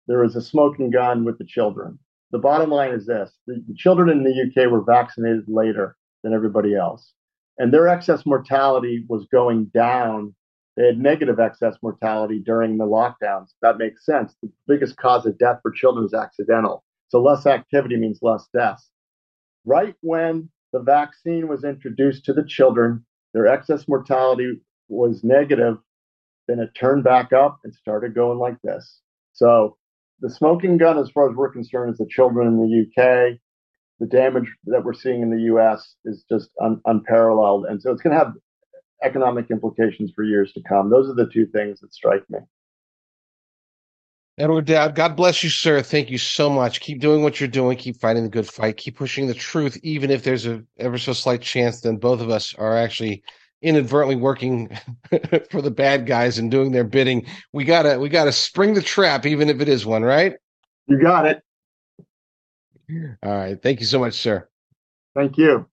There 0.06 0.20
was 0.20 0.36
a 0.36 0.42
smoking 0.42 0.90
gun 0.90 1.24
with 1.24 1.38
the 1.38 1.44
children. 1.44 1.98
The 2.30 2.38
bottom 2.38 2.70
line 2.70 2.92
is 2.92 3.06
this: 3.06 3.32
the, 3.46 3.62
the 3.68 3.74
children 3.74 4.08
in 4.08 4.24
the 4.24 4.64
UK 4.64 4.70
were 4.70 4.82
vaccinated 4.82 5.44
later 5.46 5.96
than 6.22 6.32
everybody 6.32 6.74
else 6.74 7.12
and 7.58 7.72
their 7.72 7.88
excess 7.88 8.24
mortality 8.26 9.04
was 9.08 9.26
going 9.26 9.66
down. 9.66 10.34
They 10.76 10.86
had 10.86 10.98
negative 10.98 11.38
excess 11.38 11.76
mortality 11.82 12.38
during 12.44 12.78
the 12.78 12.86
lockdowns. 12.86 13.50
That 13.60 13.78
makes 13.78 14.06
sense. 14.06 14.34
The 14.42 14.50
biggest 14.66 14.96
cause 14.96 15.26
of 15.26 15.38
death 15.38 15.58
for 15.62 15.70
children 15.70 16.06
is 16.06 16.14
accidental. 16.14 16.82
So 17.08 17.22
less 17.22 17.46
activity 17.46 17.96
means 17.96 18.20
less 18.22 18.48
deaths. 18.54 18.88
Right 19.66 19.94
when 20.00 20.48
the 20.72 20.80
vaccine 20.80 21.48
was 21.48 21.64
introduced 21.64 22.24
to 22.24 22.32
the 22.32 22.44
children, 22.44 23.04
their 23.34 23.46
excess 23.46 23.86
mortality 23.88 24.60
was 24.88 25.22
negative. 25.24 25.76
Then 26.48 26.58
it 26.58 26.70
turned 26.74 27.04
back 27.04 27.32
up 27.32 27.60
and 27.64 27.74
started 27.74 28.14
going 28.14 28.38
like 28.38 28.60
this. 28.62 29.00
So 29.32 29.76
the 30.20 30.30
smoking 30.30 30.76
gun, 30.76 30.98
as 30.98 31.10
far 31.10 31.30
as 31.30 31.36
we're 31.36 31.52
concerned, 31.52 31.92
is 31.92 31.98
the 31.98 32.06
children 32.06 32.48
in 32.48 32.58
the 32.58 33.32
UK 33.32 33.38
the 34.02 34.08
damage 34.08 34.52
that 34.64 34.84
we're 34.84 34.94
seeing 34.94 35.22
in 35.22 35.30
the 35.30 35.42
U.S. 35.42 35.94
is 36.04 36.24
just 36.28 36.50
un- 36.60 36.80
unparalleled, 36.86 37.66
and 37.66 37.80
so 37.80 37.92
it's 37.92 38.02
going 38.02 38.12
to 38.12 38.18
have 38.18 38.34
economic 39.04 39.48
implications 39.50 40.10
for 40.12 40.24
years 40.24 40.52
to 40.54 40.62
come. 40.68 40.90
Those 40.90 41.08
are 41.08 41.14
the 41.14 41.30
two 41.32 41.46
things 41.46 41.78
that 41.80 41.94
strike 41.94 42.28
me. 42.28 42.40
Edward 44.38 44.64
Dowd, 44.64 44.94
God 44.94 45.14
bless 45.14 45.44
you, 45.44 45.50
sir. 45.50 45.82
Thank 45.82 46.10
you 46.10 46.16
so 46.16 46.48
much. 46.48 46.80
Keep 46.80 47.00
doing 47.00 47.22
what 47.22 47.38
you're 47.38 47.48
doing. 47.48 47.76
Keep 47.76 48.00
fighting 48.00 48.22
the 48.22 48.30
good 48.30 48.48
fight. 48.48 48.78
Keep 48.78 48.96
pushing 48.96 49.26
the 49.26 49.34
truth, 49.34 49.78
even 49.82 50.10
if 50.10 50.24
there's 50.24 50.46
a 50.46 50.62
ever 50.78 50.96
so 50.96 51.12
slight 51.12 51.42
chance 51.42 51.82
then 51.82 51.96
both 51.96 52.20
of 52.20 52.30
us 52.30 52.54
are 52.54 52.76
actually 52.76 53.22
inadvertently 53.60 54.16
working 54.16 54.68
for 55.50 55.62
the 55.62 55.70
bad 55.70 56.06
guys 56.06 56.38
and 56.38 56.50
doing 56.50 56.72
their 56.72 56.84
bidding. 56.84 57.26
We 57.52 57.64
gotta 57.64 57.98
we 57.98 58.08
gotta 58.08 58.32
spring 58.32 58.74
the 58.74 58.82
trap, 58.82 59.26
even 59.26 59.50
if 59.50 59.60
it 59.60 59.68
is 59.68 59.84
one, 59.84 60.02
right? 60.02 60.34
You 60.86 61.00
got 61.00 61.26
it. 61.26 61.42
All 63.22 63.36
right. 63.36 63.60
Thank 63.62 63.80
you 63.80 63.86
so 63.86 63.98
much, 63.98 64.14
sir. 64.14 64.48
Thank 65.14 65.36
you. 65.36 65.66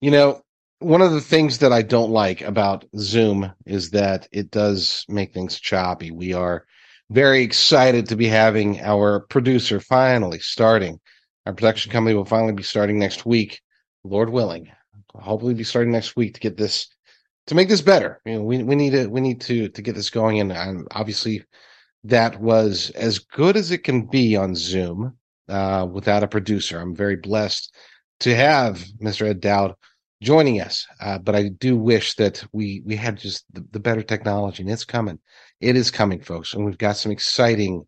You 0.00 0.10
know, 0.10 0.42
one 0.80 1.02
of 1.02 1.12
the 1.12 1.20
things 1.20 1.58
that 1.58 1.72
I 1.72 1.82
don't 1.82 2.10
like 2.10 2.40
about 2.40 2.86
Zoom 2.96 3.52
is 3.66 3.90
that 3.90 4.26
it 4.32 4.50
does 4.50 5.04
make 5.08 5.32
things 5.32 5.60
choppy. 5.60 6.10
We 6.10 6.32
are 6.32 6.64
very 7.10 7.42
excited 7.42 8.08
to 8.08 8.16
be 8.16 8.26
having 8.26 8.80
our 8.80 9.20
producer 9.20 9.78
finally 9.78 10.38
starting. 10.38 10.98
Our 11.44 11.52
production 11.52 11.92
company 11.92 12.14
will 12.14 12.24
finally 12.24 12.54
be 12.54 12.62
starting 12.62 12.98
next 12.98 13.26
week, 13.26 13.60
Lord 14.04 14.30
willing. 14.30 14.70
Hopefully, 15.14 15.54
be 15.54 15.64
starting 15.64 15.92
next 15.92 16.16
week 16.16 16.34
to 16.34 16.40
get 16.40 16.56
this 16.56 16.88
to 17.46 17.54
make 17.54 17.68
this 17.68 17.82
better. 17.82 18.20
You 18.24 18.36
know, 18.36 18.42
we 18.42 18.62
we 18.62 18.74
need 18.74 18.92
to 18.92 19.06
we 19.06 19.20
need 19.20 19.40
to 19.42 19.68
to 19.68 19.82
get 19.82 19.94
this 19.94 20.08
going, 20.08 20.40
and, 20.40 20.52
and 20.52 20.86
obviously, 20.92 21.44
that 22.04 22.40
was 22.40 22.90
as 22.90 23.18
good 23.18 23.56
as 23.56 23.70
it 23.70 23.84
can 23.84 24.06
be 24.06 24.36
on 24.36 24.54
Zoom 24.54 25.16
uh, 25.48 25.86
without 25.90 26.22
a 26.22 26.28
producer. 26.28 26.80
I'm 26.80 26.94
very 26.94 27.16
blessed 27.16 27.74
to 28.20 28.34
have 28.34 28.84
Mr. 29.02 29.26
Ed 29.26 29.40
Dowd 29.40 29.74
joining 30.22 30.60
us. 30.60 30.86
Uh, 31.00 31.18
but 31.18 31.34
I 31.34 31.48
do 31.48 31.76
wish 31.76 32.14
that 32.14 32.44
we 32.52 32.82
we 32.84 32.96
had 32.96 33.16
just 33.16 33.44
the, 33.52 33.64
the, 33.70 33.80
better 33.80 34.02
technology, 34.02 34.62
and 34.62 34.70
it's 34.70 34.84
coming. 34.84 35.18
It 35.60 35.76
is 35.76 35.90
coming, 35.90 36.20
folks, 36.20 36.54
and 36.54 36.64
we've 36.64 36.78
got 36.78 36.96
some 36.96 37.12
exciting 37.12 37.86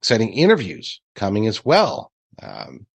exciting 0.00 0.32
interviews 0.32 1.00
coming 1.14 1.46
as 1.46 1.64
well. 1.64 2.12
Um, 2.42 2.86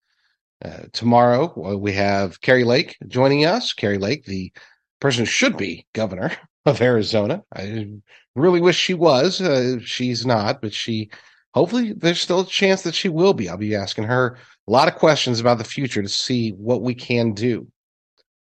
uh, 0.63 0.83
tomorrow 0.93 1.77
we 1.77 1.93
have 1.93 2.41
Kari 2.41 2.63
Lake 2.63 2.97
joining 3.07 3.45
us. 3.45 3.73
Kari 3.73 3.97
Lake, 3.97 4.25
the 4.25 4.51
person 4.99 5.21
who 5.21 5.25
should 5.25 5.57
be 5.57 5.85
governor 5.93 6.31
of 6.65 6.81
Arizona. 6.81 7.43
I 7.53 7.87
really 8.35 8.61
wish 8.61 8.77
she 8.77 8.93
was. 8.93 9.41
Uh, 9.41 9.79
she's 9.81 10.25
not, 10.25 10.61
but 10.61 10.73
she. 10.73 11.09
Hopefully, 11.53 11.93
there's 11.93 12.19
still 12.19 12.41
a 12.41 12.45
chance 12.45 12.81
that 12.81 12.95
she 12.95 13.07
will 13.07 13.33
be. 13.33 13.47
I'll 13.47 13.55
be 13.55 13.75
asking 13.75 14.03
her 14.05 14.37
a 14.67 14.71
lot 14.71 14.89
of 14.89 14.95
questions 14.95 15.39
about 15.39 15.57
the 15.57 15.63
future 15.63 16.01
to 16.01 16.09
see 16.09 16.49
what 16.51 16.81
we 16.81 16.93
can 16.93 17.31
do 17.31 17.65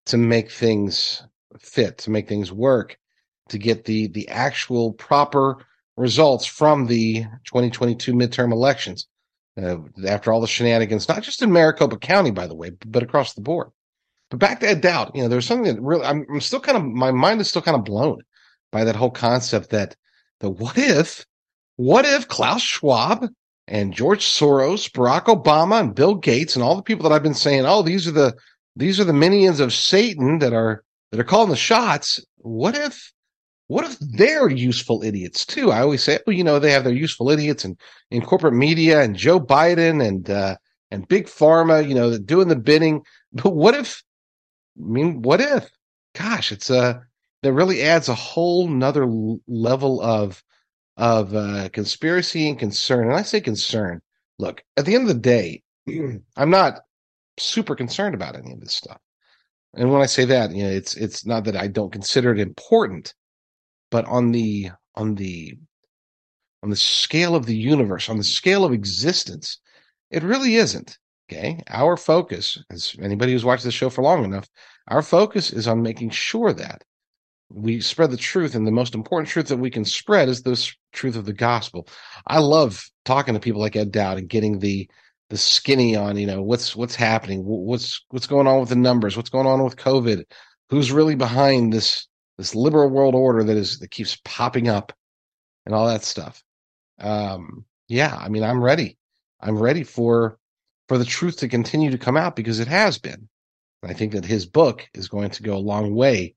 to 0.08 0.18
make 0.18 0.52
things 0.52 1.24
fit, 1.60 1.98
to 2.00 2.12
make 2.12 2.28
things 2.28 2.52
work, 2.52 2.98
to 3.50 3.58
get 3.58 3.86
the 3.86 4.08
the 4.08 4.28
actual 4.30 4.94
proper 4.94 5.66
results 5.98 6.46
from 6.46 6.88
the 6.88 7.24
2022 7.46 8.14
midterm 8.14 8.52
elections. 8.52 9.08
Uh, 9.62 9.78
after 10.06 10.34
all 10.34 10.42
the 10.42 10.48
shenanigans, 10.48 11.08
not 11.08 11.24
just 11.24 11.42
in 11.42 11.52
Maricopa 11.52 11.98
County, 11.98 12.30
by 12.30 12.46
the 12.46 12.56
way, 12.56 12.72
but 12.86 13.04
across 13.04 13.34
the 13.34 13.42
board. 13.42 13.70
But 14.30 14.40
back 14.40 14.60
to 14.60 14.68
Ed 14.68 14.84
you 15.14 15.22
know, 15.22 15.30
there's 15.30 15.46
something 15.46 15.74
that 15.74 15.82
really, 15.82 16.06
I'm, 16.06 16.26
I'm 16.30 16.42
still 16.42 16.60
kind 16.60 16.78
of, 16.78 16.84
my 16.84 17.12
mind 17.12 17.40
is 17.40 17.48
still 17.48 17.62
kind 17.62 17.78
of 17.78 17.86
blown 17.86 18.20
by 18.72 18.84
that 18.84 18.98
whole 18.98 19.12
concept 19.12 19.70
that 19.70 19.96
the 20.42 20.50
what 20.50 20.78
if, 20.78 21.26
what 21.78 22.04
if 22.04 22.28
Klaus 22.28 22.62
Schwab 22.62 23.28
and 23.68 23.94
George 23.94 24.26
Soros, 24.26 24.92
Barack 24.92 25.26
Obama, 25.26 25.80
and 25.80 25.96
Bill 25.96 26.16
Gates, 26.16 26.56
and 26.56 26.64
all 26.64 26.76
the 26.76 26.84
people 26.84 27.08
that 27.08 27.16
I've 27.16 27.24
been 27.24 27.34
saying, 27.34 27.66
oh, 27.66 27.82
these 27.82 28.08
are 28.10 28.12
the 28.12 28.36
these 28.76 29.00
are 29.00 29.06
the 29.06 29.14
minions 29.14 29.60
of 29.60 29.74
Satan 29.74 30.40
that 30.40 30.54
are 30.54 30.84
that 31.12 31.20
are 31.20 31.26
calling 31.26 31.50
the 31.50 31.56
shots. 31.56 32.24
What 32.38 32.76
if 32.76 33.14
what 33.68 33.86
if 33.86 33.98
they're 34.00 34.50
useful 34.50 35.02
idiots 35.04 35.46
too? 35.46 35.72
I 35.72 35.82
always 35.82 36.04
say, 36.04 36.20
well, 36.26 36.36
you 36.36 36.44
know, 36.44 36.60
they 36.60 36.72
have 36.72 36.84
their 36.84 36.94
useful 36.94 37.30
idiots 37.30 37.66
and 37.66 37.78
in, 38.12 38.22
in 38.22 38.28
corporate 38.28 38.54
media 38.54 39.02
and 39.02 39.16
Joe 39.16 39.40
Biden 39.40 40.06
and 40.06 40.30
uh, 40.30 40.58
and 40.92 41.08
big 41.08 41.26
pharma, 41.28 41.88
you 41.88 41.96
know, 41.96 42.18
doing 42.18 42.48
the 42.48 42.56
bidding. 42.56 43.02
But 43.34 43.56
what 43.56 43.76
if? 43.76 44.04
I 44.78 44.88
mean, 44.88 45.22
what 45.22 45.42
if? 45.42 45.70
Gosh, 46.14 46.52
it's 46.52 46.70
a 46.70 46.80
uh, 46.80 47.00
that 47.42 47.54
really 47.54 47.82
adds 47.82 48.10
a 48.10 48.16
whole 48.16 48.68
nother 48.68 49.08
level 49.48 50.02
of 50.02 50.44
of 50.98 51.36
uh, 51.36 51.70
conspiracy 51.70 52.50
and 52.50 52.58
concern. 52.58 53.08
And 53.08 53.18
I 53.18 53.22
say 53.22 53.42
concern. 53.42 54.02
Look, 54.38 54.64
at 54.78 54.86
the 54.86 54.96
end 54.96 55.04
of 55.04 55.16
the 55.16 55.22
day, 55.22 55.64
I'm 56.38 56.50
not 56.50 56.82
super 57.38 57.76
concerned 57.76 58.16
about 58.16 58.36
any 58.36 58.54
of 58.54 58.60
this 58.60 58.74
stuff. 58.74 59.00
And 59.74 59.92
when 59.92 60.02
I 60.02 60.06
say 60.06 60.26
that, 60.26 60.52
you 60.52 60.64
know, 60.64 60.70
it's 60.70 60.96
it's 60.96 61.26
not 61.26 61.44
that 61.46 61.58
I 61.58 61.68
don't 61.68 61.92
consider 61.92 62.34
it 62.34 62.40
important, 62.40 63.14
but 63.92 64.06
on 64.06 64.32
the 64.32 64.72
on 64.96 65.16
the 65.16 65.58
on 66.64 66.70
the 66.70 66.76
scale 66.76 67.36
of 67.36 67.46
the 67.46 67.56
universe, 67.56 68.10
on 68.10 68.18
the 68.18 68.24
scale 68.24 68.64
of 68.64 68.74
existence, 68.74 69.60
it 70.12 70.24
really 70.24 70.56
isn't. 70.56 70.98
Okay. 71.30 71.62
Our 71.70 71.98
focus, 71.98 72.64
as 72.72 72.96
anybody 73.02 73.32
who's 73.32 73.46
watched 73.46 73.64
the 73.64 73.72
show 73.72 73.90
for 73.90 74.04
long 74.04 74.24
enough, 74.24 74.48
our 74.88 75.02
focus 75.02 75.52
is 75.52 75.68
on 75.68 75.82
making 75.82 76.12
sure 76.12 76.54
that 76.54 76.84
we 77.50 77.82
spread 77.82 78.12
the 78.12 78.18
truth. 78.18 78.56
And 78.56 78.66
the 78.66 78.72
most 78.72 78.96
important 78.96 79.30
truth 79.30 79.48
that 79.48 79.58
we 79.58 79.72
can 79.72 79.86
spread 79.86 80.30
is 80.30 80.44
the 80.44 80.72
truth 80.94 81.16
of 81.16 81.26
the 81.26 81.34
gospel. 81.34 81.88
I 82.28 82.40
love 82.40 82.90
talking 83.06 83.34
to 83.34 83.40
people 83.40 83.62
like 83.62 83.76
Ed 83.76 83.92
Dowd 83.92 84.20
and 84.20 84.30
getting 84.30 84.60
the 84.60 84.90
the 85.30 85.38
skinny 85.38 85.96
on 85.96 86.18
you 86.18 86.28
know 86.28 86.42
what's 86.42 86.76
what's 86.76 86.96
happening? 86.96 87.44
What's 87.44 88.04
what's 88.10 88.28
going 88.28 88.48
on 88.48 88.60
with 88.60 88.70
the 88.70 88.76
numbers? 88.76 89.18
What's 89.18 89.30
going 89.30 89.48
on 89.48 89.64
with 89.64 89.76
covid? 89.76 90.26
Who's 90.70 90.92
really 90.92 91.16
behind 91.16 91.74
this 91.74 92.08
this 92.38 92.54
liberal 92.54 92.90
world 92.90 93.16
order 93.16 93.44
that 93.44 93.58
is 93.58 93.80
that 93.80 93.92
keeps 93.92 94.18
popping 94.24 94.68
up 94.68 94.94
and 95.66 95.74
all 95.74 95.88
that 95.88 96.04
stuff? 96.04 96.44
Um 97.00 97.66
yeah 97.88 98.16
i 98.20 98.30
mean 98.30 98.44
i'm 98.44 98.64
ready. 98.64 98.98
I'm 99.40 99.58
ready 99.58 99.84
for 99.84 100.38
for 100.88 100.98
the 100.98 101.06
truth 101.06 101.38
to 101.38 101.48
continue 101.48 101.92
to 101.92 101.98
come 101.98 102.18
out 102.18 102.36
because 102.36 102.60
it 102.60 102.68
has 102.68 102.98
been. 102.98 103.28
And 103.82 103.92
i 103.92 103.94
think 103.94 104.14
that 104.14 104.26
his 104.26 104.46
book 104.46 104.88
is 104.94 105.08
going 105.08 105.32
to 105.32 105.44
go 105.44 105.56
a 105.56 105.58
long 105.58 105.96
way 105.96 106.36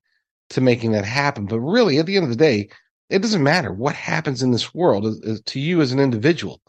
to 0.51 0.61
making 0.61 0.93
that 0.93 1.05
happen. 1.05 1.45
But 1.45 1.59
really 1.59 1.99
at 1.99 2.07
the 2.07 2.15
end 2.15 2.23
of 2.23 2.31
the 2.31 2.35
day 2.35 2.69
it 3.09 3.21
doesn't 3.23 3.43
matter. 3.43 3.73
What 3.73 3.95
happens 3.95 4.43
in 4.43 4.51
this 4.51 4.73
world 4.73 5.23
to 5.45 5.59
you 5.59 5.81
as 5.81 5.91
an 5.91 5.99
individual 5.99 6.61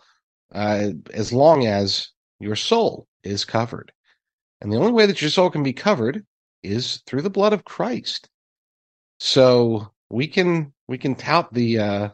uh, 0.52 0.90
as 1.12 1.32
long 1.32 1.66
as 1.66 2.10
your 2.38 2.56
soul 2.56 3.06
is 3.22 3.44
covered. 3.44 3.92
And 4.60 4.72
the 4.72 4.76
only 4.76 4.92
way 4.92 5.06
that 5.06 5.20
your 5.20 5.30
soul 5.30 5.50
can 5.50 5.62
be 5.62 5.72
covered 5.72 6.24
is 6.62 7.02
through 7.06 7.22
the 7.22 7.30
blood 7.30 7.52
of 7.52 7.64
Christ. 7.64 8.28
So 9.18 9.92
we 10.10 10.26
can 10.26 10.72
we 10.88 10.98
can 10.98 11.14
tout 11.14 11.52
the 11.52 11.78
uh, 11.78 12.08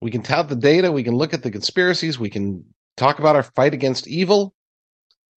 we 0.00 0.10
can 0.10 0.22
tout 0.22 0.48
the 0.48 0.56
data, 0.56 0.92
we 0.92 1.02
can 1.02 1.16
look 1.16 1.34
at 1.34 1.42
the 1.42 1.50
conspiracies, 1.50 2.18
we 2.18 2.30
can 2.30 2.64
talk 2.96 3.18
about 3.18 3.36
our 3.36 3.42
fight 3.42 3.74
against 3.74 4.06
evil 4.06 4.54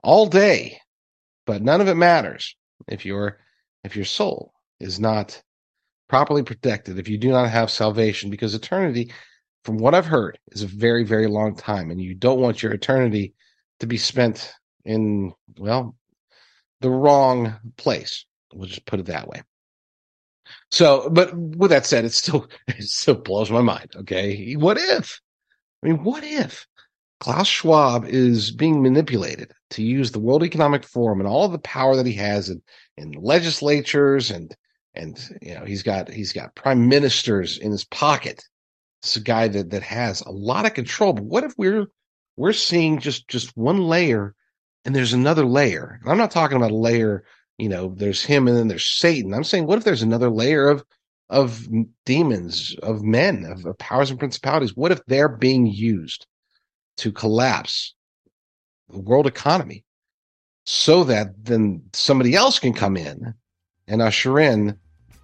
all 0.04 0.28
day, 0.28 0.80
but 1.46 1.62
none 1.62 1.82
of 1.82 1.88
it 1.88 1.96
matters 1.96 2.56
if 2.88 3.06
your 3.06 3.40
if 3.84 3.96
your 3.96 4.06
soul 4.06 4.54
is 4.80 5.00
not 5.00 5.42
properly 6.10 6.44
protected, 6.44 7.00
if 7.00 7.10
you 7.10 7.18
do 7.18 7.30
not 7.30 7.50
have 7.50 7.70
salvation, 7.70 8.30
because 8.30 8.54
eternity 8.54 9.12
from 9.68 9.80
what 9.80 9.94
I've 9.94 10.06
heard, 10.06 10.40
is 10.54 10.64
a 10.64 10.68
very, 10.68 11.04
very 11.04 11.28
long 11.28 11.54
time, 11.54 11.92
and 11.92 12.00
you 12.00 12.16
don't 12.16 12.40
want 12.40 12.64
your 12.64 12.72
eternity 12.72 13.34
to 13.82 13.86
be 13.86 13.98
spent 13.98 14.54
in 14.86 15.34
well 15.58 15.94
the 16.80 16.90
wrong 16.90 17.54
place. 17.76 18.26
We'll 18.54 18.70
just 18.70 18.86
put 18.86 19.02
it 19.02 19.08
that 19.08 19.28
way. 19.28 19.42
So, 20.72 21.10
but 21.10 21.36
with 21.38 21.70
that 21.72 21.86
said, 21.86 22.06
it 22.06 22.14
still 22.14 22.48
it 22.70 22.82
still 22.84 23.16
blows 23.16 23.52
my 23.52 23.60
mind. 23.60 23.92
Okay, 23.98 24.54
what 24.54 24.78
if? 24.78 25.20
I 25.84 25.88
mean, 25.88 26.02
what 26.02 26.24
if 26.24 26.66
Klaus 27.20 27.50
Schwab 27.50 28.06
is 28.06 28.52
being 28.52 28.82
manipulated 28.82 29.52
to 29.72 29.84
use 29.84 30.14
the 30.14 30.22
World 30.22 30.46
Economic 30.46 30.86
Forum 30.86 31.20
and 31.20 31.28
all 31.28 31.50
the 31.50 31.60
power 31.60 31.98
that 31.98 32.06
he 32.06 32.14
has 32.14 32.50
in, 32.50 32.62
in 32.96 33.12
legislatures 33.12 34.32
and 34.32 34.56
and 34.96 35.20
you 35.42 35.56
know 35.56 35.66
he's 35.66 35.84
got 35.84 36.10
he's 36.10 36.32
got 36.32 36.56
prime 36.56 36.88
ministers 36.88 37.58
in 37.58 37.72
his 37.72 37.84
pocket 37.84 38.42
it's 39.02 39.16
a 39.16 39.22
guy 39.22 39.48
that 39.48 39.70
that 39.72 39.84
has 39.84 40.22
a 40.22 40.32
lot 40.32 40.66
of 40.66 40.74
control. 40.74 41.14
But 41.14 41.26
what 41.26 41.44
if 41.44 41.54
we're 41.58 41.88
we're 42.36 42.54
seeing 42.54 43.00
just 43.00 43.28
just 43.28 43.56
one 43.56 43.80
layer, 43.80 44.36
and 44.86 44.96
there's 44.96 45.14
another 45.14 45.46
layer? 45.46 46.00
And 46.02 46.12
I'm 46.12 46.18
not 46.18 46.32
talking 46.32 46.58
about 46.58 46.72
a 46.72 46.76
layer. 46.76 47.24
You 47.58 47.70
know, 47.70 47.94
there's 47.96 48.24
him, 48.24 48.48
and 48.48 48.58
then 48.58 48.68
there's 48.68 48.86
Satan. 48.86 49.34
I'm 49.34 49.44
saying, 49.44 49.66
what 49.66 49.78
if 49.78 49.84
there's 49.84 50.04
another 50.04 50.30
layer 50.30 50.68
of 50.68 50.84
of 51.30 51.68
demons, 52.06 52.76
of 52.84 53.04
men, 53.04 53.46
of, 53.46 53.66
of 53.66 53.78
powers 53.78 54.10
and 54.10 54.20
principalities? 54.20 54.76
What 54.76 54.92
if 54.92 55.04
they're 55.06 55.30
being 55.30 55.68
used 55.68 56.26
to 56.98 57.12
collapse 57.12 57.94
the 58.90 59.00
world 59.00 59.28
economy, 59.28 59.84
so 60.66 61.04
that 61.06 61.28
then 61.44 61.84
somebody 61.94 62.36
else 62.36 62.60
can 62.60 62.74
come 62.74 62.98
in 62.98 63.34
and 63.88 64.02
usher 64.02 64.40
in 64.40 64.78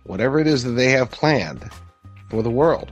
whatever 0.06 0.40
it 0.40 0.48
is 0.48 0.64
that 0.64 0.72
they 0.72 0.90
have 0.92 1.12
planned 1.12 1.70
for 2.30 2.42
the 2.42 2.52
world? 2.52 2.90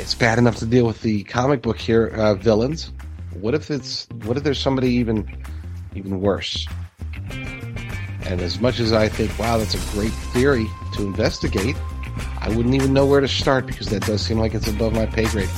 It's 0.00 0.14
bad 0.14 0.38
enough 0.38 0.56
to 0.56 0.66
deal 0.66 0.86
with 0.86 1.02
the 1.02 1.24
comic 1.24 1.60
book 1.60 1.78
here 1.78 2.06
uh, 2.06 2.32
villains. 2.34 2.90
What 3.34 3.54
if 3.54 3.70
it's 3.70 4.08
what 4.24 4.38
if 4.38 4.42
there's 4.42 4.58
somebody 4.58 4.88
even 4.92 5.44
even 5.94 6.22
worse? 6.22 6.66
And 8.22 8.40
as 8.40 8.60
much 8.60 8.80
as 8.80 8.94
I 8.94 9.10
think, 9.10 9.38
wow, 9.38 9.58
that's 9.58 9.74
a 9.74 9.94
great 9.94 10.12
theory 10.32 10.66
to 10.94 11.02
investigate, 11.02 11.76
I 12.40 12.48
wouldn't 12.48 12.74
even 12.74 12.94
know 12.94 13.04
where 13.04 13.20
to 13.20 13.28
start 13.28 13.66
because 13.66 13.88
that 13.88 14.06
does 14.06 14.22
seem 14.22 14.38
like 14.38 14.54
it's 14.54 14.68
above 14.68 14.94
my 14.94 15.04
pay 15.04 15.26
grade. 15.26 15.50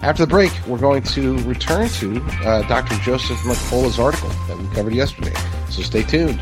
After 0.00 0.24
the 0.24 0.30
break, 0.30 0.52
we're 0.68 0.78
going 0.78 1.02
to 1.02 1.36
return 1.38 1.88
to 1.88 2.22
uh, 2.44 2.62
Dr. 2.68 2.94
Joseph 3.02 3.44
Mercola's 3.44 3.98
article 3.98 4.28
that 4.46 4.56
we 4.56 4.66
covered 4.76 4.94
yesterday. 4.94 5.34
So 5.70 5.82
stay 5.82 6.04
tuned. 6.04 6.40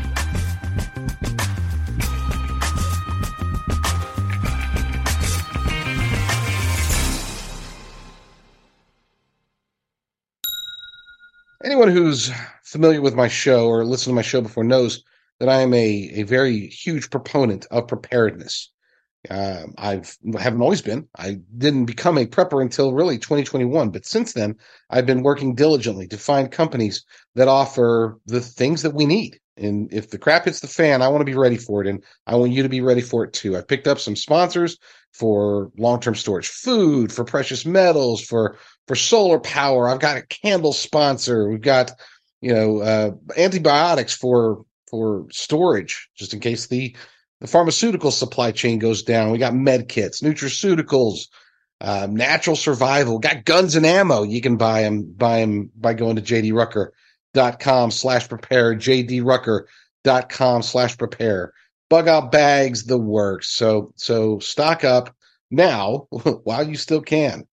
Anyone 11.77 11.95
who's 11.95 12.31
familiar 12.63 13.01
with 13.01 13.13
my 13.13 13.27
show 13.27 13.67
or 13.67 13.85
listened 13.85 14.11
to 14.11 14.15
my 14.15 14.23
show 14.23 14.41
before 14.41 14.63
knows 14.63 15.03
that 15.39 15.47
I 15.47 15.61
am 15.61 15.75
a, 15.75 16.09
a 16.15 16.23
very 16.23 16.65
huge 16.69 17.11
proponent 17.11 17.67
of 17.69 17.87
preparedness. 17.87 18.71
Um, 19.29 19.75
I've 19.77 20.17
haven't 20.39 20.63
always 20.63 20.81
been. 20.81 21.07
I 21.15 21.37
didn't 21.55 21.85
become 21.85 22.17
a 22.17 22.25
prepper 22.25 22.63
until 22.63 22.93
really 22.93 23.19
2021, 23.19 23.91
but 23.91 24.07
since 24.07 24.33
then, 24.33 24.55
I've 24.89 25.05
been 25.05 25.21
working 25.21 25.53
diligently 25.53 26.07
to 26.07 26.17
find 26.17 26.51
companies 26.51 27.05
that 27.35 27.47
offer 27.47 28.17
the 28.25 28.41
things 28.41 28.81
that 28.81 28.95
we 28.95 29.05
need. 29.05 29.39
And 29.55 29.93
if 29.93 30.09
the 30.09 30.17
crap 30.17 30.45
hits 30.45 30.61
the 30.61 30.67
fan, 30.67 31.03
I 31.03 31.09
want 31.09 31.21
to 31.21 31.31
be 31.31 31.37
ready 31.37 31.57
for 31.57 31.83
it, 31.83 31.87
and 31.87 32.03
I 32.25 32.35
want 32.35 32.53
you 32.53 32.63
to 32.63 32.69
be 32.69 32.81
ready 32.81 33.01
for 33.01 33.23
it 33.23 33.33
too. 33.33 33.55
I've 33.55 33.67
picked 33.67 33.87
up 33.87 33.99
some 33.99 34.15
sponsors 34.15 34.79
for 35.13 35.71
long-term 35.77 36.15
storage, 36.15 36.47
food, 36.47 37.11
for 37.11 37.23
precious 37.23 37.65
metals, 37.65 38.21
for 38.21 38.57
for 38.87 38.95
solar 38.95 39.39
power. 39.39 39.87
I've 39.87 39.99
got 39.99 40.17
a 40.17 40.25
candle 40.25 40.73
sponsor. 40.73 41.49
We've 41.49 41.61
got 41.61 41.91
you 42.41 42.53
know 42.53 42.79
uh, 42.79 43.11
antibiotics 43.37 44.15
for 44.15 44.63
for 44.89 45.27
storage, 45.31 46.09
just 46.15 46.33
in 46.33 46.39
case 46.39 46.67
the 46.67 46.95
the 47.39 47.47
pharmaceutical 47.47 48.11
supply 48.11 48.51
chain 48.51 48.79
goes 48.79 49.03
down. 49.03 49.31
We 49.31 49.37
got 49.37 49.53
med 49.53 49.89
kits, 49.89 50.21
nutraceuticals, 50.21 51.27
uh, 51.81 52.07
natural 52.09 52.55
survival. 52.55 53.19
Got 53.19 53.45
guns 53.45 53.75
and 53.75 53.85
ammo. 53.85 54.23
You 54.23 54.41
can 54.41 54.57
buy 54.57 54.81
them, 54.81 55.13
buy 55.15 55.41
them 55.41 55.69
by 55.75 55.93
going 55.93 56.15
to 56.15 56.21
jdrucker.com 56.21 57.91
slash 57.91 58.27
prepare, 58.27 58.75
jdrucker.com 58.75 60.61
slash 60.63 60.97
prepare. 60.97 61.53
Bug 61.89 62.07
out 62.07 62.31
bags, 62.31 62.85
the 62.85 62.97
works. 62.97 63.55
So, 63.55 63.93
so 63.95 64.39
stock 64.39 64.83
up 64.83 65.15
now 65.51 66.07
while 66.43 66.67
you 66.67 66.75
still 66.75 67.01
can. 67.01 67.47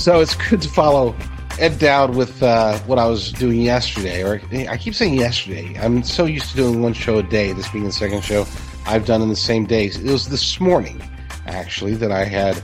So 0.00 0.18
it's 0.18 0.34
good 0.34 0.62
to 0.62 0.68
follow 0.70 1.14
Ed 1.58 1.78
Dowd 1.78 2.16
with 2.16 2.42
uh, 2.42 2.78
what 2.80 2.98
I 2.98 3.04
was 3.04 3.32
doing 3.32 3.60
yesterday. 3.60 4.24
Or 4.24 4.40
I 4.50 4.78
keep 4.78 4.94
saying 4.94 5.12
yesterday. 5.12 5.78
I'm 5.78 6.02
so 6.04 6.24
used 6.24 6.48
to 6.52 6.56
doing 6.56 6.80
one 6.80 6.94
show 6.94 7.18
a 7.18 7.22
day. 7.22 7.52
This 7.52 7.68
being 7.68 7.84
the 7.84 7.92
second 7.92 8.24
show 8.24 8.46
I've 8.86 9.04
done 9.04 9.20
in 9.20 9.28
the 9.28 9.36
same 9.36 9.66
days. 9.66 9.98
It 9.98 10.10
was 10.10 10.30
this 10.30 10.58
morning, 10.58 11.02
actually, 11.44 11.96
that 11.96 12.10
I 12.10 12.24
had 12.24 12.62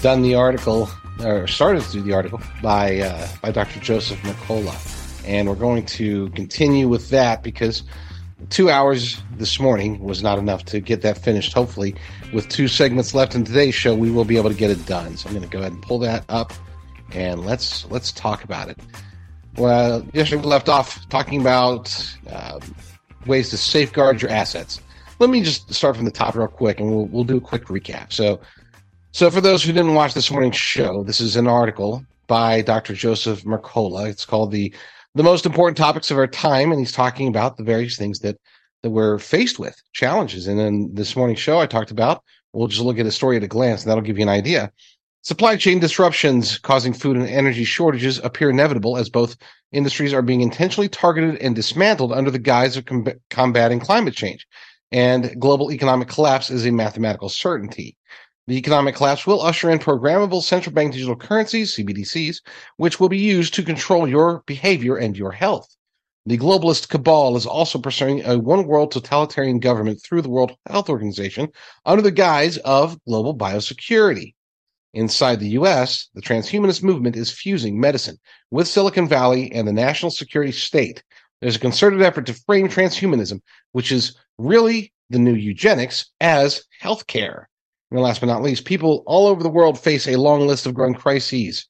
done 0.00 0.22
the 0.22 0.34
article 0.34 0.90
or 1.20 1.46
started 1.46 1.84
to 1.84 1.92
do 1.92 2.02
the 2.02 2.14
article 2.14 2.40
by 2.64 2.98
uh, 2.98 3.28
by 3.40 3.52
Dr. 3.52 3.78
Joseph 3.78 4.18
Mercola, 4.22 4.74
and 5.24 5.48
we're 5.48 5.54
going 5.54 5.86
to 5.86 6.30
continue 6.30 6.88
with 6.88 7.10
that 7.10 7.44
because 7.44 7.84
two 8.50 8.70
hours 8.70 9.22
this 9.36 9.60
morning 9.60 10.00
was 10.00 10.20
not 10.20 10.36
enough 10.36 10.64
to 10.64 10.80
get 10.80 11.02
that 11.02 11.16
finished. 11.16 11.52
Hopefully, 11.52 11.94
with 12.32 12.48
two 12.48 12.66
segments 12.66 13.14
left 13.14 13.36
in 13.36 13.44
today's 13.44 13.76
show, 13.76 13.94
we 13.94 14.10
will 14.10 14.24
be 14.24 14.36
able 14.36 14.50
to 14.50 14.56
get 14.56 14.72
it 14.72 14.84
done. 14.84 15.16
So 15.16 15.28
I'm 15.28 15.36
going 15.36 15.48
to 15.48 15.52
go 15.52 15.60
ahead 15.60 15.70
and 15.70 15.80
pull 15.80 16.00
that 16.00 16.24
up 16.28 16.52
and 17.14 17.44
let's 17.44 17.84
let's 17.90 18.12
talk 18.12 18.44
about 18.44 18.68
it. 18.68 18.78
Well, 19.56 20.06
yesterday 20.12 20.42
we 20.42 20.48
left 20.48 20.68
off 20.68 21.08
talking 21.08 21.40
about 21.40 21.94
um, 22.32 22.60
ways 23.26 23.50
to 23.50 23.58
safeguard 23.58 24.22
your 24.22 24.30
assets. 24.30 24.80
Let 25.18 25.30
me 25.30 25.42
just 25.42 25.72
start 25.72 25.96
from 25.96 26.04
the 26.04 26.10
top 26.10 26.34
real 26.34 26.48
quick, 26.48 26.80
and 26.80 26.90
we'll 26.90 27.06
we'll 27.06 27.24
do 27.24 27.36
a 27.36 27.40
quick 27.40 27.66
recap. 27.66 28.12
So, 28.12 28.40
so 29.12 29.30
for 29.30 29.40
those 29.40 29.62
who 29.62 29.72
didn't 29.72 29.94
watch 29.94 30.14
this 30.14 30.30
morning's 30.30 30.56
show, 30.56 31.02
this 31.04 31.20
is 31.20 31.36
an 31.36 31.46
article 31.46 32.04
by 32.26 32.62
Dr. 32.62 32.94
Joseph 32.94 33.42
Mercola. 33.44 34.08
It's 34.08 34.24
called 34.24 34.52
the 34.52 34.72
the 35.14 35.22
most 35.22 35.44
important 35.44 35.76
topics 35.76 36.10
of 36.10 36.16
our 36.18 36.26
time, 36.26 36.70
and 36.70 36.80
he's 36.80 36.92
talking 36.92 37.28
about 37.28 37.56
the 37.56 37.64
various 37.64 37.96
things 37.96 38.20
that 38.20 38.38
that 38.82 38.90
we're 38.90 39.18
faced 39.18 39.58
with, 39.58 39.80
challenges. 39.92 40.46
And 40.48 40.58
then 40.58 40.90
this 40.92 41.14
morning's 41.14 41.40
show, 41.40 41.60
I 41.60 41.66
talked 41.66 41.90
about. 41.90 42.22
We'll 42.52 42.68
just 42.68 42.82
look 42.82 42.98
at 42.98 43.06
a 43.06 43.12
story 43.12 43.36
at 43.36 43.42
a 43.42 43.48
glance, 43.48 43.82
and 43.82 43.90
that'll 43.90 44.02
give 44.02 44.18
you 44.18 44.24
an 44.24 44.28
idea. 44.28 44.72
Supply 45.24 45.54
chain 45.54 45.78
disruptions 45.78 46.58
causing 46.58 46.92
food 46.92 47.16
and 47.16 47.28
energy 47.28 47.62
shortages 47.62 48.18
appear 48.18 48.50
inevitable 48.50 48.96
as 48.96 49.08
both 49.08 49.36
industries 49.70 50.12
are 50.12 50.20
being 50.20 50.40
intentionally 50.40 50.88
targeted 50.88 51.36
and 51.36 51.54
dismantled 51.54 52.12
under 52.12 52.28
the 52.28 52.40
guise 52.40 52.76
of 52.76 52.86
com- 52.86 53.06
combating 53.30 53.78
climate 53.78 54.14
change. 54.14 54.44
And 54.90 55.40
global 55.40 55.70
economic 55.70 56.08
collapse 56.08 56.50
is 56.50 56.66
a 56.66 56.72
mathematical 56.72 57.28
certainty. 57.28 57.96
The 58.48 58.56
economic 58.56 58.96
collapse 58.96 59.24
will 59.24 59.40
usher 59.40 59.70
in 59.70 59.78
programmable 59.78 60.42
central 60.42 60.74
bank 60.74 60.92
digital 60.92 61.14
currencies, 61.14 61.76
CBDCs, 61.76 62.38
which 62.78 62.98
will 62.98 63.08
be 63.08 63.18
used 63.18 63.54
to 63.54 63.62
control 63.62 64.08
your 64.08 64.42
behavior 64.46 64.96
and 64.96 65.16
your 65.16 65.30
health. 65.30 65.68
The 66.26 66.36
globalist 66.36 66.88
cabal 66.88 67.36
is 67.36 67.46
also 67.46 67.78
pursuing 67.78 68.24
a 68.24 68.40
one 68.40 68.66
world 68.66 68.90
totalitarian 68.90 69.60
government 69.60 70.02
through 70.02 70.22
the 70.22 70.30
World 70.30 70.56
Health 70.66 70.90
Organization 70.90 71.52
under 71.86 72.02
the 72.02 72.10
guise 72.10 72.56
of 72.58 72.98
global 73.04 73.36
biosecurity. 73.36 74.34
Inside 74.94 75.40
the 75.40 75.50
US, 75.50 76.08
the 76.14 76.20
transhumanist 76.20 76.82
movement 76.82 77.16
is 77.16 77.30
fusing 77.30 77.80
medicine 77.80 78.18
with 78.50 78.68
Silicon 78.68 79.08
Valley 79.08 79.50
and 79.52 79.66
the 79.66 79.72
national 79.72 80.10
security 80.10 80.52
state. 80.52 81.02
There's 81.40 81.56
a 81.56 81.60
concerted 81.60 82.02
effort 82.02 82.26
to 82.26 82.34
frame 82.34 82.68
transhumanism, 82.68 83.40
which 83.72 83.90
is 83.90 84.14
really 84.38 84.92
the 85.08 85.18
new 85.18 85.34
eugenics, 85.34 86.06
as 86.20 86.64
healthcare. 86.82 87.44
And 87.90 88.00
last 88.00 88.20
but 88.20 88.26
not 88.26 88.42
least, 88.42 88.64
people 88.64 89.02
all 89.06 89.26
over 89.26 89.42
the 89.42 89.50
world 89.50 89.78
face 89.78 90.06
a 90.06 90.16
long 90.16 90.46
list 90.46 90.66
of 90.66 90.74
growing 90.74 90.94
crises. 90.94 91.66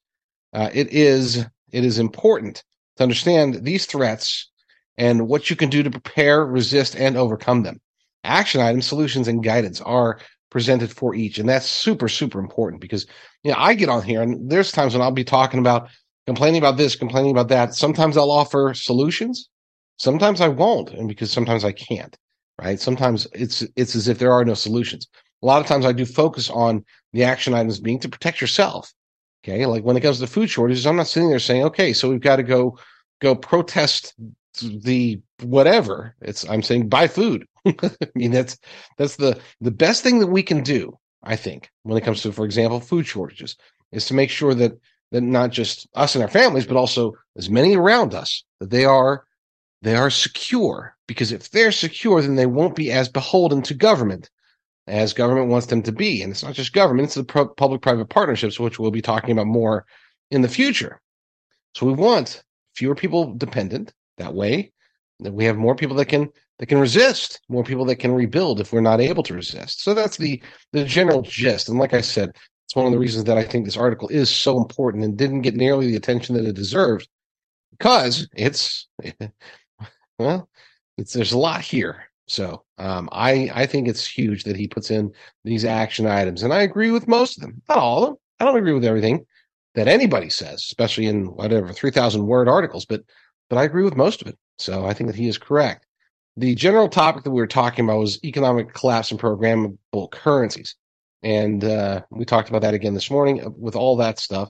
Uh, 0.53 0.69
it 0.73 0.91
is 0.91 1.45
it 1.71 1.83
is 1.83 1.99
important 1.99 2.63
to 2.97 3.03
understand 3.03 3.63
these 3.63 3.85
threats 3.85 4.49
and 4.97 5.27
what 5.27 5.49
you 5.49 5.55
can 5.55 5.69
do 5.69 5.81
to 5.81 5.89
prepare, 5.89 6.45
resist, 6.45 6.95
and 6.95 7.17
overcome 7.17 7.63
them. 7.63 7.81
Action 8.23 8.61
items, 8.61 8.85
solutions, 8.85 9.27
and 9.27 9.43
guidance 9.43 9.81
are 9.81 10.19
presented 10.53 10.91
for 10.95 11.15
each. 11.15 11.39
And 11.39 11.49
that's 11.49 11.65
super, 11.65 12.07
super 12.07 12.39
important 12.39 12.79
because, 12.79 13.07
you 13.43 13.51
know, 13.51 13.57
I 13.57 13.73
get 13.73 13.89
on 13.89 14.03
here 14.03 14.21
and 14.21 14.49
there's 14.49 14.71
times 14.71 14.93
when 14.93 15.01
I'll 15.01 15.11
be 15.11 15.23
talking 15.23 15.59
about 15.59 15.89
complaining 16.27 16.59
about 16.59 16.77
this, 16.77 16.95
complaining 16.95 17.31
about 17.31 17.49
that. 17.49 17.73
Sometimes 17.73 18.15
I'll 18.15 18.31
offer 18.31 18.73
solutions. 18.75 19.49
Sometimes 19.97 20.39
I 20.39 20.47
won't. 20.47 20.91
And 20.91 21.09
because 21.09 21.31
sometimes 21.31 21.65
I 21.65 21.71
can't, 21.71 22.15
right? 22.61 22.79
Sometimes 22.79 23.27
it's, 23.33 23.65
it's 23.75 23.95
as 23.95 24.07
if 24.07 24.19
there 24.19 24.31
are 24.31 24.45
no 24.45 24.53
solutions. 24.53 25.07
A 25.41 25.45
lot 25.47 25.59
of 25.59 25.67
times 25.67 25.85
I 25.85 25.91
do 25.91 26.05
focus 26.05 26.51
on 26.51 26.85
the 27.13 27.23
action 27.23 27.55
items 27.55 27.79
being 27.79 27.99
to 27.99 28.07
protect 28.07 28.39
yourself. 28.39 28.93
Okay. 29.43 29.65
Like 29.65 29.83
when 29.83 29.97
it 29.97 30.01
comes 30.01 30.19
to 30.19 30.27
food 30.27 30.51
shortages, 30.51 30.85
I'm 30.85 30.95
not 30.95 31.07
sitting 31.07 31.29
there 31.29 31.39
saying, 31.39 31.63
okay, 31.63 31.93
so 31.93 32.09
we've 32.09 32.21
got 32.21 32.37
to 32.37 32.43
go, 32.43 32.77
go 33.21 33.35
protest 33.35 34.13
the 34.61 35.21
whatever. 35.41 36.15
It's, 36.21 36.47
I'm 36.49 36.61
saying 36.61 36.89
buy 36.89 37.07
food. 37.07 37.45
I 37.65 37.91
mean, 38.15 38.31
that's 38.31 38.57
that's 38.97 39.15
the 39.15 39.39
the 39.61 39.71
best 39.71 40.03
thing 40.03 40.19
that 40.19 40.27
we 40.27 40.43
can 40.43 40.63
do. 40.63 40.97
I 41.23 41.35
think 41.35 41.69
when 41.83 41.97
it 41.97 42.03
comes 42.03 42.21
to, 42.23 42.31
for 42.31 42.45
example, 42.45 42.79
food 42.79 43.07
shortages, 43.07 43.55
is 43.91 44.05
to 44.07 44.13
make 44.13 44.29
sure 44.29 44.53
that 44.53 44.73
that 45.11 45.21
not 45.21 45.51
just 45.51 45.87
us 45.95 46.15
and 46.15 46.23
our 46.23 46.29
families, 46.29 46.65
but 46.65 46.75
also 46.75 47.13
as 47.37 47.49
many 47.49 47.75
around 47.75 48.13
us 48.13 48.43
that 48.59 48.69
they 48.69 48.85
are 48.85 49.25
they 49.81 49.95
are 49.95 50.09
secure. 50.09 50.95
Because 51.07 51.31
if 51.31 51.51
they're 51.51 51.71
secure, 51.71 52.21
then 52.21 52.35
they 52.35 52.45
won't 52.45 52.75
be 52.75 52.91
as 52.91 53.09
beholden 53.09 53.61
to 53.63 53.73
government 53.73 54.29
as 54.87 55.13
government 55.13 55.49
wants 55.49 55.67
them 55.67 55.81
to 55.83 55.91
be. 55.91 56.21
And 56.21 56.31
it's 56.31 56.43
not 56.43 56.53
just 56.53 56.73
government; 56.73 57.07
it's 57.07 57.15
the 57.15 57.23
pro- 57.23 57.47
public-private 57.47 58.09
partnerships, 58.09 58.59
which 58.59 58.79
we'll 58.79 58.91
be 58.91 59.01
talking 59.01 59.31
about 59.31 59.47
more 59.47 59.85
in 60.31 60.41
the 60.41 60.47
future. 60.47 61.01
So 61.75 61.85
we 61.85 61.93
want 61.93 62.43
fewer 62.75 62.95
people 62.95 63.33
dependent 63.35 63.93
that 64.17 64.33
way. 64.33 64.71
That 65.19 65.33
we 65.33 65.45
have 65.45 65.57
more 65.57 65.75
people 65.75 65.95
that 65.97 66.07
can 66.07 66.29
that 66.59 66.67
can 66.67 66.79
resist, 66.79 67.39
more 67.49 67.63
people 67.63 67.85
that 67.85 67.97
can 67.97 68.13
rebuild 68.13 68.59
if 68.59 68.73
we're 68.73 68.81
not 68.81 69.01
able 69.01 69.23
to 69.23 69.33
resist. 69.33 69.81
So 69.81 69.93
that's 69.93 70.17
the 70.17 70.41
the 70.71 70.83
general 70.83 71.21
gist. 71.21 71.69
And 71.69 71.79
like 71.79 71.93
I 71.93 72.01
said, 72.01 72.31
it's 72.65 72.75
one 72.75 72.85
of 72.85 72.91
the 72.91 72.99
reasons 72.99 73.25
that 73.25 73.37
I 73.37 73.43
think 73.43 73.65
this 73.65 73.77
article 73.77 74.07
is 74.09 74.29
so 74.29 74.57
important 74.57 75.03
and 75.03 75.17
didn't 75.17 75.41
get 75.41 75.55
nearly 75.55 75.87
the 75.87 75.95
attention 75.95 76.35
that 76.35 76.45
it 76.45 76.55
deserves 76.55 77.07
because 77.71 78.27
it's 78.35 78.87
well, 80.19 80.49
it's 80.97 81.13
there's 81.13 81.33
a 81.33 81.37
lot 81.37 81.61
here. 81.61 82.03
So 82.27 82.63
um, 82.77 83.09
I 83.11 83.51
I 83.53 83.65
think 83.65 83.87
it's 83.87 84.07
huge 84.07 84.43
that 84.45 84.55
he 84.55 84.67
puts 84.67 84.91
in 84.91 85.11
these 85.43 85.65
action 85.65 86.07
items, 86.07 86.43
and 86.43 86.53
I 86.53 86.61
agree 86.61 86.91
with 86.91 87.07
most 87.07 87.37
of 87.37 87.41
them, 87.41 87.61
not 87.67 87.77
all 87.77 88.03
of 88.03 88.09
them. 88.09 88.17
I 88.39 88.45
don't 88.45 88.57
agree 88.57 88.73
with 88.73 88.85
everything 88.85 89.25
that 89.75 89.87
anybody 89.87 90.29
says, 90.29 90.55
especially 90.55 91.07
in 91.07 91.25
whatever 91.25 91.73
three 91.73 91.91
thousand 91.91 92.25
word 92.25 92.47
articles, 92.47 92.85
but 92.85 93.01
but 93.53 93.59
I 93.59 93.65
agree 93.65 93.83
with 93.83 93.95
most 93.95 94.23
of 94.23 94.27
it. 94.27 94.35
So 94.57 94.83
I 94.83 94.95
think 94.95 95.11
that 95.11 95.15
he 95.15 95.27
is 95.27 95.37
correct. 95.37 95.85
The 96.37 96.55
general 96.55 96.89
topic 96.89 97.23
that 97.23 97.29
we 97.29 97.39
were 97.39 97.45
talking 97.45 97.85
about 97.85 97.99
was 97.99 98.19
economic 98.23 98.73
collapse 98.73 99.11
and 99.11 99.19
programmable 99.19 100.09
currencies. 100.09 100.75
And 101.21 101.63
uh, 101.63 102.01
we 102.09 102.25
talked 102.25 102.49
about 102.49 102.63
that 102.63 102.73
again 102.73 102.95
this 102.95 103.11
morning 103.11 103.45
uh, 103.45 103.51
with 103.51 103.75
all 103.75 103.97
that 103.97 104.17
stuff. 104.17 104.49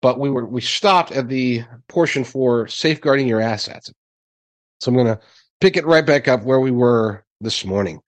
But 0.00 0.18
we 0.18 0.30
were 0.30 0.46
we 0.46 0.62
stopped 0.62 1.12
at 1.12 1.28
the 1.28 1.64
portion 1.86 2.24
for 2.24 2.66
safeguarding 2.66 3.28
your 3.28 3.42
assets. 3.42 3.92
So 4.80 4.88
I'm 4.88 4.94
going 4.94 5.08
to 5.08 5.20
pick 5.60 5.76
it 5.76 5.84
right 5.84 6.06
back 6.06 6.26
up 6.26 6.42
where 6.42 6.60
we 6.60 6.70
were 6.70 7.26
this 7.42 7.66
morning. 7.66 8.00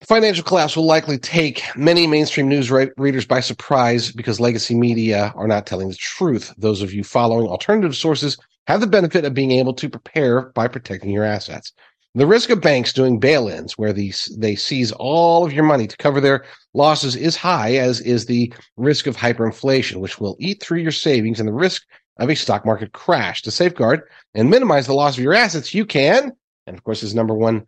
The 0.00 0.06
financial 0.06 0.44
collapse 0.44 0.76
will 0.76 0.84
likely 0.84 1.16
take 1.16 1.62
many 1.74 2.06
mainstream 2.06 2.48
news 2.48 2.70
readers 2.70 3.24
by 3.24 3.40
surprise 3.40 4.12
because 4.12 4.38
legacy 4.38 4.74
media 4.74 5.32
are 5.34 5.48
not 5.48 5.66
telling 5.66 5.88
the 5.88 5.94
truth. 5.94 6.52
Those 6.58 6.82
of 6.82 6.92
you 6.92 7.02
following 7.02 7.46
alternative 7.46 7.96
sources 7.96 8.36
have 8.66 8.82
the 8.82 8.86
benefit 8.86 9.24
of 9.24 9.32
being 9.32 9.52
able 9.52 9.72
to 9.72 9.88
prepare 9.88 10.50
by 10.50 10.68
protecting 10.68 11.10
your 11.10 11.24
assets. 11.24 11.72
The 12.14 12.26
risk 12.26 12.50
of 12.50 12.60
banks 12.60 12.92
doing 12.92 13.18
bail 13.18 13.48
ins 13.48 13.78
where 13.78 13.94
they, 13.94 14.12
they 14.36 14.54
seize 14.54 14.92
all 14.92 15.46
of 15.46 15.52
your 15.54 15.64
money 15.64 15.86
to 15.86 15.96
cover 15.96 16.20
their 16.20 16.44
losses 16.74 17.16
is 17.16 17.36
high, 17.36 17.76
as 17.76 18.00
is 18.02 18.26
the 18.26 18.52
risk 18.76 19.06
of 19.06 19.16
hyperinflation, 19.16 19.96
which 19.96 20.20
will 20.20 20.36
eat 20.38 20.62
through 20.62 20.80
your 20.80 20.92
savings 20.92 21.40
and 21.40 21.48
the 21.48 21.54
risk 21.54 21.82
of 22.18 22.28
a 22.28 22.36
stock 22.36 22.66
market 22.66 22.92
crash. 22.92 23.40
To 23.42 23.50
safeguard 23.50 24.02
and 24.34 24.50
minimize 24.50 24.86
the 24.86 24.94
loss 24.94 25.16
of 25.16 25.24
your 25.24 25.34
assets, 25.34 25.72
you 25.72 25.86
can, 25.86 26.32
and 26.66 26.76
of 26.76 26.84
course, 26.84 27.02
is 27.02 27.14
number 27.14 27.34
one 27.34 27.66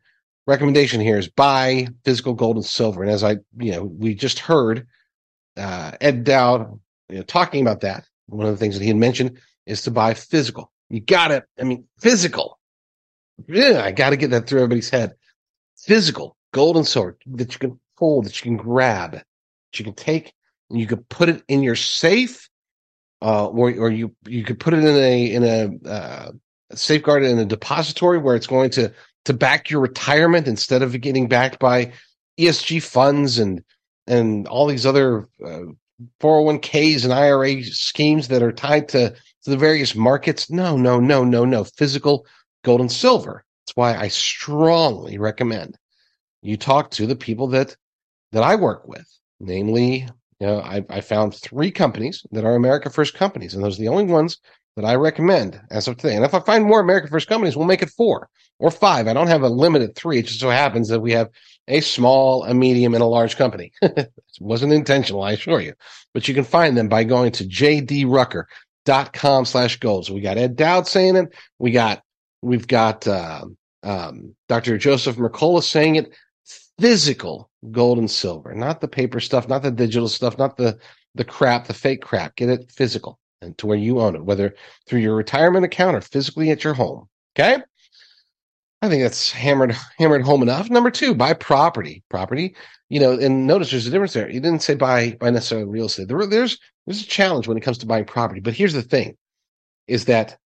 recommendation 0.49 1.01
here 1.01 1.19
is 1.19 1.29
buy 1.29 1.87
physical 2.05 2.35
gold 2.35 2.57
and 2.57 2.65
silver. 2.65 3.03
And 3.03 3.13
as 3.13 3.23
I, 3.23 3.37
you 3.59 3.71
know, 3.71 3.85
we 3.85 4.15
just 4.15 4.41
heard 4.41 4.89
uh, 5.57 5.93
Ed 6.01 6.25
Dowd 6.25 6.81
you 7.09 7.19
know, 7.19 7.23
talking 7.23 7.63
about 7.63 7.83
that. 7.83 8.05
One 8.27 8.47
of 8.47 8.53
the 8.53 8.59
things 8.59 8.75
that 8.75 8.83
he 8.83 8.89
had 8.89 8.97
mentioned 8.97 9.39
is 9.67 9.83
to 9.83 9.93
buy 9.93 10.15
physical. 10.15 10.73
You 10.91 11.01
got 11.01 11.31
it. 11.31 11.45
I 11.61 11.65
mean, 11.65 11.85
physical 12.01 12.59
yeah, 13.47 13.83
I 13.85 13.93
got 13.93 14.11
to 14.11 14.17
get 14.17 14.31
that 14.31 14.47
through 14.47 14.61
everybody's 14.61 14.91
head. 14.91 15.15
Physical 15.77 16.37
gold 16.53 16.77
and 16.77 16.87
silver 16.87 17.17
that 17.27 17.53
you 17.53 17.59
can 17.59 17.81
hold, 17.97 18.25
that 18.25 18.37
you 18.37 18.43
can 18.43 18.57
grab, 18.57 19.13
that 19.13 19.25
you 19.75 19.85
can 19.85 19.95
take, 19.95 20.33
and 20.71 20.81
you 20.81 20.87
could 20.87 21.09
put 21.09 21.29
it 21.29 21.43
in 21.47 21.63
your 21.63 21.77
safe, 21.77 22.49
uh, 23.23 23.47
or 23.47 23.71
or 23.71 23.91
you 23.91 24.15
you 24.27 24.43
could 24.45 24.59
put 24.59 24.75
it 24.75 24.81
in 24.81 24.87
a 24.87 25.33
in 25.33 25.45
a 25.45 25.89
uh, 25.89 26.33
safeguarded 26.73 27.31
in 27.31 27.39
a 27.39 27.45
depository 27.45 28.19
where 28.19 28.35
it's 28.35 28.47
going 28.47 28.71
to 28.71 28.93
to 29.29 29.35
back 29.35 29.69
your 29.69 29.81
retirement 29.81 30.49
instead 30.49 30.83
of 30.83 30.99
getting 31.03 31.29
backed 31.29 31.59
by 31.59 31.93
ESG 32.41 32.83
funds 32.83 33.39
and 33.39 33.63
and 34.07 34.49
all 34.49 34.67
these 34.67 34.87
other 34.87 35.29
uh, 35.45 35.65
401ks 36.21 37.05
and 37.05 37.13
IRA 37.13 37.63
schemes 37.63 38.29
that 38.29 38.43
are 38.43 38.53
tied 38.53 38.89
to, 38.89 39.11
to 39.11 39.51
the 39.51 39.57
various 39.57 39.95
markets. 39.95 40.51
No, 40.51 40.79
no, 40.79 40.99
no, 40.99 41.25
no, 41.25 41.45
no. 41.45 41.65
Physical 41.65 42.25
gold 42.65 42.81
and 42.81 42.91
silver. 42.91 43.45
That's 43.67 43.77
why 43.77 43.97
I 43.97 44.09
strongly 44.09 45.19
recommend 45.19 45.77
you 46.41 46.57
talk 46.57 46.91
to 46.93 47.07
the 47.07 47.17
people 47.17 47.49
that 47.49 47.77
that 48.33 48.43
I 48.43 48.57
work 48.57 48.89
with. 48.89 49.07
Namely, 49.41 50.09
you 50.41 50.47
know, 50.47 50.61
I, 50.61 50.85
I 50.89 51.01
found 51.03 51.35
three 51.35 51.71
companies 51.71 52.25
that 52.33 52.45
are 52.47 52.55
America 52.55 52.89
First 52.89 53.15
companies, 53.15 53.55
and 53.55 53.63
those 53.63 53.79
are 53.79 53.83
the 53.83 53.89
only 53.89 54.05
ones 54.05 54.39
that 54.79 54.87
I 54.87 54.95
recommend 54.95 55.61
as 55.71 55.89
of 55.89 55.97
today. 55.97 56.15
And 56.15 56.25
if 56.25 56.35
I 56.35 56.41
find 56.41 56.65
more 56.65 56.81
American 56.81 57.11
First 57.11 57.29
companies, 57.29 57.57
we'll 57.57 57.67
make 57.67 57.83
it 57.83 57.91
four 57.91 58.29
or 58.61 58.71
five. 58.71 59.09
I 59.09 59.13
don't 59.13 59.27
have 59.27 59.43
a 59.43 59.49
limit 59.49 59.97
three. 59.97 60.19
It 60.19 60.27
just 60.27 60.41
so 60.41 60.51
happens 60.51 60.89
that 60.89 61.01
we 61.01 61.13
have 61.13 61.29
a 61.67 61.81
small, 61.81 62.45
a 62.45 62.55
medium, 62.55 62.95
and 62.95 63.03
a 63.03 63.07
large 63.07 63.37
company. 63.37 63.73
it 63.83 64.13
wasn't 64.41 64.73
intentional, 64.73 65.23
I 65.23 65.33
assure 65.33 65.61
you. 65.61 65.75
But 66.15 66.29
you 66.29 66.35
can 66.35 66.45
find 66.45 66.77
them 66.77 66.89
by 66.89 67.03
going 67.03 67.33
to 67.33 67.45
jdrucker.com 67.45 69.45
slash 69.45 69.81
gold. 69.81 70.07
So 70.07 70.15
we 70.15 70.21
got 70.21 70.39
Ed 70.39 70.55
Dowd 70.55 70.87
saying 70.87 71.17
it. 71.17 71.35
We 71.59 71.73
got 71.73 72.03
We've 72.41 72.69
got 72.69 73.07
uh, 73.07 73.47
um, 73.83 74.35
Dr. 74.49 74.79
Joseph 74.79 75.17
Mercola 75.17 75.63
saying 75.63 75.97
it 75.97 76.15
physical 76.79 77.51
gold 77.73 77.99
and 77.99 78.11
silver, 78.11 78.55
not 78.55 78.81
the 78.81 78.87
paper 78.87 79.19
stuff, 79.19 79.49
not 79.49 79.63
the 79.63 79.73
digital 79.73 80.09
stuff, 80.09 80.39
not 80.39 80.57
the 80.57 80.79
the 81.15 81.25
crap, 81.25 81.67
the 81.67 81.75
fake 81.75 82.03
crap. 82.03 82.37
Get 82.37 82.49
it 82.49 82.71
physical 82.71 83.19
and 83.43 83.57
to 83.59 83.67
where 83.67 83.79
you 83.79 84.01
own 84.01 84.17
it, 84.17 84.25
whether 84.25 84.55
through 84.87 85.01
your 85.01 85.15
retirement 85.15 85.65
account 85.65 85.97
or 85.97 86.01
physically 86.01 86.51
at 86.51 86.65
your 86.65 86.75
home. 86.75 87.09
Okay. 87.39 87.63
I 88.81 88.89
think 88.89 89.03
that's 89.03 89.33
hammered 89.33 89.77
hammered 89.99 90.23
home 90.23 90.43
enough. 90.43 90.71
Number 90.71 90.91
two, 90.91 91.15
buy 91.15 91.33
property. 91.33 92.05
Property, 92.09 92.55
you 92.89 93.01
know, 93.01 93.19
and 93.19 93.47
notice 93.47 93.71
there's 93.71 93.87
a 93.87 93.91
difference 93.91 94.13
there. 94.13 94.31
You 94.31 94.41
didn't 94.41 94.63
say 94.63 94.75
buy 94.75 95.17
buy 95.21 95.31
necessarily 95.31 95.69
real 95.69 95.87
estate. 95.87 96.09
There, 96.09 96.27
there's 96.27 96.59
there's 96.87 97.03
a 97.03 97.07
challenge 97.07 97.49
when 97.49 97.57
it 97.57 97.63
comes 97.63 97.79
to 97.79 97.87
buying 97.87 98.05
property. 98.05 98.41
But 98.41 98.55
here's 98.55 98.75
the 98.75 98.83
thing, 98.83 99.17
is 99.89 100.05
that 100.05 100.39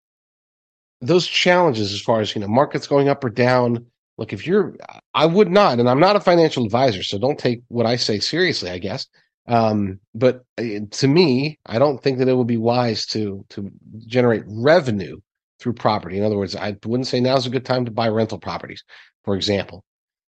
those 1.02 1.27
challenges 1.27 1.93
as 1.93 2.01
far 2.01 2.20
as 2.20 2.35
you 2.35 2.40
know 2.40 2.48
markets 2.48 2.86
going 2.86 3.09
up 3.09 3.23
or 3.23 3.28
down 3.28 3.85
look 4.19 4.32
if 4.32 4.47
you're 4.47 4.77
i 5.14 5.27
would 5.27 5.51
not 5.51 5.81
and 5.81 5.90
i'm 5.90 6.01
not 6.01 6.16
a 6.16 6.20
financial 6.20 6.64
advisor 6.64 7.02
so 7.02 7.19
don't 7.19 7.39
take 7.39 7.60
what 7.69 7.86
i 7.86 7.97
say 7.97 8.20
seriously 8.20 8.70
i 8.70 8.78
guess 8.78 9.09
um, 9.48 9.98
but 10.14 10.44
uh, 10.59 10.81
to 10.90 11.09
me 11.09 11.59
i 11.66 11.78
don't 11.78 12.02
think 12.02 12.19
that 12.19 12.28
it 12.28 12.36
would 12.36 12.47
be 12.47 12.56
wise 12.56 13.06
to 13.06 13.44
to 13.48 13.70
generate 14.06 14.44
revenue 14.47 15.19
through 15.59 15.73
property 15.73 16.19
in 16.19 16.24
other 16.24 16.36
words 16.36 16.56
i 16.56 16.77
wouldn't 16.85 17.06
say 17.06 17.20
now's 17.20 17.47
a 17.47 17.51
good 17.51 17.64
time 17.64 17.85
to 17.85 17.90
buy 17.90 18.09
rental 18.09 18.39
properties 18.39 18.85
for 19.24 19.35
example 19.35 19.85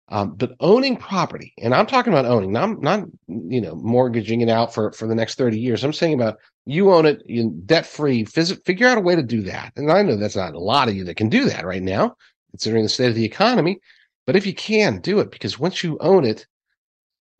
um, 0.09 0.35
but 0.35 0.51
owning 0.59 0.97
property, 0.97 1.53
and 1.61 1.73
I'm 1.73 1.85
talking 1.85 2.11
about 2.11 2.25
owning, 2.25 2.51
not 2.51 2.81
not 2.81 3.05
you 3.27 3.61
know 3.61 3.75
mortgaging 3.75 4.41
it 4.41 4.49
out 4.49 4.73
for 4.73 4.91
for 4.91 5.07
the 5.07 5.15
next 5.15 5.39
30 5.39 5.57
years. 5.57 5.83
I'm 5.83 5.93
saying 5.93 6.13
about 6.13 6.37
you 6.65 6.93
own 6.93 7.05
it 7.05 7.23
in 7.25 7.65
debt 7.65 7.85
free. 7.85 8.25
Figure 8.25 8.87
out 8.87 8.97
a 8.97 9.01
way 9.01 9.15
to 9.15 9.23
do 9.23 9.41
that. 9.43 9.71
And 9.75 9.91
I 9.91 10.01
know 10.01 10.17
that's 10.17 10.35
not 10.35 10.55
a 10.55 10.59
lot 10.59 10.89
of 10.89 10.95
you 10.95 11.05
that 11.05 11.15
can 11.15 11.29
do 11.29 11.45
that 11.45 11.65
right 11.65 11.81
now, 11.81 12.15
considering 12.51 12.83
the 12.83 12.89
state 12.89 13.09
of 13.09 13.15
the 13.15 13.25
economy. 13.25 13.79
But 14.27 14.35
if 14.35 14.45
you 14.45 14.53
can, 14.53 14.99
do 14.99 15.19
it 15.19 15.31
because 15.31 15.57
once 15.57 15.83
you 15.83 15.97
own 15.99 16.25
it, 16.25 16.45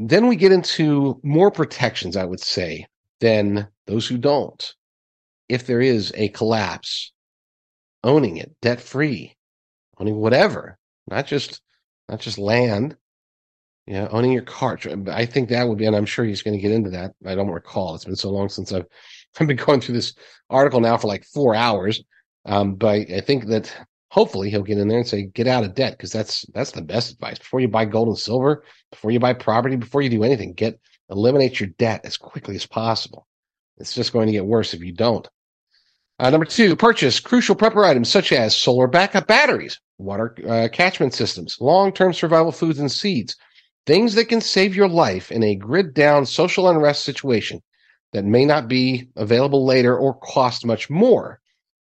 then 0.09 0.27
we 0.27 0.35
get 0.35 0.51
into 0.51 1.19
more 1.23 1.51
protections, 1.51 2.17
I 2.17 2.25
would 2.25 2.39
say, 2.39 2.85
than 3.19 3.67
those 3.85 4.07
who 4.07 4.17
don't. 4.17 4.73
If 5.49 5.67
there 5.67 5.81
is 5.81 6.11
a 6.15 6.29
collapse, 6.29 7.11
owning 8.03 8.37
it 8.37 8.55
debt 8.61 8.81
free, 8.81 9.35
owning 9.99 10.15
whatever, 10.17 10.77
not 11.07 11.27
just 11.27 11.61
not 12.09 12.19
just 12.19 12.37
land. 12.37 12.97
Yeah, 13.85 14.07
owning 14.11 14.31
your 14.31 14.43
car. 14.43 14.79
I 15.11 15.25
think 15.25 15.49
that 15.49 15.67
would 15.67 15.77
be, 15.77 15.85
and 15.85 15.95
I'm 15.95 16.05
sure 16.05 16.23
he's 16.23 16.41
going 16.41 16.55
to 16.55 16.61
get 16.61 16.71
into 16.71 16.89
that. 16.91 17.11
I 17.25 17.35
don't 17.35 17.49
recall. 17.49 17.95
It's 17.95 18.05
been 18.05 18.15
so 18.15 18.29
long 18.29 18.47
since 18.47 18.71
I've 18.71 18.85
I've 19.39 19.47
been 19.47 19.57
going 19.57 19.81
through 19.81 19.95
this 19.95 20.13
article 20.49 20.79
now 20.79 20.97
for 20.97 21.07
like 21.07 21.25
four 21.25 21.55
hours. 21.55 22.01
Um, 22.45 22.75
but 22.75 23.09
I 23.11 23.21
think 23.21 23.47
that 23.47 23.75
hopefully 24.13 24.51
he'll 24.51 24.61
get 24.61 24.77
in 24.77 24.87
there 24.87 24.99
and 24.99 25.07
say, 25.07 25.23
get 25.23 25.47
out 25.47 25.63
of 25.63 25.73
debt, 25.73 25.93
because 25.93 26.11
that's 26.11 26.45
that's 26.53 26.71
the 26.71 26.83
best 26.83 27.11
advice. 27.11 27.39
Before 27.39 27.59
you 27.59 27.67
buy 27.67 27.85
gold 27.85 28.09
and 28.09 28.17
silver, 28.17 28.63
before 28.91 29.09
you 29.09 29.19
buy 29.19 29.33
property, 29.33 29.75
before 29.75 30.03
you 30.03 30.09
do 30.09 30.23
anything, 30.23 30.53
get 30.53 30.79
eliminate 31.09 31.59
your 31.59 31.69
debt 31.79 32.01
as 32.05 32.15
quickly 32.15 32.55
as 32.55 32.67
possible. 32.67 33.25
It's 33.77 33.95
just 33.95 34.13
going 34.13 34.27
to 34.27 34.31
get 34.31 34.45
worse 34.45 34.75
if 34.75 34.81
you 34.81 34.93
don't. 34.93 35.27
Uh, 36.19 36.29
number 36.29 36.45
two, 36.45 36.75
purchase 36.75 37.19
crucial 37.19 37.55
prepper 37.55 37.83
items 37.83 38.07
such 38.07 38.31
as 38.31 38.55
solar 38.55 38.85
backup 38.85 39.25
batteries, 39.25 39.79
water 39.97 40.35
uh, 40.47 40.67
catchment 40.71 41.15
systems, 41.15 41.57
long 41.59 41.91
term 41.91 42.13
survival 42.13 42.51
foods 42.51 42.77
and 42.77 42.91
seeds, 42.91 43.35
things 43.87 44.13
that 44.13 44.25
can 44.25 44.41
save 44.41 44.75
your 44.75 44.87
life 44.87 45.31
in 45.31 45.41
a 45.41 45.55
grid 45.55 45.91
down 45.95 46.27
social 46.27 46.69
unrest 46.69 47.03
situation 47.03 47.63
that 48.11 48.25
may 48.25 48.45
not 48.45 48.67
be 48.67 49.09
available 49.15 49.65
later 49.65 49.97
or 49.97 50.13
cost 50.19 50.67
much 50.67 50.87
more. 50.87 51.39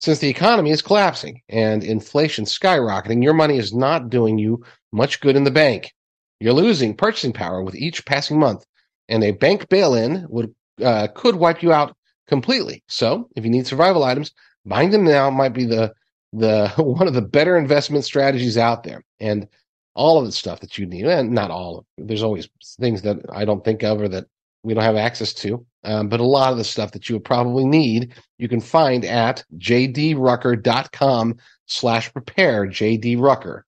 Since 0.00 0.18
the 0.18 0.28
economy 0.28 0.70
is 0.70 0.82
collapsing 0.82 1.42
and 1.48 1.84
inflation 1.84 2.46
skyrocketing, 2.46 3.22
your 3.22 3.34
money 3.34 3.58
is 3.58 3.74
not 3.74 4.08
doing 4.08 4.38
you 4.38 4.64
much 4.92 5.20
good 5.20 5.36
in 5.36 5.44
the 5.44 5.50
bank. 5.50 5.92
You're 6.40 6.54
losing 6.54 6.96
purchasing 6.96 7.34
power 7.34 7.62
with 7.62 7.74
each 7.74 8.06
passing 8.06 8.38
month, 8.38 8.64
and 9.08 9.22
a 9.22 9.32
bank 9.32 9.68
bail-in 9.68 10.26
would 10.30 10.54
uh, 10.82 11.08
could 11.14 11.36
wipe 11.36 11.62
you 11.62 11.72
out 11.72 11.94
completely. 12.26 12.82
So, 12.88 13.28
if 13.36 13.44
you 13.44 13.50
need 13.50 13.66
survival 13.66 14.04
items, 14.04 14.32
buying 14.64 14.90
them 14.90 15.04
now 15.04 15.28
might 15.28 15.52
be 15.52 15.66
the 15.66 15.92
the 16.32 16.68
one 16.78 17.06
of 17.06 17.14
the 17.14 17.22
better 17.22 17.58
investment 17.58 18.04
strategies 18.04 18.56
out 18.56 18.84
there. 18.84 19.04
And 19.20 19.48
all 19.94 20.18
of 20.18 20.24
the 20.24 20.32
stuff 20.32 20.60
that 20.60 20.78
you 20.78 20.86
need, 20.86 21.04
and 21.04 21.32
not 21.32 21.50
all. 21.50 21.78
of. 21.78 22.06
There's 22.06 22.22
always 22.22 22.48
things 22.80 23.02
that 23.02 23.18
I 23.30 23.44
don't 23.44 23.64
think 23.64 23.82
of 23.82 24.00
or 24.00 24.08
that 24.08 24.26
we 24.62 24.74
don't 24.74 24.84
have 24.84 24.96
access 24.96 25.32
to. 25.34 25.64
Um, 25.84 26.08
but 26.08 26.20
a 26.20 26.24
lot 26.24 26.52
of 26.52 26.58
the 26.58 26.64
stuff 26.64 26.92
that 26.92 27.08
you 27.08 27.14
would 27.14 27.24
probably 27.24 27.64
need, 27.64 28.14
you 28.38 28.48
can 28.48 28.60
find 28.60 29.04
at 29.04 29.42
jdrucker.com 29.58 31.36
slash 31.66 32.12
prepare, 32.12 32.66
jdrucker.com 32.66 33.64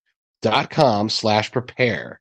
slash 1.09 1.53
prepare. 1.53 2.21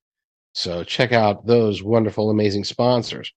So 0.53 0.84
check 0.84 1.11
out 1.11 1.45
those 1.45 1.84
wonderful, 1.84 2.30
amazing 2.30 2.64
sponsors. 2.64 3.34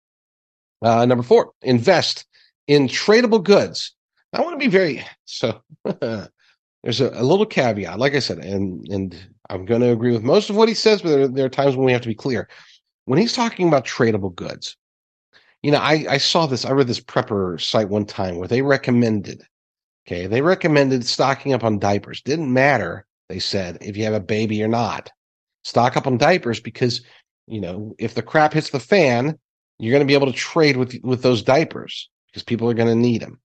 Uh, 0.83 1.07
number 1.07 1.25
four, 1.25 1.53
invest 1.63 2.27
in 2.67 2.89
tradable 2.89 3.43
goods. 3.43 3.95
I 4.33 4.41
want 4.41 4.59
to 4.59 4.65
be 4.65 4.71
very, 4.71 5.05
so 5.25 5.63
there's 6.01 7.01
a, 7.01 7.11
a, 7.15 7.23
little 7.23 7.47
caveat, 7.47 7.99
like 7.99 8.15
I 8.15 8.19
said, 8.19 8.39
and, 8.39 8.87
and 8.89 9.17
I'm 9.49 9.65
going 9.65 9.81
to 9.81 9.93
agree 9.93 10.13
with 10.13 10.23
most 10.23 10.51
of 10.51 10.57
what 10.57 10.69
he 10.69 10.75
says, 10.75 11.03
but 11.03 11.11
there, 11.11 11.29
there 11.29 11.47
are 11.47 11.51
times 11.51 11.77
when 11.77 11.87
we 11.87 11.93
have 11.93 12.03
to 12.03 12.09
be 12.09 12.15
clear. 12.15 12.49
When 13.07 13.19
he's 13.19 13.33
talking 13.33 13.69
about 13.69 13.87
tradable 13.87 14.35
goods, 14.35 14.77
you 15.65 15.71
know, 15.71 15.79
I, 15.79 16.05
I 16.11 16.19
saw 16.19 16.45
this, 16.45 16.67
I 16.67 16.73
read 16.73 16.89
this 16.89 17.01
prepper 17.01 17.59
site 17.59 17.89
one 17.89 18.05
time 18.05 18.37
where 18.37 18.47
they 18.47 18.61
recommended, 18.61 19.47
okay, 20.07 20.27
they 20.27 20.43
recommended 20.43 21.07
stocking 21.07 21.55
up 21.55 21.65
on 21.65 21.79
diapers. 21.79 22.21
Didn't 22.21 22.53
matter, 22.53 23.07
they 23.31 23.39
said, 23.39 23.79
if 23.81 23.97
you 23.97 24.05
have 24.05 24.13
a 24.13 24.21
baby 24.21 24.63
or 24.63 24.69
not. 24.69 25.11
Stock 25.63 25.97
up 25.97 26.07
on 26.07 26.19
diapers 26.19 26.61
because, 26.61 27.01
you 27.47 27.63
know, 27.63 27.95
if 27.99 28.15
the 28.15 28.21
crap 28.21 28.53
hits 28.53 28.69
the 28.69 28.79
fan, 28.79 29.39
you're 29.79 29.91
going 29.91 30.07
to 30.07 30.07
be 30.07 30.13
able 30.13 30.31
to 30.31 30.39
trade 30.39 30.77
with 30.77 30.99
with 31.03 31.23
those 31.23 31.43
diapers 31.43 32.11
because 32.27 32.43
people 32.43 32.69
are 32.69 32.75
going 32.75 32.91
to 32.91 32.95
need 32.95 33.23
them. 33.23 33.41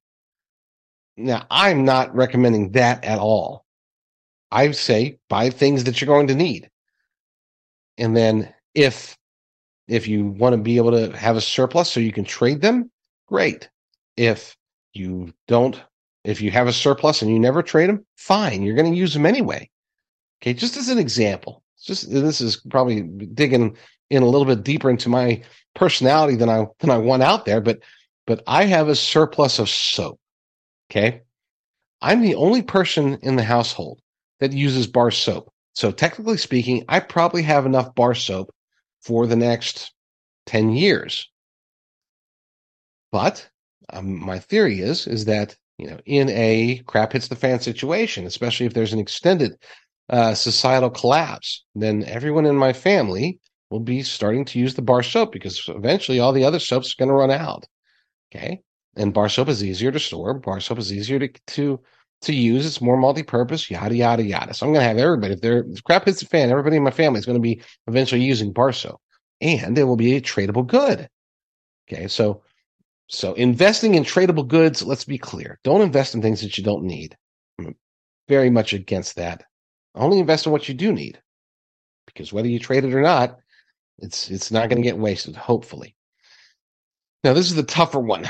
Now, 1.15 1.45
I'm 1.49 1.85
not 1.85 2.13
recommending 2.13 2.73
that 2.73 3.05
at 3.05 3.19
all. 3.19 3.63
I 4.51 4.71
say 4.71 5.19
buy 5.29 5.51
things 5.51 5.85
that 5.85 6.01
you're 6.01 6.13
going 6.13 6.27
to 6.27 6.35
need. 6.35 6.69
And 7.97 8.13
then 8.13 8.53
if 8.75 9.17
if 9.89 10.07
you 10.07 10.25
want 10.25 10.53
to 10.53 10.61
be 10.61 10.77
able 10.77 10.91
to 10.91 11.15
have 11.17 11.35
a 11.35 11.41
surplus 11.41 11.91
so 11.91 11.99
you 11.99 12.13
can 12.13 12.23
trade 12.23 12.61
them, 12.61 12.91
great. 13.27 13.69
If 14.15 14.55
you 14.93 15.33
don't, 15.47 15.81
if 16.23 16.41
you 16.41 16.51
have 16.51 16.67
a 16.67 16.73
surplus 16.73 17.21
and 17.21 17.31
you 17.31 17.39
never 17.39 17.63
trade 17.63 17.89
them, 17.89 18.05
fine. 18.17 18.63
You're 18.63 18.75
going 18.75 18.91
to 18.91 18.97
use 18.97 19.13
them 19.13 19.25
anyway. 19.25 19.69
Okay, 20.41 20.53
just 20.53 20.77
as 20.77 20.89
an 20.89 20.99
example, 20.99 21.63
just 21.83 22.11
this 22.11 22.39
is 22.39 22.57
probably 22.69 23.01
digging 23.01 23.75
in 24.09 24.23
a 24.23 24.27
little 24.27 24.45
bit 24.45 24.63
deeper 24.63 24.89
into 24.89 25.09
my 25.09 25.41
personality 25.75 26.35
than 26.35 26.49
I 26.49 26.65
than 26.79 26.89
I 26.89 26.97
want 26.97 27.23
out 27.23 27.45
there, 27.45 27.61
but 27.61 27.79
but 28.25 28.43
I 28.47 28.65
have 28.65 28.87
a 28.87 28.95
surplus 28.95 29.59
of 29.59 29.69
soap. 29.69 30.19
Okay. 30.89 31.21
I'm 32.01 32.21
the 32.21 32.35
only 32.35 32.61
person 32.61 33.17
in 33.21 33.35
the 33.35 33.43
household 33.43 33.99
that 34.39 34.53
uses 34.53 34.87
bar 34.87 35.11
soap. 35.11 35.51
So 35.73 35.91
technically 35.91 36.37
speaking, 36.37 36.85
I 36.87 36.99
probably 37.01 37.41
have 37.43 37.65
enough 37.65 37.93
bar 37.95 38.15
soap 38.15 38.53
for 39.01 39.27
the 39.27 39.35
next 39.35 39.93
10 40.45 40.71
years. 40.71 41.29
But 43.11 43.49
um, 43.91 44.19
my 44.19 44.39
theory 44.39 44.81
is 44.81 45.07
is 45.07 45.25
that 45.25 45.55
you 45.77 45.87
know 45.87 45.99
in 46.05 46.29
a 46.29 46.81
crap 46.85 47.13
hits 47.13 47.27
the 47.27 47.35
fan 47.35 47.59
situation, 47.59 48.25
especially 48.25 48.65
if 48.65 48.73
there's 48.73 48.93
an 48.93 48.99
extended 48.99 49.53
uh, 50.09 50.33
societal 50.33 50.89
collapse, 50.89 51.65
then 51.75 52.03
everyone 52.05 52.45
in 52.45 52.55
my 52.55 52.73
family 52.73 53.39
will 53.69 53.79
be 53.79 54.01
starting 54.03 54.45
to 54.45 54.59
use 54.59 54.73
the 54.75 54.81
bar 54.81 55.03
soap 55.03 55.31
because 55.31 55.63
eventually 55.69 56.19
all 56.19 56.33
the 56.33 56.43
other 56.43 56.59
soaps 56.59 56.93
are 56.93 56.99
going 56.99 57.09
to 57.09 57.15
run 57.15 57.31
out. 57.31 57.65
Okay, 58.31 58.61
and 58.95 59.13
bar 59.13 59.29
soap 59.29 59.49
is 59.49 59.63
easier 59.63 59.91
to 59.91 59.99
store. 59.99 60.35
Bar 60.35 60.59
soap 60.59 60.79
is 60.79 60.93
easier 60.93 61.19
to 61.19 61.27
to 61.27 61.79
to 62.21 62.33
use. 62.33 62.65
It's 62.65 62.81
more 62.81 62.97
multi-purpose. 62.97 63.69
Yada 63.69 63.95
yada 63.95 64.23
yada. 64.23 64.53
So 64.53 64.65
I'm 64.65 64.73
going 64.73 64.83
to 64.83 64.87
have 64.87 64.97
everybody. 64.97 65.33
If 65.33 65.41
there 65.41 65.65
if 65.69 65.83
crap 65.83 66.05
hits 66.05 66.19
the 66.19 66.25
fan, 66.25 66.49
everybody 66.49 66.77
in 66.77 66.83
my 66.83 66.91
family 66.91 67.19
is 67.19 67.25
going 67.25 67.37
to 67.37 67.41
be 67.41 67.61
eventually 67.87 68.21
using 68.21 68.53
Barso, 68.53 68.97
and 69.41 69.77
it 69.77 69.83
will 69.83 69.95
be 69.95 70.15
a 70.15 70.21
tradable 70.21 70.65
good. 70.65 71.09
Okay, 71.91 72.07
so 72.07 72.43
so 73.07 73.33
investing 73.33 73.95
in 73.95 74.03
tradable 74.03 74.47
goods. 74.47 74.83
Let's 74.83 75.05
be 75.05 75.17
clear. 75.17 75.59
Don't 75.63 75.81
invest 75.81 76.13
in 76.13 76.21
things 76.21 76.41
that 76.41 76.57
you 76.57 76.63
don't 76.63 76.83
need. 76.83 77.17
I'm 77.57 77.75
very 78.27 78.49
much 78.49 78.73
against 78.73 79.15
that. 79.15 79.43
Only 79.95 80.19
invest 80.19 80.45
in 80.45 80.51
what 80.51 80.67
you 80.69 80.75
do 80.75 80.93
need, 80.93 81.19
because 82.05 82.31
whether 82.31 82.47
you 82.47 82.59
trade 82.59 82.83
it 82.83 82.93
or 82.93 83.01
not, 83.01 83.37
it's 83.97 84.29
it's 84.29 84.51
not 84.51 84.69
going 84.69 84.81
to 84.81 84.87
get 84.87 84.97
wasted. 84.97 85.35
Hopefully. 85.35 85.95
Now 87.23 87.33
this 87.33 87.47
is 87.47 87.55
the 87.55 87.63
tougher 87.63 87.99
one. 87.99 88.27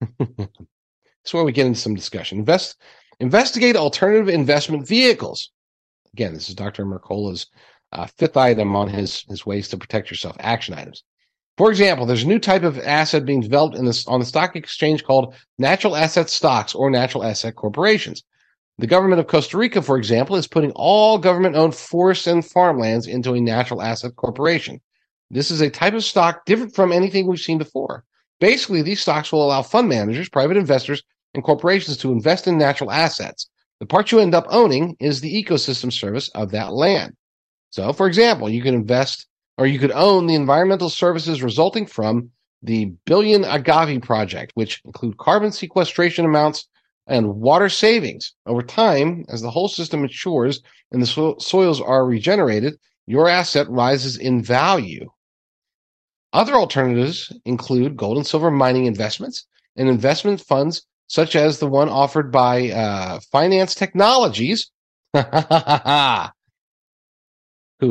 That's 0.18 1.34
where 1.34 1.44
we 1.44 1.52
get 1.52 1.66
into 1.66 1.78
some 1.78 1.94
discussion. 1.94 2.38
Invest, 2.38 2.80
investigate 3.20 3.76
alternative 3.76 4.28
investment 4.28 4.86
vehicles. 4.86 5.50
Again, 6.12 6.34
this 6.34 6.48
is 6.48 6.54
Dr. 6.54 6.84
Mercola's 6.84 7.46
uh, 7.92 8.06
fifth 8.06 8.36
item 8.36 8.76
on 8.76 8.88
his, 8.88 9.22
his 9.28 9.46
ways 9.46 9.68
to 9.68 9.76
protect 9.76 10.10
yourself 10.10 10.36
action 10.40 10.74
items. 10.74 11.04
For 11.56 11.70
example, 11.70 12.06
there's 12.06 12.22
a 12.22 12.28
new 12.28 12.38
type 12.38 12.62
of 12.62 12.78
asset 12.78 13.24
being 13.24 13.40
developed 13.40 13.76
in 13.76 13.84
this, 13.84 14.06
on 14.06 14.20
the 14.20 14.26
stock 14.26 14.54
exchange 14.54 15.04
called 15.04 15.34
natural 15.58 15.96
asset 15.96 16.30
stocks 16.30 16.74
or 16.74 16.90
natural 16.90 17.24
asset 17.24 17.56
corporations. 17.56 18.22
The 18.78 18.86
government 18.86 19.18
of 19.18 19.26
Costa 19.26 19.58
Rica, 19.58 19.82
for 19.82 19.96
example, 19.96 20.36
is 20.36 20.46
putting 20.46 20.70
all 20.76 21.18
government 21.18 21.56
owned 21.56 21.74
forests 21.74 22.28
and 22.28 22.46
farmlands 22.46 23.08
into 23.08 23.34
a 23.34 23.40
natural 23.40 23.82
asset 23.82 24.14
corporation. 24.14 24.80
This 25.30 25.50
is 25.50 25.60
a 25.60 25.68
type 25.68 25.94
of 25.94 26.04
stock 26.04 26.46
different 26.46 26.76
from 26.76 26.92
anything 26.92 27.26
we've 27.26 27.40
seen 27.40 27.58
before. 27.58 28.04
Basically, 28.38 28.82
these 28.82 29.00
stocks 29.00 29.32
will 29.32 29.44
allow 29.44 29.62
fund 29.62 29.88
managers, 29.88 30.28
private 30.28 30.56
investors, 30.56 31.02
and 31.34 31.44
corporations 31.44 31.96
to 31.98 32.12
invest 32.12 32.46
in 32.46 32.58
natural 32.58 32.90
assets. 32.90 33.48
The 33.80 33.86
part 33.86 34.10
you 34.10 34.18
end 34.18 34.34
up 34.34 34.46
owning 34.48 34.96
is 34.98 35.20
the 35.20 35.44
ecosystem 35.44 35.92
service 35.92 36.28
of 36.30 36.50
that 36.50 36.72
land. 36.72 37.14
So, 37.70 37.92
for 37.92 38.06
example, 38.06 38.48
you 38.48 38.62
can 38.62 38.74
invest 38.74 39.26
or 39.56 39.66
you 39.66 39.78
could 39.78 39.92
own 39.92 40.26
the 40.26 40.34
environmental 40.34 40.88
services 40.88 41.42
resulting 41.42 41.84
from 41.86 42.30
the 42.62 42.86
Billion 43.06 43.44
Agave 43.44 44.02
project, 44.02 44.52
which 44.54 44.80
include 44.84 45.18
carbon 45.18 45.52
sequestration 45.52 46.24
amounts 46.24 46.68
and 47.06 47.36
water 47.36 47.68
savings. 47.68 48.34
Over 48.46 48.62
time, 48.62 49.24
as 49.28 49.42
the 49.42 49.50
whole 49.50 49.68
system 49.68 50.02
matures 50.02 50.60
and 50.92 51.02
the 51.02 51.06
so- 51.06 51.36
soils 51.38 51.80
are 51.80 52.06
regenerated, 52.06 52.74
your 53.06 53.28
asset 53.28 53.68
rises 53.68 54.16
in 54.16 54.42
value. 54.42 55.10
Other 56.32 56.54
alternatives 56.54 57.32
include 57.44 57.96
gold 57.96 58.18
and 58.18 58.26
silver 58.26 58.50
mining 58.50 58.86
investments 58.86 59.46
and 59.76 59.88
investment 59.88 60.40
funds 60.40 60.86
such 61.08 61.34
as 61.34 61.58
the 61.58 61.66
one 61.66 61.88
offered 61.88 62.30
by 62.30 62.70
uh, 62.70 63.18
Phinance 63.32 63.74
Technologies. 63.74 64.70
Who, 65.14 65.22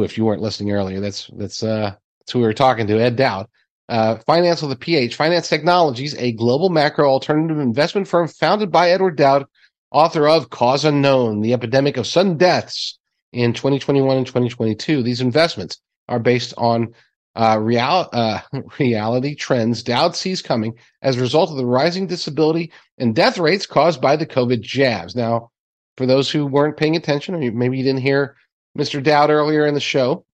if 0.04 0.18
you 0.18 0.26
weren't 0.26 0.42
listening 0.42 0.72
earlier, 0.72 1.00
that's 1.00 1.28
that's 1.36 1.64
uh, 1.64 1.96
that's 2.20 2.32
who 2.32 2.40
we 2.40 2.46
were 2.46 2.54
talking 2.54 2.88
to, 2.88 3.02
Ed 3.02 3.16
Dowd. 3.16 3.48
Uh, 3.90 4.18
Phinance 4.28 4.62
with 4.62 4.72
a 4.72 4.76
PH, 4.76 5.18
Phinance 5.18 5.48
Technologies, 5.48 6.14
a 6.16 6.34
global 6.34 6.70
macro 6.70 7.10
alternative 7.10 7.60
investment 7.60 8.08
firm 8.08 8.28
founded 8.28 8.70
by 8.70 8.92
Edward 8.92 9.16
Dowd, 9.16 9.46
author 9.92 10.28
of 10.28 10.50
Cause 10.50 10.84
Unknown, 10.84 11.40
The 11.40 11.54
Epidemic 11.54 11.96
of 11.96 12.06
Sudden 12.06 12.38
Deaths 12.38 13.00
in 13.32 13.54
2021 13.54 14.18
and 14.18 14.28
2022. 14.28 15.02
These 15.02 15.22
investments 15.22 15.80
are 16.10 16.20
based 16.20 16.54
on 16.58 16.94
uh, 17.38 17.60
real, 17.60 18.10
uh, 18.12 18.42
reality 18.80 19.36
trends 19.36 19.84
Dowd 19.84 20.16
sees 20.16 20.42
coming 20.42 20.74
as 21.04 21.16
a 21.16 21.22
result 21.22 21.52
of 21.52 21.58
the 21.58 21.66
rising 21.66 22.08
disability 22.08 22.72
and 22.98 23.16
death 23.16 23.38
rates 23.38 23.66
caused 23.66 24.02
by 24.02 24.16
the 24.16 24.26
COVID 24.26 24.62
jabs. 24.62 25.16
Now, 25.16 25.52
for 25.98 26.06
those 26.06 26.30
who 26.30 26.46
weren't 26.46 26.78
paying 26.78 26.96
attention, 26.96 27.36
or 27.36 27.52
maybe 27.52 27.78
you 27.78 27.84
didn't 27.84 28.02
hear 28.02 28.36
Mr. 28.78 29.02
Dowd 29.02 29.30
earlier 29.30 29.66
in 29.66 29.76
the 29.76 29.80
show, 29.80 30.26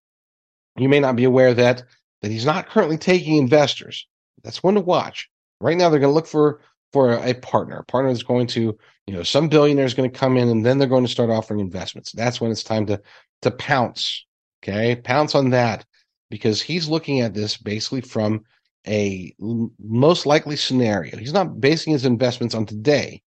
you 0.78 0.90
may 0.90 1.00
not 1.00 1.16
be 1.16 1.26
aware 1.26 1.54
that 1.54 1.84
that 2.22 2.32
he's 2.32 2.46
not 2.46 2.70
currently 2.70 2.98
taking 2.98 3.38
investors. 3.38 4.08
That's 4.44 4.64
one 4.64 4.76
to 4.76 4.82
watch. 4.82 5.30
Right 5.60 5.78
now, 5.78 5.90
they're 5.90 6.00
going 6.00 6.10
to 6.10 6.16
look 6.16 6.28
for 6.28 6.62
for 6.94 7.14
a 7.14 7.34
partner, 7.34 7.80
a 7.80 7.84
partner 7.84 8.12
that's 8.12 8.24
going 8.24 8.48
to, 8.48 8.78
you 9.08 9.14
know, 9.14 9.24
some 9.24 9.50
billionaire 9.50 9.86
is 9.86 9.94
going 9.94 10.10
to 10.10 10.18
come 10.18 10.38
in 10.38 10.48
and 10.48 10.66
then 10.66 10.78
they're 10.78 10.88
going 10.88 11.04
to 11.04 11.12
start 11.12 11.30
offering 11.30 11.60
investments. 11.60 12.12
That's 12.14 12.40
when 12.40 12.52
it's 12.52 12.64
time 12.64 12.86
to 12.86 13.02
to 13.42 13.52
pounce. 13.52 14.26
Okay, 14.64 14.96
pounce 14.96 15.36
on 15.36 15.50
that 15.50 15.86
because 16.30 16.62
he's 16.62 16.88
looking 16.88 17.22
at 17.22 17.34
this 17.34 17.58
basically 17.58 18.02
from 18.02 18.44
a 18.88 19.34
most 19.40 20.26
likely 20.26 20.56
scenario. 20.56 21.18
He's 21.18 21.34
not 21.34 21.62
basing 21.62 21.94
his 21.94 22.06
investments 22.06 22.56
on 22.56 22.66
today. 22.66 23.22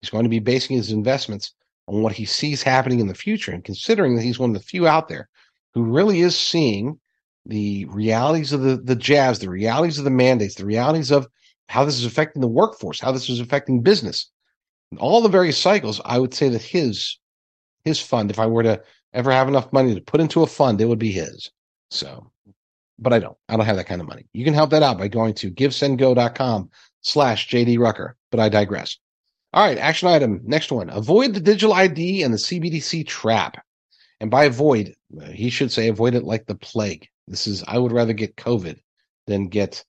He's 0.00 0.10
going 0.10 0.24
to 0.24 0.30
be 0.30 0.38
basing 0.38 0.76
his 0.76 0.90
investments 0.90 1.54
on 1.88 2.02
what 2.02 2.12
he 2.12 2.24
sees 2.24 2.62
happening 2.62 3.00
in 3.00 3.08
the 3.08 3.14
future. 3.14 3.52
And 3.52 3.64
considering 3.64 4.16
that 4.16 4.22
he's 4.22 4.38
one 4.38 4.50
of 4.50 4.54
the 4.54 4.62
few 4.62 4.86
out 4.86 5.08
there 5.08 5.28
who 5.74 5.82
really 5.82 6.20
is 6.20 6.38
seeing 6.38 6.98
the 7.46 7.84
realities 7.86 8.52
of 8.52 8.62
the, 8.62 8.76
the 8.76 8.96
jabs, 8.96 9.40
the 9.40 9.50
realities 9.50 9.98
of 9.98 10.04
the 10.04 10.10
mandates, 10.10 10.54
the 10.54 10.66
realities 10.66 11.10
of 11.10 11.26
how 11.68 11.84
this 11.84 11.96
is 11.98 12.04
affecting 12.04 12.40
the 12.40 12.48
workforce, 12.48 13.00
how 13.00 13.12
this 13.12 13.28
is 13.28 13.40
affecting 13.40 13.82
business, 13.82 14.30
all 14.98 15.20
the 15.20 15.28
various 15.28 15.58
cycles, 15.58 16.00
I 16.04 16.18
would 16.18 16.34
say 16.34 16.48
that 16.50 16.62
his 16.62 17.18
his 17.84 18.00
fund, 18.00 18.30
if 18.30 18.38
I 18.38 18.46
were 18.46 18.62
to 18.62 18.82
ever 19.12 19.32
have 19.32 19.48
enough 19.48 19.72
money 19.72 19.94
to 19.94 20.00
put 20.00 20.20
into 20.20 20.42
a 20.42 20.46
fund, 20.46 20.80
it 20.80 20.86
would 20.86 20.98
be 20.98 21.12
his. 21.12 21.50
So 21.90 22.31
but 22.98 23.12
I 23.12 23.18
don't. 23.18 23.36
I 23.48 23.56
don't 23.56 23.66
have 23.66 23.76
that 23.76 23.86
kind 23.86 24.00
of 24.00 24.06
money. 24.06 24.26
You 24.32 24.44
can 24.44 24.54
help 24.54 24.70
that 24.70 24.82
out 24.82 24.98
by 24.98 25.08
going 25.08 25.34
to 25.34 25.50
givesendgo.com 25.50 26.70
slash 27.02 27.48
JD 27.48 27.78
Rucker, 27.78 28.16
but 28.30 28.40
I 28.40 28.48
digress. 28.48 28.98
All 29.52 29.64
right, 29.64 29.78
action 29.78 30.08
item. 30.08 30.40
Next 30.44 30.72
one. 30.72 30.88
Avoid 30.88 31.34
the 31.34 31.40
digital 31.40 31.74
ID 31.74 32.22
and 32.22 32.32
the 32.32 32.38
CBDC 32.38 33.06
trap. 33.06 33.62
And 34.20 34.30
by 34.30 34.44
avoid, 34.44 34.94
he 35.32 35.50
should 35.50 35.72
say 35.72 35.88
avoid 35.88 36.14
it 36.14 36.24
like 36.24 36.46
the 36.46 36.54
plague. 36.54 37.08
This 37.28 37.46
is, 37.46 37.62
I 37.66 37.78
would 37.78 37.92
rather 37.92 38.12
get 38.12 38.36
COVID 38.36 38.78
than 39.26 39.48
get 39.48 39.84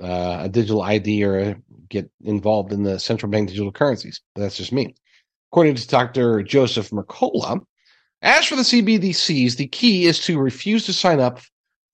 uh, 0.00 0.42
a 0.42 0.48
digital 0.48 0.82
ID 0.82 1.24
or 1.24 1.60
get 1.88 2.10
involved 2.22 2.72
in 2.72 2.82
the 2.84 2.98
central 2.98 3.30
bank 3.30 3.48
digital 3.48 3.72
currencies. 3.72 4.20
But 4.34 4.42
that's 4.42 4.56
just 4.56 4.72
me. 4.72 4.94
According 5.50 5.74
to 5.74 5.88
Dr. 5.88 6.42
Joseph 6.42 6.90
Mercola, 6.90 7.60
as 8.22 8.46
for 8.46 8.54
the 8.54 8.62
CBDCs, 8.62 9.56
the 9.56 9.66
key 9.66 10.04
is 10.04 10.20
to 10.20 10.38
refuse 10.38 10.84
to 10.86 10.92
sign 10.92 11.18
up 11.18 11.40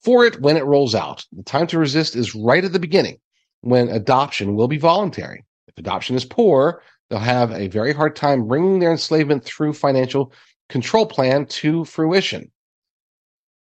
for 0.07 0.25
it 0.25 0.41
when 0.41 0.57
it 0.57 0.65
rolls 0.65 0.95
out. 0.95 1.27
The 1.33 1.43
time 1.43 1.67
to 1.67 1.81
resist 1.81 2.15
is 2.15 2.33
right 2.33 2.65
at 2.65 2.73
the 2.73 2.79
beginning 2.79 3.19
when 3.63 3.89
adoption 3.89 4.55
will 4.55 4.69
be 4.69 4.79
voluntary. 4.79 5.45
If 5.67 5.77
adoption 5.79 6.15
is 6.15 6.25
poor, 6.25 6.81
they'll 7.11 7.19
have 7.19 7.51
a 7.51 7.67
very 7.67 7.93
hard 7.93 8.15
time 8.15 8.47
bringing 8.47 8.79
their 8.79 8.93
enslavement 8.93 9.45
through 9.45 9.73
financial 9.73 10.33
control 10.69 11.07
plan 11.07 11.47
to 11.47 11.85
fruition. 11.85 12.53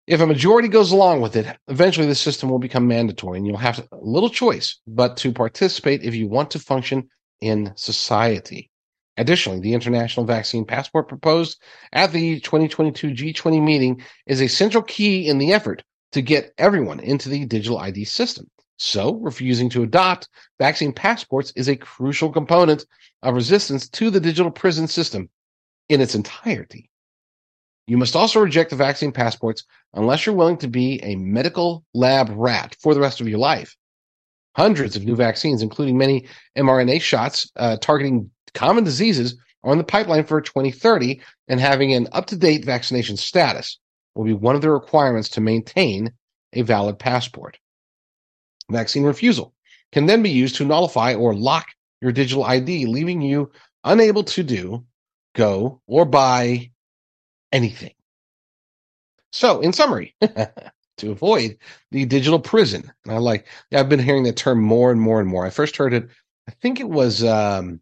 If 0.05 0.19
a 0.19 0.27
majority 0.27 0.67
goes 0.67 0.91
along 0.91 1.21
with 1.21 1.37
it, 1.37 1.47
eventually 1.69 2.07
the 2.07 2.15
system 2.15 2.49
will 2.49 2.59
become 2.59 2.89
mandatory 2.89 3.37
and 3.37 3.47
you'll 3.47 3.55
have 3.55 3.87
little 3.93 4.29
choice 4.29 4.81
but 4.85 5.15
to 5.17 5.31
participate 5.31 6.03
if 6.03 6.13
you 6.13 6.27
want 6.27 6.51
to 6.51 6.59
function 6.59 7.07
in 7.39 7.71
society. 7.77 8.69
Additionally, 9.15 9.61
the 9.61 9.73
international 9.73 10.25
vaccine 10.25 10.65
passport 10.65 11.07
proposed 11.07 11.61
at 11.93 12.11
the 12.11 12.41
2022 12.41 13.11
G20 13.11 13.63
meeting 13.63 14.03
is 14.25 14.41
a 14.41 14.49
central 14.49 14.83
key 14.83 15.29
in 15.29 15.37
the 15.37 15.53
effort 15.53 15.83
to 16.11 16.21
get 16.21 16.53
everyone 16.57 16.99
into 16.99 17.29
the 17.29 17.45
digital 17.45 17.77
ID 17.77 18.05
system. 18.05 18.49
So, 18.77 19.15
refusing 19.15 19.69
to 19.71 19.83
adopt 19.83 20.29
vaccine 20.59 20.93
passports 20.93 21.51
is 21.55 21.67
a 21.67 21.75
crucial 21.75 22.31
component 22.31 22.85
of 23.23 23.33
resistance 23.33 23.89
to 23.89 24.09
the 24.11 24.19
digital 24.19 24.51
prison 24.51 24.87
system 24.87 25.29
in 25.89 25.99
its 25.99 26.13
entirety. 26.13 26.89
You 27.87 27.97
must 27.97 28.15
also 28.15 28.39
reject 28.39 28.69
the 28.69 28.75
vaccine 28.75 29.11
passports 29.11 29.63
unless 29.93 30.25
you're 30.25 30.35
willing 30.35 30.57
to 30.57 30.67
be 30.67 31.01
a 31.03 31.15
medical 31.15 31.83
lab 31.93 32.29
rat 32.29 32.75
for 32.81 32.93
the 32.93 32.99
rest 32.99 33.21
of 33.21 33.27
your 33.27 33.39
life. 33.39 33.75
Hundreds 34.55 34.95
of 34.95 35.05
new 35.05 35.15
vaccines, 35.15 35.61
including 35.61 35.97
many 35.97 36.27
mRNA 36.57 37.01
shots 37.01 37.49
uh, 37.55 37.77
targeting 37.77 38.29
common 38.53 38.83
diseases, 38.83 39.37
are 39.63 39.71
on 39.71 39.77
the 39.77 39.83
pipeline 39.83 40.25
for 40.25 40.41
2030, 40.41 41.21
and 41.47 41.59
having 41.59 41.93
an 41.93 42.07
up 42.11 42.25
to 42.27 42.35
date 42.35 42.65
vaccination 42.65 43.17
status 43.17 43.79
will 44.17 44.25
be 44.25 44.33
one 44.33 44.55
of 44.55 44.61
the 44.61 44.71
requirements 44.71 45.29
to 45.29 45.41
maintain 45.41 46.11
a 46.53 46.63
valid 46.63 46.97
passport. 46.97 47.57
Vaccine 48.69 49.03
refusal 49.03 49.53
can 49.91 50.05
then 50.05 50.23
be 50.23 50.29
used 50.29 50.55
to 50.55 50.65
nullify 50.65 51.13
or 51.13 51.33
lock 51.33 51.67
your 52.01 52.11
digital 52.11 52.43
ID, 52.43 52.85
leaving 52.87 53.21
you 53.21 53.51
unable 53.83 54.23
to 54.23 54.43
do, 54.43 54.85
go, 55.35 55.81
or 55.87 56.05
buy 56.05 56.71
anything. 57.51 57.93
So, 59.31 59.61
in 59.61 59.71
summary, 59.71 60.15
to 60.21 61.11
avoid 61.11 61.57
the 61.91 62.05
digital 62.05 62.39
prison, 62.39 62.91
and 63.05 63.13
I 63.13 63.17
like, 63.19 63.47
I've 63.73 63.89
been 63.89 63.99
hearing 63.99 64.23
that 64.23 64.35
term 64.35 64.61
more 64.61 64.91
and 64.91 64.99
more 64.99 65.19
and 65.19 65.29
more. 65.29 65.45
I 65.45 65.49
first 65.49 65.77
heard 65.77 65.93
it, 65.93 66.09
I 66.47 66.51
think 66.51 66.79
it 66.79 66.89
was, 66.89 67.23
um, 67.23 67.81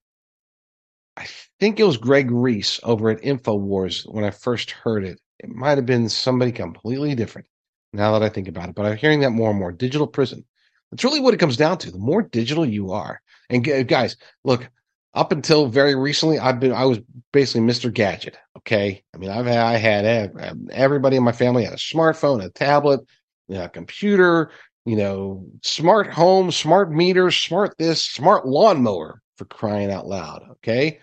I 1.17 1.27
think 1.59 1.79
it 1.79 1.85
was 1.85 1.97
Greg 1.97 2.29
Reese 2.29 2.79
over 2.83 3.09
at 3.09 3.21
InfoWars 3.21 4.03
when 4.11 4.25
I 4.25 4.31
first 4.31 4.71
heard 4.71 5.05
it. 5.05 5.19
It 5.39 5.49
might 5.49 5.77
have 5.77 5.85
been 5.85 6.09
somebody 6.09 6.51
completely 6.51 7.15
different 7.15 7.47
now 7.93 8.11
that 8.13 8.23
I 8.23 8.29
think 8.29 8.47
about 8.47 8.69
it, 8.69 8.75
but 8.75 8.85
I'm 8.85 8.97
hearing 8.97 9.21
that 9.21 9.31
more 9.31 9.49
and 9.49 9.59
more. 9.59 9.71
Digital 9.71 10.07
prison. 10.07 10.45
That's 10.91 11.03
really 11.03 11.19
what 11.19 11.33
it 11.33 11.39
comes 11.39 11.57
down 11.57 11.77
to. 11.79 11.91
The 11.91 11.97
more 11.97 12.21
digital 12.21 12.65
you 12.65 12.91
are, 12.91 13.21
and 13.49 13.87
guys, 13.87 14.17
look, 14.43 14.69
up 15.13 15.31
until 15.31 15.67
very 15.67 15.95
recently, 15.95 16.39
I've 16.39 16.59
been 16.59 16.73
I 16.73 16.85
was 16.85 16.99
basically 17.31 17.61
Mr. 17.61 17.91
Gadget. 17.91 18.37
Okay, 18.57 19.03
I 19.13 19.17
mean 19.17 19.29
I've 19.29 19.47
I 19.47 19.77
had 19.77 20.31
um, 20.39 20.67
everybody 20.71 21.17
in 21.17 21.23
my 21.23 21.31
family 21.31 21.63
had 21.63 21.73
a 21.73 21.77
smartphone, 21.77 22.43
a 22.43 22.49
tablet, 22.49 23.01
a 23.49 23.69
computer, 23.69 24.51
you 24.85 24.95
know, 24.95 25.45
smart 25.63 26.13
home, 26.13 26.51
smart 26.51 26.91
meters, 26.91 27.37
smart 27.37 27.75
this, 27.77 28.05
smart 28.05 28.45
lawnmower 28.45 29.21
for 29.37 29.45
crying 29.45 29.91
out 29.91 30.07
loud. 30.07 30.43
Okay, 30.51 30.99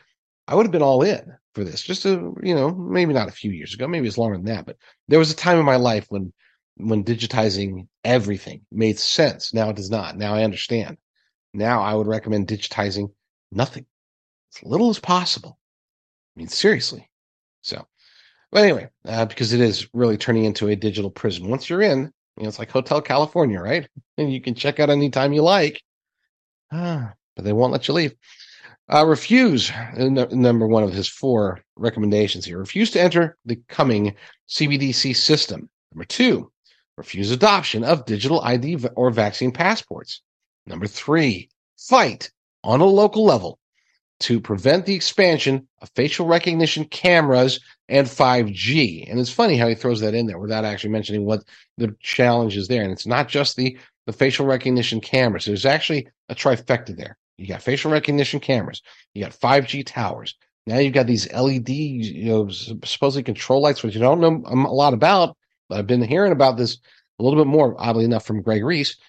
I 0.47 0.55
would 0.55 0.67
have 0.67 0.73
been 0.73 0.83
all 0.83 1.03
in 1.03 1.35
for 1.55 1.65
this. 1.65 1.83
Just 1.83 2.05
a 2.05 2.33
you 2.43 2.55
know 2.55 2.71
maybe 2.71 3.13
not 3.13 3.29
a 3.29 3.33
few 3.33 3.51
years 3.51 3.75
ago, 3.75 3.87
maybe 3.87 4.07
it's 4.09 4.19
longer 4.19 4.37
than 4.37 4.47
that, 4.47 4.67
but 4.67 4.77
there 5.09 5.19
was 5.19 5.31
a 5.31 5.37
time 5.37 5.59
in 5.59 5.65
my 5.65 5.77
life 5.77 6.07
when 6.09 6.33
when 6.77 7.05
digitizing 7.05 7.87
everything 8.05 8.63
made 8.71 8.99
sense. 8.99 9.53
Now 9.53 9.71
it 9.71 9.77
does 9.77 9.91
not. 9.91 10.17
Now 10.17 10.35
I 10.35 10.45
understand. 10.45 10.97
Now 11.55 11.83
I 11.83 11.95
would 11.95 12.07
recommend 12.07 12.49
digitizing 12.49 13.13
nothing 13.51 13.87
as 14.55 14.63
little 14.63 14.91
as 14.91 14.99
possible. 14.99 15.59
I 16.35 16.41
mean, 16.41 16.49
seriously. 16.49 17.11
So, 17.61 17.87
but 18.51 18.65
anyway, 18.65 18.89
uh, 19.07 19.27
because 19.27 19.53
it 19.53 19.61
is 19.61 19.89
really 19.93 20.17
turning 20.17 20.45
into 20.45 20.69
a 20.69 20.77
digital 20.77 21.11
prison. 21.11 21.49
Once 21.49 21.69
you're 21.69 21.83
in, 21.83 22.13
you 22.37 22.43
know, 22.43 22.49
it's 22.49 22.59
like 22.59 22.71
Hotel 22.71 23.03
California, 23.03 23.61
right? 23.61 23.89
And 24.17 24.33
you 24.33 24.41
can 24.41 24.55
check 24.55 24.81
out 24.81 24.91
anytime 24.91 25.33
you 25.33 25.43
like. 25.43 25.83
Ah, 26.73 27.13
but 27.37 27.45
they 27.45 27.53
won't 27.53 27.73
let 27.73 27.87
you 27.87 27.95
leave. 27.95 28.15
Uh, 28.93 29.07
refuse, 29.07 29.73
number 29.97 30.67
one 30.67 30.83
of 30.83 30.93
his 30.93 31.09
four 31.09 31.61
recommendations 31.77 32.45
here. 32.45 32.59
Refuse 32.59 32.91
to 32.91 33.01
enter 33.01 33.39
the 33.47 33.57
coming 33.69 34.15
CBDC 34.51 35.17
system. 35.17 35.71
Number 35.95 36.05
two, 36.05 36.53
refuse 36.99 37.31
adoption 37.31 37.85
of 37.85 38.05
digital 38.05 38.43
ID 38.43 38.85
or 38.95 39.11
vaccine 39.11 39.51
passports. 39.51 40.21
Number 40.67 40.87
three, 40.87 41.49
fight 41.79 42.31
on 42.65 42.83
a 42.83 42.85
local 42.85 43.25
level 43.25 43.59
to 44.21 44.39
prevent 44.39 44.85
the 44.85 44.95
expansion 44.95 45.67
of 45.81 45.91
facial 45.97 46.27
recognition 46.27 46.85
cameras 46.85 47.61
and 47.89 48.07
5G. 48.07 49.11
And 49.11 49.19
it's 49.19 49.33
funny 49.33 49.57
how 49.57 49.69
he 49.69 49.75
throws 49.75 50.01
that 50.01 50.15
in 50.15 50.27
there 50.27 50.39
without 50.39 50.67
actually 50.67 50.91
mentioning 50.91 51.25
what 51.25 51.45
the 51.79 51.97
challenge 52.01 52.59
is 52.59 52.69
there. 52.69 52.83
And 52.83 52.93
it's 52.93 53.07
not 53.07 53.29
just 53.29 53.57
the, 53.57 53.79
the 54.05 54.13
facial 54.13 54.45
recognition 54.45 55.01
cameras. 55.01 55.47
There's 55.47 55.65
actually 55.65 56.09
a 56.29 56.35
trifecta 56.35 56.95
there. 56.95 57.17
You 57.39 57.49
got 57.49 57.63
facial 57.63 57.91
recognition 57.91 58.41
cameras, 58.41 58.83
you 59.15 59.23
got 59.23 59.33
5G 59.33 59.85
towers. 59.87 60.37
Now 60.67 60.79
you've 60.79 60.95
got 60.95 61.07
these 61.07 61.33
LED, 61.33 61.69
you 61.69 62.27
know, 62.27 62.49
supposedly 62.49 63.25
control 63.25 63.61
lights, 63.63 63.83
which 63.83 63.95
you 63.95 64.01
don't 64.01 64.21
know 64.21 64.43
a 64.47 64.55
lot 64.55 64.95
about. 64.95 65.37
But 65.69 65.79
I've 65.79 65.87
been 65.87 66.03
hearing 66.03 66.33
about 66.33 66.57
this 66.57 66.79
a 67.19 67.23
little 67.23 67.43
bit 67.43 67.49
more, 67.49 67.75
oddly 67.79 68.05
enough, 68.05 68.27
from 68.27 68.43
Greg 68.43 68.65
Reese. 68.65 68.97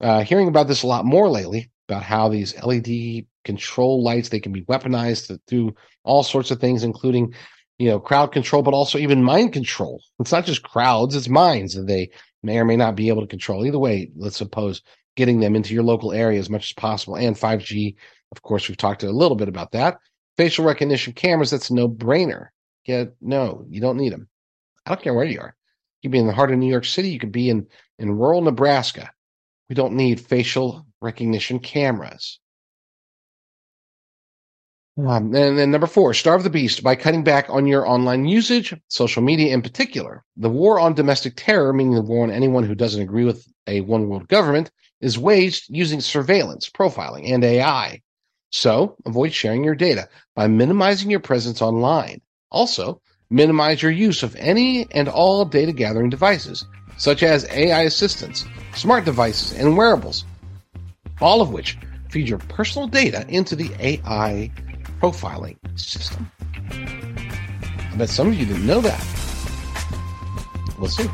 Uh, 0.00 0.22
hearing 0.22 0.46
about 0.46 0.68
this 0.68 0.84
a 0.84 0.86
lot 0.86 1.04
more 1.04 1.28
lately 1.28 1.68
about 1.88 2.04
how 2.04 2.28
these 2.28 2.54
LED 2.62 3.26
control 3.44 4.02
lights 4.02 4.28
they 4.28 4.38
can 4.38 4.52
be 4.52 4.62
weaponized 4.62 5.26
to 5.26 5.40
do 5.48 5.74
all 6.04 6.22
sorts 6.22 6.50
of 6.52 6.60
things, 6.60 6.84
including 6.84 7.34
you 7.78 7.88
know 7.88 7.98
crowd 7.98 8.32
control, 8.32 8.62
but 8.62 8.74
also 8.74 8.98
even 8.98 9.22
mind 9.22 9.52
control. 9.52 10.00
It's 10.20 10.32
not 10.32 10.44
just 10.44 10.62
crowds; 10.62 11.16
it's 11.16 11.28
minds 11.28 11.74
that 11.74 11.86
they 11.86 12.10
may 12.42 12.58
or 12.58 12.64
may 12.64 12.76
not 12.76 12.94
be 12.94 13.08
able 13.08 13.22
to 13.22 13.28
control. 13.28 13.66
Either 13.66 13.78
way, 13.78 14.10
let's 14.16 14.36
suppose 14.36 14.82
getting 15.16 15.40
them 15.40 15.54
into 15.54 15.74
your 15.74 15.82
local 15.82 16.12
area 16.12 16.38
as 16.38 16.50
much 16.50 16.70
as 16.70 16.72
possible. 16.72 17.16
And 17.16 17.36
5G, 17.36 17.94
of 18.30 18.42
course, 18.42 18.68
we've 18.68 18.76
talked 18.76 19.02
a 19.02 19.10
little 19.10 19.36
bit 19.36 19.48
about 19.48 19.72
that. 19.72 19.98
Facial 20.36 20.64
recognition 20.64 21.12
cameras, 21.12 21.50
that's 21.50 21.70
no 21.70 21.88
brainer. 21.88 22.48
Yeah, 22.86 23.04
no, 23.20 23.64
you 23.68 23.80
don't 23.80 23.98
need 23.98 24.12
them. 24.12 24.28
I 24.86 24.90
don't 24.90 25.02
care 25.02 25.14
where 25.14 25.24
you 25.24 25.40
are. 25.40 25.54
You 26.00 26.08
could 26.08 26.12
be 26.12 26.18
in 26.18 26.26
the 26.26 26.32
heart 26.32 26.50
of 26.50 26.58
New 26.58 26.70
York 26.70 26.84
City. 26.84 27.10
You 27.10 27.18
could 27.18 27.32
be 27.32 27.50
in, 27.50 27.66
in 27.98 28.10
rural 28.10 28.42
Nebraska. 28.42 29.10
We 29.68 29.74
don't 29.74 29.94
need 29.94 30.20
facial 30.20 30.86
recognition 31.00 31.58
cameras. 31.58 32.40
Um, 34.98 35.34
and 35.34 35.58
then 35.58 35.70
number 35.70 35.86
four, 35.86 36.12
starve 36.12 36.42
the 36.42 36.50
beast 36.50 36.82
by 36.82 36.96
cutting 36.96 37.24
back 37.24 37.46
on 37.48 37.66
your 37.66 37.88
online 37.88 38.26
usage, 38.26 38.74
social 38.88 39.22
media 39.22 39.54
in 39.54 39.62
particular. 39.62 40.22
The 40.36 40.50
war 40.50 40.78
on 40.78 40.92
domestic 40.92 41.34
terror, 41.36 41.72
meaning 41.72 41.94
the 41.94 42.02
war 42.02 42.24
on 42.24 42.30
anyone 42.30 42.64
who 42.64 42.74
doesn't 42.74 43.00
agree 43.00 43.24
with 43.24 43.46
a 43.66 43.80
one 43.82 44.08
world 44.08 44.28
government, 44.28 44.70
is 45.02 45.18
waged 45.18 45.64
using 45.68 46.00
surveillance, 46.00 46.70
profiling, 46.70 47.30
and 47.30 47.44
AI. 47.44 48.00
So 48.50 48.96
avoid 49.04 49.32
sharing 49.32 49.64
your 49.64 49.74
data 49.74 50.08
by 50.34 50.46
minimizing 50.46 51.10
your 51.10 51.20
presence 51.20 51.60
online. 51.60 52.20
Also, 52.50 53.00
minimize 53.28 53.82
your 53.82 53.90
use 53.90 54.22
of 54.22 54.36
any 54.36 54.86
and 54.92 55.08
all 55.08 55.44
data 55.44 55.72
gathering 55.72 56.10
devices, 56.10 56.64
such 56.96 57.22
as 57.22 57.46
AI 57.50 57.82
assistants, 57.82 58.44
smart 58.74 59.04
devices, 59.04 59.58
and 59.58 59.76
wearables, 59.76 60.24
all 61.20 61.40
of 61.40 61.50
which 61.50 61.76
feed 62.10 62.28
your 62.28 62.38
personal 62.38 62.86
data 62.86 63.24
into 63.28 63.56
the 63.56 63.70
AI 63.80 64.50
profiling 65.00 65.56
system. 65.78 66.30
I 66.70 67.96
bet 67.96 68.08
some 68.08 68.28
of 68.28 68.34
you 68.34 68.46
didn't 68.46 68.66
know 68.66 68.80
that. 68.82 69.04
We'll 70.78 70.90
see. 70.90 71.08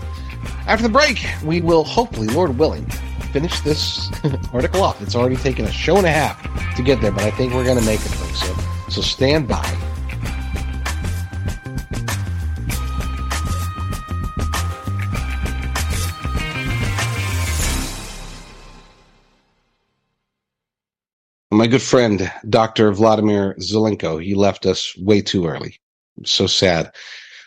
After 0.67 0.83
the 0.83 0.93
break, 0.93 1.25
we 1.45 1.61
will 1.61 1.85
hopefully, 1.85 2.27
Lord 2.29 2.59
willing, 2.59 2.87
finish 3.33 3.61
this 3.61 4.11
article 4.53 4.83
off. 4.83 5.01
It's 5.03 5.15
already 5.15 5.37
taken 5.37 5.65
a 5.65 5.73
show 5.73 5.97
and 5.97 6.07
a 6.07 6.11
half 6.11 6.43
to 6.77 6.83
get 6.83 7.01
there, 7.01 7.13
but 7.13 7.25
I 7.25 7.31
think 7.31 7.55
we're 7.55 7.65
going 7.65 7.79
to 7.79 7.85
make 7.85 8.01
it, 8.01 8.09
folks. 8.09 8.41
So, 8.41 8.91
so 8.91 9.01
stand 9.01 9.49
by. 9.49 9.79
my 21.59 21.67
good 21.67 21.83
friend, 21.83 22.31
Dr. 22.49 22.93
Vladimir 22.93 23.57
Zelenko, 23.59 24.23
he 24.23 24.37
left 24.37 24.65
us 24.65 24.97
way 24.97 25.21
too 25.21 25.47
early. 25.49 25.81
I'm 26.17 26.25
so 26.25 26.47
sad 26.47 26.95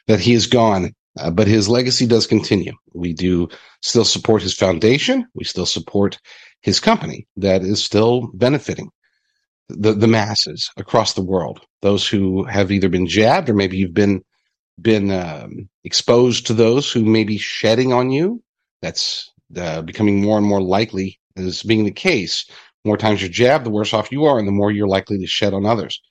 that 0.08 0.20
he 0.20 0.34
is 0.34 0.48
gone, 0.48 0.94
uh, 1.20 1.32
but 1.32 1.48
his 1.48 1.70
legacy 1.70 2.06
does 2.06 2.28
continue. 2.28 2.74
We 2.94 3.14
do 3.14 3.50
still 3.82 4.06
support 4.06 4.42
his 4.42 4.54
foundation. 4.54 5.28
We 5.34 5.44
still 5.44 5.66
support 5.66 6.18
his 6.62 6.80
company 6.80 7.28
that 7.38 7.64
is 7.64 7.84
still 7.84 8.30
benefiting 8.34 8.90
the, 9.70 9.94
the 9.94 10.08
masses 10.08 10.70
across 10.78 11.14
the 11.14 11.24
world. 11.24 11.62
Those 11.82 12.08
who 12.08 12.44
have 12.46 12.72
either 12.72 12.90
been 12.90 13.08
jabbed 13.08 13.50
or 13.50 13.54
maybe 13.54 13.78
you've 13.78 13.94
been 13.94 14.24
been 14.82 15.12
um, 15.12 15.70
exposed 15.84 16.48
to 16.48 16.54
those 16.54 16.92
who 16.92 17.04
may 17.04 17.24
be 17.24 17.38
shedding 17.38 17.94
on 17.94 18.10
you. 18.10 18.42
That's 18.82 19.32
uh, 19.56 19.82
becoming 19.82 20.22
more 20.22 20.38
and 20.38 20.48
more 20.48 20.62
likely 20.62 21.20
as 21.36 21.62
being 21.62 21.86
the 21.86 21.92
case 21.92 22.50
more 22.84 22.98
times 22.98 23.22
you're 23.22 23.30
jabbed, 23.30 23.66
the 23.66 23.72
worse 23.72 23.94
off 23.94 24.12
you 24.12 24.26
are, 24.26 24.40
and 24.40 24.48
the 24.48 24.52
more 24.52 24.72
you're 24.72 24.88
likely 24.88 25.20
to 25.20 25.28
shed 25.28 25.54
on 25.54 25.66
others. 25.66 26.02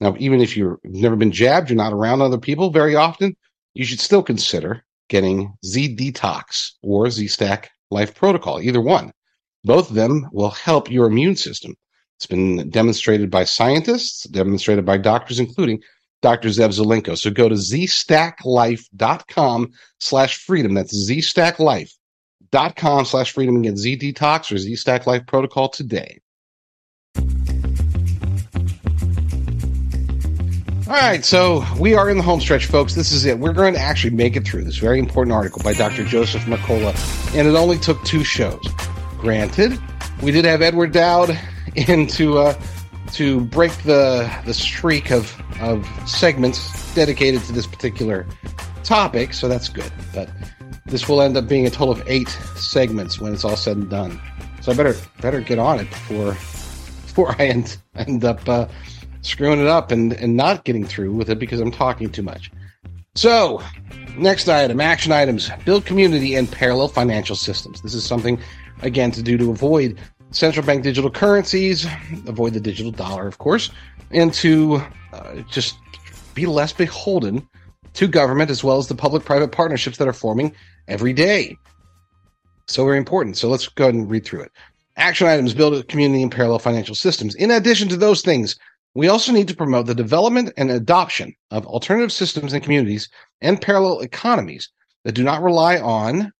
Now, 0.00 0.14
even 0.18 0.40
if 0.40 0.56
you've 0.56 0.78
never 0.84 1.16
been 1.16 1.32
jabbed, 1.32 1.70
you're 1.70 1.76
not 1.76 1.92
around 1.92 2.20
other 2.20 2.38
people 2.38 2.70
very 2.70 2.94
often, 2.94 3.36
you 3.78 3.84
should 3.84 4.00
still 4.00 4.24
consider 4.24 4.82
getting 5.08 5.54
Z 5.64 5.94
Detox 5.94 6.72
or 6.82 7.08
Z 7.10 7.28
Stack 7.28 7.70
Life 7.92 8.12
Protocol, 8.14 8.60
either 8.60 8.80
one. 8.80 9.12
Both 9.62 9.90
of 9.90 9.94
them 9.94 10.28
will 10.32 10.50
help 10.50 10.90
your 10.90 11.06
immune 11.06 11.36
system. 11.36 11.76
It's 12.18 12.26
been 12.26 12.68
demonstrated 12.70 13.30
by 13.30 13.44
scientists, 13.44 14.24
demonstrated 14.24 14.84
by 14.84 14.98
doctors, 14.98 15.38
including 15.38 15.80
Dr. 16.22 16.48
Zev 16.48 16.76
Zelenko. 16.76 17.16
So 17.16 17.30
go 17.30 17.48
to 17.48 17.54
zstacklife.com 17.54 19.70
slash 20.00 20.44
freedom. 20.44 20.74
That's 20.74 21.08
zstacklife 21.08 21.92
dot 22.50 22.74
com 22.74 23.04
slash 23.04 23.32
freedom 23.32 23.54
and 23.54 23.64
get 23.64 23.76
Z 23.76 23.98
Detox 23.98 24.50
or 24.50 24.58
Z 24.58 24.74
Stack 24.74 25.06
Life 25.06 25.24
Protocol 25.26 25.68
today. 25.68 26.18
All 30.88 30.94
right, 30.94 31.22
so 31.22 31.66
we 31.78 31.92
are 31.92 32.08
in 32.08 32.16
the 32.16 32.22
home 32.22 32.40
stretch, 32.40 32.64
folks. 32.64 32.94
This 32.94 33.12
is 33.12 33.26
it. 33.26 33.38
We're 33.38 33.52
going 33.52 33.74
to 33.74 33.78
actually 33.78 34.16
make 34.16 34.36
it 34.36 34.48
through 34.48 34.64
this 34.64 34.78
very 34.78 34.98
important 34.98 35.34
article 35.34 35.60
by 35.62 35.74
Dr. 35.74 36.02
Joseph 36.02 36.44
Mercola, 36.44 36.94
and 37.36 37.46
it 37.46 37.54
only 37.54 37.76
took 37.76 38.02
two 38.04 38.24
shows. 38.24 38.66
Granted, 39.18 39.78
we 40.22 40.30
did 40.30 40.46
have 40.46 40.62
Edward 40.62 40.92
Dowd 40.92 41.38
in 41.74 42.06
to 42.06 42.38
uh, 42.38 42.60
to 43.12 43.40
break 43.40 43.72
the 43.82 44.34
the 44.46 44.54
streak 44.54 45.10
of 45.10 45.30
of 45.60 45.86
segments 46.08 46.94
dedicated 46.94 47.42
to 47.42 47.52
this 47.52 47.66
particular 47.66 48.26
topic, 48.82 49.34
so 49.34 49.46
that's 49.46 49.68
good. 49.68 49.92
But 50.14 50.30
this 50.86 51.06
will 51.06 51.20
end 51.20 51.36
up 51.36 51.46
being 51.46 51.66
a 51.66 51.70
total 51.70 51.92
of 51.92 52.02
eight 52.08 52.30
segments 52.56 53.20
when 53.20 53.34
it's 53.34 53.44
all 53.44 53.56
said 53.56 53.76
and 53.76 53.90
done. 53.90 54.18
So 54.62 54.72
I 54.72 54.74
better 54.74 54.96
better 55.20 55.42
get 55.42 55.58
on 55.58 55.80
it 55.80 55.90
before 55.90 56.30
before 57.02 57.36
I 57.38 57.44
end 57.44 57.76
end 57.94 58.24
up 58.24 58.48
uh, 58.48 58.68
screwing 59.28 59.60
it 59.60 59.66
up 59.66 59.90
and 59.90 60.12
and 60.14 60.36
not 60.36 60.64
getting 60.64 60.84
through 60.84 61.12
with 61.12 61.30
it 61.30 61.38
because 61.38 61.60
I'm 61.60 61.70
talking 61.70 62.10
too 62.10 62.22
much. 62.22 62.50
So, 63.14 63.62
next 64.16 64.48
item, 64.48 64.80
action 64.80 65.12
items: 65.12 65.50
build 65.64 65.84
community 65.84 66.34
and 66.34 66.50
parallel 66.50 66.88
financial 66.88 67.36
systems. 67.36 67.82
This 67.82 67.94
is 67.94 68.04
something 68.04 68.40
again 68.82 69.10
to 69.12 69.22
do 69.22 69.36
to 69.38 69.50
avoid 69.50 69.98
central 70.30 70.64
bank 70.64 70.82
digital 70.82 71.10
currencies, 71.10 71.86
avoid 72.26 72.52
the 72.52 72.60
digital 72.60 72.92
dollar, 72.92 73.26
of 73.26 73.38
course, 73.38 73.70
and 74.10 74.32
to 74.34 74.82
uh, 75.12 75.36
just 75.50 75.76
be 76.34 76.46
less 76.46 76.72
beholden 76.72 77.46
to 77.94 78.06
government 78.06 78.50
as 78.50 78.62
well 78.62 78.78
as 78.78 78.86
the 78.86 78.94
public 78.94 79.24
private 79.24 79.50
partnerships 79.50 79.98
that 79.98 80.06
are 80.06 80.12
forming 80.12 80.54
every 80.86 81.12
day. 81.12 81.56
So 82.66 82.84
very 82.84 82.98
important. 82.98 83.36
So 83.36 83.48
let's 83.48 83.66
go 83.68 83.84
ahead 83.84 83.94
and 83.94 84.08
read 84.08 84.24
through 84.24 84.42
it. 84.42 84.52
Action 84.96 85.26
items 85.26 85.54
build 85.54 85.74
a 85.74 85.82
community 85.84 86.22
and 86.22 86.30
parallel 86.30 86.58
financial 86.58 86.94
systems. 86.94 87.34
In 87.34 87.50
addition 87.50 87.88
to 87.88 87.96
those 87.96 88.20
things, 88.20 88.56
we 88.98 89.06
also 89.06 89.30
need 89.30 89.46
to 89.46 89.54
promote 89.54 89.86
the 89.86 89.94
development 89.94 90.52
and 90.56 90.72
adoption 90.72 91.32
of 91.52 91.64
alternative 91.66 92.10
systems 92.10 92.52
and 92.52 92.64
communities 92.64 93.08
and 93.40 93.62
parallel 93.62 94.00
economies 94.00 94.72
that 95.04 95.12
do 95.12 95.22
not 95.22 95.40
rely 95.40 95.78
on 95.78 96.32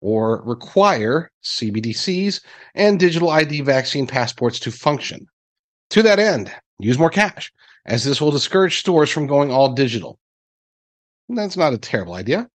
or 0.00 0.40
require 0.44 1.32
CBDCs 1.42 2.40
and 2.76 3.00
digital 3.00 3.30
ID 3.30 3.62
vaccine 3.62 4.06
passports 4.06 4.60
to 4.60 4.70
function. 4.70 5.26
To 5.90 6.04
that 6.04 6.20
end, 6.20 6.54
use 6.78 7.00
more 7.00 7.10
cash, 7.10 7.52
as 7.84 8.04
this 8.04 8.20
will 8.20 8.30
discourage 8.30 8.78
stores 8.78 9.10
from 9.10 9.26
going 9.26 9.50
all 9.50 9.72
digital. 9.72 10.20
That's 11.28 11.56
not 11.56 11.72
a 11.72 11.78
terrible 11.78 12.14
idea. 12.14 12.48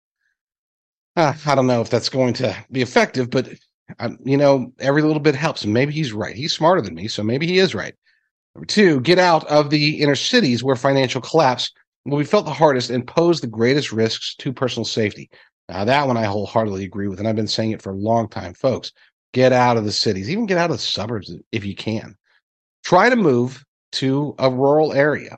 Uh, 1.18 1.34
I 1.46 1.56
don't 1.56 1.68
know 1.68 1.82
if 1.82 1.90
that's 1.90 2.08
going 2.08 2.34
to 2.36 2.56
be 2.72 2.82
effective, 2.82 3.30
but 3.30 3.50
um, 4.00 4.20
you 4.24 4.38
know, 4.38 4.72
every 4.80 5.02
little 5.02 5.20
bit 5.20 5.36
helps. 5.36 5.66
And 5.66 5.74
maybe 5.74 5.92
he's 5.92 6.14
right. 6.14 6.38
He's 6.38 6.54
smarter 6.54 6.82
than 6.82 6.96
me, 6.96 7.10
so 7.10 7.24
maybe 7.24 7.46
he 7.46 7.60
is 7.60 7.76
right. 7.76 7.94
Number 8.56 8.66
two, 8.66 9.00
get 9.02 9.20
out 9.20 9.46
of 9.48 9.70
the 9.70 10.02
inner 10.02 10.16
cities 10.16 10.64
where 10.64 10.76
financial 10.76 11.22
collapse 11.22 11.72
will 12.06 12.18
be 12.18 12.24
felt 12.24 12.46
the 12.46 12.52
hardest 12.52 12.90
and 12.90 13.06
pose 13.06 13.42
the 13.42 13.48
greatest 13.48 13.92
risks 13.92 14.36
to 14.36 14.54
personal 14.54 14.86
safety. 14.86 15.30
Now, 15.68 15.86
that 15.86 16.08
one 16.08 16.18
I 16.18 16.26
wholeheartedly 16.26 16.84
agree 16.84 17.08
with, 17.08 17.20
and 17.20 17.28
I've 17.28 17.36
been 17.36 17.48
saying 17.48 17.72
it 17.72 17.82
for 17.82 17.92
a 17.92 17.98
long 17.98 18.28
time, 18.28 18.54
folks. 18.54 18.92
Get 19.34 19.54
out 19.54 19.78
of 19.78 19.86
the 19.86 19.92
cities, 19.92 20.30
even 20.30 20.48
get 20.48 20.58
out 20.58 20.72
of 20.72 20.78
the 20.78 20.82
suburbs 20.82 21.36
if 21.52 21.64
you 21.64 21.76
can. 21.76 22.16
Try 22.84 23.10
to 23.10 23.16
move 23.16 23.64
to 23.94 24.34
a 24.40 24.50
rural 24.50 24.94
area. 24.94 25.38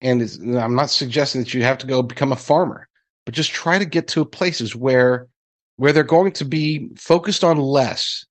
And 0.00 0.22
I'm 0.56 0.74
not 0.74 0.88
suggesting 0.88 1.42
that 1.42 1.52
you 1.52 1.62
have 1.62 1.76
to 1.78 1.86
go 1.86 2.02
become 2.02 2.32
a 2.32 2.36
farmer, 2.36 2.88
but 3.26 3.34
just 3.34 3.50
try 3.50 3.78
to 3.78 3.84
get 3.84 4.08
to 4.08 4.24
places 4.24 4.74
where 4.74 5.28
where 5.76 5.92
they're 5.92 6.04
going 6.04 6.32
to 6.32 6.44
be 6.44 6.88
focused 6.96 7.44
on 7.44 7.58
less. 7.58 8.24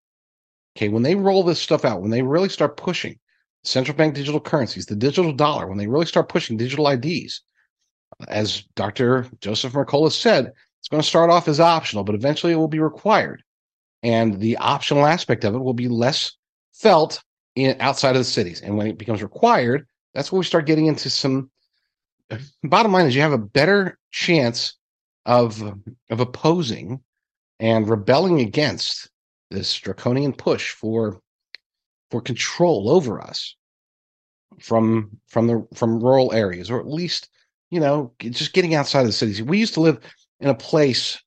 Okay, 0.76 0.90
when 0.90 1.04
they 1.04 1.16
roll 1.16 1.44
this 1.44 1.60
stuff 1.60 1.86
out, 1.86 2.02
when 2.02 2.12
they 2.12 2.24
really 2.24 2.50
start 2.50 2.78
pushing 2.78 3.20
central 3.64 3.96
bank 3.96 4.16
digital 4.16 4.40
currencies, 4.40 4.86
the 4.86 4.96
digital 4.96 5.34
dollar, 5.34 5.68
when 5.68 5.78
they 5.78 5.88
really 5.88 6.06
start 6.06 6.30
pushing 6.30 6.58
digital 6.58 6.88
IDs, 6.88 7.42
as 8.28 8.64
Dr. 8.76 9.28
Joseph 9.42 9.74
Mercola 9.74 10.12
said, 10.12 10.52
it's 10.80 10.88
going 10.88 11.02
to 11.02 11.08
start 11.08 11.30
off 11.30 11.48
as 11.48 11.60
optional, 11.60 12.04
but 12.04 12.16
eventually 12.16 12.54
it 12.54 12.58
will 12.58 12.68
be 12.68 12.80
required. 12.80 13.44
And 14.02 14.40
the 14.40 14.58
optional 14.58 15.06
aspect 15.06 15.44
of 15.44 15.56
it 15.56 15.60
will 15.60 15.74
be 15.74 15.88
less 15.88 16.34
felt 16.74 17.22
in, 17.56 17.76
outside 17.80 18.16
of 18.16 18.22
the 18.22 18.24
cities. 18.24 18.62
And 18.62 18.78
when 18.78 18.88
it 18.88 18.98
becomes 18.98 19.22
required, 19.22 19.86
that's 20.14 20.32
when 20.32 20.40
we 20.40 20.46
start 20.46 20.66
getting 20.66 20.88
into 20.88 21.10
some. 21.10 21.52
Uh, 22.32 22.38
bottom 22.64 22.94
line 22.94 23.08
is, 23.08 23.16
you 23.16 23.22
have 23.22 23.34
a 23.34 23.38
better 23.38 23.98
chance 24.12 24.76
of 25.26 25.62
of 26.10 26.20
opposing 26.20 27.02
and 27.60 27.90
rebelling 27.90 28.40
against 28.40 29.10
this 29.52 29.76
draconian 29.76 30.34
push 30.34 30.72
for 30.72 31.20
for 32.12 32.22
control 32.22 32.90
over 32.90 33.22
us 33.22 33.56
from 34.60 35.18
from 35.28 35.48
the 35.48 35.68
from 35.74 36.00
rural 36.00 36.34
areas, 36.34 36.70
or 36.70 36.80
at 36.80 36.88
least 36.88 37.30
you 37.70 37.80
know 37.80 38.14
just 38.20 38.54
getting 38.54 38.76
outside 38.76 39.02
of 39.02 39.08
the 39.08 39.14
cities. 39.14 39.42
We 39.42 39.60
used 39.60 39.76
to 39.76 39.82
live 39.82 40.00
in 40.40 40.50
a 40.50 40.56
place 40.56 41.22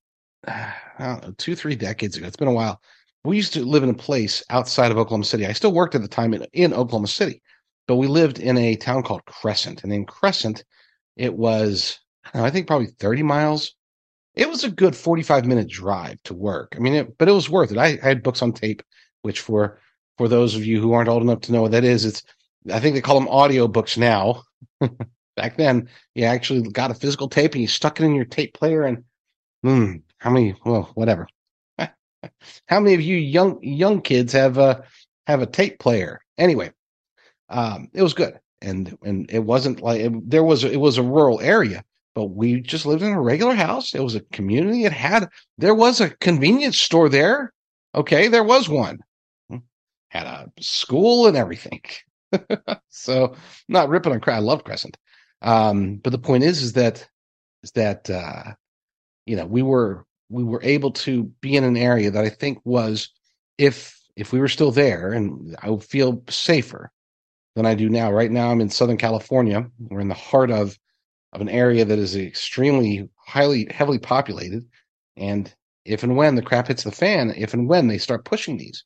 know, 0.99 1.35
two 1.39 1.55
three 1.55 1.77
decades 1.77 2.17
ago. 2.17 2.27
It's 2.27 2.37
been 2.37 2.49
a 2.49 2.53
while. 2.53 2.81
We 3.25 3.37
used 3.37 3.53
to 3.55 3.65
live 3.65 3.85
in 3.85 3.91
a 3.91 3.95
place 3.95 4.43
outside 4.51 4.91
of 4.91 4.99
Oklahoma 4.99 5.25
City. 5.25 5.47
I 5.47 5.53
still 5.53 5.73
worked 5.73 5.95
at 5.95 6.03
the 6.03 6.09
time 6.09 6.35
in, 6.35 6.45
in 6.53 6.75
Oklahoma 6.75 7.07
City, 7.07 7.41
but 7.87 7.97
we 7.97 8.09
lived 8.09 8.41
in 8.41 8.59
a 8.59 8.77
town 8.77 9.05
called 9.05 9.25
Crescent, 9.27 9.85
and 9.85 9.93
in 9.93 10.05
Crescent, 10.05 10.65
it 11.17 11.35
was 11.35 12.01
I, 12.35 12.39
know, 12.39 12.45
I 12.45 12.51
think 12.51 12.67
probably 12.67 12.89
thirty 12.89 13.23
miles. 13.23 13.75
It 14.35 14.49
was 14.49 14.65
a 14.65 14.71
good 14.71 14.97
forty-five 14.97 15.45
minute 15.45 15.69
drive 15.69 16.19
to 16.25 16.35
work. 16.35 16.75
I 16.77 16.81
mean, 16.81 16.95
it, 16.95 17.19
but 17.19 17.29
it 17.29 17.33
was 17.33 17.51
worth 17.51 17.71
it. 17.71 17.79
I, 17.79 17.99
I 18.03 18.09
had 18.09 18.23
books 18.23 18.43
on 18.43 18.53
tape, 18.53 18.83
which 19.21 19.41
for 19.41 19.79
for 20.23 20.29
those 20.29 20.55
of 20.55 20.65
you 20.65 20.81
who 20.81 20.93
aren't 20.93 21.09
old 21.09 21.21
enough 21.21 21.41
to 21.41 21.51
know 21.51 21.63
what 21.63 21.73
that 21.73 21.83
is, 21.83 22.05
it's 22.05 22.23
I 22.71 22.79
think 22.79 22.95
they 22.95 23.01
call 23.01 23.19
them 23.19 23.29
audio 23.29 23.67
books 23.67 23.99
now. 23.99 24.45
Back 25.37 25.57
then, 25.57 25.89
you 26.15 26.27
actually 26.27 26.63
got 26.71 26.93
a 26.93 26.95
physical 26.95 27.29
tape 27.29 27.55
and 27.55 27.61
you 27.61 27.67
stuck 27.67 27.99
it 27.99 28.05
in 28.05 28.15
your 28.15 28.25
tape 28.25 28.55
player 28.55 28.85
and 28.85 29.03
hmm, 29.65 29.97
how 30.19 30.31
many 30.31 30.55
well, 30.65 30.93
whatever. 30.95 31.27
how 31.79 32.79
many 32.79 32.95
of 32.95 33.01
you 33.01 33.17
young 33.17 33.61
young 33.65 34.01
kids 34.01 34.33
have 34.33 34.59
a 34.59 34.85
have 35.27 35.43
a 35.43 35.47
tape 35.47 35.81
player? 35.81 36.21
Anyway, 36.39 36.71
um, 37.49 37.89
it 37.93 38.03
was 38.05 38.15
good. 38.15 38.39
And 38.61 38.97
and 39.03 39.29
it 39.29 39.41
wasn't 39.41 39.81
like 39.81 40.03
it, 40.03 40.31
there 40.31 40.45
was 40.45 40.63
it 40.63 40.81
was 40.81 40.99
a 40.99 41.03
rural 41.03 41.41
area, 41.41 41.83
but 42.15 42.27
we 42.27 42.61
just 42.61 42.87
lived 42.87 43.03
in 43.03 43.11
a 43.11 43.21
regular 43.21 43.57
house. 43.57 43.93
It 43.93 44.05
was 44.05 44.15
a 44.15 44.21
community. 44.33 44.85
It 44.85 44.93
had 44.93 45.29
there 45.59 45.75
was 45.75 46.01
a 46.01 46.11
convenience 46.11 46.79
store 46.79 47.09
there. 47.09 47.53
Okay, 47.97 48.29
there 48.29 48.45
was 48.45 48.69
one 48.69 49.01
had 50.13 50.27
a 50.27 50.53
school 50.61 51.27
and 51.27 51.39
everything. 51.39 51.81
so 52.91 53.35
not 53.67 53.89
ripping 53.89 54.13
on 54.13 54.21
I 54.27 54.39
love 54.41 54.63
Crescent. 54.63 54.99
Um, 55.41 55.97
but 55.97 56.11
the 56.11 56.19
point 56.19 56.45
is, 56.45 56.63
is 56.63 56.75
that, 56.75 57.09
is 57.63 57.71
that, 57.73 58.11
uh, 58.11 58.53
you 59.25 59.37
know, 59.37 59.47
we 59.47 59.63
were, 59.63 60.05
we 60.29 60.45
were 60.45 60.63
able 60.63 60.91
to 60.91 61.25
be 61.41 61.57
in 61.57 61.65
an 61.65 61.79
area 61.79 62.11
that 62.11 62.25
I 62.25 62.29
think 62.29 62.59
was, 62.65 63.09
if, 63.57 63.99
if 64.15 64.33
we 64.33 64.39
were 64.39 64.49
still 64.49 64.71
there 64.71 65.13
and 65.13 65.57
I 65.63 65.71
would 65.71 65.83
feel 65.83 66.23
safer 66.29 66.93
than 67.57 67.65
I 67.65 67.75
do 67.75 67.89
now. 67.89 68.13
Right 68.13 68.31
now 68.31 68.51
I'm 68.51 68.61
in 68.61 68.69
Southern 68.69 68.99
California. 68.99 69.67
We're 69.79 70.01
in 70.01 70.09
the 70.09 70.15
heart 70.15 70.51
of, 70.51 70.79
of 71.33 71.41
an 71.41 71.49
area 71.49 71.87
that 71.87 71.99
is 71.99 72.17
extremely 72.17 73.09
highly, 73.17 73.67
heavily 73.71 73.99
populated. 73.99 74.67
And 75.17 75.53
if 75.87 76.03
and 76.03 76.17
when 76.17 76.35
the 76.35 76.43
crap 76.43 76.69
hits 76.69 76.85
the 76.85 76.93
fan, 76.93 77.33
if 77.35 77.55
and 77.55 77.67
when 77.67 77.89
they 77.89 77.97
start 77.97 78.27
pushing 78.27 78.59
these, 78.59 78.85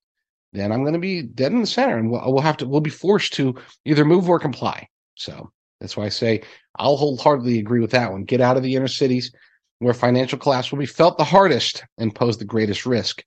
then 0.59 0.73
I'm 0.73 0.83
going 0.83 0.95
to 0.95 0.99
be 0.99 1.23
dead 1.23 1.53
in 1.53 1.61
the 1.61 1.67
center, 1.67 1.97
and 1.97 2.11
we'll, 2.11 2.23
we'll 2.33 2.43
have 2.43 2.57
to 2.59 2.67
we'll 2.67 2.81
be 2.81 2.91
forced 2.91 3.33
to 3.35 3.55
either 3.85 4.05
move 4.05 4.29
or 4.29 4.39
comply. 4.39 4.89
So 5.15 5.51
that's 5.81 5.97
why 5.97 6.05
I 6.05 6.11
say 6.11 6.43
I'll 6.79 6.97
wholeheartedly 6.97 7.59
agree 7.59 7.81
with 7.81 7.91
that 7.93 8.13
one. 8.13 8.25
Get 8.25 8.41
out 8.41 8.57
of 8.57 8.63
the 8.63 8.75
inner 8.75 8.89
cities 8.89 9.33
where 9.79 9.95
financial 9.95 10.39
collapse 10.39 10.71
will 10.71 10.79
be 10.79 10.87
felt 10.87 11.19
the 11.19 11.25
hardest 11.25 11.85
and 11.99 12.15
pose 12.15 12.39
the 12.39 12.45
greatest 12.45 12.87
risk 12.87 13.23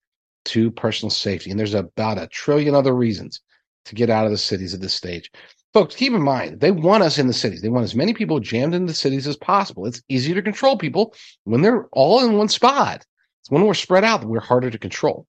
to 0.45 0.72
personal 0.72 1.11
safety. 1.11 1.51
And 1.51 1.60
there's 1.60 1.73
about 1.73 2.18
a 2.18 2.27
trillion 2.27 2.73
other 2.73 2.95
reasons 2.95 3.41
to 3.85 3.95
get 3.95 4.10
out 4.10 4.26
of 4.26 4.31
the 4.31 4.38
cities 4.38 4.73
at 4.73 4.81
this 4.81 4.93
stage. 4.93 5.31
Folks, 5.73 5.95
keep 5.95 6.14
in 6.14 6.22
mind, 6.22 6.61
they 6.61 6.72
want 6.72 7.03
us 7.03 7.19
in 7.19 7.27
the 7.27 7.34
cities. 7.34 7.61
They 7.61 7.69
want 7.69 7.84
as 7.84 7.93
many 7.93 8.14
people 8.14 8.39
jammed 8.39 8.73
in 8.73 8.88
the 8.88 8.93
cities 8.93 9.27
as 9.27 9.38
possible. 9.38 9.85
It's 9.85 10.01
easier 10.10 10.34
to 10.35 10.41
control 10.41 10.77
people 10.77 11.14
when 11.43 11.61
they're 11.61 11.85
all 11.91 12.26
in 12.26 12.38
one 12.38 12.47
spot. 12.47 13.06
It's 13.41 13.51
when 13.51 13.65
we're 13.65 13.76
spread 13.76 14.03
out 14.03 14.22
that 14.22 14.27
we're 14.27 14.39
harder 14.39 14.72
to 14.72 14.80
control. 14.80 15.27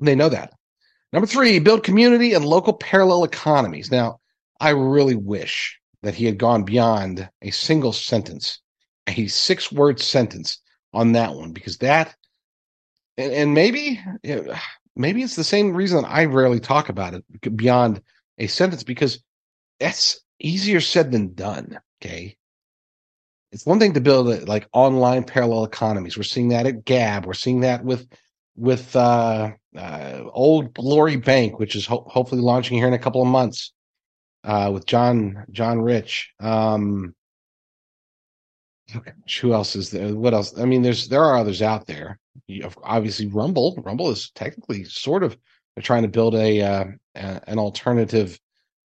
They 0.00 0.16
know 0.16 0.28
that. 0.28 0.52
Number 1.12 1.26
three, 1.26 1.58
build 1.58 1.82
community 1.82 2.34
and 2.34 2.44
local 2.44 2.72
parallel 2.72 3.24
economies. 3.24 3.90
Now, 3.90 4.20
I 4.60 4.70
really 4.70 5.16
wish 5.16 5.78
that 6.02 6.14
he 6.14 6.24
had 6.24 6.38
gone 6.38 6.62
beyond 6.64 7.28
a 7.42 7.50
single 7.50 7.92
sentence, 7.92 8.60
a 9.06 9.26
six 9.26 9.72
word 9.72 10.00
sentence 10.00 10.58
on 10.92 11.12
that 11.12 11.34
one, 11.34 11.52
because 11.52 11.78
that, 11.78 12.14
and, 13.16 13.32
and 13.32 13.54
maybe, 13.54 14.00
maybe 14.96 15.22
it's 15.22 15.36
the 15.36 15.44
same 15.44 15.74
reason 15.74 16.04
I 16.04 16.26
rarely 16.26 16.60
talk 16.60 16.88
about 16.88 17.14
it 17.14 17.56
beyond 17.56 18.02
a 18.38 18.46
sentence, 18.46 18.82
because 18.82 19.22
that's 19.78 20.20
easier 20.38 20.80
said 20.80 21.10
than 21.10 21.34
done. 21.34 21.80
Okay. 22.02 22.36
It's 23.52 23.66
one 23.66 23.80
thing 23.80 23.94
to 23.94 24.00
build 24.00 24.46
like 24.48 24.68
online 24.72 25.24
parallel 25.24 25.64
economies. 25.64 26.16
We're 26.16 26.22
seeing 26.22 26.48
that 26.50 26.66
at 26.66 26.84
Gab. 26.84 27.26
We're 27.26 27.34
seeing 27.34 27.60
that 27.60 27.84
with 27.84 28.06
with 28.56 28.94
uh, 28.96 29.52
uh, 29.76 30.22
Old 30.32 30.74
Glory 30.74 31.16
Bank, 31.16 31.58
which 31.58 31.76
is 31.76 31.86
ho- 31.86 32.06
hopefully 32.08 32.40
launching 32.40 32.78
here 32.78 32.88
in 32.88 32.94
a 32.94 32.98
couple 32.98 33.22
of 33.22 33.28
months 33.28 33.72
uh, 34.44 34.70
with 34.72 34.86
John 34.86 35.44
John 35.50 35.80
Rich. 35.80 36.32
Um, 36.40 37.14
who 39.40 39.52
else 39.52 39.76
is 39.76 39.90
there? 39.90 40.14
What 40.14 40.34
else? 40.34 40.58
I 40.58 40.64
mean, 40.64 40.82
there's 40.82 41.08
there 41.08 41.22
are 41.22 41.36
others 41.36 41.62
out 41.62 41.86
there. 41.86 42.18
Obviously, 42.82 43.26
Rumble. 43.26 43.80
Rumble 43.84 44.10
is 44.10 44.30
technically 44.30 44.84
sort 44.84 45.22
of 45.22 45.36
they're 45.74 45.82
trying 45.82 46.02
to 46.02 46.08
build 46.08 46.34
a, 46.34 46.60
uh, 46.60 46.84
a 47.14 47.40
an 47.46 47.58
alternative 47.58 48.38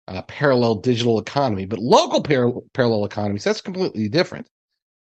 uh, 0.07 0.21
parallel 0.23 0.75
digital 0.75 1.19
economy. 1.19 1.65
But 1.65 1.79
local 1.79 2.21
par- 2.21 2.53
parallel 2.73 3.05
economies, 3.05 3.43
that's 3.43 3.61
completely 3.61 4.07
different. 4.07 4.47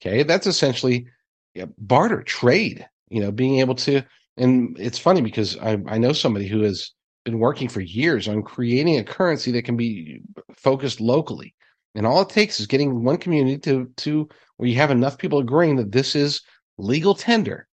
Okay. 0.01 0.23
That's 0.23 0.47
essentially 0.47 1.07
yeah, 1.53 1.65
barter, 1.77 2.23
trade, 2.23 2.87
you 3.09 3.21
know, 3.21 3.31
being 3.31 3.59
able 3.59 3.75
to. 3.75 4.03
And 4.37 4.77
it's 4.79 4.97
funny 4.97 5.21
because 5.21 5.57
I, 5.57 5.77
I 5.87 5.97
know 5.97 6.13
somebody 6.13 6.47
who 6.47 6.61
has 6.61 6.91
been 7.25 7.39
working 7.39 7.69
for 7.69 7.81
years 7.81 8.27
on 8.27 8.41
creating 8.41 8.97
a 8.97 9.03
currency 9.03 9.51
that 9.51 9.63
can 9.63 9.77
be 9.77 10.21
focused 10.55 10.99
locally. 10.99 11.53
And 11.95 12.07
all 12.07 12.21
it 12.21 12.29
takes 12.29 12.59
is 12.59 12.67
getting 12.67 13.03
one 13.03 13.17
community 13.17 13.57
to, 13.59 13.91
to 13.97 14.29
where 14.57 14.69
you 14.69 14.75
have 14.77 14.91
enough 14.91 15.17
people 15.17 15.39
agreeing 15.39 15.75
that 15.75 15.91
this 15.91 16.15
is 16.15 16.41
legal 16.77 17.13
tender. 17.13 17.67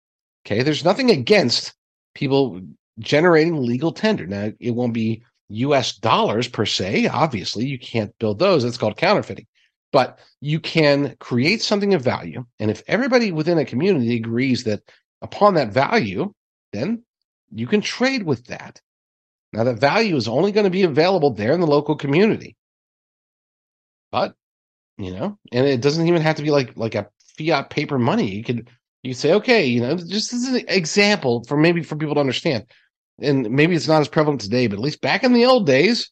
Okay. 0.45 0.63
There's 0.63 0.85
nothing 0.85 1.11
against 1.11 1.73
people 2.13 2.61
generating 2.99 3.61
legal 3.61 3.91
tender. 3.91 4.25
Now, 4.25 4.51
it 4.59 4.71
won't 4.71 4.93
be 4.93 5.23
US 5.49 5.97
dollars 5.97 6.47
per 6.47 6.65
se. 6.65 7.07
Obviously, 7.07 7.65
you 7.65 7.77
can't 7.77 8.17
build 8.19 8.39
those. 8.39 8.63
It's 8.63 8.77
called 8.77 8.97
counterfeiting. 8.97 9.47
But 9.91 10.19
you 10.41 10.59
can 10.59 11.15
create 11.19 11.61
something 11.61 11.93
of 11.93 12.01
value. 12.01 12.45
And 12.59 12.71
if 12.71 12.83
everybody 12.87 13.31
within 13.31 13.57
a 13.57 13.65
community 13.65 14.15
agrees 14.15 14.63
that 14.63 14.81
upon 15.21 15.53
that 15.55 15.71
value, 15.71 16.33
then 16.75 17.03
you 17.51 17.67
can 17.67 17.81
trade 17.81 18.23
with 18.23 18.45
that. 18.47 18.81
Now, 19.53 19.63
that 19.63 19.79
value 19.79 20.15
is 20.15 20.27
only 20.27 20.51
going 20.51 20.65
to 20.65 20.69
be 20.69 20.83
available 20.83 21.31
there 21.31 21.53
in 21.53 21.61
the 21.61 21.67
local 21.67 21.95
community. 21.95 22.57
But, 24.11 24.35
you 24.97 25.11
know, 25.11 25.37
and 25.51 25.65
it 25.65 25.81
doesn't 25.81 26.07
even 26.07 26.21
have 26.21 26.35
to 26.37 26.43
be 26.43 26.51
like 26.51 26.75
like 26.75 26.95
a 26.95 27.09
fiat 27.37 27.69
paper 27.69 27.97
money. 27.97 28.29
You 28.29 28.43
could 28.43 28.69
you 29.03 29.13
say, 29.13 29.33
okay, 29.33 29.65
you 29.65 29.81
know, 29.81 29.95
just 29.95 30.33
as 30.33 30.47
an 30.47 30.65
example 30.67 31.43
for 31.47 31.57
maybe 31.57 31.83
for 31.83 31.95
people 31.95 32.15
to 32.15 32.21
understand 32.21 32.65
and 33.19 33.49
maybe 33.49 33.75
it's 33.75 33.87
not 33.87 34.01
as 34.01 34.07
prevalent 34.07 34.41
today, 34.41 34.67
but 34.67 34.75
at 34.75 34.81
least 34.81 35.01
back 35.01 35.23
in 35.23 35.33
the 35.33 35.45
old 35.45 35.65
days, 35.65 36.11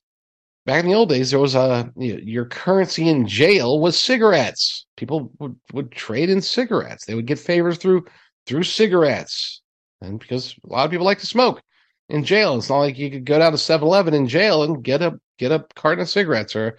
back 0.65 0.83
in 0.83 0.89
the 0.89 0.95
old 0.95 1.09
days, 1.09 1.31
there 1.31 1.39
was 1.39 1.55
a 1.55 1.91
you 1.97 2.13
know, 2.13 2.19
your 2.23 2.45
currency 2.45 3.09
in 3.09 3.27
jail 3.27 3.79
was 3.79 3.99
cigarettes. 3.99 4.85
People 4.95 5.31
would, 5.39 5.55
would 5.73 5.91
trade 5.91 6.29
in 6.29 6.41
cigarettes. 6.41 7.05
They 7.05 7.15
would 7.15 7.27
get 7.27 7.39
favors 7.39 7.77
through 7.77 8.05
through 8.45 8.63
cigarettes, 8.63 9.61
and 10.03 10.19
because 10.19 10.55
a 10.69 10.73
lot 10.73 10.85
of 10.85 10.91
people 10.91 11.05
like 11.05 11.19
to 11.19 11.25
smoke 11.25 11.61
in 12.09 12.23
jail, 12.23 12.55
it's 12.55 12.69
not 12.69 12.79
like 12.79 12.97
you 12.97 13.09
could 13.09 13.25
go 13.25 13.39
down 13.39 13.51
to 13.51 13.57
7-Eleven 13.57 14.13
in 14.13 14.27
jail 14.27 14.63
and 14.63 14.83
get 14.83 15.01
a 15.01 15.19
get 15.37 15.51
a 15.51 15.65
carton 15.75 16.01
of 16.01 16.09
cigarettes 16.09 16.55
or 16.55 16.77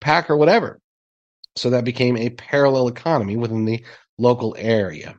pack 0.00 0.28
or 0.28 0.36
whatever. 0.36 0.80
So 1.56 1.70
that 1.70 1.84
became 1.84 2.16
a 2.16 2.30
parallel 2.30 2.88
economy 2.88 3.36
within 3.36 3.64
the 3.64 3.84
local 4.18 4.54
area. 4.58 5.18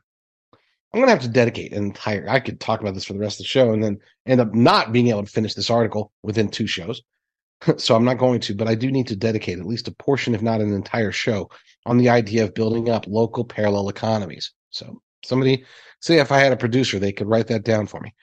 I'm 0.94 1.02
going 1.02 1.08
to 1.08 1.14
have 1.14 1.24
to 1.24 1.30
dedicate 1.30 1.74
an 1.74 1.84
entire. 1.86 2.26
I 2.30 2.40
could 2.40 2.60
talk 2.60 2.80
about 2.80 2.94
this 2.94 3.04
for 3.04 3.14
the 3.14 3.20
rest 3.20 3.40
of 3.40 3.44
the 3.44 3.50
show 3.50 3.74
and 3.74 3.84
then 3.84 4.00
end 4.26 4.40
up 4.40 4.54
not 4.54 4.94
being 4.94 5.08
able 5.08 5.24
to 5.24 5.32
finish 5.32 5.54
this 5.54 5.70
article 5.70 6.12
within 6.24 6.48
two 6.50 6.68
shows. 6.68 7.02
so 7.78 7.96
I'm 7.96 8.06
not 8.06 8.18
going 8.18 8.40
to, 8.42 8.56
but 8.56 8.68
I 8.68 8.76
do 8.76 8.92
need 8.92 9.08
to 9.08 9.16
dedicate 9.16 9.60
at 9.60 9.66
least 9.66 9.88
a 9.88 9.92
portion, 9.92 10.36
if 10.36 10.42
not 10.42 10.62
an 10.62 10.74
entire 10.74 11.12
show, 11.12 11.50
on 11.86 11.98
the 11.98 12.10
idea 12.10 12.44
of 12.44 12.54
building 12.54 12.90
up 12.90 13.08
local 13.08 13.44
parallel 13.44 13.90
economies. 13.90 14.54
So 14.70 15.02
somebody 15.26 15.66
say 16.02 16.20
if 16.20 16.32
I 16.32 16.40
had 16.40 16.52
a 16.52 16.58
producer, 16.58 17.00
they 17.00 17.12
could 17.12 17.28
write 17.28 17.48
that 17.48 17.64
down 17.64 17.88
for 17.88 18.00
me. 18.00 18.14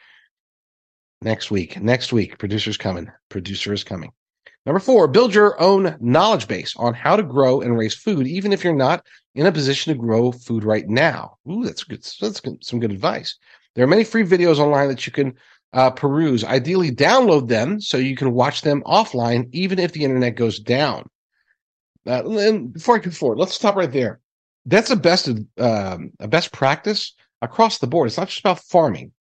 Next 1.23 1.51
week, 1.51 1.81
next 1.81 2.12
week, 2.12 2.39
producer's 2.39 2.77
coming. 2.77 3.11
Producer 3.29 3.73
is 3.73 3.85
coming. 3.85 4.12
Number 4.65 4.81
four, 4.81 5.09
build 5.09 5.35
your 5.35 5.61
own 5.61 5.97
knowledge 6.01 6.47
base 6.47 6.74
on 6.77 6.95
how 6.95 7.16
to 7.16 7.23
grow 7.23 7.61
and 7.61 7.77
raise 7.77 7.95
food, 7.95 8.27
even 8.27 8.53
if 8.53 8.62
you're 8.62 8.74
not 8.74 9.05
in 9.35 9.47
a 9.47 9.53
position 9.53 9.93
to 9.93 9.99
grow 9.99 10.31
food 10.31 10.62
right 10.62 10.89
now. 10.89 11.37
Ooh, 11.51 11.65
that's 11.65 11.85
good. 11.85 12.05
That's 12.20 12.41
good, 12.41 12.65
some 12.65 12.79
good 12.79 12.93
advice. 12.93 13.37
There 13.74 13.85
are 13.85 13.89
many 13.89 14.05
free 14.05 14.24
videos 14.24 14.59
online 14.59 14.89
that 14.89 15.07
you 15.07 15.12
can 15.12 15.35
uh, 15.73 15.91
peruse. 15.91 16.45
Ideally, 16.45 16.91
download 16.91 17.49
them 17.49 17.81
so 17.81 17.97
you 17.97 18.15
can 18.15 18.33
watch 18.33 18.62
them 18.62 18.83
offline, 18.83 19.49
even 19.53 19.79
if 19.79 19.93
the 19.93 20.05
internet 20.05 20.37
goes 20.37 20.61
down. 20.61 21.09
Uh, 22.07 22.29
and 22.39 22.73
before 22.73 22.97
I 22.97 22.99
go 22.99 23.11
forward, 23.11 23.39
let's 23.39 23.55
stop 23.55 23.77
right 23.77 23.91
there. 23.91 24.20
That's 24.66 24.90
a 24.90 24.97
best 24.97 25.28
um, 25.59 26.12
a 26.20 26.28
best 26.28 26.52
practice 26.52 27.14
across 27.40 27.78
the 27.78 27.86
board. 27.86 28.06
It's 28.06 28.16
not 28.16 28.28
just 28.28 28.40
about 28.40 28.60
farming. 28.60 29.12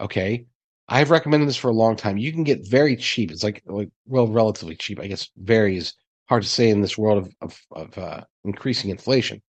Okay, 0.00 0.46
I've 0.88 1.10
recommended 1.10 1.48
this 1.48 1.56
for 1.56 1.68
a 1.68 1.74
long 1.74 1.96
time. 1.96 2.16
You 2.16 2.32
can 2.32 2.44
get 2.44 2.68
very 2.68 2.96
cheap. 2.96 3.30
It's 3.30 3.44
like, 3.44 3.62
like 3.66 3.90
well, 4.06 4.26
relatively 4.26 4.76
cheap. 4.76 5.00
I 5.00 5.06
guess 5.06 5.28
very 5.36 5.76
is 5.76 5.94
hard 6.28 6.42
to 6.42 6.48
say 6.48 6.70
in 6.70 6.80
this 6.80 6.98
world 6.98 7.18
of 7.18 7.34
of, 7.40 7.60
of 7.72 7.98
uh, 7.98 8.24
increasing 8.44 8.90
inflation. 8.90 9.42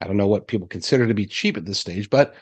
I 0.00 0.06
don't 0.06 0.16
know 0.16 0.26
what 0.26 0.48
people 0.48 0.66
consider 0.66 1.06
to 1.06 1.14
be 1.14 1.26
cheap 1.26 1.56
at 1.56 1.64
this 1.64 1.78
stage, 1.78 2.10
but 2.10 2.34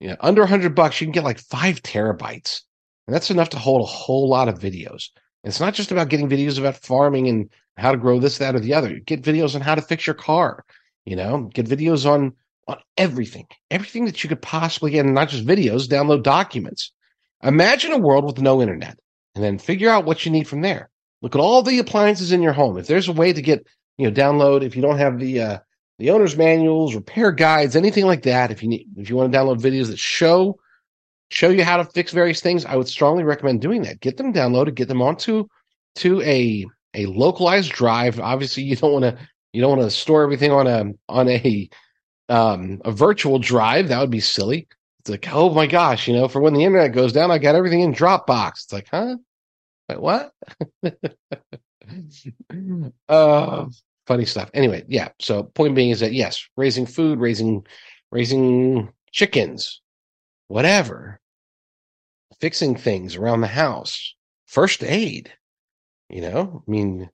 you 0.00 0.08
know, 0.08 0.16
under 0.20 0.42
100 0.42 0.74
bucks, 0.74 1.00
you 1.00 1.06
can 1.06 1.12
get 1.12 1.24
like 1.24 1.38
five 1.38 1.82
terabytes, 1.82 2.62
and 3.06 3.14
that's 3.14 3.30
enough 3.30 3.50
to 3.50 3.58
hold 3.58 3.82
a 3.82 3.86
whole 3.86 4.28
lot 4.28 4.48
of 4.48 4.58
videos. 4.58 5.10
And 5.42 5.50
it's 5.50 5.60
not 5.60 5.74
just 5.74 5.92
about 5.92 6.08
getting 6.08 6.28
videos 6.28 6.58
about 6.58 6.76
farming 6.76 7.28
and 7.28 7.50
how 7.76 7.92
to 7.92 7.98
grow 7.98 8.18
this, 8.18 8.38
that, 8.38 8.54
or 8.54 8.60
the 8.60 8.74
other. 8.74 8.98
Get 9.00 9.22
videos 9.22 9.54
on 9.54 9.60
how 9.60 9.74
to 9.74 9.82
fix 9.82 10.06
your 10.06 10.14
car. 10.14 10.64
You 11.04 11.16
know, 11.16 11.50
get 11.52 11.66
videos 11.66 12.08
on 12.10 12.32
on 12.66 12.78
everything, 12.96 13.46
everything 13.70 14.06
that 14.06 14.22
you 14.22 14.28
could 14.28 14.40
possibly 14.40 14.92
get, 14.92 15.04
and 15.04 15.14
not 15.14 15.28
just 15.28 15.46
videos. 15.46 15.86
Download 15.86 16.22
documents 16.22 16.92
Imagine 17.44 17.92
a 17.92 17.98
world 17.98 18.24
with 18.24 18.40
no 18.40 18.62
internet 18.62 18.98
and 19.34 19.44
then 19.44 19.58
figure 19.58 19.90
out 19.90 20.06
what 20.06 20.24
you 20.24 20.32
need 20.32 20.48
from 20.48 20.62
there. 20.62 20.88
Look 21.20 21.34
at 21.34 21.40
all 21.40 21.62
the 21.62 21.78
appliances 21.78 22.32
in 22.32 22.42
your 22.42 22.54
home. 22.54 22.78
If 22.78 22.86
there's 22.86 23.08
a 23.08 23.12
way 23.12 23.32
to 23.32 23.42
get, 23.42 23.66
you 23.98 24.08
know, 24.08 24.14
download, 24.14 24.62
if 24.62 24.74
you 24.74 24.82
don't 24.82 24.98
have 24.98 25.18
the, 25.18 25.40
uh, 25.40 25.58
the 25.98 26.10
owner's 26.10 26.36
manuals, 26.36 26.94
repair 26.94 27.32
guides, 27.32 27.76
anything 27.76 28.06
like 28.06 28.22
that, 28.22 28.50
if 28.50 28.62
you 28.62 28.68
need, 28.68 28.86
if 28.96 29.10
you 29.10 29.16
want 29.16 29.30
to 29.30 29.38
download 29.38 29.60
videos 29.60 29.88
that 29.88 29.98
show, 29.98 30.58
show 31.30 31.50
you 31.50 31.64
how 31.64 31.76
to 31.76 31.84
fix 31.84 32.12
various 32.12 32.40
things, 32.40 32.64
I 32.64 32.76
would 32.76 32.88
strongly 32.88 33.24
recommend 33.24 33.60
doing 33.60 33.82
that. 33.82 34.00
Get 34.00 34.16
them 34.16 34.32
downloaded, 34.32 34.74
get 34.74 34.88
them 34.88 35.02
onto, 35.02 35.46
to 35.96 36.22
a, 36.22 36.64
a 36.94 37.06
localized 37.06 37.72
drive. 37.72 38.18
Obviously, 38.18 38.62
you 38.62 38.76
don't 38.76 38.92
want 38.92 39.04
to, 39.04 39.18
you 39.54 39.60
don't 39.60 39.78
want 39.78 39.82
to 39.82 39.96
store 39.96 40.22
everything 40.22 40.50
on 40.50 40.66
a, 40.66 40.92
on 41.08 41.28
a, 41.28 41.68
um, 42.28 42.80
a 42.84 42.90
virtual 42.90 43.38
drive. 43.38 43.88
That 43.88 44.00
would 44.00 44.10
be 44.10 44.20
silly. 44.20 44.66
It's 45.00 45.10
like, 45.10 45.28
oh 45.32 45.50
my 45.50 45.66
gosh, 45.66 46.08
you 46.08 46.14
know, 46.14 46.28
for 46.28 46.40
when 46.40 46.54
the 46.54 46.64
internet 46.64 46.92
goes 46.92 47.12
down, 47.12 47.30
I 47.30 47.38
got 47.38 47.54
everything 47.54 47.80
in 47.80 47.94
Dropbox. 47.94 48.50
It's 48.64 48.72
like, 48.72 48.88
huh? 48.90 49.16
Wait, 49.88 50.00
what? 50.00 50.32
uh, 53.08 53.66
funny 54.06 54.24
stuff. 54.24 54.50
Anyway, 54.54 54.84
yeah. 54.88 55.10
So 55.20 55.44
point 55.44 55.74
being 55.74 55.90
is 55.90 56.00
that 56.00 56.14
yes, 56.14 56.48
raising 56.56 56.86
food, 56.86 57.20
raising 57.20 57.64
raising 58.10 58.92
chickens, 59.12 59.80
whatever, 60.48 61.20
fixing 62.40 62.74
things 62.74 63.14
around 63.14 63.40
the 63.40 63.46
house, 63.46 64.14
first 64.46 64.82
aid, 64.82 65.32
you 66.08 66.22
know, 66.22 66.62
I 66.66 66.70
mean, 66.70 67.10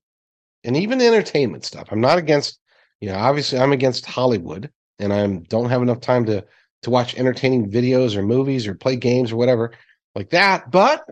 and 0.65 0.77
even 0.77 0.99
the 0.99 1.07
entertainment 1.07 1.65
stuff. 1.65 1.89
I'm 1.91 2.01
not 2.01 2.19
against, 2.19 2.59
you 3.01 3.09
know, 3.09 3.17
obviously 3.17 3.59
I'm 3.59 3.73
against 3.73 4.07
Hollywood 4.07 4.71
and 4.99 5.13
I 5.13 5.27
don't 5.27 5.71
have 5.71 5.83
enough 5.83 6.01
time 6.01 6.27
to 6.27 6.45
to 6.83 6.91
watch 6.91 7.15
entertaining 7.17 7.71
videos 7.71 8.17
or 8.17 8.23
movies 8.23 8.67
or 8.67 8.75
play 8.75 8.97
games 8.97 9.33
or 9.33 9.37
whatever 9.37 9.73
like 10.15 10.31
that. 10.31 10.71
But 10.71 11.05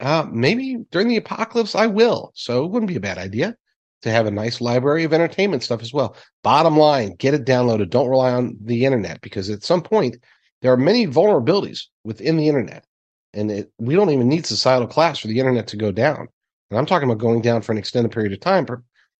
uh, 0.00 0.26
maybe 0.30 0.84
during 0.90 1.08
the 1.08 1.16
apocalypse, 1.16 1.74
I 1.74 1.86
will. 1.86 2.32
So 2.34 2.64
it 2.64 2.70
wouldn't 2.70 2.88
be 2.88 2.96
a 2.96 3.00
bad 3.00 3.18
idea 3.18 3.56
to 4.02 4.10
have 4.10 4.26
a 4.26 4.30
nice 4.30 4.60
library 4.60 5.04
of 5.04 5.14
entertainment 5.14 5.62
stuff 5.62 5.80
as 5.80 5.92
well. 5.92 6.16
Bottom 6.42 6.76
line, 6.76 7.14
get 7.14 7.32
it 7.32 7.46
downloaded. 7.46 7.88
Don't 7.88 8.10
rely 8.10 8.32
on 8.32 8.56
the 8.60 8.84
internet 8.84 9.22
because 9.22 9.48
at 9.48 9.64
some 9.64 9.82
point, 9.82 10.18
there 10.60 10.72
are 10.72 10.78
many 10.78 11.06
vulnerabilities 11.06 11.84
within 12.04 12.36
the 12.36 12.48
internet. 12.48 12.84
And 13.32 13.50
it, 13.50 13.72
we 13.78 13.94
don't 13.94 14.10
even 14.10 14.28
need 14.28 14.46
societal 14.46 14.88
class 14.88 15.18
for 15.18 15.28
the 15.28 15.38
internet 15.38 15.68
to 15.68 15.76
go 15.76 15.90
down. 15.90 16.28
And 16.70 16.78
I'm 16.78 16.86
talking 16.86 17.08
about 17.08 17.18
going 17.18 17.40
down 17.40 17.62
for 17.62 17.72
an 17.72 17.78
extended 17.78 18.12
period 18.12 18.32
of 18.32 18.40
time, 18.40 18.66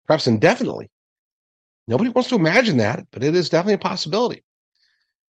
perhaps 0.06 0.26
indefinitely. 0.26 0.90
Nobody 1.86 2.10
wants 2.10 2.30
to 2.30 2.36
imagine 2.36 2.78
that, 2.78 3.06
but 3.10 3.22
it 3.22 3.34
is 3.34 3.48
definitely 3.48 3.74
a 3.74 3.78
possibility. 3.78 4.42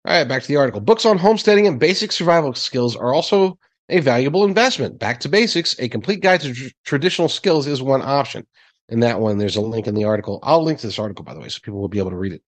All 0.05 0.15
right, 0.15 0.29
back 0.29 0.43
to 0.43 0.49
the 0.49 0.57
article. 0.57 0.81
Books 0.81 1.07
on 1.07 1.17
homesteading 1.17 1.67
and 1.67 1.79
basic 1.79 2.13
survival 2.13 2.55
skills 2.55 2.97
are 2.97 3.15
also 3.15 3.59
a 3.89 4.01
valuable 4.01 4.45
investment. 4.45 4.99
Back 4.99 5.21
to 5.21 5.29
basics, 5.29 5.79
a 5.79 5.89
complete 5.89 6.21
guide 6.21 6.41
to 6.41 6.53
tr- 6.53 6.69
traditional 6.85 7.29
skills 7.29 7.67
is 7.67 7.81
one 7.81 8.03
option. 8.03 8.47
In 8.89 9.01
that 9.01 9.21
one, 9.21 9.39
there's 9.39 9.57
a 9.57 9.61
link 9.61 9.87
in 9.87 9.95
the 9.95 10.05
article. 10.05 10.41
I'll 10.43 10.63
link 10.63 10.81
to 10.81 10.87
this 10.87 10.99
article, 10.99 11.25
by 11.25 11.35
the 11.35 11.41
way, 11.41 11.49
so 11.49 11.61
people 11.63 11.81
will 11.81 11.89
be 11.89 11.99
able 11.99 12.11
to 12.11 12.17
read 12.17 12.33
it. 12.33 12.43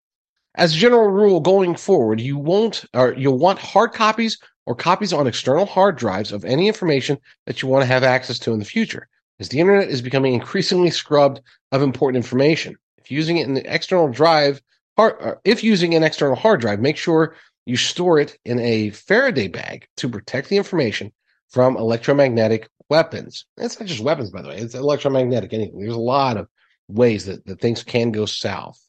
As 0.56 0.74
a 0.74 0.78
general 0.78 1.09
rule, 1.09 1.40
going 1.40 1.74
forward, 1.74 2.20
you 2.20 2.36
won't 2.36 2.84
or 2.94 3.14
you'll 3.14 3.38
want 3.38 3.59
hard 3.59 3.92
copies 3.92 4.38
or 4.66 4.74
copies 4.74 5.12
on 5.12 5.26
external 5.26 5.66
hard 5.66 5.96
drives 5.96 6.32
of 6.32 6.44
any 6.44 6.68
information 6.68 7.18
that 7.46 7.62
you 7.62 7.68
want 7.68 7.82
to 7.82 7.86
have 7.86 8.05
access 8.05 8.38
to 8.40 8.52
in 8.52 8.59
the 8.59 8.64
future, 8.64 9.09
as 9.40 9.48
the 9.48 9.61
internet 9.61 9.89
is 9.89 10.02
becoming 10.02 10.35
increasingly 10.35 10.90
scrubbed 10.90 11.40
of 11.73 11.82
important 11.82 12.23
information. 12.23 12.77
If 12.98 13.11
using 13.11 13.39
it 13.39 13.47
in 13.47 13.55
the 13.55 13.74
external 13.74 14.09
drive 14.09 14.62
hard, 14.97 15.20
uh, 15.20 15.35
if 15.44 15.65
using 15.65 15.94
an 15.94 16.02
external 16.02 16.36
hard 16.36 16.61
drive, 16.61 16.81
make 16.81 16.97
sure 16.97 17.36
you 17.66 17.77
store 17.77 18.19
it 18.19 18.39
in 18.44 18.59
a 18.61 18.90
Faraday 18.90 19.48
bag 19.48 19.86
to 19.97 20.09
protect 20.09 20.48
the 20.48 20.56
information 20.56 21.12
from 21.48 21.77
electromagnetic 21.77 22.69
weapons. 22.89 23.47
It's 23.56 23.78
not 23.78 23.89
just 23.89 24.01
weapons, 24.01 24.31
by 24.31 24.43
the 24.43 24.48
way, 24.48 24.56
it's 24.56 24.74
electromagnetic 24.74 25.52
anything. 25.52 25.78
There's 25.78 25.94
a 25.94 25.98
lot 25.98 26.36
of 26.36 26.48
ways 26.89 27.24
that, 27.27 27.44
that 27.47 27.61
things 27.61 27.82
can 27.82 28.12
go 28.12 28.27
south. 28.27 28.81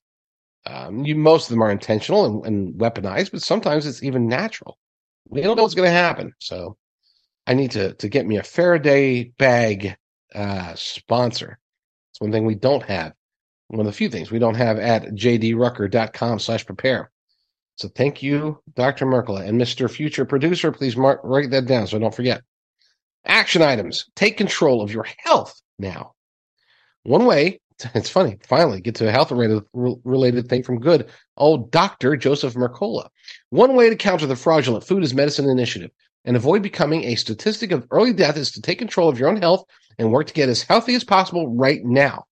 Um, 0.65 1.05
you, 1.05 1.15
most 1.15 1.45
of 1.45 1.49
them 1.51 1.61
are 1.61 1.71
intentional 1.71 2.25
and, 2.25 2.45
and 2.45 2.73
weaponized, 2.75 3.31
but 3.31 3.43
sometimes 3.43 3.85
it's 3.85 4.03
even 4.03 4.27
natural. 4.27 4.77
We 5.27 5.41
don't 5.41 5.55
know 5.55 5.63
what's 5.63 5.75
going 5.75 5.87
to 5.87 5.93
happen. 5.93 6.33
So 6.39 6.77
I 7.47 7.53
need 7.53 7.71
to, 7.71 7.93
to 7.93 8.09
get 8.09 8.25
me 8.25 8.37
a 8.37 8.43
Faraday 8.43 9.25
bag 9.37 9.95
uh, 10.35 10.73
sponsor 10.75 11.57
It's 12.11 12.21
one 12.21 12.31
thing 12.31 12.45
we 12.45 12.55
don't 12.55 12.83
have. 12.83 13.13
One 13.67 13.79
of 13.79 13.85
the 13.85 13.91
few 13.91 14.09
things 14.09 14.29
we 14.29 14.39
don't 14.39 14.55
have 14.55 14.77
at 14.77 15.05
jdrucker.com 15.05 16.39
slash 16.39 16.65
prepare. 16.65 17.09
So 17.77 17.89
thank 17.89 18.21
you, 18.21 18.59
Dr. 18.75 19.05
Mercola. 19.05 19.47
And 19.47 19.59
Mr. 19.59 19.89
Future 19.89 20.25
Producer, 20.25 20.71
please 20.71 20.95
mark, 20.95 21.19
write 21.23 21.49
that 21.51 21.65
down 21.65 21.87
so 21.87 21.97
I 21.97 21.99
don't 21.99 22.15
forget. 22.15 22.41
Action 23.25 23.61
items. 23.61 24.05
Take 24.15 24.37
control 24.37 24.81
of 24.81 24.91
your 24.91 25.05
health 25.17 25.59
now. 25.79 26.13
One 27.03 27.25
way, 27.25 27.59
it's 27.95 28.09
funny, 28.09 28.37
finally 28.47 28.81
get 28.81 28.95
to 28.95 29.07
a 29.07 29.11
health 29.11 29.31
related 29.33 30.47
thing 30.47 30.63
from 30.63 30.79
good 30.79 31.09
old 31.37 31.71
Dr. 31.71 32.15
Joseph 32.15 32.53
Mercola. 32.53 33.09
One 33.49 33.75
way 33.75 33.89
to 33.89 33.95
counter 33.95 34.25
the 34.27 34.35
fraudulent 34.35 34.85
food 34.85 35.03
is 35.03 35.13
medicine 35.13 35.49
initiative 35.49 35.91
and 36.23 36.35
avoid 36.35 36.63
becoming 36.63 37.03
a 37.03 37.15
statistic 37.15 37.71
of 37.71 37.87
early 37.91 38.13
death 38.13 38.37
is 38.37 38.51
to 38.51 38.61
take 38.61 38.79
control 38.79 39.09
of 39.09 39.19
your 39.19 39.29
own 39.29 39.37
health 39.37 39.65
and 39.97 40.11
work 40.11 40.27
to 40.27 40.33
get 40.33 40.49
as 40.49 40.63
healthy 40.63 40.95
as 40.95 41.03
possible 41.03 41.55
right 41.55 41.83
now 41.83 42.25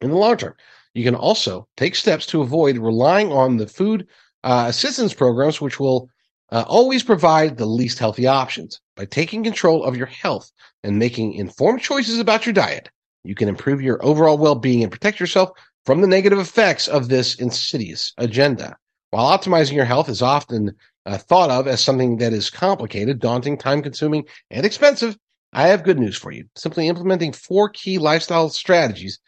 in 0.00 0.10
the 0.10 0.16
long 0.16 0.36
term. 0.36 0.54
You 0.94 1.04
can 1.04 1.14
also 1.14 1.68
take 1.76 1.94
steps 1.94 2.26
to 2.26 2.42
avoid 2.42 2.78
relying 2.78 3.32
on 3.32 3.56
the 3.56 3.66
food 3.66 4.08
uh, 4.42 4.66
assistance 4.68 5.14
programs, 5.14 5.60
which 5.60 5.78
will 5.78 6.08
uh, 6.50 6.64
always 6.66 7.02
provide 7.02 7.56
the 7.56 7.66
least 7.66 7.98
healthy 7.98 8.26
options. 8.26 8.80
By 8.96 9.04
taking 9.04 9.44
control 9.44 9.84
of 9.84 9.96
your 9.96 10.06
health 10.06 10.50
and 10.82 10.98
making 10.98 11.34
informed 11.34 11.80
choices 11.80 12.18
about 12.18 12.44
your 12.44 12.52
diet, 12.52 12.88
you 13.22 13.34
can 13.34 13.48
improve 13.48 13.80
your 13.80 14.04
overall 14.04 14.38
well 14.38 14.54
being 14.54 14.82
and 14.82 14.90
protect 14.90 15.20
yourself 15.20 15.50
from 15.86 16.00
the 16.00 16.06
negative 16.06 16.38
effects 16.38 16.88
of 16.88 17.08
this 17.08 17.36
insidious 17.36 18.12
agenda. 18.18 18.76
While 19.10 19.36
optimizing 19.36 19.72
your 19.74 19.84
health 19.84 20.08
is 20.08 20.22
often 20.22 20.72
uh, 21.06 21.18
thought 21.18 21.50
of 21.50 21.66
as 21.66 21.82
something 21.82 22.18
that 22.18 22.32
is 22.32 22.50
complicated, 22.50 23.20
daunting, 23.20 23.56
time 23.56 23.82
consuming, 23.82 24.24
and 24.50 24.66
expensive, 24.66 25.16
I 25.52 25.68
have 25.68 25.82
good 25.82 25.98
news 25.98 26.16
for 26.16 26.30
you. 26.30 26.44
Simply 26.56 26.88
implementing 26.88 27.32
four 27.32 27.68
key 27.68 27.98
lifestyle 27.98 28.48
strategies 28.50 29.18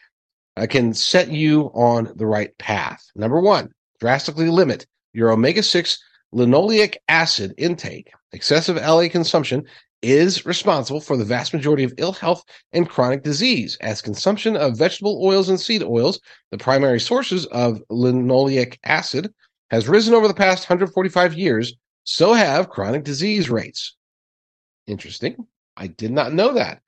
uh, 0.57 0.67
can 0.69 0.95
set 0.95 1.29
you 1.29 1.67
on 1.75 2.13
the 2.17 2.27
right 2.27 2.57
path. 2.59 3.03
Number 3.15 3.41
one, 3.41 3.71
drastically 4.01 4.49
limit 4.49 4.87
your 5.13 5.33
omega 5.33 5.63
6 5.63 5.99
linoleic 6.35 6.97
acid 7.09 7.55
intake. 7.59 8.11
Excessive 8.33 8.77
LA 8.77 9.09
consumption 9.09 9.65
is 10.03 10.45
responsible 10.45 11.01
for 11.01 11.17
the 11.17 11.25
vast 11.25 11.55
majority 11.55 11.85
of 11.85 11.95
ill 11.99 12.13
health 12.13 12.45
and 12.73 12.89
chronic 12.89 13.23
disease, 13.23 13.77
as 13.81 14.03
consumption 14.03 14.57
of 14.57 14.77
vegetable 14.77 15.25
oils 15.25 15.49
and 15.49 15.61
seed 15.61 15.83
oils, 15.83 16.21
the 16.51 16.59
primary 16.59 16.99
sources 16.99 17.47
of 17.47 17.81
linoleic 17.91 18.79
acid, 18.85 19.33
has 19.71 19.89
risen 19.89 20.15
over 20.15 20.29
the 20.29 20.35
past 20.35 20.69
145 20.69 21.35
years. 21.35 21.75
So 22.05 22.33
have 22.33 22.69
chronic 22.69 23.05
disease 23.05 23.49
rates. 23.49 23.97
Interesting. 24.87 25.47
I 25.77 25.87
did 25.87 26.13
not 26.13 26.33
know 26.33 26.55
that. 26.55 26.83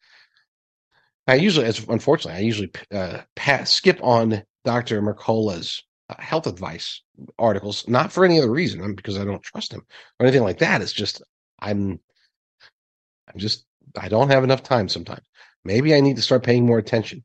I 1.27 1.37
usually, 1.37 1.67
as 1.67 1.87
unfortunately, 1.89 2.39
I 2.39 2.43
usually 2.45 2.71
uh, 2.93 3.23
pass, 3.35 3.73
skip 3.73 3.99
on 4.03 4.43
Dr. 4.65 5.01
Mercola's 5.01 5.83
uh, 6.11 6.17
health 6.19 6.47
advice 6.47 7.01
articles, 7.39 7.89
not 7.89 8.13
for 8.13 8.25
any 8.25 8.39
other 8.39 8.51
reason, 8.51 8.95
because 8.95 9.19
I 9.19 9.25
don't 9.25 9.43
trust 9.43 9.73
him 9.73 9.87
or 10.21 10.27
anything 10.27 10.43
like 10.43 10.59
that. 10.59 10.83
It's 10.83 10.93
just 10.93 11.23
I'm, 11.61 11.99
I'm 13.29 13.39
just 13.39 13.65
I 13.97 14.09
don't 14.09 14.31
have 14.31 14.45
enough 14.45 14.63
time 14.63 14.89
sometimes. 14.89 15.27
Maybe 15.65 15.95
I 15.95 16.01
need 16.01 16.17
to 16.17 16.23
start 16.23 16.43
paying 16.43 16.67
more 16.67 16.79
attention, 16.79 17.25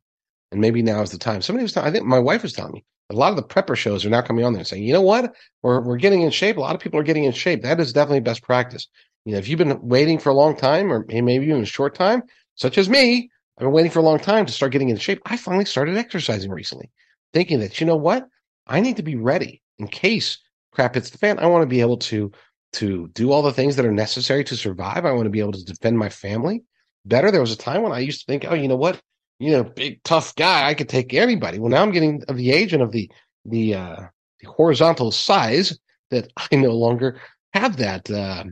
and 0.52 0.62
maybe 0.62 0.82
now 0.82 1.02
is 1.02 1.12
the 1.12 1.18
time. 1.18 1.42
Somebody 1.42 1.64
was, 1.64 1.74
telling, 1.74 1.90
I 1.90 1.92
think 1.92 2.06
my 2.06 2.20
wife 2.20 2.44
was 2.44 2.54
telling 2.54 2.74
me 2.74 2.86
a 3.10 3.16
lot 3.16 3.32
of 3.32 3.36
the 3.36 3.44
prepper 3.44 3.76
shows 3.76 4.06
are 4.06 4.10
now 4.10 4.22
coming 4.22 4.46
on 4.46 4.54
there 4.54 4.60
and 4.60 4.68
saying, 4.68 4.84
you 4.84 4.94
know 4.94 5.02
what, 5.02 5.34
we're 5.64 5.82
we're 5.82 5.98
getting 5.98 6.22
in 6.22 6.32
shape. 6.32 6.58
A 6.58 6.62
lot 6.62 6.76
of 6.76 6.82
people 6.82 7.00
are 7.00 7.04
getting 7.04 7.24
in 7.24 7.32
shape. 7.32 7.64
That 7.64 7.80
is 7.80 7.92
definitely 7.92 8.20
best 8.22 8.44
practice. 8.44 8.88
You 9.26 9.34
know, 9.34 9.38
if 9.40 9.48
you've 9.48 9.58
been 9.60 9.80
waiting 9.82 10.18
for 10.20 10.30
a 10.30 10.34
long 10.34 10.56
time, 10.56 10.92
or 10.92 11.06
maybe 11.08 11.46
even 11.46 11.62
a 11.62 11.66
short 11.66 11.96
time, 11.96 12.24
such 12.56 12.78
as 12.78 12.90
me, 12.90 13.30
I've 13.58 13.66
been 13.66 13.74
waiting 13.74 13.92
for 13.92 14.00
a 14.00 14.04
long 14.04 14.20
time 14.20 14.46
to 14.46 14.54
start 14.54 14.72
getting 14.72 14.90
in 14.90 14.98
shape. 14.98 15.22
I 15.26 15.38
finally 15.38 15.66
started 15.66 15.98
exercising 15.98 16.52
recently, 16.52 16.90
thinking 17.34 17.60
that 17.60 17.80
you 17.80 17.86
know 17.86 17.98
what, 17.98 18.28
I 18.68 18.80
need 18.80 18.98
to 18.98 19.04
be 19.04 19.16
ready 19.16 19.62
in 19.80 19.88
case 19.88 20.38
crap 20.72 20.96
hits 20.96 21.10
the 21.10 21.18
fan. 21.18 21.40
I 21.40 21.48
want 21.48 21.64
to 21.64 21.68
be 21.68 21.82
able 21.82 21.98
to 21.98 22.32
to 22.74 23.08
do 23.14 23.32
all 23.32 23.42
the 23.42 23.54
things 23.54 23.76
that 23.76 23.86
are 23.86 23.92
necessary 23.92 24.44
to 24.44 24.56
survive. 24.56 25.04
I 25.04 25.12
want 25.12 25.26
to 25.26 25.32
be 25.32 25.40
able 25.40 25.54
to 25.54 25.66
defend 25.66 25.98
my 25.98 26.10
family 26.10 26.64
better. 27.06 27.32
There 27.32 27.42
was 27.42 27.52
a 27.52 27.58
time 27.58 27.82
when 27.82 27.92
I 27.92 28.00
used 28.00 28.20
to 28.22 28.26
think, 28.32 28.46
oh, 28.48 28.54
you 28.54 28.68
know 28.68 28.76
what, 28.76 29.02
you 29.40 29.52
know, 29.52 29.64
big 29.64 30.04
tough 30.04 30.36
guy, 30.36 30.68
I 30.68 30.74
could 30.76 30.88
take 30.88 31.14
anybody. 31.14 31.58
Well, 31.58 31.72
now 31.72 31.82
I'm 31.82 31.92
getting 31.92 32.24
of 32.28 32.38
the 32.38 32.52
age 32.52 32.74
and 32.74 32.84
of 32.84 32.92
the 32.92 33.10
the 33.46 33.76
uh, 33.76 34.02
the 34.40 34.50
horizontal 34.50 35.12
size 35.12 35.78
that 36.12 36.32
I 36.38 36.56
no 36.56 36.72
longer 36.72 37.20
have 37.54 37.78
that 37.78 38.10
uh, 38.10 38.44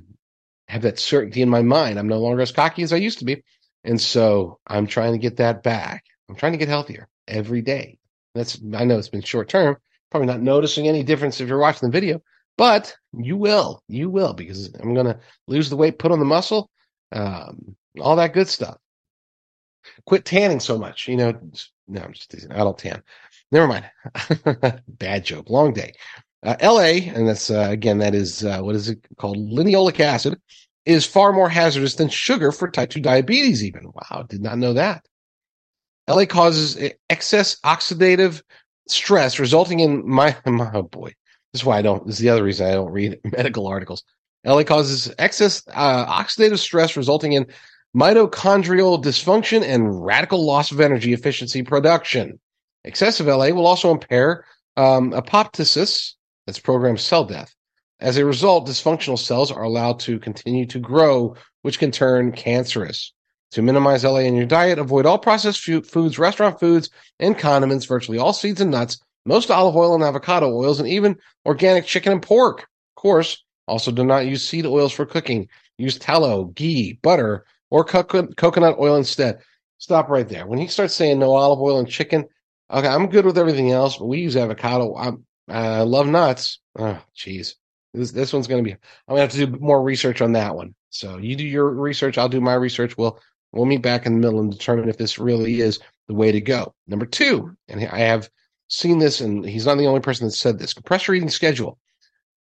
have 0.67 0.81
that 0.83 0.99
certainty 0.99 1.41
in 1.41 1.49
my 1.49 1.61
mind. 1.61 1.97
I'm 1.97 2.07
no 2.07 2.19
longer 2.19 2.41
as 2.41 2.51
cocky 2.51 2.83
as 2.83 2.93
I 2.93 2.97
used 2.97 3.19
to 3.19 3.25
be, 3.25 3.43
and 3.83 3.99
so 3.99 4.59
I'm 4.67 4.87
trying 4.87 5.13
to 5.13 5.17
get 5.17 5.37
that 5.37 5.63
back. 5.63 6.03
I'm 6.29 6.35
trying 6.35 6.51
to 6.53 6.57
get 6.57 6.67
healthier 6.67 7.07
every 7.27 7.61
day. 7.61 7.97
That's 8.35 8.59
I 8.73 8.85
know 8.85 8.97
it's 8.97 9.09
been 9.09 9.21
short 9.21 9.49
term, 9.49 9.77
probably 10.11 10.27
not 10.27 10.41
noticing 10.41 10.87
any 10.87 11.03
difference 11.03 11.39
if 11.39 11.47
you're 11.47 11.57
watching 11.57 11.89
the 11.89 11.93
video, 11.93 12.21
but 12.57 12.95
you 13.13 13.37
will, 13.37 13.83
you 13.87 14.09
will, 14.09 14.33
because 14.33 14.73
I'm 14.79 14.93
going 14.93 15.05
to 15.05 15.19
lose 15.47 15.69
the 15.69 15.77
weight, 15.77 15.99
put 15.99 16.11
on 16.11 16.19
the 16.19 16.25
muscle, 16.25 16.69
um, 17.11 17.75
all 17.99 18.15
that 18.17 18.33
good 18.33 18.47
stuff. 18.47 18.77
Quit 20.05 20.25
tanning 20.25 20.59
so 20.59 20.77
much, 20.77 21.07
you 21.07 21.15
know. 21.15 21.33
No, 21.87 22.01
I'm 22.01 22.13
just 22.13 22.29
teasing. 22.29 22.51
I 22.51 22.57
don't 22.57 22.77
tan. 22.77 23.01
Never 23.51 23.67
mind. 23.67 23.85
Bad 24.87 25.23
joke. 25.23 25.49
Long 25.49 25.73
day. 25.73 25.93
Uh, 26.43 26.55
LA, 26.61 27.11
and 27.13 27.27
that's 27.27 27.49
uh, 27.49 27.67
again, 27.69 27.97
that 27.97 28.13
is 28.13 28.45
uh, 28.45 28.59
what 28.59 28.75
is 28.75 28.89
it 28.89 28.99
called? 29.17 29.37
Linoleic 29.37 29.99
acid 29.99 30.39
is 30.85 31.05
far 31.05 31.33
more 31.33 31.49
hazardous 31.49 31.95
than 31.95 32.09
sugar 32.09 32.51
for 32.51 32.69
type 32.69 32.89
2 32.89 33.01
diabetes, 33.01 33.63
even. 33.63 33.91
Wow, 33.93 34.25
did 34.29 34.41
not 34.41 34.57
know 34.57 34.73
that. 34.73 35.05
LA 36.07 36.25
causes 36.25 36.77
excess 37.09 37.59
oxidative 37.61 38.41
stress 38.89 39.39
resulting 39.39 39.79
in 39.79 40.07
my, 40.07 40.35
my 40.45 40.69
oh 40.73 40.83
boy 40.83 41.13
this 41.53 41.61
is 41.61 41.65
why 41.65 41.77
i 41.77 41.81
don't 41.81 42.05
this 42.05 42.15
is 42.15 42.21
the 42.21 42.29
other 42.29 42.43
reason 42.43 42.67
i 42.67 42.71
don't 42.71 42.91
read 42.91 43.19
medical 43.37 43.67
articles 43.67 44.03
la 44.45 44.63
causes 44.63 45.13
excess 45.19 45.63
uh, 45.73 46.05
oxidative 46.05 46.59
stress 46.59 46.95
resulting 46.97 47.33
in 47.33 47.45
mitochondrial 47.95 49.01
dysfunction 49.01 49.63
and 49.63 50.05
radical 50.05 50.45
loss 50.45 50.71
of 50.71 50.79
energy 50.79 51.13
efficiency 51.13 51.63
production 51.63 52.39
excessive 52.83 53.27
la 53.27 53.49
will 53.49 53.67
also 53.67 53.91
impair 53.91 54.45
um, 54.77 55.11
apoptosis 55.11 56.13
that's 56.47 56.59
programmed 56.59 56.99
cell 56.99 57.23
death 57.23 57.53
as 57.99 58.17
a 58.17 58.25
result 58.25 58.67
dysfunctional 58.67 59.19
cells 59.19 59.51
are 59.51 59.63
allowed 59.63 59.99
to 59.99 60.17
continue 60.17 60.65
to 60.65 60.79
grow 60.79 61.35
which 61.61 61.77
can 61.77 61.91
turn 61.91 62.31
cancerous 62.31 63.13
to 63.51 63.61
minimize 63.61 64.03
LA 64.03 64.19
in 64.19 64.35
your 64.35 64.45
diet, 64.45 64.79
avoid 64.79 65.05
all 65.05 65.17
processed 65.17 65.61
foods, 65.61 66.19
restaurant 66.19 66.59
foods, 66.59 66.89
and 67.19 67.37
condiments, 67.37 67.85
virtually 67.85 68.17
all 68.17 68.33
seeds 68.33 68.61
and 68.61 68.71
nuts, 68.71 68.99
most 69.25 69.49
olive 69.49 69.75
oil 69.75 69.95
and 69.95 70.03
avocado 70.03 70.53
oils, 70.53 70.79
and 70.79 70.87
even 70.87 71.15
organic 71.45 71.85
chicken 71.85 72.11
and 72.13 72.21
pork. 72.21 72.61
Of 72.61 73.01
course, 73.01 73.43
also 73.67 73.91
do 73.91 74.03
not 74.03 74.25
use 74.25 74.47
seed 74.47 74.65
oils 74.65 74.91
for 74.91 75.05
cooking. 75.05 75.47
Use 75.77 75.97
tallow, 75.97 76.45
ghee, 76.55 76.99
butter, 77.01 77.45
or 77.69 77.83
co- 77.83 78.03
coconut 78.03 78.77
oil 78.79 78.95
instead. 78.95 79.39
Stop 79.77 80.09
right 80.09 80.27
there. 80.27 80.47
When 80.47 80.59
he 80.59 80.67
starts 80.67 80.93
saying 80.93 81.19
no 81.19 81.33
olive 81.33 81.61
oil 81.61 81.79
and 81.79 81.87
chicken, 81.87 82.25
okay, 82.71 82.87
I'm 82.87 83.09
good 83.09 83.25
with 83.25 83.37
everything 83.37 83.71
else, 83.71 83.97
but 83.97 84.07
we 84.07 84.19
use 84.19 84.35
avocado. 84.35 84.95
I'm, 84.95 85.25
I 85.47 85.81
love 85.81 86.07
nuts. 86.07 86.59
Oh, 86.77 87.01
jeez. 87.15 87.53
This, 87.93 88.11
this 88.11 88.33
one's 88.33 88.47
going 88.47 88.63
to 88.63 88.69
be, 88.69 88.73
I'm 88.73 89.15
going 89.15 89.17
to 89.17 89.21
have 89.21 89.31
to 89.31 89.45
do 89.45 89.59
more 89.59 89.81
research 89.81 90.21
on 90.21 90.33
that 90.33 90.55
one. 90.55 90.75
So 90.89 91.17
you 91.17 91.35
do 91.35 91.45
your 91.45 91.69
research, 91.69 92.17
I'll 92.17 92.29
do 92.29 92.41
my 92.41 92.53
research. 92.53 92.97
We'll 92.97 93.19
We'll 93.51 93.65
meet 93.65 93.81
back 93.81 94.05
in 94.05 94.13
the 94.13 94.19
middle 94.19 94.39
and 94.39 94.51
determine 94.51 94.89
if 94.89 94.97
this 94.97 95.17
really 95.17 95.61
is 95.61 95.79
the 96.07 96.13
way 96.13 96.31
to 96.31 96.41
go. 96.41 96.73
Number 96.87 97.05
two, 97.05 97.55
and 97.67 97.79
I 97.87 97.99
have 97.99 98.29
seen 98.67 98.99
this, 98.99 99.21
and 99.21 99.45
he's 99.45 99.65
not 99.65 99.77
the 99.77 99.87
only 99.87 100.01
person 100.01 100.27
that 100.27 100.33
said 100.33 100.59
this 100.59 100.73
compressor 100.73 101.13
eating 101.13 101.29
schedule. 101.29 101.79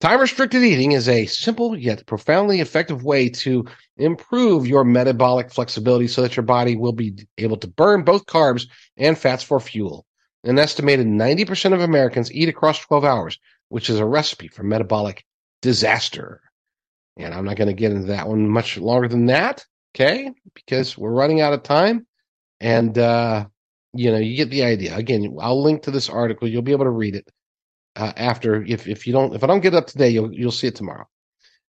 Time 0.00 0.20
restricted 0.20 0.62
eating 0.62 0.92
is 0.92 1.08
a 1.08 1.24
simple 1.26 1.78
yet 1.78 2.04
profoundly 2.06 2.60
effective 2.60 3.02
way 3.02 3.30
to 3.30 3.64
improve 3.96 4.66
your 4.66 4.84
metabolic 4.84 5.50
flexibility 5.50 6.06
so 6.06 6.20
that 6.20 6.36
your 6.36 6.44
body 6.44 6.76
will 6.76 6.92
be 6.92 7.14
able 7.38 7.56
to 7.56 7.68
burn 7.68 8.04
both 8.04 8.26
carbs 8.26 8.66
and 8.98 9.16
fats 9.16 9.42
for 9.42 9.58
fuel. 9.58 10.04
An 10.44 10.58
estimated 10.58 11.06
90% 11.06 11.72
of 11.72 11.80
Americans 11.80 12.32
eat 12.32 12.48
across 12.48 12.78
12 12.78 13.04
hours, 13.04 13.38
which 13.68 13.90
is 13.90 13.98
a 13.98 14.04
recipe 14.04 14.48
for 14.48 14.62
metabolic 14.62 15.24
disaster. 15.62 16.40
And 17.16 17.34
I'm 17.34 17.44
not 17.44 17.56
going 17.56 17.68
to 17.68 17.74
get 17.74 17.92
into 17.92 18.08
that 18.08 18.28
one 18.28 18.48
much 18.48 18.78
longer 18.78 19.08
than 19.08 19.26
that. 19.26 19.64
Okay, 19.94 20.30
because 20.54 20.98
we're 20.98 21.10
running 21.10 21.40
out 21.40 21.54
of 21.54 21.62
time, 21.62 22.06
and 22.60 22.98
uh, 22.98 23.46
you 23.94 24.12
know 24.12 24.18
you 24.18 24.36
get 24.36 24.50
the 24.50 24.62
idea. 24.62 24.94
Again, 24.94 25.38
I'll 25.40 25.62
link 25.62 25.82
to 25.84 25.90
this 25.90 26.10
article. 26.10 26.46
You'll 26.46 26.60
be 26.60 26.72
able 26.72 26.84
to 26.84 26.90
read 26.90 27.16
it 27.16 27.26
uh, 27.96 28.12
after. 28.14 28.62
If 28.62 28.86
if 28.86 29.06
you 29.06 29.14
don't, 29.14 29.34
if 29.34 29.42
I 29.42 29.46
don't 29.46 29.60
get 29.60 29.72
it 29.72 29.78
up 29.78 29.86
today, 29.86 30.10
you'll 30.10 30.30
you'll 30.34 30.52
see 30.52 30.66
it 30.66 30.74
tomorrow. 30.74 31.08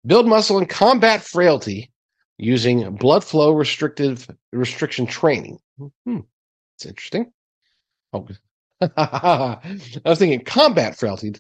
Build 0.08 0.28
muscle 0.28 0.58
and 0.58 0.68
combat 0.68 1.22
frailty 1.22 1.92
using 2.38 2.96
blood 2.96 3.24
flow 3.24 3.54
restrictive 3.54 4.28
restriction 4.52 5.06
training. 5.06 5.60
Hmm, 5.78 6.22
it's 6.78 6.88
interesting. 6.88 7.32
Oh, 8.12 8.28
I 8.97 9.80
was 10.06 10.19
thinking 10.19 10.43
combat 10.43 10.97
frailty, 10.97 11.35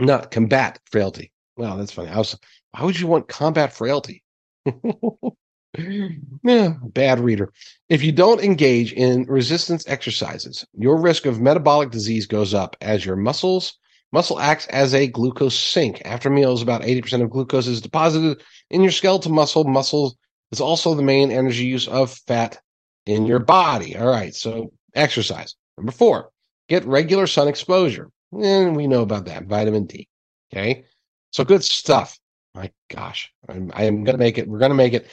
not 0.00 0.30
combat 0.30 0.80
frailty. 0.90 1.32
Wow, 1.56 1.76
that's 1.76 1.92
funny. 1.92 2.10
I 2.10 2.18
was, 2.18 2.38
why 2.72 2.84
would 2.84 2.98
you 2.98 3.06
want 3.06 3.28
combat 3.28 3.72
frailty? 3.72 4.22
yeah, 4.64 6.74
bad 6.82 7.20
reader. 7.20 7.52
If 7.88 8.02
you 8.02 8.12
don't 8.12 8.40
engage 8.40 8.92
in 8.92 9.24
resistance 9.24 9.86
exercises, 9.86 10.66
your 10.74 11.00
risk 11.00 11.26
of 11.26 11.40
metabolic 11.40 11.90
disease 11.90 12.26
goes 12.26 12.54
up 12.54 12.76
as 12.80 13.04
your 13.04 13.16
muscles 13.16 13.78
muscle 14.12 14.40
acts 14.40 14.66
as 14.68 14.94
a 14.94 15.06
glucose 15.06 15.58
sink. 15.58 16.02
After 16.04 16.30
meals, 16.30 16.62
about 16.62 16.82
80% 16.82 17.22
of 17.22 17.30
glucose 17.30 17.66
is 17.66 17.80
deposited 17.80 18.42
in 18.70 18.82
your 18.82 18.92
skeletal 18.92 19.32
muscle. 19.32 19.64
Muscle 19.64 20.16
is 20.50 20.60
also 20.60 20.94
the 20.94 21.02
main 21.02 21.30
energy 21.30 21.64
use 21.64 21.88
of 21.88 22.12
fat 22.26 22.58
in 23.06 23.26
your 23.26 23.38
body. 23.38 23.96
All 23.96 24.08
right, 24.08 24.34
so 24.34 24.72
exercise. 24.94 25.54
Number 25.76 25.92
four, 25.92 26.30
get 26.68 26.84
regular 26.84 27.26
sun 27.26 27.48
exposure. 27.48 28.10
And 28.32 28.76
we 28.76 28.86
know 28.86 29.02
about 29.02 29.24
that, 29.26 29.46
vitamin 29.46 29.86
D. 29.86 30.08
Okay, 30.52 30.84
so 31.30 31.44
good 31.44 31.64
stuff. 31.64 32.18
My 32.54 32.70
gosh, 32.90 33.32
I'm, 33.48 33.70
I 33.74 33.84
am 33.84 34.04
going 34.04 34.14
to 34.14 34.22
make 34.22 34.38
it. 34.38 34.48
We're 34.48 34.58
going 34.58 34.70
to 34.70 34.74
make 34.74 34.92
it. 34.92 35.10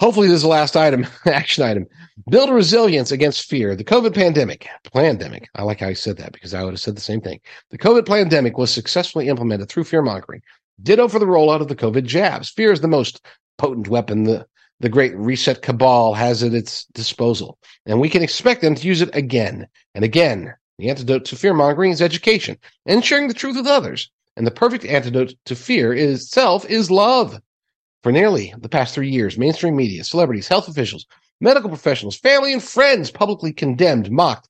Hopefully, 0.00 0.28
this 0.28 0.36
is 0.36 0.42
the 0.42 0.48
last 0.48 0.76
item, 0.76 1.06
action 1.26 1.64
item. 1.64 1.86
Build 2.30 2.50
resilience 2.50 3.10
against 3.10 3.48
fear. 3.48 3.74
The 3.74 3.84
COVID 3.84 4.14
pandemic, 4.14 4.68
pandemic. 4.92 5.48
I 5.56 5.62
like 5.62 5.80
how 5.80 5.88
I 5.88 5.92
said 5.92 6.16
that 6.18 6.32
because 6.32 6.54
I 6.54 6.62
would 6.62 6.72
have 6.72 6.80
said 6.80 6.96
the 6.96 7.00
same 7.00 7.20
thing. 7.20 7.40
The 7.70 7.78
COVID 7.78 8.06
pandemic 8.06 8.58
was 8.58 8.70
successfully 8.70 9.28
implemented 9.28 9.68
through 9.68 9.84
fear 9.84 10.02
mongering. 10.02 10.42
Ditto 10.82 11.08
for 11.08 11.18
the 11.18 11.26
rollout 11.26 11.60
of 11.60 11.68
the 11.68 11.76
COVID 11.76 12.04
jabs. 12.04 12.48
Fear 12.50 12.72
is 12.72 12.80
the 12.80 12.88
most 12.88 13.24
potent 13.58 13.88
weapon 13.88 14.22
the, 14.22 14.46
the 14.78 14.88
great 14.88 15.16
reset 15.16 15.62
cabal 15.62 16.14
has 16.14 16.44
at 16.44 16.54
its 16.54 16.84
disposal. 16.94 17.58
And 17.84 18.00
we 18.00 18.08
can 18.08 18.22
expect 18.22 18.60
them 18.60 18.76
to 18.76 18.86
use 18.86 19.02
it 19.02 19.14
again 19.14 19.66
and 19.96 20.04
again. 20.04 20.54
The 20.78 20.90
antidote 20.90 21.24
to 21.26 21.36
fear 21.36 21.54
mongering 21.54 21.90
is 21.90 22.00
education 22.00 22.56
and 22.86 23.04
sharing 23.04 23.26
the 23.26 23.34
truth 23.34 23.56
with 23.56 23.66
others. 23.66 24.10
And 24.36 24.46
the 24.46 24.52
perfect 24.52 24.84
antidote 24.84 25.34
to 25.46 25.56
fear 25.56 25.92
itself 25.92 26.64
is 26.66 26.90
love. 26.90 27.40
For 28.04 28.12
nearly 28.12 28.54
the 28.56 28.68
past 28.68 28.94
three 28.94 29.10
years, 29.10 29.36
mainstream 29.36 29.74
media, 29.74 30.04
celebrities, 30.04 30.46
health 30.46 30.68
officials, 30.68 31.04
medical 31.40 31.68
professionals, 31.68 32.16
family, 32.16 32.52
and 32.52 32.62
friends 32.62 33.10
publicly 33.10 33.52
condemned, 33.52 34.12
mocked, 34.12 34.48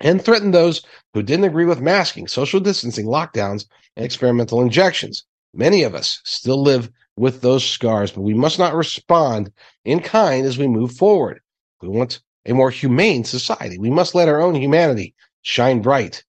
and 0.00 0.20
threatened 0.20 0.52
those 0.52 0.82
who 1.14 1.22
didn't 1.22 1.44
agree 1.44 1.66
with 1.66 1.80
masking, 1.80 2.26
social 2.26 2.58
distancing, 2.58 3.06
lockdowns, 3.06 3.66
and 3.94 4.04
experimental 4.04 4.60
injections. 4.60 5.24
Many 5.54 5.84
of 5.84 5.94
us 5.94 6.20
still 6.24 6.60
live 6.60 6.90
with 7.16 7.42
those 7.42 7.64
scars, 7.64 8.10
but 8.10 8.22
we 8.22 8.34
must 8.34 8.58
not 8.58 8.74
respond 8.74 9.52
in 9.84 10.00
kind 10.00 10.44
as 10.46 10.58
we 10.58 10.66
move 10.66 10.92
forward. 10.92 11.40
We 11.80 11.88
want 11.88 12.20
a 12.46 12.54
more 12.54 12.70
humane 12.70 13.22
society. 13.22 13.78
We 13.78 13.90
must 13.90 14.16
let 14.16 14.28
our 14.28 14.40
own 14.40 14.56
humanity 14.56 15.14
shine 15.42 15.80
bright. 15.82 16.24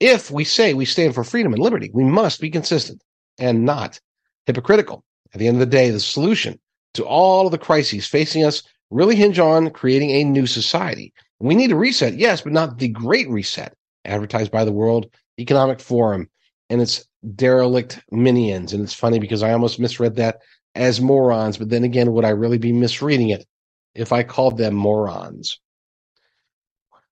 If 0.00 0.30
we 0.30 0.44
say 0.44 0.74
we 0.74 0.84
stand 0.84 1.14
for 1.14 1.24
freedom 1.24 1.52
and 1.52 1.62
liberty, 1.62 1.90
we 1.92 2.04
must 2.04 2.40
be 2.40 2.50
consistent 2.50 3.02
and 3.38 3.64
not 3.64 4.00
hypocritical. 4.46 5.04
At 5.32 5.40
the 5.40 5.48
end 5.48 5.56
of 5.56 5.60
the 5.60 5.66
day, 5.76 5.90
the 5.90 6.00
solution 6.00 6.58
to 6.94 7.04
all 7.04 7.46
of 7.46 7.52
the 7.52 7.58
crises 7.58 8.06
facing 8.06 8.44
us 8.44 8.62
really 8.90 9.16
hinge 9.16 9.38
on 9.38 9.70
creating 9.70 10.10
a 10.10 10.24
new 10.24 10.46
society. 10.46 11.12
We 11.40 11.54
need 11.54 11.72
a 11.72 11.76
reset, 11.76 12.14
yes, 12.14 12.42
but 12.42 12.52
not 12.52 12.78
the 12.78 12.88
great 12.88 13.28
reset 13.28 13.74
advertised 14.04 14.50
by 14.50 14.64
the 14.64 14.72
World 14.72 15.06
Economic 15.38 15.80
Forum 15.80 16.28
and 16.70 16.80
its 16.80 17.04
derelict 17.34 18.00
minions. 18.10 18.72
And 18.72 18.82
it's 18.82 18.94
funny 18.94 19.18
because 19.18 19.42
I 19.42 19.52
almost 19.52 19.80
misread 19.80 20.16
that 20.16 20.38
as 20.74 21.00
morons, 21.00 21.56
but 21.56 21.70
then 21.70 21.84
again, 21.84 22.12
would 22.12 22.24
I 22.24 22.30
really 22.30 22.58
be 22.58 22.72
misreading 22.72 23.30
it 23.30 23.46
if 23.94 24.12
I 24.12 24.22
called 24.22 24.58
them 24.58 24.74
morons? 24.74 25.58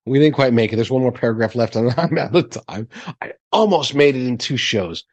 We 0.06 0.18
didn't 0.18 0.34
quite 0.34 0.52
make 0.52 0.72
it. 0.72 0.76
There's 0.76 0.90
one 0.90 1.02
more 1.02 1.12
paragraph 1.12 1.54
left, 1.54 1.76
and 1.76 1.94
I'm 1.96 2.18
out 2.18 2.34
of 2.34 2.50
time. 2.50 2.88
I 3.20 3.32
almost 3.52 3.94
made 3.94 4.16
it 4.16 4.26
in 4.26 4.38
two 4.38 4.56
shows 4.56 5.04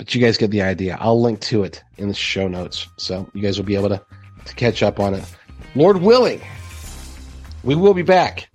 but 0.00 0.14
you 0.14 0.20
guys 0.22 0.38
get 0.38 0.50
the 0.50 0.62
idea. 0.62 0.96
I'll 0.98 1.20
link 1.20 1.40
to 1.40 1.62
it 1.62 1.84
in 1.98 2.08
the 2.08 2.14
show 2.14 2.48
notes, 2.48 2.88
so 2.96 3.28
you 3.34 3.42
guys 3.42 3.58
will 3.58 3.66
be 3.66 3.74
able 3.74 3.90
to, 3.90 4.02
to 4.46 4.54
catch 4.54 4.82
up 4.82 4.98
on 4.98 5.12
it. 5.12 5.22
Lord 5.74 5.98
willing, 5.98 6.40
we 7.64 7.74
will 7.74 7.92
be 7.92 8.00
back 8.00 8.48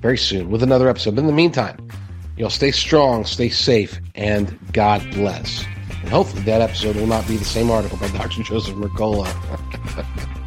very 0.00 0.16
soon 0.16 0.50
with 0.50 0.62
another 0.62 0.88
episode. 0.88 1.16
But 1.16 1.22
in 1.22 1.26
the 1.26 1.32
meantime, 1.32 1.88
you'll 2.36 2.48
stay 2.48 2.70
strong, 2.70 3.24
stay 3.24 3.48
safe, 3.48 4.00
and 4.14 4.56
God 4.72 5.02
bless. 5.14 5.64
And 6.00 6.10
hopefully 6.10 6.42
that 6.42 6.60
episode 6.60 6.94
will 6.94 7.08
not 7.08 7.26
be 7.26 7.36
the 7.36 7.44
same 7.44 7.72
article 7.72 7.98
by 7.98 8.06
Dr. 8.12 8.44
Joseph 8.44 8.76
Mercola. 8.76 9.26